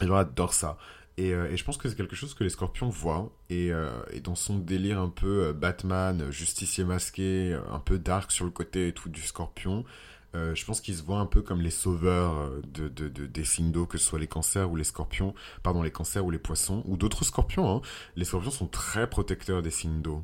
Les 0.02 0.08
gens 0.08 0.16
adorent 0.16 0.54
ça. 0.54 0.78
Euh, 1.20 1.52
et, 1.52 1.58
je 1.58 1.64
pense 1.64 1.78
que 1.78 1.89
c'est 1.89 1.95
quelque 1.95 2.16
chose 2.16 2.34
que 2.34 2.43
les 2.43 2.50
scorpions 2.50 2.89
voient. 2.89 3.32
Et, 3.50 3.72
euh, 3.72 3.91
dans 4.24 4.36
son 4.36 4.58
délire 4.58 5.00
un 5.00 5.10
peu 5.10 5.47
euh, 5.47 5.54
Batman, 5.54 6.32
justicier 6.32 6.84
masqué, 6.84 7.58
un 7.72 7.80
peu 7.80 8.00
dark 8.00 8.32
sur 8.32 8.45
le 8.45 8.52
côté 8.52 8.88
et 8.88 8.93
tout 8.93 9.10
du 9.10 9.22
scorpion, 9.22 9.86
je 10.36 10.64
pense 10.64 10.80
qu'ils 10.80 10.95
se 10.95 11.02
voient 11.02 11.20
un 11.20 11.26
peu 11.26 11.41
comme 11.41 11.60
les 11.60 11.72
sauveurs 11.72 12.52
de, 12.62 12.88
des 13.08 13.43
signes 13.43 13.72
d'eau, 13.72 13.88
que 13.88 13.97
ce 13.97 14.06
soit 14.06 14.20
les 14.20 14.28
cancers 14.28 14.70
ou 14.70 14.76
les 14.76 14.84
scorpions, 14.84 15.34
pardon, 15.64 15.82
les 15.82 15.89
cancers 15.89 16.24
ou 16.24 16.30
les 16.30 16.38
poissons, 16.38 16.84
ou 16.86 16.97
d'autres 16.97 17.24
scorpions. 17.24 17.78
Hein. 17.78 17.82
Les 18.16 18.26
scorpions 18.26 18.52
sont 18.52 18.68
très 18.68 19.10
protecteurs 19.10 19.64
des 19.64 19.72
signes 19.72 20.04
d'eau. 20.04 20.24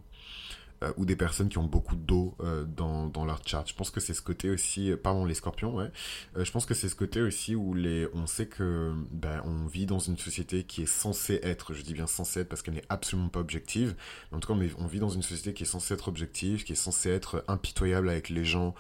Euh, 0.85 0.93
ou 0.97 1.05
des 1.05 1.15
personnes 1.15 1.49
qui 1.49 1.57
ont 1.57 1.63
beaucoup 1.63 1.95
d'eau 1.95 2.35
euh, 2.41 2.63
dans, 2.65 3.07
dans, 3.07 3.25
leur 3.25 3.41
chart. 3.45 3.67
Je 3.67 3.73
pense 3.73 3.89
que 3.89 3.99
c'est 3.99 4.13
ce 4.13 4.21
côté 4.21 4.49
aussi, 4.49 4.91
euh, 4.91 4.97
pardon, 4.97 5.25
les 5.25 5.33
scorpions, 5.33 5.75
ouais. 5.75 5.89
je 6.35 6.49
pense 6.51 6.65
que 6.65 6.73
c'est 6.73 6.89
ce 6.89 6.95
côté 6.95 7.21
aussi 7.21 7.55
où 7.55 7.73
les, 7.73 8.07
on 8.13 8.27
sait 8.27 8.45
que 8.45 8.93
ben, 9.11 9.41
on 9.45 9.65
vit 9.67 9.85
dans 9.85 9.99
une 9.99 10.17
société 10.17 10.63
qui 10.63 10.83
est 10.83 10.87
censée 10.87 11.39
être, 11.43 11.73
je 11.73 11.81
dis 11.81 11.93
bien 11.93 12.07
censée 12.07 12.41
être 12.41 12.49
parce 12.49 12.61
qu'elle 12.61 12.75
n'est 12.75 12.85
absolument 12.89 13.29
pas 13.29 13.39
objective, 13.39 13.95
mais 14.31 14.37
en 14.37 14.39
tout 14.39 14.53
cas 14.53 14.59
on 14.77 14.87
vit 14.87 14.99
dans 14.99 15.09
une 15.09 15.23
société 15.23 15.53
qui 15.53 15.63
est 15.63 15.67
censée 15.67 15.93
être 15.93 16.07
objective, 16.07 16.63
qui 16.63 16.73
est 16.73 16.75
censée 16.75 17.09
être 17.09 17.43
impitoyable 17.47 18.09
avec 18.09 18.29
les 18.29 18.45
gens 18.45 18.75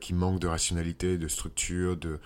qui 0.00 0.14
manquent 0.14 0.40
de 0.40 0.48
rationalité, 0.48 1.18
de 1.18 1.28
structure, 1.28 1.96
de 1.96 2.18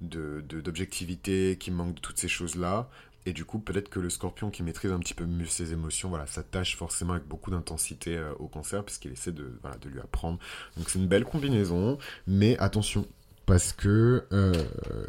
de, 0.00 0.40
d'objectivité, 0.60 1.56
qui 1.58 1.70
manquent 1.70 1.94
de 1.94 2.00
toutes 2.00 2.18
ces 2.18 2.28
choses-là. 2.28 2.88
Et 3.26 3.32
du 3.32 3.44
coup, 3.44 3.58
peut-être 3.58 3.88
que 3.88 4.00
le 4.00 4.10
scorpion 4.10 4.50
qui 4.50 4.62
maîtrise 4.62 4.92
un 4.92 4.98
petit 4.98 5.14
peu 5.14 5.24
mieux 5.24 5.46
ses 5.46 5.72
émotions, 5.72 6.10
voilà, 6.10 6.26
s'attache 6.26 6.76
forcément 6.76 7.14
avec 7.14 7.26
beaucoup 7.26 7.50
d'intensité 7.50 8.16
euh, 8.16 8.32
au 8.38 8.48
cancer, 8.48 8.84
puisqu'il 8.84 9.12
essaie 9.12 9.32
de, 9.32 9.58
lui 9.86 10.00
apprendre. 10.00 10.38
Donc 10.76 10.90
c'est 10.90 10.98
une 10.98 11.08
belle 11.08 11.24
combinaison, 11.24 11.98
mais 12.26 12.58
attention, 12.58 13.06
parce 13.46 13.72
que 13.72 14.26
euh, 14.32 14.52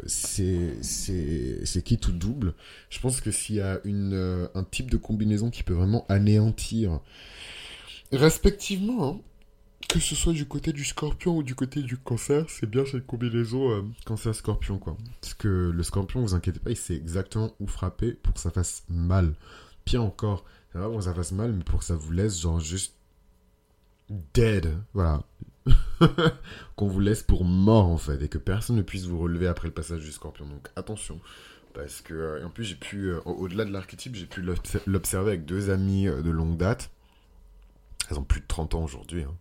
c'est 0.06 1.82
qui 1.84 1.98
tout 1.98 2.12
double? 2.12 2.54
Je 2.88 3.00
pense 3.00 3.20
que 3.20 3.30
s'il 3.30 3.56
y 3.56 3.60
a 3.60 3.80
euh, 3.84 4.48
un 4.54 4.64
type 4.64 4.90
de 4.90 4.96
combinaison 4.96 5.50
qui 5.50 5.62
peut 5.62 5.74
vraiment 5.74 6.06
anéantir, 6.08 7.00
respectivement, 8.12 9.08
hein, 9.08 9.20
que 9.88 10.00
ce 10.00 10.14
soit 10.14 10.32
du 10.32 10.46
côté 10.46 10.72
du 10.72 10.84
scorpion 10.84 11.36
ou 11.36 11.42
du 11.42 11.54
côté 11.54 11.82
du 11.82 11.96
cancer, 11.96 12.46
c'est 12.48 12.68
bien 12.68 12.84
cette 12.84 13.06
combinaison 13.06 13.70
euh, 13.70 13.82
cancer-scorpion, 14.04 14.78
quoi. 14.78 14.96
Parce 15.20 15.34
que 15.34 15.70
le 15.74 15.82
scorpion, 15.82 16.22
vous 16.22 16.34
inquiétez 16.34 16.60
pas, 16.60 16.70
il 16.70 16.76
sait 16.76 16.96
exactement 16.96 17.54
où 17.60 17.66
frapper 17.66 18.12
pour 18.12 18.34
que 18.34 18.40
ça 18.40 18.50
fasse 18.50 18.84
mal. 18.88 19.34
Pire 19.84 20.02
encore, 20.02 20.44
c'est 20.72 20.78
pas 20.78 20.88
pour 20.88 20.98
que 20.98 21.04
ça 21.04 21.14
fasse 21.14 21.32
mal, 21.32 21.52
mais 21.52 21.64
pour 21.64 21.80
que 21.80 21.84
ça 21.84 21.94
vous 21.94 22.12
laisse, 22.12 22.40
genre, 22.40 22.60
juste 22.60 22.94
dead. 24.34 24.74
Voilà. 24.94 25.22
Qu'on 26.76 26.88
vous 26.88 27.00
laisse 27.00 27.22
pour 27.22 27.44
mort, 27.44 27.86
en 27.86 27.98
fait, 27.98 28.22
et 28.22 28.28
que 28.28 28.38
personne 28.38 28.76
ne 28.76 28.82
puisse 28.82 29.04
vous 29.04 29.18
relever 29.18 29.46
après 29.46 29.68
le 29.68 29.74
passage 29.74 30.02
du 30.02 30.12
scorpion. 30.12 30.46
Donc, 30.46 30.68
attention. 30.76 31.20
Parce 31.74 32.00
que, 32.00 32.14
euh, 32.14 32.46
en 32.46 32.50
plus, 32.50 32.64
j'ai 32.64 32.76
pu, 32.76 33.10
euh, 33.10 33.20
au-delà 33.24 33.64
de 33.64 33.72
l'archétype, 33.72 34.14
j'ai 34.14 34.26
pu 34.26 34.42
l'observer 34.86 35.32
avec 35.32 35.44
deux 35.44 35.70
amis 35.70 36.06
de 36.06 36.30
longue 36.30 36.56
date 36.56 36.90
elles 38.10 38.18
ont 38.18 38.24
plus 38.24 38.40
de 38.40 38.46
30 38.46 38.74
ans 38.74 38.84
aujourd'hui. 38.84 39.22
Hein. 39.24 39.34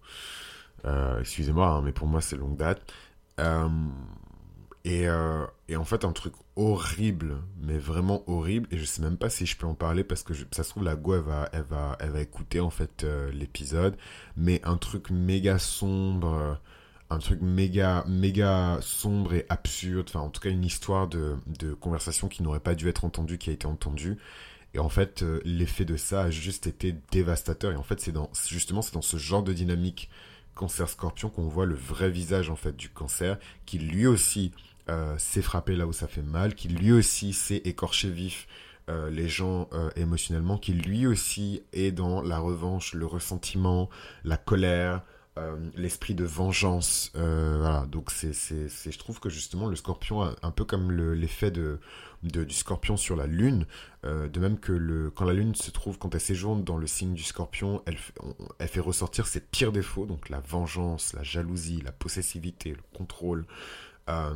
Euh, 0.85 1.19
excusez-moi, 1.19 1.67
hein, 1.67 1.81
mais 1.83 1.91
pour 1.91 2.07
moi, 2.07 2.21
c'est 2.21 2.37
longue 2.37 2.57
date. 2.57 2.81
Euh, 3.39 3.67
et, 4.83 5.07
euh, 5.07 5.45
et, 5.67 5.75
en 5.77 5.83
fait, 5.83 6.05
un 6.05 6.11
truc 6.11 6.33
horrible, 6.55 7.37
mais 7.59 7.77
vraiment 7.77 8.23
horrible, 8.29 8.67
et 8.71 8.77
je 8.77 8.85
sais 8.85 9.01
même 9.01 9.17
pas 9.17 9.29
si 9.29 9.45
je 9.45 9.57
peux 9.57 9.65
en 9.65 9.73
parler 9.73 10.03
parce 10.03 10.21
que 10.23 10.33
ça 10.51 10.63
se 10.63 10.69
trouve, 10.69 10.83
la 10.83 10.95
Go, 10.95 11.15
elle 11.15 11.21
va, 11.21 11.49
elle 11.53 11.63
va, 11.63 11.97
elle 11.99 12.11
va 12.11 12.21
écouter 12.21 12.59
en 12.59 12.69
fait 12.69 13.05
l'épisode, 13.33 13.97
mais 14.37 14.61
un 14.63 14.77
truc 14.77 15.09
méga 15.09 15.57
sombre, 15.57 16.59
un 17.09 17.17
truc 17.17 17.41
méga, 17.41 18.03
méga 18.07 18.77
sombre 18.81 19.33
et 19.33 19.45
absurde, 19.49 20.05
enfin, 20.09 20.21
en 20.21 20.29
tout 20.29 20.39
cas, 20.41 20.49
une 20.49 20.63
histoire 20.63 21.07
de, 21.07 21.35
de 21.47 21.73
conversation 21.73 22.27
qui 22.27 22.43
n'aurait 22.43 22.59
pas 22.59 22.75
dû 22.75 22.87
être 22.87 23.05
entendue, 23.05 23.37
qui 23.39 23.49
a 23.49 23.53
été 23.53 23.65
entendue. 23.67 24.17
Et 24.75 24.79
en 24.79 24.89
fait, 24.89 25.23
euh, 25.23 25.39
l'effet 25.45 25.85
de 25.85 25.95
ça 25.95 26.23
a 26.23 26.29
juste 26.29 26.67
été 26.67 26.93
dévastateur. 27.09 27.71
Et 27.71 27.77
en 27.77 27.83
fait, 27.83 28.01
c'est 28.01 28.11
dans, 28.11 28.29
justement, 28.49 28.81
c'est 28.81 28.93
dans 28.93 29.01
ce 29.01 29.15
genre 29.15 29.41
de 29.41 29.53
dynamique 29.53 30.09
cancer-scorpion 30.53 31.29
qu'on 31.29 31.47
voit 31.47 31.65
le 31.65 31.75
vrai 31.75 32.09
visage, 32.09 32.49
en 32.49 32.57
fait, 32.57 32.75
du 32.75 32.89
cancer, 32.89 33.37
qui 33.65 33.79
lui 33.79 34.05
aussi 34.05 34.51
euh, 34.89 35.17
s'est 35.17 35.41
frappé 35.41 35.77
là 35.77 35.87
où 35.87 35.93
ça 35.93 36.07
fait 36.07 36.21
mal, 36.21 36.55
qui 36.55 36.67
lui 36.67 36.91
aussi 36.91 37.31
s'est 37.31 37.61
écorché 37.63 38.09
vif 38.09 38.47
euh, 38.89 39.09
les 39.09 39.29
gens 39.29 39.69
émotionnellement, 39.95 40.57
qui 40.57 40.73
lui 40.73 41.07
aussi 41.07 41.63
est 41.71 41.91
dans 41.91 42.21
la 42.21 42.39
revanche, 42.39 42.93
le 42.93 43.05
ressentiment, 43.05 43.89
la 44.25 44.35
colère, 44.35 45.03
l'esprit 45.75 46.15
de 46.15 46.23
vengeance. 46.23 47.11
voilà, 47.13 47.85
donc 47.91 48.11
c'est, 48.11 48.33
c'est, 48.33 48.69
c'est, 48.69 48.91
je 48.91 48.99
trouve 48.99 49.19
que 49.19 49.29
justement 49.29 49.67
le 49.67 49.75
scorpion, 49.75 50.21
a, 50.21 50.35
un 50.43 50.51
peu 50.51 50.65
comme 50.65 50.91
l'effet 50.91 51.51
de 51.51 51.79
du 52.25 52.53
scorpion 52.53 52.97
sur 52.97 53.15
la 53.15 53.27
lune, 53.27 53.65
euh, 54.03 54.27
de 54.27 54.39
même 54.39 54.59
que 54.59 54.71
le, 54.71 55.11
quand 55.11 55.25
la 55.25 55.33
lune 55.33 55.55
se 55.55 55.71
trouve, 55.71 55.97
quand 55.97 56.13
elle 56.15 56.21
séjourne 56.21 56.63
dans 56.63 56.77
le 56.77 56.87
signe 56.87 57.13
du 57.13 57.23
scorpion, 57.23 57.81
elle, 57.85 57.97
elle 58.59 58.67
fait 58.67 58.79
ressortir 58.79 59.27
ses 59.27 59.39
pires 59.39 59.71
défauts, 59.71 60.05
donc 60.05 60.29
la 60.29 60.39
vengeance, 60.39 61.13
la 61.13 61.23
jalousie, 61.23 61.81
la 61.83 61.91
possessivité, 61.91 62.71
le 62.71 62.97
contrôle, 62.97 63.45
euh, 64.07 64.33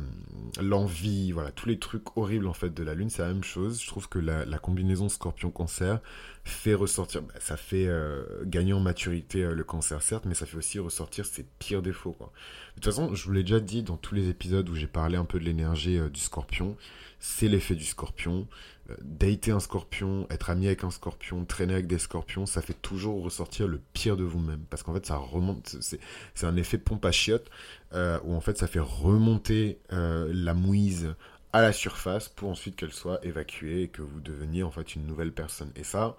l'envie, 0.60 1.32
voilà, 1.32 1.52
tous 1.52 1.68
les 1.68 1.78
trucs 1.78 2.16
horribles 2.16 2.48
en 2.48 2.52
fait 2.52 2.70
de 2.74 2.82
la 2.82 2.94
lune, 2.94 3.10
c'est 3.10 3.22
la 3.22 3.28
même 3.28 3.44
chose. 3.44 3.80
Je 3.80 3.86
trouve 3.86 4.08
que 4.08 4.18
la, 4.18 4.58
combinaison 4.58 5.08
scorpion-cancer 5.08 6.00
fait 6.44 6.74
ressortir, 6.74 7.22
bah, 7.22 7.34
ça 7.38 7.56
fait 7.56 7.86
euh, 7.86 8.24
gagner 8.44 8.72
en 8.72 8.80
maturité 8.80 9.42
le 9.44 9.64
cancer 9.64 10.02
certes, 10.02 10.24
mais 10.26 10.34
ça 10.34 10.46
fait 10.46 10.56
aussi 10.56 10.78
ressortir 10.78 11.24
ses 11.24 11.44
pires 11.58 11.82
défauts. 11.82 12.16
De 12.18 12.74
toute 12.74 12.84
façon, 12.84 13.14
je 13.14 13.24
vous 13.26 13.32
l'ai 13.32 13.42
déjà 13.42 13.60
dit 13.60 13.82
dans 13.82 13.96
tous 13.96 14.14
les 14.14 14.28
épisodes 14.28 14.68
où 14.68 14.74
j'ai 14.74 14.86
parlé 14.86 15.16
un 15.16 15.24
peu 15.24 15.38
de 15.38 15.44
l'énergie 15.44 16.00
du 16.10 16.20
scorpion, 16.20 16.76
c'est 17.20 17.48
l'effet 17.48 17.74
du 17.74 17.84
scorpion. 17.84 18.48
Euh, 18.90 18.96
dater 19.02 19.52
un 19.52 19.60
scorpion, 19.60 20.26
être 20.30 20.50
ami 20.50 20.66
avec 20.66 20.84
un 20.84 20.90
scorpion, 20.90 21.44
traîner 21.44 21.74
avec 21.74 21.86
des 21.86 21.98
scorpions, 21.98 22.46
ça 22.46 22.62
fait 22.62 22.80
toujours 22.80 23.22
ressortir 23.22 23.68
le 23.68 23.80
pire 23.92 24.16
de 24.16 24.24
vous-même. 24.24 24.64
Parce 24.70 24.82
qu'en 24.82 24.94
fait, 24.94 25.06
ça 25.06 25.16
remonte, 25.16 25.76
c'est 25.80 26.46
un 26.46 26.56
effet 26.56 26.78
pompe 26.78 27.04
à 27.04 27.12
chiottes, 27.12 27.50
euh, 27.92 28.18
où 28.24 28.34
en 28.34 28.40
fait, 28.40 28.58
ça 28.58 28.66
fait 28.66 28.80
remonter 28.80 29.78
euh, 29.92 30.30
la 30.34 30.54
mouise 30.54 31.14
à 31.52 31.62
la 31.62 31.72
surface 31.72 32.28
pour 32.28 32.48
ensuite 32.48 32.76
qu'elle 32.76 32.92
soit 32.92 33.24
évacuée 33.24 33.82
et 33.82 33.88
que 33.88 34.02
vous 34.02 34.20
deveniez 34.20 34.62
en 34.62 34.70
fait 34.70 34.94
une 34.94 35.06
nouvelle 35.06 35.32
personne. 35.32 35.72
Et 35.76 35.84
ça, 35.84 36.16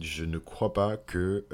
je 0.00 0.24
ne 0.24 0.38
crois 0.38 0.72
pas 0.72 0.96
que 0.96 1.44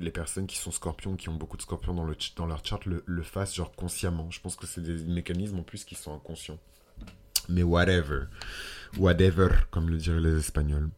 les 0.00 0.10
personnes 0.10 0.48
qui 0.48 0.58
sont 0.58 0.72
scorpions, 0.72 1.14
qui 1.14 1.28
ont 1.28 1.34
beaucoup 1.34 1.56
de 1.56 1.62
scorpions 1.62 1.94
dans 1.94 2.46
leur 2.46 2.64
chart, 2.64 2.84
le, 2.84 3.04
le 3.06 3.22
fassent 3.22 3.54
genre 3.54 3.70
consciemment. 3.70 4.28
Je 4.32 4.40
pense 4.40 4.56
que 4.56 4.66
c'est 4.66 4.80
des 4.80 5.04
mécanismes 5.04 5.60
en 5.60 5.62
plus 5.62 5.84
qui 5.84 5.94
sont 5.94 6.12
inconscients 6.12 6.58
mais 7.48 7.62
whatever. 7.62 8.24
Whatever, 8.98 9.48
comme 9.70 9.88
le 9.88 9.96
diraient 9.96 10.20
les 10.20 10.38
Espagnols. 10.38 10.90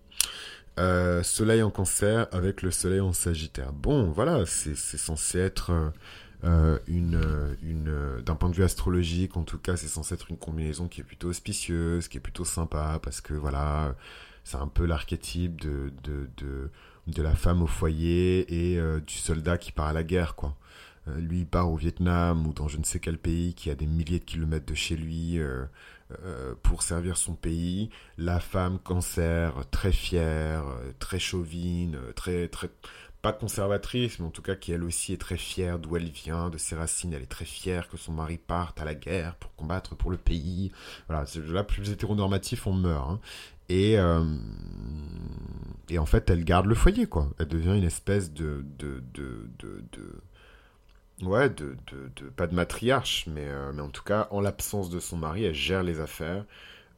Euh, 0.78 1.22
soleil 1.22 1.62
en 1.62 1.70
cancer 1.70 2.26
avec 2.32 2.62
le 2.62 2.72
soleil 2.72 3.00
en 3.00 3.12
sagittaire. 3.12 3.72
Bon, 3.72 4.10
voilà, 4.10 4.44
c'est 4.46 4.74
censé 4.74 5.38
être 5.38 5.92
euh, 6.42 6.78
une, 6.88 7.20
une 7.62 8.20
d'un 8.26 8.34
point 8.34 8.48
de 8.48 8.56
vue 8.56 8.64
astrologique, 8.64 9.36
en 9.36 9.44
tout 9.44 9.58
cas, 9.58 9.76
c'est 9.76 9.86
censé 9.86 10.14
être 10.14 10.30
une 10.30 10.36
combinaison 10.36 10.88
qui 10.88 11.00
est 11.00 11.04
plutôt 11.04 11.28
auspicieuse, 11.28 12.08
qui 12.08 12.16
est 12.16 12.20
plutôt 12.20 12.44
sympa, 12.44 12.98
parce 13.02 13.20
que 13.20 13.34
voilà, 13.34 13.94
c'est 14.42 14.56
un 14.56 14.66
peu 14.66 14.84
l'archétype 14.84 15.60
de, 15.60 15.92
de, 16.02 16.28
de, 16.38 16.70
de, 17.06 17.22
la 17.22 17.36
femme 17.36 17.62
au 17.62 17.68
foyer 17.68 18.72
et 18.72 18.78
euh, 18.78 18.98
du 18.98 19.14
soldat 19.14 19.58
qui 19.58 19.70
part 19.70 19.86
à 19.86 19.92
la 19.92 20.02
guerre, 20.02 20.34
quoi. 20.34 20.56
lui, 21.16 21.40
il 21.40 21.46
part 21.46 21.70
au 21.70 21.76
Vietnam 21.76 22.48
ou 22.48 22.52
dans 22.52 22.66
je 22.66 22.78
ne 22.78 22.84
sais 22.84 22.98
quel 22.98 23.18
pays 23.18 23.54
qui 23.54 23.70
a 23.70 23.76
des 23.76 23.86
milliers 23.86 24.18
de 24.18 24.24
kilomètres 24.24 24.66
de 24.66 24.74
chez 24.74 24.96
lui 24.96 25.38
pour 26.62 26.82
servir 26.82 27.16
son 27.16 27.34
pays. 27.34 27.90
La 28.18 28.40
femme 28.40 28.78
cancer, 28.78 29.54
très 29.70 29.92
fière, 29.92 30.64
très 30.98 31.18
chauvine, 31.18 31.98
très 32.14 32.48
très 32.48 32.70
pas 33.24 33.32
conservatrice, 33.32 34.18
mais 34.18 34.26
en 34.26 34.30
tout 34.30 34.42
cas 34.42 34.54
qui 34.54 34.70
elle 34.70 34.84
aussi 34.84 35.14
est 35.14 35.20
très 35.20 35.38
fière 35.38 35.78
d'où 35.78 35.96
elle 35.96 36.10
vient, 36.10 36.50
de 36.50 36.58
ses 36.58 36.74
racines. 36.74 37.14
Elle 37.14 37.22
est 37.22 37.26
très 37.26 37.46
fière 37.46 37.88
que 37.88 37.96
son 37.96 38.12
mari 38.12 38.36
parte 38.36 38.82
à 38.82 38.84
la 38.84 38.94
guerre 38.94 39.34
pour 39.36 39.54
combattre 39.54 39.94
pour 39.96 40.10
le 40.10 40.18
pays. 40.18 40.72
Voilà, 41.08 41.24
là 41.48 41.64
plus 41.64 41.90
hétéronormatif, 41.90 42.66
on 42.66 42.74
meurt. 42.74 43.08
Hein. 43.08 43.20
Et, 43.70 43.98
euh, 43.98 44.22
et 45.88 45.98
en 45.98 46.04
fait, 46.04 46.28
elle 46.28 46.44
garde 46.44 46.66
le 46.66 46.74
foyer, 46.74 47.06
quoi. 47.06 47.30
Elle 47.38 47.48
devient 47.48 47.78
une 47.78 47.84
espèce 47.84 48.30
de. 48.30 48.62
de, 48.78 49.02
de, 49.14 49.48
de, 49.58 50.20
ouais, 51.22 51.50
de, 51.50 51.76
Pas 52.36 52.46
de 52.46 52.54
matriarche, 52.54 53.26
mais, 53.26 53.46
euh, 53.46 53.72
mais 53.72 53.82
en 53.82 53.88
tout 53.88 54.02
cas, 54.02 54.28
en 54.30 54.40
l'absence 54.40 54.90
de 54.90 55.00
son 55.00 55.16
mari, 55.16 55.44
elle 55.44 55.54
gère 55.54 55.82
les 55.82 56.00
affaires. 56.00 56.44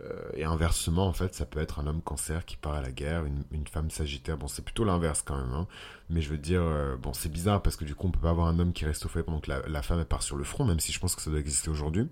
Euh, 0.02 0.28
et 0.34 0.44
inversement, 0.44 1.06
en 1.06 1.12
fait, 1.12 1.34
ça 1.34 1.46
peut 1.46 1.60
être 1.60 1.78
un 1.78 1.86
homme 1.86 2.02
cancer 2.02 2.44
qui 2.44 2.56
part 2.56 2.74
à 2.74 2.82
la 2.82 2.92
guerre, 2.92 3.24
une, 3.24 3.66
femme 3.66 3.90
sagittaire. 3.90 4.36
Bon, 4.36 4.48
c'est 4.48 4.62
plutôt 4.64 4.84
l'inverse 4.84 5.22
quand 5.22 5.36
même. 5.36 5.54
Hein. 5.54 5.66
Mais 6.10 6.20
je 6.20 6.28
veux 6.28 6.38
dire, 6.38 6.62
bon, 7.00 7.12
c'est 7.12 7.30
bizarre 7.30 7.62
parce 7.62 7.76
que 7.76 7.84
du 7.84 7.94
coup, 7.94 8.08
on 8.08 8.10
peut 8.10 8.20
pas 8.20 8.30
avoir 8.30 8.48
un 8.48 8.58
homme 8.58 8.72
qui 8.72 8.84
reste 8.84 9.06
au 9.06 9.08
foyer 9.08 9.24
pendant 9.24 9.40
que 9.40 9.50
la, 9.50 9.82
femme 9.82 10.04
part 10.04 10.22
sur 10.22 10.36
le 10.36 10.44
front, 10.44 10.64
même 10.64 10.80
si 10.80 10.92
je 10.92 11.00
pense 11.00 11.16
que 11.16 11.22
ça 11.22 11.30
doit 11.30 11.40
exister 11.40 11.70
aujourd'hui. 11.70 12.08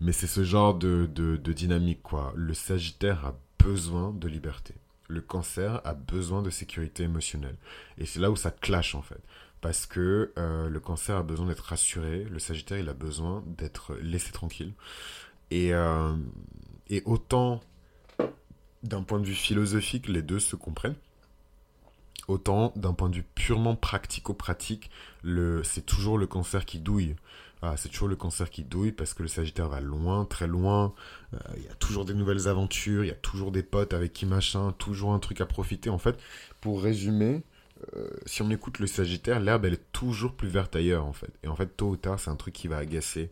Mais 0.00 0.12
c'est 0.12 0.26
ce 0.26 0.44
genre 0.44 0.74
de, 0.74 1.08
de, 1.12 1.52
dynamique, 1.52 2.02
quoi. 2.02 2.32
Le 2.36 2.54
Sagittaire 2.54 3.24
a 3.24 3.34
besoin 3.58 4.12
de 4.12 4.28
liberté. 4.28 4.74
Le 5.08 5.20
Cancer 5.20 5.80
a 5.84 5.94
besoin 5.94 6.42
de 6.42 6.50
sécurité 6.50 7.04
émotionnelle. 7.04 7.56
Et 7.98 8.06
c'est 8.06 8.20
là 8.20 8.30
où 8.30 8.36
ça 8.36 8.50
clash, 8.50 8.94
en 8.94 9.02
fait. 9.02 9.20
Parce 9.60 9.86
que 9.86 10.32
euh, 10.38 10.68
le 10.68 10.80
Cancer 10.80 11.16
a 11.16 11.22
besoin 11.22 11.46
d'être 11.46 11.64
rassuré. 11.64 12.24
Le 12.24 12.38
Sagittaire, 12.38 12.78
il 12.78 12.88
a 12.88 12.94
besoin 12.94 13.42
d'être 13.46 13.94
laissé 13.96 14.32
tranquille. 14.32 14.72
Et, 15.50 15.72
euh, 15.72 16.16
et 16.90 17.02
autant, 17.04 17.60
d'un 18.82 19.02
point 19.02 19.20
de 19.20 19.26
vue 19.26 19.34
philosophique, 19.34 20.08
les 20.08 20.22
deux 20.22 20.40
se 20.40 20.56
comprennent 20.56 20.96
autant 22.28 22.72
d'un 22.76 22.92
point 22.92 23.08
de 23.08 23.16
vue 23.16 23.26
purement 23.34 23.76
pratico-pratique, 23.76 24.90
c'est 25.62 25.86
toujours 25.86 26.18
le 26.18 26.26
cancer 26.26 26.64
qui 26.64 26.78
douille. 26.78 27.16
Ah, 27.62 27.74
c'est 27.76 27.88
toujours 27.88 28.08
le 28.08 28.16
cancer 28.16 28.50
qui 28.50 28.64
douille 28.64 28.92
parce 28.92 29.14
que 29.14 29.22
le 29.22 29.28
Sagittaire 29.28 29.68
va 29.68 29.80
loin, 29.80 30.24
très 30.26 30.46
loin. 30.46 30.94
Euh, 31.32 31.38
il 31.56 31.64
y 31.64 31.68
a 31.68 31.74
toujours 31.74 32.04
des 32.04 32.14
nouvelles 32.14 32.48
aventures, 32.48 33.02
il 33.04 33.08
y 33.08 33.12
a 33.12 33.14
toujours 33.14 33.50
des 33.50 33.62
potes 33.62 33.94
avec 33.94 34.12
qui 34.12 34.26
machin, 34.26 34.72
toujours 34.78 35.14
un 35.14 35.18
truc 35.18 35.40
à 35.40 35.46
profiter. 35.46 35.88
En 35.88 35.98
fait, 35.98 36.18
pour 36.60 36.82
résumer, 36.82 37.42
euh, 37.96 38.08
si 38.26 38.42
on 38.42 38.50
écoute 38.50 38.78
le 38.78 38.86
Sagittaire, 38.86 39.40
l'herbe 39.40 39.64
elle 39.64 39.74
est 39.74 39.92
toujours 39.92 40.34
plus 40.34 40.48
verte 40.48 40.76
ailleurs 40.76 41.06
en 41.06 41.14
fait. 41.14 41.30
Et 41.42 41.48
en 41.48 41.56
fait, 41.56 41.76
tôt 41.76 41.88
ou 41.88 41.96
tard, 41.96 42.20
c'est 42.20 42.30
un 42.30 42.36
truc 42.36 42.54
qui 42.54 42.68
va 42.68 42.76
agacer 42.76 43.30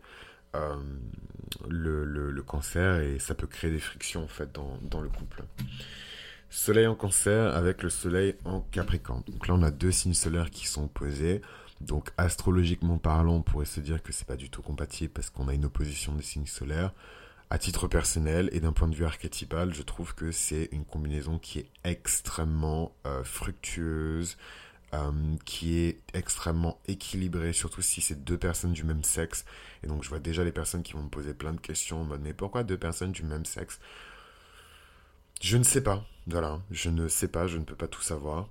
euh, 0.55 0.75
le, 1.69 2.41
cancer 2.41 2.99
et 2.99 3.19
ça 3.19 3.33
peut 3.35 3.47
créer 3.47 3.71
des 3.71 3.79
frictions 3.79 4.23
en 4.23 4.27
fait 4.27 4.51
dans, 4.51 4.79
dans 4.83 5.01
le 5.01 5.09
couple. 5.09 5.43
Soleil 6.49 6.87
en 6.87 6.95
cancer 6.95 7.55
avec 7.55 7.83
le 7.83 7.89
soleil 7.89 8.35
en 8.45 8.61
capricorne. 8.61 9.23
Donc 9.27 9.47
là, 9.47 9.55
on 9.55 9.63
a 9.63 9.71
deux 9.71 9.91
signes 9.91 10.13
solaires 10.13 10.51
qui 10.51 10.67
sont 10.67 10.85
opposés. 10.85 11.41
Donc 11.81 12.11
astrologiquement 12.17 12.97
parlant, 12.97 13.35
on 13.35 13.41
pourrait 13.41 13.65
se 13.65 13.79
dire 13.79 14.01
que 14.01 14.13
c'est 14.13 14.27
pas 14.27 14.37
du 14.37 14.49
tout 14.49 14.61
compatible 14.61 15.13
parce 15.13 15.29
qu'on 15.29 15.47
a 15.47 15.53
une 15.53 15.65
opposition 15.65 16.13
des 16.13 16.23
signes 16.23 16.45
solaires. 16.45 16.93
À 17.49 17.59
titre 17.59 17.87
personnel 17.87 18.49
et 18.53 18.59
d'un 18.59 18.71
point 18.71 18.87
de 18.87 18.95
vue 18.95 19.05
archétypal, 19.05 19.73
je 19.73 19.83
trouve 19.83 20.15
que 20.15 20.31
c'est 20.31 20.69
une 20.71 20.83
combinaison 20.83 21.37
qui 21.37 21.59
est 21.59 21.69
extrêmement 21.83 22.91
euh, 23.05 23.23
fructueuse, 23.23 24.37
euh, 24.93 25.11
qui 25.45 25.77
est 25.79 25.99
extrêmement 26.13 26.79
équilibrée, 26.87 27.53
surtout 27.53 27.81
si 27.81 28.01
c'est 28.01 28.23
deux 28.23 28.37
personnes 28.37 28.73
du 28.73 28.83
même 28.83 29.03
sexe. 29.03 29.45
Et 29.83 29.87
donc 29.87 30.03
je 30.03 30.09
vois 30.09 30.19
déjà 30.19 30.43
les 30.43 30.51
personnes 30.51 30.81
qui 30.81 30.93
vont 30.93 31.03
me 31.03 31.09
poser 31.09 31.33
plein 31.33 31.53
de 31.53 31.59
questions 31.59 32.01
en 32.01 32.05
mode 32.05 32.21
mais 32.23 32.33
pourquoi 32.33 32.63
deux 32.63 32.77
personnes 32.77 33.11
du 33.11 33.23
même 33.23 33.45
sexe? 33.45 33.79
Je 35.41 35.57
ne 35.57 35.63
sais 35.63 35.81
pas. 35.81 36.03
Voilà, 36.27 36.59
je 36.71 36.89
ne 36.89 37.07
sais 37.07 37.27
pas, 37.27 37.45
je 37.47 37.57
ne 37.57 37.63
peux 37.63 37.75
pas 37.75 37.87
tout 37.87 38.01
savoir. 38.01 38.47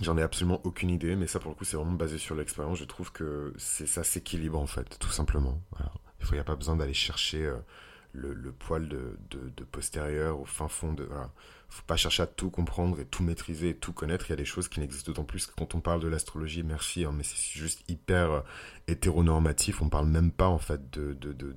J'en 0.00 0.16
ai 0.16 0.22
absolument 0.22 0.60
aucune 0.64 0.90
idée, 0.90 1.16
mais 1.16 1.26
ça 1.26 1.40
pour 1.40 1.50
le 1.50 1.56
coup 1.56 1.64
c'est 1.64 1.76
vraiment 1.76 1.92
basé 1.92 2.18
sur 2.18 2.34
l'expérience. 2.34 2.78
Je 2.78 2.84
trouve 2.84 3.10
que 3.12 3.52
c'est 3.56 3.86
ça 3.86 4.04
s'équilibre 4.04 4.58
en 4.58 4.66
fait, 4.66 4.98
tout 4.98 5.10
simplement. 5.10 5.60
Il 6.30 6.34
n'y 6.34 6.38
a 6.38 6.44
pas 6.44 6.56
besoin 6.56 6.76
d'aller 6.76 6.94
chercher 6.94 7.46
euh, 7.46 7.56
le, 8.12 8.52
poil 8.52 8.88
de, 8.88 9.18
de, 9.30 9.64
postérieur 9.64 10.40
au 10.40 10.44
fin 10.44 10.68
fond 10.68 10.92
de. 10.92 11.04
Voilà. 11.04 11.30
Faut 11.68 11.84
pas 11.86 11.96
chercher 11.96 12.22
à 12.22 12.26
tout 12.26 12.50
comprendre 12.50 12.98
et 12.98 13.04
tout 13.04 13.22
maîtriser 13.22 13.70
et 13.70 13.76
tout 13.76 13.92
connaître. 13.92 14.26
Il 14.28 14.30
y 14.30 14.32
a 14.32 14.36
des 14.36 14.44
choses 14.44 14.68
qui 14.68 14.80
n'existent 14.80 15.12
d'autant 15.12 15.24
plus 15.24 15.46
que 15.46 15.52
quand 15.54 15.74
on 15.74 15.80
parle 15.80 16.00
de 16.00 16.08
l'astrologie, 16.08 16.62
merci, 16.62 17.04
hein, 17.04 17.12
mais 17.14 17.22
c'est 17.22 17.58
juste 17.58 17.84
hyper 17.88 18.30
euh, 18.30 18.40
hétéronormatif. 18.86 19.82
On 19.82 19.88
parle 19.88 20.08
même 20.08 20.30
pas 20.30 20.48
en 20.48 20.58
fait 20.58 20.90
de, 20.90 21.12
de, 21.12 21.32
de, 21.32 21.54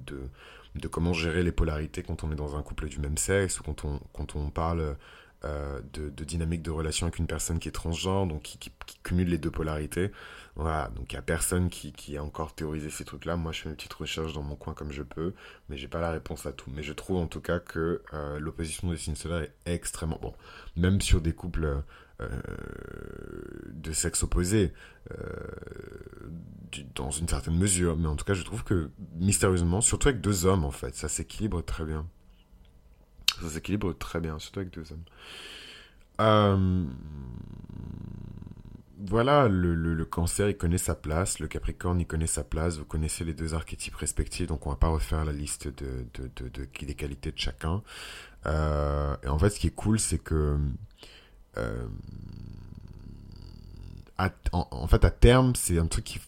de, 0.75 0.87
comment 0.87 1.13
gérer 1.13 1.43
les 1.43 1.51
polarités 1.51 2.03
quand 2.03 2.23
on 2.23 2.31
est 2.31 2.35
dans 2.35 2.57
un 2.57 2.61
couple 2.61 2.89
du 2.89 2.99
même 2.99 3.17
sexe 3.17 3.59
ou 3.59 3.63
quand 3.63 3.85
on, 3.85 3.99
quand 4.13 4.35
on 4.35 4.49
parle 4.49 4.97
euh, 5.43 5.81
de, 5.93 6.23
dynamique 6.23 6.61
de 6.61 6.69
relation 6.69 7.07
avec 7.07 7.17
une 7.17 7.25
personne 7.25 7.57
qui 7.57 7.67
est 7.67 7.71
transgenre, 7.71 8.27
donc 8.27 8.43
qui, 8.43 8.71
cumule 9.03 9.27
les 9.27 9.39
deux 9.39 9.49
polarités. 9.49 10.11
Voilà, 10.55 10.89
donc 10.95 11.11
il 11.11 11.15
n'y 11.15 11.19
a 11.19 11.23
personne 11.23 11.69
qui, 11.69 12.15
a 12.15 12.23
encore 12.23 12.53
théorisé 12.53 12.91
ces 12.91 13.05
trucs-là. 13.05 13.37
Moi, 13.37 13.51
je 13.51 13.61
fais 13.61 13.69
mes 13.69 13.75
petites 13.75 13.93
recherches 13.93 14.33
dans 14.33 14.43
mon 14.43 14.55
coin 14.55 14.75
comme 14.75 14.91
je 14.91 15.01
peux, 15.01 15.33
mais 15.67 15.77
j'ai 15.77 15.87
pas 15.87 15.99
la 15.99 16.11
réponse 16.11 16.45
à 16.45 16.51
tout. 16.51 16.69
Mais 16.75 16.83
je 16.83 16.93
trouve 16.93 17.17
en 17.17 17.25
tout 17.25 17.41
cas 17.41 17.59
que 17.59 18.03
euh, 18.13 18.39
l'opposition 18.39 18.91
des 18.91 18.97
signes 18.97 19.15
solaires 19.15 19.41
est 19.41 19.73
extrêmement 19.73 20.19
bon, 20.21 20.33
même 20.75 21.01
sur 21.01 21.21
des 21.21 21.33
couples 21.33 21.81
euh, 22.21 22.29
de 23.71 23.91
sexe 23.93 24.21
opposé, 24.21 24.73
dans 26.93 27.09
une 27.09 27.27
certaine 27.27 27.57
mesure. 27.57 27.97
Mais 27.97 28.07
en 28.07 28.15
tout 28.15 28.25
cas, 28.25 28.35
je 28.35 28.43
trouve 28.43 28.63
que 28.63 28.91
mystérieusement, 29.15 29.81
surtout 29.81 30.09
avec 30.09 30.21
deux 30.21 30.45
hommes 30.45 30.65
en 30.65 30.71
fait, 30.71 30.93
ça 30.93 31.09
s'équilibre 31.09 31.63
très 31.63 31.85
bien. 31.85 32.05
Ça 33.41 33.49
s'équilibre 33.49 33.93
très 33.93 34.19
bien, 34.19 34.37
surtout 34.39 34.59
avec 34.59 34.73
deux 34.73 34.91
hommes. 34.91 35.03
Euh, 36.19 36.85
voilà, 38.99 39.47
le, 39.47 40.05
cancer, 40.05 40.49
il 40.49 40.57
connaît 40.57 40.77
sa 40.77 40.93
place, 40.93 41.39
le 41.39 41.47
capricorne, 41.47 41.99
il 41.99 42.05
connaît 42.05 42.27
sa 42.27 42.43
place, 42.43 42.77
vous 42.77 42.85
connaissez 42.85 43.23
les 43.23 43.33
deux 43.33 43.53
archétypes 43.53 43.95
respectifs, 43.95 44.47
donc 44.47 44.67
on 44.67 44.69
va 44.69 44.75
pas 44.75 44.89
refaire 44.89 45.25
la 45.25 45.31
liste 45.31 45.67
de, 45.67 46.05
de, 46.13 46.49
de, 46.49 46.67
des 46.85 46.93
qualités 46.93 47.31
de 47.31 47.37
chacun. 47.37 47.81
Euh, 48.45 49.15
et 49.23 49.27
en 49.27 49.39
fait, 49.39 49.49
ce 49.49 49.59
qui 49.59 49.67
est 49.67 49.75
cool, 49.75 49.99
c'est 49.99 50.19
que... 50.19 50.57
Euh, 51.57 51.87
en, 54.51 54.87
fait, 54.87 55.03
à 55.03 55.09
terme, 55.09 55.55
c'est 55.55 55.79
un 55.79 55.87
truc 55.87 56.05
qui 56.05 56.19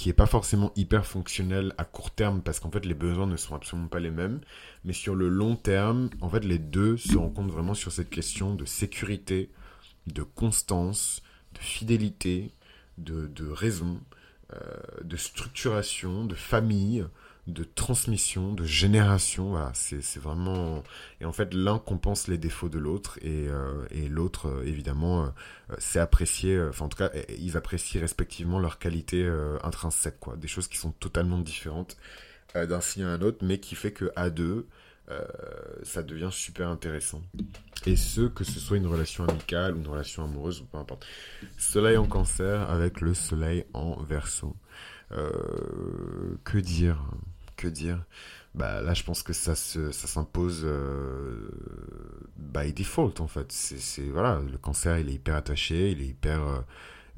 qui 0.00 0.08
est 0.08 0.14
pas 0.14 0.24
forcément 0.24 0.72
hyper 0.76 1.04
fonctionnel 1.04 1.74
à 1.76 1.84
court 1.84 2.10
terme 2.10 2.40
parce 2.40 2.58
qu'en 2.58 2.70
fait 2.70 2.86
les 2.86 2.94
besoins 2.94 3.26
ne 3.26 3.36
sont 3.36 3.54
absolument 3.54 3.88
pas 3.88 4.00
les 4.00 4.10
mêmes. 4.10 4.40
Mais 4.82 4.94
sur 4.94 5.14
le 5.14 5.28
long 5.28 5.56
terme 5.56 6.08
en 6.22 6.30
fait 6.30 6.42
les 6.42 6.58
deux 6.58 6.96
se 6.96 7.18
rencontrent 7.18 7.52
vraiment 7.52 7.74
sur 7.74 7.92
cette 7.92 8.08
question 8.08 8.54
de 8.54 8.64
sécurité 8.64 9.50
de 10.06 10.22
constance 10.22 11.20
de 11.52 11.58
fidélité 11.58 12.50
de, 12.96 13.26
de 13.26 13.46
raison 13.46 14.00
euh, 14.54 14.58
de 15.04 15.18
structuration 15.18 16.24
de 16.24 16.34
famille 16.34 17.04
de 17.46 17.64
transmission, 17.64 18.52
de 18.52 18.64
génération. 18.64 19.56
C'est 19.74 20.18
vraiment. 20.18 20.82
Et 21.20 21.24
en 21.24 21.32
fait, 21.32 21.54
l'un 21.54 21.78
compense 21.78 22.28
les 22.28 22.38
défauts 22.38 22.68
de 22.68 22.78
l'autre 22.78 23.18
et, 23.22 23.48
euh, 23.48 23.86
l'autre, 24.08 24.48
euh, 24.48 24.64
évidemment, 24.64 25.24
euh, 25.24 25.28
c'est 25.78 26.00
apprécié. 26.00 26.60
Enfin, 26.68 26.86
en 26.86 26.88
tout 26.88 26.98
cas, 26.98 27.10
ils 27.38 27.56
apprécient 27.56 28.00
respectivement 28.00 28.58
leur 28.58 28.78
qualité 28.78 29.28
intrinsèque, 29.62 30.18
quoi. 30.20 30.36
Des 30.36 30.48
choses 30.48 30.68
qui 30.68 30.78
sont 30.78 30.92
totalement 30.92 31.38
différentes 31.38 31.96
d'un 32.54 32.80
signe 32.80 33.04
à 33.04 33.10
un 33.10 33.22
autre, 33.22 33.38
mais 33.42 33.58
qui 33.58 33.76
fait 33.76 33.92
que 33.92 34.10
à 34.16 34.30
deux, 34.30 34.66
ça 35.82 36.02
devient 36.02 36.30
super 36.30 36.68
intéressant. 36.68 37.22
Et 37.86 37.96
ce, 37.96 38.22
que 38.22 38.44
ce 38.44 38.60
soit 38.60 38.76
une 38.76 38.86
relation 38.86 39.24
amicale 39.24 39.74
ou 39.74 39.78
une 39.78 39.88
relation 39.88 40.24
amoureuse 40.24 40.60
ou 40.60 40.64
peu 40.66 40.78
importe. 40.78 41.06
Soleil 41.58 41.96
en 41.96 42.06
cancer 42.06 42.68
avec 42.70 43.00
le 43.00 43.14
soleil 43.14 43.64
en 43.72 44.00
verso. 44.02 44.54
Que 45.10 46.58
dire 46.58 47.02
que 47.60 47.68
dire? 47.68 48.04
Bah 48.54 48.80
là 48.82 48.94
je 48.94 49.04
pense 49.04 49.22
que 49.22 49.32
ça 49.32 49.54
se, 49.54 49.92
ça 49.92 50.08
s'impose 50.08 50.62
euh, 50.64 51.50
by 52.36 52.72
default 52.72 53.20
en 53.20 53.28
fait. 53.28 53.52
C'est 53.52 54.08
voilà 54.08 54.40
le 54.40 54.58
cancer 54.58 54.98
il 54.98 55.08
est 55.08 55.14
hyper 55.14 55.36
attaché 55.36 55.92
il 55.92 56.02
est 56.02 56.06
hyper 56.06 56.42
euh, 56.42 56.60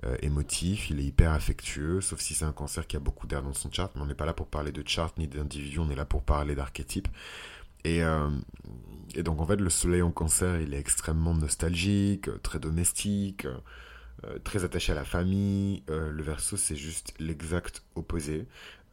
euh, 0.04 0.16
émotif 0.22 0.90
il 0.90 1.00
est 1.00 1.04
hyper 1.04 1.32
affectueux 1.32 2.00
sauf 2.00 2.20
si 2.20 2.34
c'est 2.34 2.44
un 2.44 2.52
cancer 2.52 2.86
qui 2.86 2.96
a 2.96 3.00
beaucoup 3.00 3.26
d'air 3.26 3.42
dans 3.42 3.54
son 3.54 3.70
chart. 3.70 3.90
Mais 3.94 4.02
on 4.02 4.06
n'est 4.06 4.14
pas 4.14 4.26
là 4.26 4.34
pour 4.34 4.48
parler 4.48 4.72
de 4.72 4.86
chart 4.86 5.16
ni 5.18 5.26
d'individu 5.26 5.78
on 5.78 5.90
est 5.90 5.96
là 5.96 6.04
pour 6.04 6.22
parler 6.22 6.54
d'archétype. 6.54 7.08
Et, 7.84 8.00
et 9.16 9.22
donc 9.24 9.40
en 9.40 9.46
fait 9.46 9.56
le 9.56 9.70
soleil 9.70 10.02
en 10.02 10.12
cancer 10.12 10.60
il 10.60 10.72
est 10.72 10.78
extrêmement 10.78 11.34
nostalgique 11.34 12.28
très 12.42 12.60
domestique 12.60 13.46
très 14.44 14.64
attaché 14.64 14.92
à 14.92 14.94
la 14.94 15.04
famille 15.04 15.82
le 15.88 16.22
verso 16.22 16.56
c'est 16.56 16.76
juste 16.76 17.12
l'exact 17.18 17.82
opposé 17.96 18.46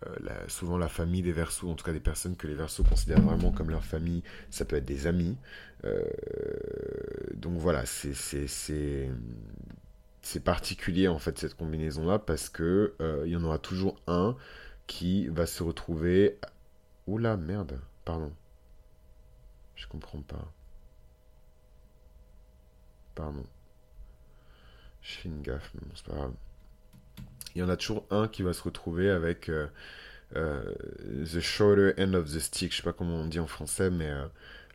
euh, 0.07 0.47
souvent 0.47 0.77
la 0.77 0.87
famille 0.87 1.21
des 1.21 1.33
versos, 1.33 1.69
en 1.69 1.75
tout 1.75 1.83
cas 1.83 1.91
des 1.91 1.99
personnes 1.99 2.37
que 2.37 2.47
les 2.47 2.53
versos 2.53 2.83
considèrent 2.83 3.21
vraiment 3.21 3.51
comme 3.51 3.69
leur 3.69 3.83
famille, 3.83 4.23
ça 4.49 4.63
peut 4.65 4.77
être 4.77 4.85
des 4.85 5.07
amis. 5.07 5.37
Euh, 5.83 6.03
donc 7.35 7.57
voilà, 7.57 7.83
c'est 7.85 8.47
particulier 10.43 11.07
en 11.07 11.19
fait 11.19 11.37
cette 11.37 11.55
combinaison 11.55 12.05
là 12.05 12.19
parce 12.19 12.49
que 12.49 12.93
euh, 13.01 13.23
il 13.25 13.31
y 13.31 13.35
en 13.35 13.43
aura 13.43 13.59
toujours 13.59 13.99
un 14.07 14.35
qui 14.87 15.27
va 15.27 15.45
se 15.45 15.63
retrouver. 15.63 16.37
Oula 17.07 17.37
merde, 17.37 17.79
Pardon. 18.05 18.31
Je 19.75 19.87
comprends 19.87 20.21
pas. 20.21 20.51
Pardon. 23.15 23.45
Je 25.09 25.15
fais 25.15 25.29
une 25.29 25.41
gaffe, 25.41 25.71
mais 25.73 25.81
bon, 25.83 25.91
c'est 25.95 26.05
pas 26.05 26.13
grave. 26.13 26.33
Il 27.55 27.59
y 27.59 27.63
en 27.63 27.69
a 27.69 27.75
toujours 27.75 28.05
un 28.11 28.27
qui 28.27 28.43
va 28.43 28.53
se 28.53 28.61
retrouver 28.61 29.09
avec 29.09 29.49
euh, 29.49 29.65
euh, 30.35 30.61
the 31.25 31.39
shorter 31.39 31.93
end 31.97 32.13
of 32.13 32.31
the 32.31 32.39
stick. 32.39 32.71
Je 32.71 32.77
sais 32.77 32.83
pas 32.83 32.93
comment 32.93 33.15
on 33.15 33.25
dit 33.25 33.39
en 33.39 33.47
français, 33.47 33.89
mais 33.89 34.09
euh, 34.09 34.25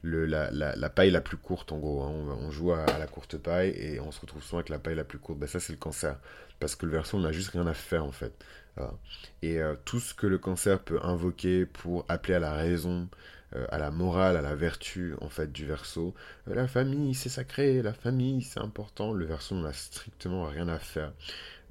le, 0.02 0.26
la, 0.26 0.50
la, 0.50 0.90
paille 0.90 1.12
la 1.12 1.20
plus 1.20 1.36
courte 1.36 1.70
en 1.70 1.78
gros. 1.78 2.02
Hein. 2.02 2.10
On, 2.40 2.50
joue 2.50 2.72
à, 2.72 2.84
la 2.98 3.06
courte 3.06 3.38
paille 3.38 3.70
et 3.70 4.00
on 4.00 4.10
se 4.10 4.20
retrouve 4.20 4.42
souvent 4.42 4.58
avec 4.58 4.70
la 4.70 4.80
paille 4.80 4.96
la 4.96 5.04
plus 5.04 5.18
courte. 5.18 5.38
Ben, 5.38 5.46
ça, 5.46 5.60
c'est 5.60 5.72
le 5.72 5.78
cancer. 5.78 6.18
Parce 6.58 6.74
que 6.74 6.84
le 6.84 6.92
verso, 6.92 7.16
on 7.16 7.20
n'a 7.20 7.32
juste 7.32 7.50
rien 7.50 7.66
à 7.68 7.74
faire 7.74 8.04
en 8.04 8.12
fait. 8.12 8.32
Et 9.42 9.60
tout 9.84 10.00
ce 10.00 10.14
que 10.14 10.26
le 10.26 10.36
cancer 10.36 10.80
peut 10.80 10.98
invoquer 11.04 11.64
pour 11.64 12.04
appeler 12.08 12.34
à 12.34 12.38
la 12.40 12.54
raison, 12.54 13.08
euh, 13.56 13.66
à 13.70 13.78
la 13.78 13.90
morale, 13.90 14.36
à 14.36 14.42
la 14.42 14.54
vertu 14.54 15.14
en 15.20 15.28
fait 15.28 15.52
du 15.52 15.64
verso. 15.64 16.14
Euh, 16.48 16.54
la 16.54 16.66
famille, 16.66 17.14
c'est 17.14 17.28
sacré, 17.28 17.82
la 17.82 17.92
famille, 17.92 18.42
c'est 18.42 18.60
important. 18.60 19.12
Le 19.12 19.24
verso 19.26 19.54
n'a 19.54 19.72
strictement 19.72 20.44
rien 20.44 20.68
à 20.68 20.78
faire. 20.78 21.12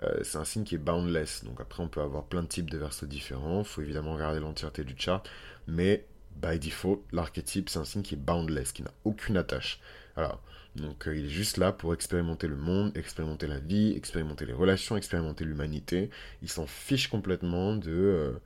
Euh, 0.03 0.19
c'est 0.23 0.37
un 0.37 0.45
signe 0.45 0.63
qui 0.63 0.75
est 0.75 0.79
boundless. 0.79 1.43
Donc 1.43 1.59
après, 1.59 1.83
on 1.83 1.89
peut 1.89 2.01
avoir 2.01 2.23
plein 2.25 2.43
de 2.43 2.47
types 2.47 2.69
de 2.69 2.77
versos 2.77 3.05
différents. 3.05 3.63
Faut 3.63 3.81
évidemment 3.81 4.13
regarder 4.13 4.39
l'entièreté 4.39 4.83
du 4.83 4.95
chart. 4.97 5.27
Mais 5.67 6.05
by 6.41 6.57
default, 6.57 7.03
l'archétype, 7.11 7.69
c'est 7.69 7.79
un 7.79 7.85
signe 7.85 8.01
qui 8.01 8.15
est 8.15 8.17
boundless, 8.17 8.71
qui 8.71 8.83
n'a 8.83 8.93
aucune 9.03 9.37
attache. 9.37 9.79
Alors, 10.15 10.41
donc 10.75 11.03
il 11.07 11.25
est 11.25 11.29
juste 11.29 11.57
là 11.57 11.71
pour 11.71 11.93
expérimenter 11.93 12.47
le 12.47 12.55
monde, 12.55 12.95
expérimenter 12.97 13.47
la 13.47 13.59
vie, 13.59 13.93
expérimenter 13.95 14.45
les 14.45 14.53
relations, 14.53 14.97
expérimenter 14.97 15.45
l'humanité. 15.45 16.09
Il 16.41 16.49
s'en 16.49 16.65
fiche 16.65 17.09
complètement 17.09 17.75
de, 17.75 18.39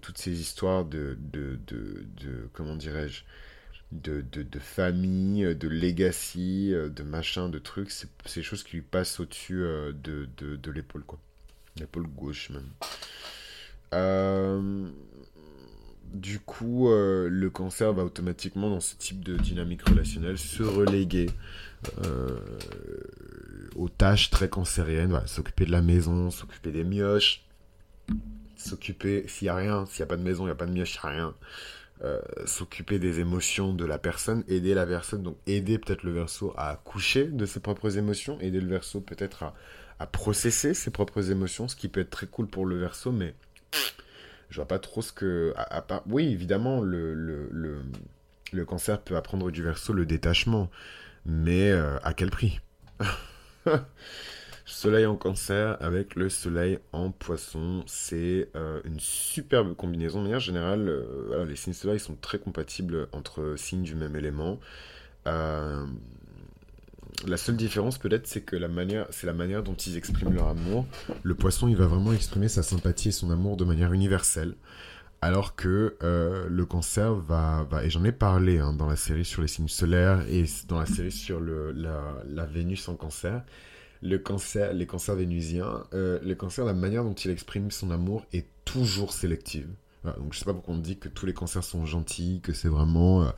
toutes 0.00 0.18
ces 0.18 0.40
histoires 0.40 0.84
de, 0.84 1.18
de, 1.32 1.58
de, 1.66 2.48
comment 2.52 2.76
dirais-je, 2.76 3.22
de, 3.92 4.22
de, 4.22 4.58
famille, 4.58 5.54
de 5.56 5.68
legacy, 5.68 6.72
euh, 6.72 6.88
de 6.88 7.02
machin, 7.02 7.48
de 7.48 7.58
trucs, 7.58 7.90
c'est 7.90 8.08
des 8.36 8.42
choses 8.42 8.62
qui 8.62 8.76
lui 8.76 8.82
passent 8.82 9.18
au-dessus 9.18 9.62
euh, 9.62 9.92
de, 9.92 10.28
de, 10.36 10.56
de 10.56 10.70
l'épaule, 10.70 11.02
quoi. 11.04 11.18
L'épaule 11.76 12.06
gauche, 12.06 12.50
même. 12.50 12.68
du 16.12 16.40
coup, 16.40 16.88
le 16.90 17.48
cancer 17.48 17.92
va 17.92 18.04
automatiquement, 18.04 18.70
dans 18.70 18.80
ce 18.80 18.96
type 18.96 19.24
de 19.24 19.36
dynamique 19.36 19.82
relationnelle, 19.88 20.36
se 20.36 20.62
reléguer 20.62 21.30
aux 23.76 23.88
tâches 23.88 24.30
très 24.30 24.48
cancériennes, 24.48 25.20
s'occuper 25.26 25.64
de 25.64 25.70
la 25.70 25.80
maison, 25.80 26.30
s'occuper 26.30 26.72
des 26.72 26.84
mioches, 26.84 27.44
s'occuper, 28.60 29.24
s'il 29.28 29.46
n'y 29.46 29.50
a 29.50 29.54
rien, 29.56 29.86
s'il 29.86 30.00
n'y 30.00 30.04
a 30.04 30.06
pas 30.06 30.16
de 30.16 30.22
maison, 30.22 30.44
il 30.44 30.46
n'y 30.46 30.52
a 30.52 30.56
pas 30.56 30.66
de 30.66 30.72
mioche, 30.72 30.98
il 31.02 31.08
rien, 31.08 31.34
euh, 32.02 32.18
s'occuper 32.46 32.98
des 32.98 33.20
émotions 33.20 33.74
de 33.74 33.84
la 33.84 33.98
personne, 33.98 34.42
aider 34.48 34.72
la 34.72 34.86
personne, 34.86 35.22
donc 35.22 35.36
aider 35.46 35.78
peut-être 35.78 36.02
le 36.02 36.12
verso 36.12 36.54
à 36.56 36.70
accoucher 36.70 37.24
de 37.24 37.44
ses 37.44 37.60
propres 37.60 37.98
émotions, 37.98 38.40
aider 38.40 38.60
le 38.60 38.68
verso 38.68 39.02
peut-être 39.02 39.44
à, 39.98 40.06
processer 40.06 40.72
ses 40.72 40.90
propres 40.90 41.30
émotions, 41.30 41.68
ce 41.68 41.76
qui 41.76 41.88
peut 41.88 42.00
être 42.00 42.08
très 42.08 42.26
cool 42.26 42.46
pour 42.46 42.64
le 42.64 42.78
verso, 42.78 43.12
mais 43.12 43.34
je 44.48 44.56
vois 44.56 44.66
pas 44.66 44.78
trop 44.78 45.02
ce 45.02 45.12
que... 45.12 45.52
Oui, 46.06 46.28
évidemment, 46.28 46.80
le, 46.80 47.84
cancer 48.66 49.02
peut 49.02 49.16
apprendre 49.16 49.50
du 49.50 49.62
verso 49.62 49.92
le 49.92 50.06
détachement, 50.06 50.70
mais 51.26 51.70
euh, 51.70 51.98
à 52.02 52.14
quel 52.14 52.30
prix? 52.30 52.60
Soleil 54.70 55.04
en 55.04 55.16
cancer 55.16 55.76
avec 55.80 56.14
le 56.14 56.28
soleil 56.28 56.78
en 56.92 57.10
poisson, 57.10 57.82
c'est 57.86 58.48
euh, 58.54 58.80
une 58.84 59.00
superbe 59.00 59.74
combinaison. 59.74 60.18
De 60.18 60.24
manière 60.24 60.40
générale, 60.40 60.88
euh, 60.88 61.44
les 61.44 61.56
signes 61.56 61.72
soleil 61.72 61.98
sont 61.98 62.14
très 62.14 62.38
compatibles 62.38 63.08
entre 63.12 63.54
signes 63.56 63.82
du 63.82 63.96
même 63.96 64.14
élément. 64.14 64.60
Euh, 65.26 65.84
la 67.26 67.36
seule 67.36 67.56
différence 67.56 67.98
peut-être, 67.98 68.28
c'est 68.28 68.42
que 68.42 68.54
la 68.54 68.68
manière, 68.68 69.06
c'est 69.10 69.26
la 69.26 69.32
manière 69.32 69.64
dont 69.64 69.74
ils 69.74 69.96
expriment 69.96 70.34
leur 70.34 70.46
amour. 70.46 70.86
Le 71.24 71.34
poisson, 71.34 71.66
il 71.66 71.76
va 71.76 71.86
vraiment 71.86 72.12
exprimer 72.12 72.48
sa 72.48 72.62
sympathie 72.62 73.08
et 73.08 73.12
son 73.12 73.30
amour 73.30 73.56
de 73.56 73.64
manière 73.64 73.92
universelle. 73.92 74.54
Alors 75.20 75.56
que 75.56 75.96
le 76.00 76.64
cancer 76.64 77.12
va, 77.12 77.68
et 77.82 77.90
j'en 77.90 78.04
ai 78.04 78.12
parlé 78.12 78.58
hein, 78.58 78.72
dans 78.72 78.86
la 78.86 78.96
série 78.96 79.26
sur 79.26 79.42
les 79.42 79.48
signes 79.48 79.68
solaires 79.68 80.24
et 80.30 80.44
dans 80.68 80.78
la 80.78 80.86
série 80.86 81.12
sur 81.12 81.40
le, 81.40 81.72
la 81.72 82.46
Vénus 82.46 82.88
en 82.88 82.94
cancer, 82.94 83.42
le 84.02 84.18
cancer, 84.18 84.72
les 84.72 84.86
cancers 84.86 85.16
vénusiens, 85.16 85.84
euh, 85.92 86.18
le 86.22 86.34
cancer, 86.34 86.64
la 86.64 86.74
manière 86.74 87.04
dont 87.04 87.14
il 87.14 87.30
exprime 87.30 87.70
son 87.70 87.90
amour 87.90 88.24
est 88.32 88.46
toujours 88.64 89.12
sélective. 89.12 89.68
donc 90.04 90.32
je 90.32 90.38
sais 90.38 90.44
pas 90.44 90.54
pourquoi 90.54 90.74
on 90.74 90.78
dit 90.78 90.98
que 90.98 91.08
tous 91.08 91.26
les 91.26 91.34
cancers 91.34 91.64
sont 91.64 91.84
gentils, 91.84 92.40
que 92.42 92.52
c'est 92.52 92.68
vraiment 92.68 93.22
euh, 93.22 93.30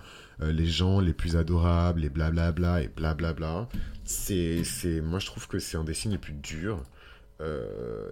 euh, 0.42 0.52
les 0.52 0.66
gens 0.66 1.00
les 1.00 1.12
plus 1.12 1.36
adorables 1.36 2.04
et 2.04 2.08
blablabla 2.08 2.82
et 2.82 2.88
blablabla. 2.88 3.68
C'est, 4.04 4.62
c'est, 4.64 5.00
moi 5.00 5.18
je 5.18 5.26
trouve 5.26 5.48
que 5.48 5.58
c'est 5.58 5.76
un 5.76 5.84
des 5.84 5.94
signes 5.94 6.12
les 6.12 6.18
plus 6.18 6.34
durs 6.34 6.82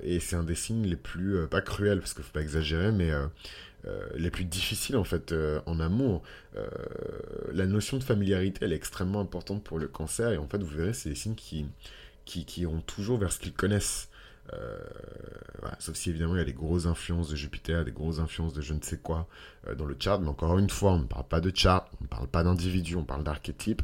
et 0.02 0.18
c'est 0.18 0.34
un 0.34 0.42
des 0.42 0.56
signes 0.56 0.86
les 0.86 0.96
plus 0.96 1.46
pas 1.46 1.60
cruels 1.60 2.00
parce 2.00 2.14
qu'il 2.14 2.24
faut 2.24 2.32
pas 2.32 2.40
exagérer, 2.40 2.90
mais 2.90 3.12
les 4.16 4.28
plus 4.28 4.44
difficiles 4.44 4.96
en 4.96 5.04
fait 5.04 5.32
en 5.66 5.78
amour. 5.78 6.24
la 7.52 7.66
notion 7.66 7.98
de 7.98 8.02
familiarité 8.02 8.64
elle 8.64 8.72
est 8.72 8.76
extrêmement 8.76 9.20
importante 9.20 9.62
pour 9.62 9.78
le 9.78 9.86
cancer 9.86 10.32
et 10.32 10.36
en 10.36 10.48
fait 10.48 10.60
vous 10.60 10.76
verrez 10.76 10.94
c'est 10.94 11.10
des 11.10 11.14
signes 11.14 11.36
qui 11.36 11.64
qui, 12.24 12.44
qui 12.44 12.66
ont 12.66 12.80
toujours 12.80 13.18
vers 13.18 13.32
ce 13.32 13.38
qu'ils 13.38 13.52
connaissent. 13.52 14.10
Euh, 14.54 14.78
sauf 15.78 15.94
si 15.96 16.10
évidemment 16.10 16.34
il 16.34 16.38
y 16.38 16.42
a 16.42 16.44
des 16.44 16.52
grosses 16.52 16.86
influences 16.86 17.28
de 17.28 17.36
Jupiter, 17.36 17.84
des 17.84 17.92
grosses 17.92 18.18
influences 18.18 18.52
de 18.52 18.60
je 18.60 18.74
ne 18.74 18.82
sais 18.82 18.98
quoi 18.98 19.28
euh, 19.68 19.74
dans 19.74 19.84
le 19.84 19.96
chart, 19.98 20.20
mais 20.20 20.28
encore 20.28 20.58
une 20.58 20.70
fois, 20.70 20.92
on 20.92 21.00
ne 21.00 21.04
parle 21.04 21.28
pas 21.28 21.40
de 21.40 21.52
chart, 21.54 21.88
on 22.00 22.04
ne 22.04 22.08
parle 22.08 22.26
pas 22.26 22.42
d'individu, 22.42 22.96
on 22.96 23.04
parle 23.04 23.22
d'archétype. 23.22 23.82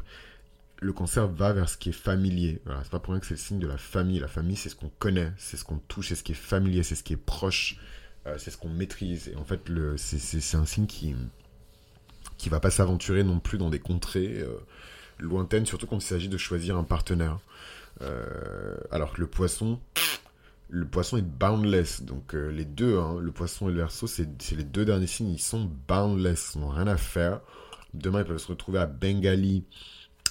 Le 0.80 0.92
cancer 0.92 1.26
va 1.28 1.52
vers 1.52 1.68
ce 1.68 1.78
qui 1.78 1.90
est 1.90 1.92
familier. 1.92 2.60
Voilà, 2.66 2.82
c'est 2.82 2.90
pas 2.90 2.98
pour 2.98 3.12
rien 3.12 3.20
que 3.20 3.26
c'est 3.26 3.34
le 3.34 3.40
signe 3.40 3.58
de 3.58 3.66
la 3.66 3.78
famille. 3.78 4.18
La 4.18 4.28
famille, 4.28 4.56
c'est 4.56 4.68
ce 4.68 4.76
qu'on 4.76 4.90
connaît, 4.98 5.32
c'est 5.38 5.56
ce 5.56 5.64
qu'on 5.64 5.78
touche, 5.78 6.08
c'est 6.08 6.16
ce 6.16 6.22
qui 6.22 6.32
est 6.32 6.34
familier, 6.34 6.82
c'est 6.82 6.96
ce 6.96 7.02
qui 7.02 7.14
est 7.14 7.16
proche, 7.16 7.78
euh, 8.26 8.36
c'est 8.38 8.50
ce 8.50 8.58
qu'on 8.58 8.68
maîtrise. 8.68 9.28
Et 9.28 9.36
en 9.36 9.44
fait, 9.44 9.68
le, 9.68 9.96
c'est, 9.96 10.54
un 10.56 10.66
signe 10.66 10.86
qui 10.86 11.14
qui 12.36 12.50
va 12.50 12.60
pas 12.60 12.70
s'aventurer 12.70 13.24
non 13.24 13.38
plus 13.38 13.56
dans 13.56 13.70
des 13.70 13.78
contrées 13.78 14.44
lointaines, 15.18 15.64
surtout 15.64 15.86
quand 15.86 15.96
il 15.96 16.02
s'agit 16.02 16.28
de 16.28 16.36
choisir 16.36 16.76
un 16.76 16.84
partenaire. 16.84 17.38
Euh, 18.02 18.76
alors 18.90 19.14
que 19.14 19.20
le 19.20 19.26
poisson, 19.26 19.80
le 20.68 20.86
poisson 20.86 21.16
est 21.16 21.22
boundless. 21.22 22.02
Donc 22.02 22.34
euh, 22.34 22.50
les 22.50 22.64
deux, 22.64 22.98
hein, 22.98 23.18
le 23.20 23.32
poisson 23.32 23.68
et 23.68 23.72
le 23.72 23.78
verso, 23.78 24.06
c'est 24.06 24.28
les 24.52 24.64
deux 24.64 24.84
derniers 24.84 25.06
signes, 25.06 25.30
ils 25.30 25.40
sont 25.40 25.70
boundless, 25.88 26.52
ils 26.54 26.60
n'ont 26.60 26.68
rien 26.68 26.86
à 26.86 26.96
faire. 26.96 27.40
Demain, 27.94 28.20
ils 28.20 28.26
peuvent 28.26 28.38
se 28.38 28.48
retrouver 28.48 28.78
à 28.78 28.86
Bengali. 28.86 29.64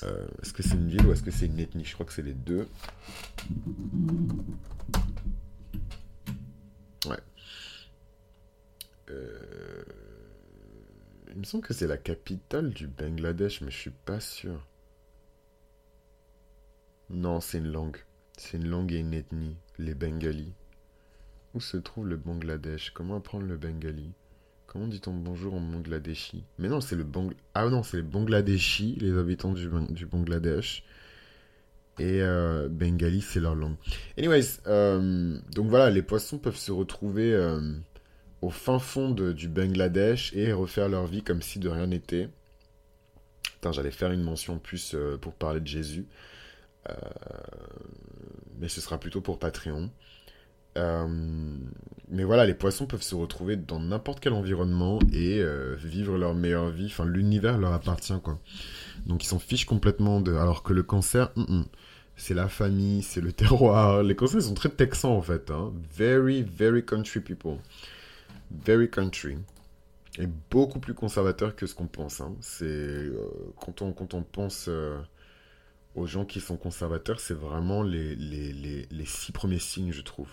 Euh, 0.04 0.28
est-ce 0.42 0.54
que 0.54 0.62
c'est 0.62 0.76
une 0.76 0.90
ville 0.90 1.06
ou 1.08 1.12
est-ce 1.14 1.24
que 1.24 1.32
c'est 1.32 1.48
une 1.48 1.60
ethnie? 1.60 1.86
Je 1.86 1.94
crois 1.94 2.06
que 2.06 2.14
c'est 2.14 2.22
les 2.22 2.34
deux. 2.34 2.68
Ouais. 7.08 7.20
Il 11.34 11.40
me 11.40 11.44
semble 11.44 11.64
que 11.64 11.74
c'est 11.74 11.88
la 11.88 11.98
capitale 11.98 12.70
du 12.72 12.88
Bangladesh, 12.88 13.62
mais 13.62 13.72
je 13.72 13.78
suis 13.78 13.92
pas 13.92 14.20
sûr. 14.20 14.66
Non, 17.10 17.40
c'est 17.40 17.60
une 17.60 17.72
langue. 17.72 17.98
C'est 18.38 18.58
une 18.58 18.68
langue 18.68 18.92
et 18.92 18.98
une 18.98 19.14
ethnie, 19.14 19.58
les 19.78 19.94
Bengalis. 19.94 20.54
Où 21.54 21.62
se 21.62 21.78
trouve 21.78 22.08
le 22.08 22.18
Bangladesh? 22.18 22.92
Comment 22.92 23.18
apprendre 23.18 23.46
le 23.46 23.58
Bengali? 23.58 24.12
Comment 24.66 24.88
dit-on 24.88 25.14
bonjour 25.14 25.54
en 25.54 25.62
Bangladeshi? 25.62 26.44
Mais 26.58 26.68
non, 26.68 26.82
c'est 26.82 26.96
le 26.96 27.04
Bang... 27.04 27.34
Ah 27.54 27.70
non, 27.70 27.84
c'est 27.84 27.98
les 27.98 28.04
Bangladeshi, 28.04 28.98
les 29.00 29.18
habitants 29.18 29.54
du, 29.54 29.70
du 29.90 30.06
Bangladesh. 30.08 30.84
Et 32.00 32.22
euh, 32.22 32.68
Bengali, 32.70 33.22
c'est 33.22 33.40
leur 33.40 33.56
langue. 33.56 33.76
Anyways, 34.18 34.60
euh, 34.68 35.38
donc 35.54 35.70
voilà, 35.70 35.92
les 35.92 36.02
poissons 36.02 36.40
peuvent 36.40 36.58
se 36.58 36.72
retrouver 36.72 37.34
euh, 37.34 37.62
au 38.42 38.50
fin 38.50 38.80
fond 38.80 39.12
du 39.12 39.48
Bangladesh 39.48 40.34
et 40.34 40.52
refaire 40.52 40.90
leur 40.90 41.06
vie 41.06 41.22
comme 41.22 41.42
si 41.42 41.60
de 41.60 41.70
rien 41.70 41.88
n'était. 41.88 42.30
j'allais 43.72 43.92
faire 43.92 44.12
une 44.12 44.24
mention 44.24 44.58
plus 44.60 44.96
pour 45.22 45.34
parler 45.34 45.62
de 45.62 45.68
Jésus. 45.68 46.08
Euh, 46.90 46.94
mais 48.60 48.70
ce 48.70 48.82
sera 48.82 49.00
plutôt 49.00 49.22
pour 49.22 49.40
Patreon. 49.40 49.90
Euh, 50.78 51.08
mais 52.10 52.24
voilà, 52.24 52.46
les 52.46 52.54
poissons 52.54 52.86
peuvent 52.86 53.02
se 53.02 53.16
retrouver 53.16 53.56
dans 53.56 53.80
n'importe 53.80 54.20
quel 54.20 54.34
environnement 54.34 55.00
et 55.14 55.40
euh, 55.40 55.76
vivre 55.76 56.18
leur 56.18 56.34
meilleure 56.34 56.70
vie. 56.70 56.88
Enfin, 56.88 57.06
l'univers 57.06 57.58
leur 57.58 57.74
appartient, 57.74 58.20
quoi. 58.24 58.40
Donc, 59.06 59.24
ils 59.24 59.28
s'en 59.28 59.40
fichent 59.40 59.66
complètement 59.66 60.22
de. 60.22 60.34
Alors 60.36 60.64
que 60.64 60.74
le 60.74 60.84
cancer, 60.84 61.32
c'est 62.18 62.34
la 62.34 62.50
famille, 62.50 63.04
c'est 63.04 63.22
le 63.22 63.32
terroir. 63.34 64.04
Les 64.04 64.16
cancers 64.16 64.42
sont 64.42 64.54
très 64.54 64.70
texans, 64.70 65.12
en 65.12 65.22
fait. 65.22 65.50
Hein. 65.52 65.74
Very, 65.94 66.44
very 66.44 66.86
country 66.86 67.22
people. 67.22 67.58
Very 68.52 68.90
country. 68.90 69.38
Et 70.18 70.28
beaucoup 70.50 70.80
plus 70.80 70.94
conservateur 70.94 71.56
que 71.56 71.68
ce 71.68 71.76
qu'on 71.76 71.88
pense. 71.88 72.22
Hein. 72.22 72.36
C'est 72.40 73.12
quand, 73.60 73.82
on, 73.82 73.92
quand 73.92 74.14
on 74.14 74.24
pense 74.24 74.70
aux 75.96 76.06
gens 76.06 76.26
qui 76.26 76.42
sont 76.42 76.58
conservateurs, 76.58 77.20
c'est 77.20 77.34
vraiment 77.34 77.82
les, 77.84 78.16
les, 78.16 79.06
six 79.06 79.32
premiers 79.32 79.60
signes, 79.60 79.92
je 79.92 80.02
trouve. 80.02 80.30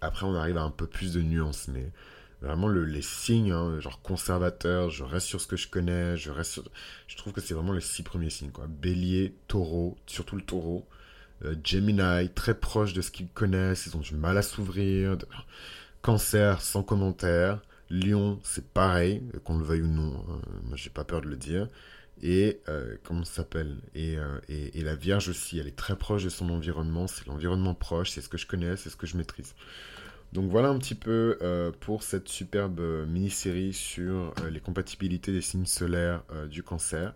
Après, 0.00 0.26
on 0.26 0.34
arrive 0.34 0.58
à 0.58 0.62
un 0.62 0.70
peu 0.70 0.86
plus 0.86 1.14
de 1.14 1.22
nuances, 1.22 1.68
mais 1.68 1.90
vraiment 2.42 2.68
le, 2.68 2.84
les 2.84 3.02
signes, 3.02 3.52
hein, 3.52 3.80
genre 3.80 4.02
conservateur, 4.02 4.90
je 4.90 5.04
reste 5.04 5.26
sur 5.26 5.40
ce 5.40 5.46
que 5.46 5.56
je 5.56 5.68
connais, 5.68 6.16
je 6.16 6.30
reste 6.30 6.52
sur... 6.52 6.64
Je 7.06 7.16
trouve 7.16 7.32
que 7.32 7.40
c'est 7.40 7.54
vraiment 7.54 7.72
les 7.72 7.80
six 7.80 8.02
premiers 8.02 8.30
signes, 8.30 8.50
quoi. 8.50 8.66
Bélier, 8.66 9.34
taureau, 9.48 9.96
surtout 10.06 10.36
le 10.36 10.42
taureau. 10.42 10.86
Euh, 11.44 11.54
Gemini, 11.64 12.28
très 12.34 12.54
proche 12.54 12.92
de 12.92 13.02
ce 13.02 13.10
qu'ils 13.10 13.28
connaissent, 13.28 13.86
ils 13.86 13.96
ont 13.96 14.00
du 14.00 14.14
mal 14.14 14.36
à 14.36 14.42
s'ouvrir. 14.42 15.16
Cancer, 16.02 16.60
sans 16.60 16.82
commentaire. 16.82 17.60
Lion, 17.90 18.40
c'est 18.42 18.66
pareil, 18.68 19.22
qu'on 19.44 19.58
le 19.58 19.64
veuille 19.64 19.82
ou 19.82 19.86
non, 19.86 20.24
hein, 20.28 20.40
moi 20.64 20.76
j'ai 20.76 20.90
pas 20.90 21.04
peur 21.04 21.20
de 21.20 21.28
le 21.28 21.36
dire. 21.36 21.68
Et 22.26 22.62
euh, 22.70 22.96
comment 23.04 23.22
ça 23.22 23.34
s'appelle? 23.34 23.76
Euh, 23.96 24.40
et, 24.48 24.78
et, 24.78 24.82
la 24.82 24.94
Vierge 24.94 25.28
aussi, 25.28 25.58
elle 25.58 25.66
est 25.66 25.76
très 25.76 25.94
proche 25.94 26.24
de 26.24 26.30
son 26.30 26.48
environnement, 26.48 27.06
c'est 27.06 27.26
l'environnement 27.26 27.74
proche, 27.74 28.12
c'est 28.12 28.22
ce 28.22 28.30
que 28.30 28.38
je 28.38 28.46
connais, 28.46 28.78
c'est 28.78 28.88
ce 28.88 28.96
que 28.96 29.06
je 29.06 29.18
maîtrise. 29.18 29.54
Donc 30.32 30.50
voilà 30.50 30.70
un 30.70 30.78
petit 30.78 30.94
peu 30.94 31.36
euh, 31.42 31.70
pour 31.80 32.02
cette 32.02 32.28
superbe 32.28 32.80
mini-série 33.06 33.74
sur 33.74 34.32
les 34.50 34.58
compatibilités 34.58 35.32
des 35.32 35.42
signes 35.42 35.66
solaires 35.66 36.22
du 36.50 36.62
cancer. 36.62 37.14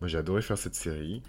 Moi 0.00 0.08
j'ai 0.08 0.18
adoré 0.18 0.42
faire 0.42 0.58
cette 0.58 0.74
série. 0.74 1.22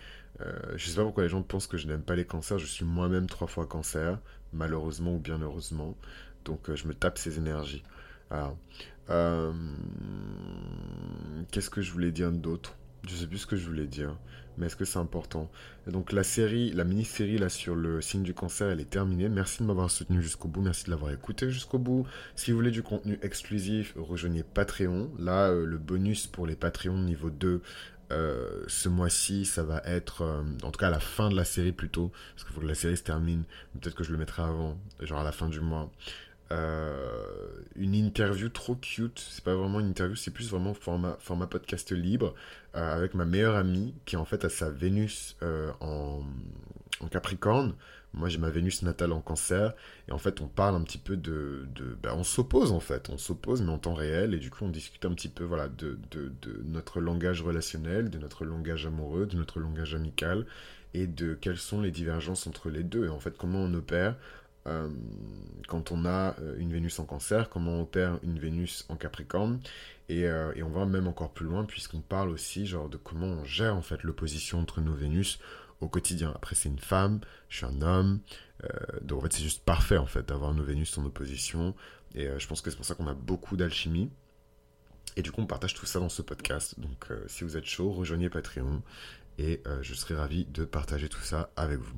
je 0.76 0.84
sais 0.84 0.96
pas 0.96 1.04
pourquoi 1.04 1.22
les 1.24 1.30
gens 1.30 1.44
pensent 1.44 1.68
que 1.68 1.78
je 1.78 1.88
n'aime 1.88 2.02
pas 2.02 2.16
les 2.16 2.26
cancers, 2.26 2.58
je 2.58 2.66
suis 2.66 2.86
moi-même 2.86 3.28
trois 3.28 3.48
fois 3.48 3.68
cancer, 3.68 4.18
malheureusement 4.52 5.14
ou 5.14 5.20
bien 5.20 5.38
heureusement. 5.40 5.96
Donc 6.44 6.74
je 6.74 6.88
me 6.88 6.96
tape 6.96 7.20
ces 7.20 7.38
énergies. 7.38 7.84
Qu'est-ce 11.52 11.70
que 11.70 11.82
je 11.84 11.92
voulais 11.92 12.12
dire 12.12 12.32
d'autre? 12.32 12.76
Je 13.08 13.16
sais 13.16 13.28
plus 13.28 13.40
ce 13.40 13.48
que 13.48 13.56
je 13.56 13.66
voulais 13.66 13.88
dire, 13.88 14.16
mais 14.58 14.68
est-ce 14.68 14.76
que 14.76 14.86
c'est 14.86 15.00
important? 15.00 15.50
Donc 15.88 16.12
la 16.12 16.24
série, 16.24 16.72
la 16.72 16.84
mini-série 16.84 17.38
là 17.38 17.50
sur 17.50 17.76
le 17.76 18.02
signe 18.02 18.24
du 18.24 18.34
cancer, 18.34 18.70
elle 18.70 18.80
est 18.80 18.90
terminée. 18.90 19.30
Merci 19.30 19.64
de 19.64 19.68
m'avoir 19.68 19.90
soutenu 19.90 20.22
jusqu'au 20.22 20.48
bout, 20.48 20.62
merci 20.62 20.86
de 20.86 20.92
l'avoir 20.92 21.12
écouté 21.12 21.50
jusqu'au 21.50 21.80
bout. 21.80 22.06
Si 22.36 22.52
vous 22.52 22.58
voulez 22.58 22.72
du 22.72 22.84
contenu 22.84 23.18
exclusif, 23.22 23.94
rejoignez 23.98 24.44
Patreon. 24.44 25.12
Là, 25.18 25.50
euh, 25.50 25.66
le 25.66 25.78
bonus 25.78 26.28
pour 26.28 26.46
les 26.46 26.56
Patreons 26.56 26.98
niveau 26.98 27.30
2, 27.30 27.62
euh, 28.12 28.64
ce 28.68 28.90
mois-ci, 28.90 29.46
ça 29.46 29.64
va 29.64 29.82
être, 29.86 30.24
euh, 30.24 30.44
en 30.64 30.72
tout 30.72 30.80
cas 30.80 30.88
à 30.88 30.92
la 30.92 31.00
fin 31.00 31.30
de 31.30 31.36
la 31.36 31.46
série 31.46 31.72
plutôt, 31.72 32.12
parce 32.36 32.44
qu'il 32.44 32.54
faut 32.54 32.62
que 32.62 32.68
la 32.68 32.76
série 32.76 32.98
se 32.98 33.04
termine. 33.04 33.44
Peut-être 33.80 33.96
que 33.96 34.04
je 34.04 34.12
le 34.12 34.18
mettrai 34.18 34.44
avant, 34.44 34.78
genre 35.00 35.20
à 35.20 35.24
la 35.24 35.32
fin 35.32 35.48
du 35.48 35.62
mois. 35.62 35.92
Euh, 36.52 37.48
une 37.76 37.96
interview 37.96 38.50
trop 38.50 38.76
cute. 38.76 39.20
C'est 39.30 39.44
pas 39.44 39.56
vraiment 39.56 39.80
une 39.80 39.88
interview, 39.88 40.16
c'est 40.16 40.32
plus 40.32 40.50
vraiment 40.52 40.74
format, 40.74 41.18
format 41.20 41.48
podcast 41.48 41.92
libre 41.92 42.36
euh, 42.76 42.96
avec 42.96 43.14
ma 43.14 43.26
meilleure 43.26 43.56
amie 43.56 43.94
qui 44.06 44.18
en 44.18 44.26
fait 44.26 44.44
a 44.44 44.50
sa 44.50 44.70
Vénus 44.70 45.38
euh, 45.42 45.72
en, 45.80 46.22
en, 47.00 47.08
Capricorne. 47.08 47.74
Moi 48.14 48.28
j'ai 48.28 48.40
ma 48.40 48.50
Vénus 48.50 48.84
natale 48.84 49.14
en 49.14 49.22
Cancer 49.22 49.74
et 50.10 50.12
en 50.12 50.18
fait 50.18 50.42
on 50.42 50.48
parle 50.48 50.76
un 50.76 50.82
petit 50.82 50.98
peu 50.98 51.16
de, 51.16 51.66
de 51.74 51.96
ben, 52.04 52.14
on 52.14 52.26
s'oppose 52.26 52.74
en 52.74 52.82
fait, 52.82 53.10
on 53.10 53.18
s'oppose 53.18 53.62
mais 53.62 53.72
en 53.72 53.78
temps 53.78 53.94
réel 53.94 54.34
et 54.34 54.38
du 54.38 54.50
coup 54.50 54.66
on 54.66 54.70
discute 54.70 55.06
un 55.06 55.14
petit 55.14 55.30
peu 55.30 55.46
voilà 55.46 55.70
de, 55.70 55.98
de, 56.12 56.30
de 56.42 56.62
notre 56.66 57.00
langage 57.00 57.42
relationnel, 57.42 58.10
de 58.10 58.18
notre 58.18 58.44
langage 58.44 58.86
amoureux, 58.86 59.28
de 59.28 59.38
notre 59.38 59.62
langage 59.62 59.96
amical 59.96 60.46
et 60.94 61.08
de 61.08 61.36
quelles 61.36 61.58
sont 61.58 61.80
les 61.80 61.92
divergences 61.92 62.48
entre 62.48 62.70
les 62.70 62.84
deux 62.84 63.06
et 63.06 63.10
en 63.10 63.22
fait 63.22 63.38
comment 63.38 63.60
on 63.60 63.74
opère 63.74 64.18
euh, 64.68 64.90
quand 65.68 65.92
on 65.92 66.06
a 66.06 66.36
euh, 66.40 66.56
une 66.60 66.72
Vénus 66.72 67.00
en 67.00 67.06
cancer, 67.06 67.50
comment 67.50 67.72
on 67.72 67.82
opère 67.82 68.20
une 68.24 68.40
Vénus 68.40 68.86
en 68.90 68.96
Capricorne. 68.96 69.60
Et, 70.10 70.26
euh, 70.26 70.52
et 70.56 70.64
on 70.64 70.70
va 70.70 70.86
même 70.86 71.08
encore 71.08 71.32
plus 71.32 71.46
loin 71.46 71.64
puisqu'on 71.64 72.02
parle 72.02 72.30
aussi 72.30 72.66
genre 72.66 72.90
de 72.90 72.98
comment 72.98 73.28
on 73.28 73.46
gère 73.46 73.76
en 73.76 73.82
fait 73.82 74.04
l'opposition 74.04 74.60
entre 74.60 74.82
nos 74.82 74.94
Vénus 74.94 75.40
au 75.80 75.88
quotidien. 75.88 76.32
Après 76.36 76.56
c'est 76.56 76.70
une 76.70 76.80
femme, 76.80 77.22
je 77.50 77.58
suis 77.58 77.66
un 77.66 77.82
homme, 77.82 78.20
donc 79.02 79.20
en 79.20 79.22
fait 79.24 79.34
c'est 79.34 79.44
juste 79.44 79.64
parfait 79.64 79.98
en 79.98 80.06
fait 80.06 80.28
d'avoir 80.28 80.54
nos 80.54 80.64
Vénus 80.64 80.96
en 80.98 81.06
opposition. 81.06 81.74
Et 82.14 82.28
je 82.38 82.48
pense 82.48 82.62
que 82.62 82.70
c'est 82.70 82.76
pour 82.76 82.86
ça 82.86 82.94
qu'on 82.94 83.08
a 83.08 83.14
beaucoup 83.14 83.56
d'alchimie. 83.56 84.12
Et 85.16 85.22
du 85.22 85.32
coup 85.32 85.42
on 85.42 85.48
partage 85.48 85.74
tout 85.74 85.86
ça 85.86 86.00
dans 86.00 86.10
ce 86.10 86.22
podcast. 86.22 86.80
Donc 86.80 87.08
si 87.28 87.46
vous 87.46 87.58
êtes 87.58 87.66
chaud, 87.66 87.92
rejoignez 87.92 88.30
Patreon 88.30 88.84
et 89.40 89.64
je 89.82 89.94
serai 89.96 90.14
ravi 90.14 90.46
de 90.46 90.66
partager 90.66 91.10
tout 91.10 91.22
ça 91.22 91.50
avec 91.56 91.80
vous. 91.80 91.96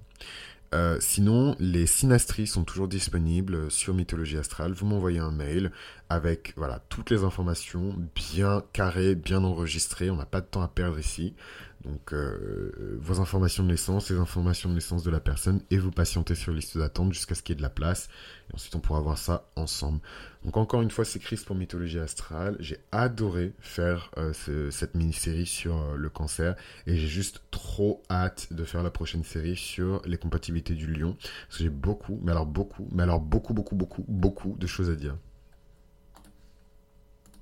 Euh, 0.73 0.97
sinon, 0.99 1.55
les 1.59 1.85
synastries 1.85 2.47
sont 2.47 2.63
toujours 2.63 2.87
disponibles 2.87 3.69
sur 3.69 3.93
Mythologie 3.93 4.39
Astrale. 4.39 4.73
Vous 4.73 4.87
m'envoyez 4.87 5.19
un 5.19 5.31
mail 5.31 5.71
avec 6.09 6.53
voilà 6.57 6.79
toutes 6.89 7.11
les 7.11 7.23
informations 7.23 7.95
bien 8.15 8.63
carrées, 8.73 9.13
bien 9.13 9.43
enregistrées. 9.43 10.09
On 10.09 10.15
n'a 10.15 10.25
pas 10.25 10.41
de 10.41 10.47
temps 10.47 10.63
à 10.63 10.67
perdre 10.67 10.97
ici. 10.97 11.35
Donc, 11.85 12.13
euh, 12.13 12.97
vos 13.01 13.19
informations 13.19 13.63
de 13.63 13.69
naissance, 13.69 14.09
les 14.09 14.17
informations 14.17 14.69
de 14.69 14.75
naissance 14.75 15.03
de 15.03 15.11
la 15.11 15.19
personne, 15.19 15.61
et 15.69 15.77
vous 15.77 15.91
patientez 15.91 16.33
sur 16.33 16.53
liste 16.53 16.77
d'attente 16.77 17.11
jusqu'à 17.11 17.35
ce 17.35 17.43
qu'il 17.43 17.53
y 17.53 17.55
ait 17.55 17.57
de 17.57 17.61
la 17.61 17.69
place. 17.69 18.07
Et 18.49 18.55
ensuite, 18.55 18.75
on 18.75 18.79
pourra 18.79 19.01
voir 19.01 19.17
ça 19.17 19.49
ensemble. 19.55 19.99
Donc, 20.45 20.55
encore 20.55 20.81
une 20.81 20.91
fois, 20.91 21.03
c'est 21.03 21.19
Chris 21.19 21.41
pour 21.45 21.55
Mythologie 21.55 21.99
Astrale. 21.99 22.55
J'ai 22.59 22.77
adoré 22.91 23.53
faire 23.59 24.11
euh, 24.17 24.31
cette 24.71 24.95
mini-série 24.95 25.45
sur 25.45 25.75
euh, 25.75 25.95
le 25.97 26.09
cancer. 26.09 26.55
Et 26.87 26.95
j'ai 26.95 27.07
juste 27.07 27.41
trop 27.51 28.01
hâte 28.09 28.53
de 28.53 28.63
faire 28.63 28.83
la 28.83 28.91
prochaine 28.91 29.23
série 29.23 29.57
sur 29.57 30.01
les 30.05 30.17
compatibilités 30.17 30.75
du 30.75 30.87
lion. 30.87 31.17
Parce 31.47 31.57
que 31.57 31.63
j'ai 31.65 31.69
beaucoup, 31.69 32.19
mais 32.23 32.31
alors 32.31 32.45
beaucoup, 32.45 32.87
mais 32.91 33.03
alors 33.03 33.19
beaucoup, 33.19 33.53
beaucoup, 33.53 33.75
beaucoup, 33.75 34.05
beaucoup 34.07 34.55
de 34.57 34.67
choses 34.67 34.89
à 34.89 34.95
dire. 34.95 35.17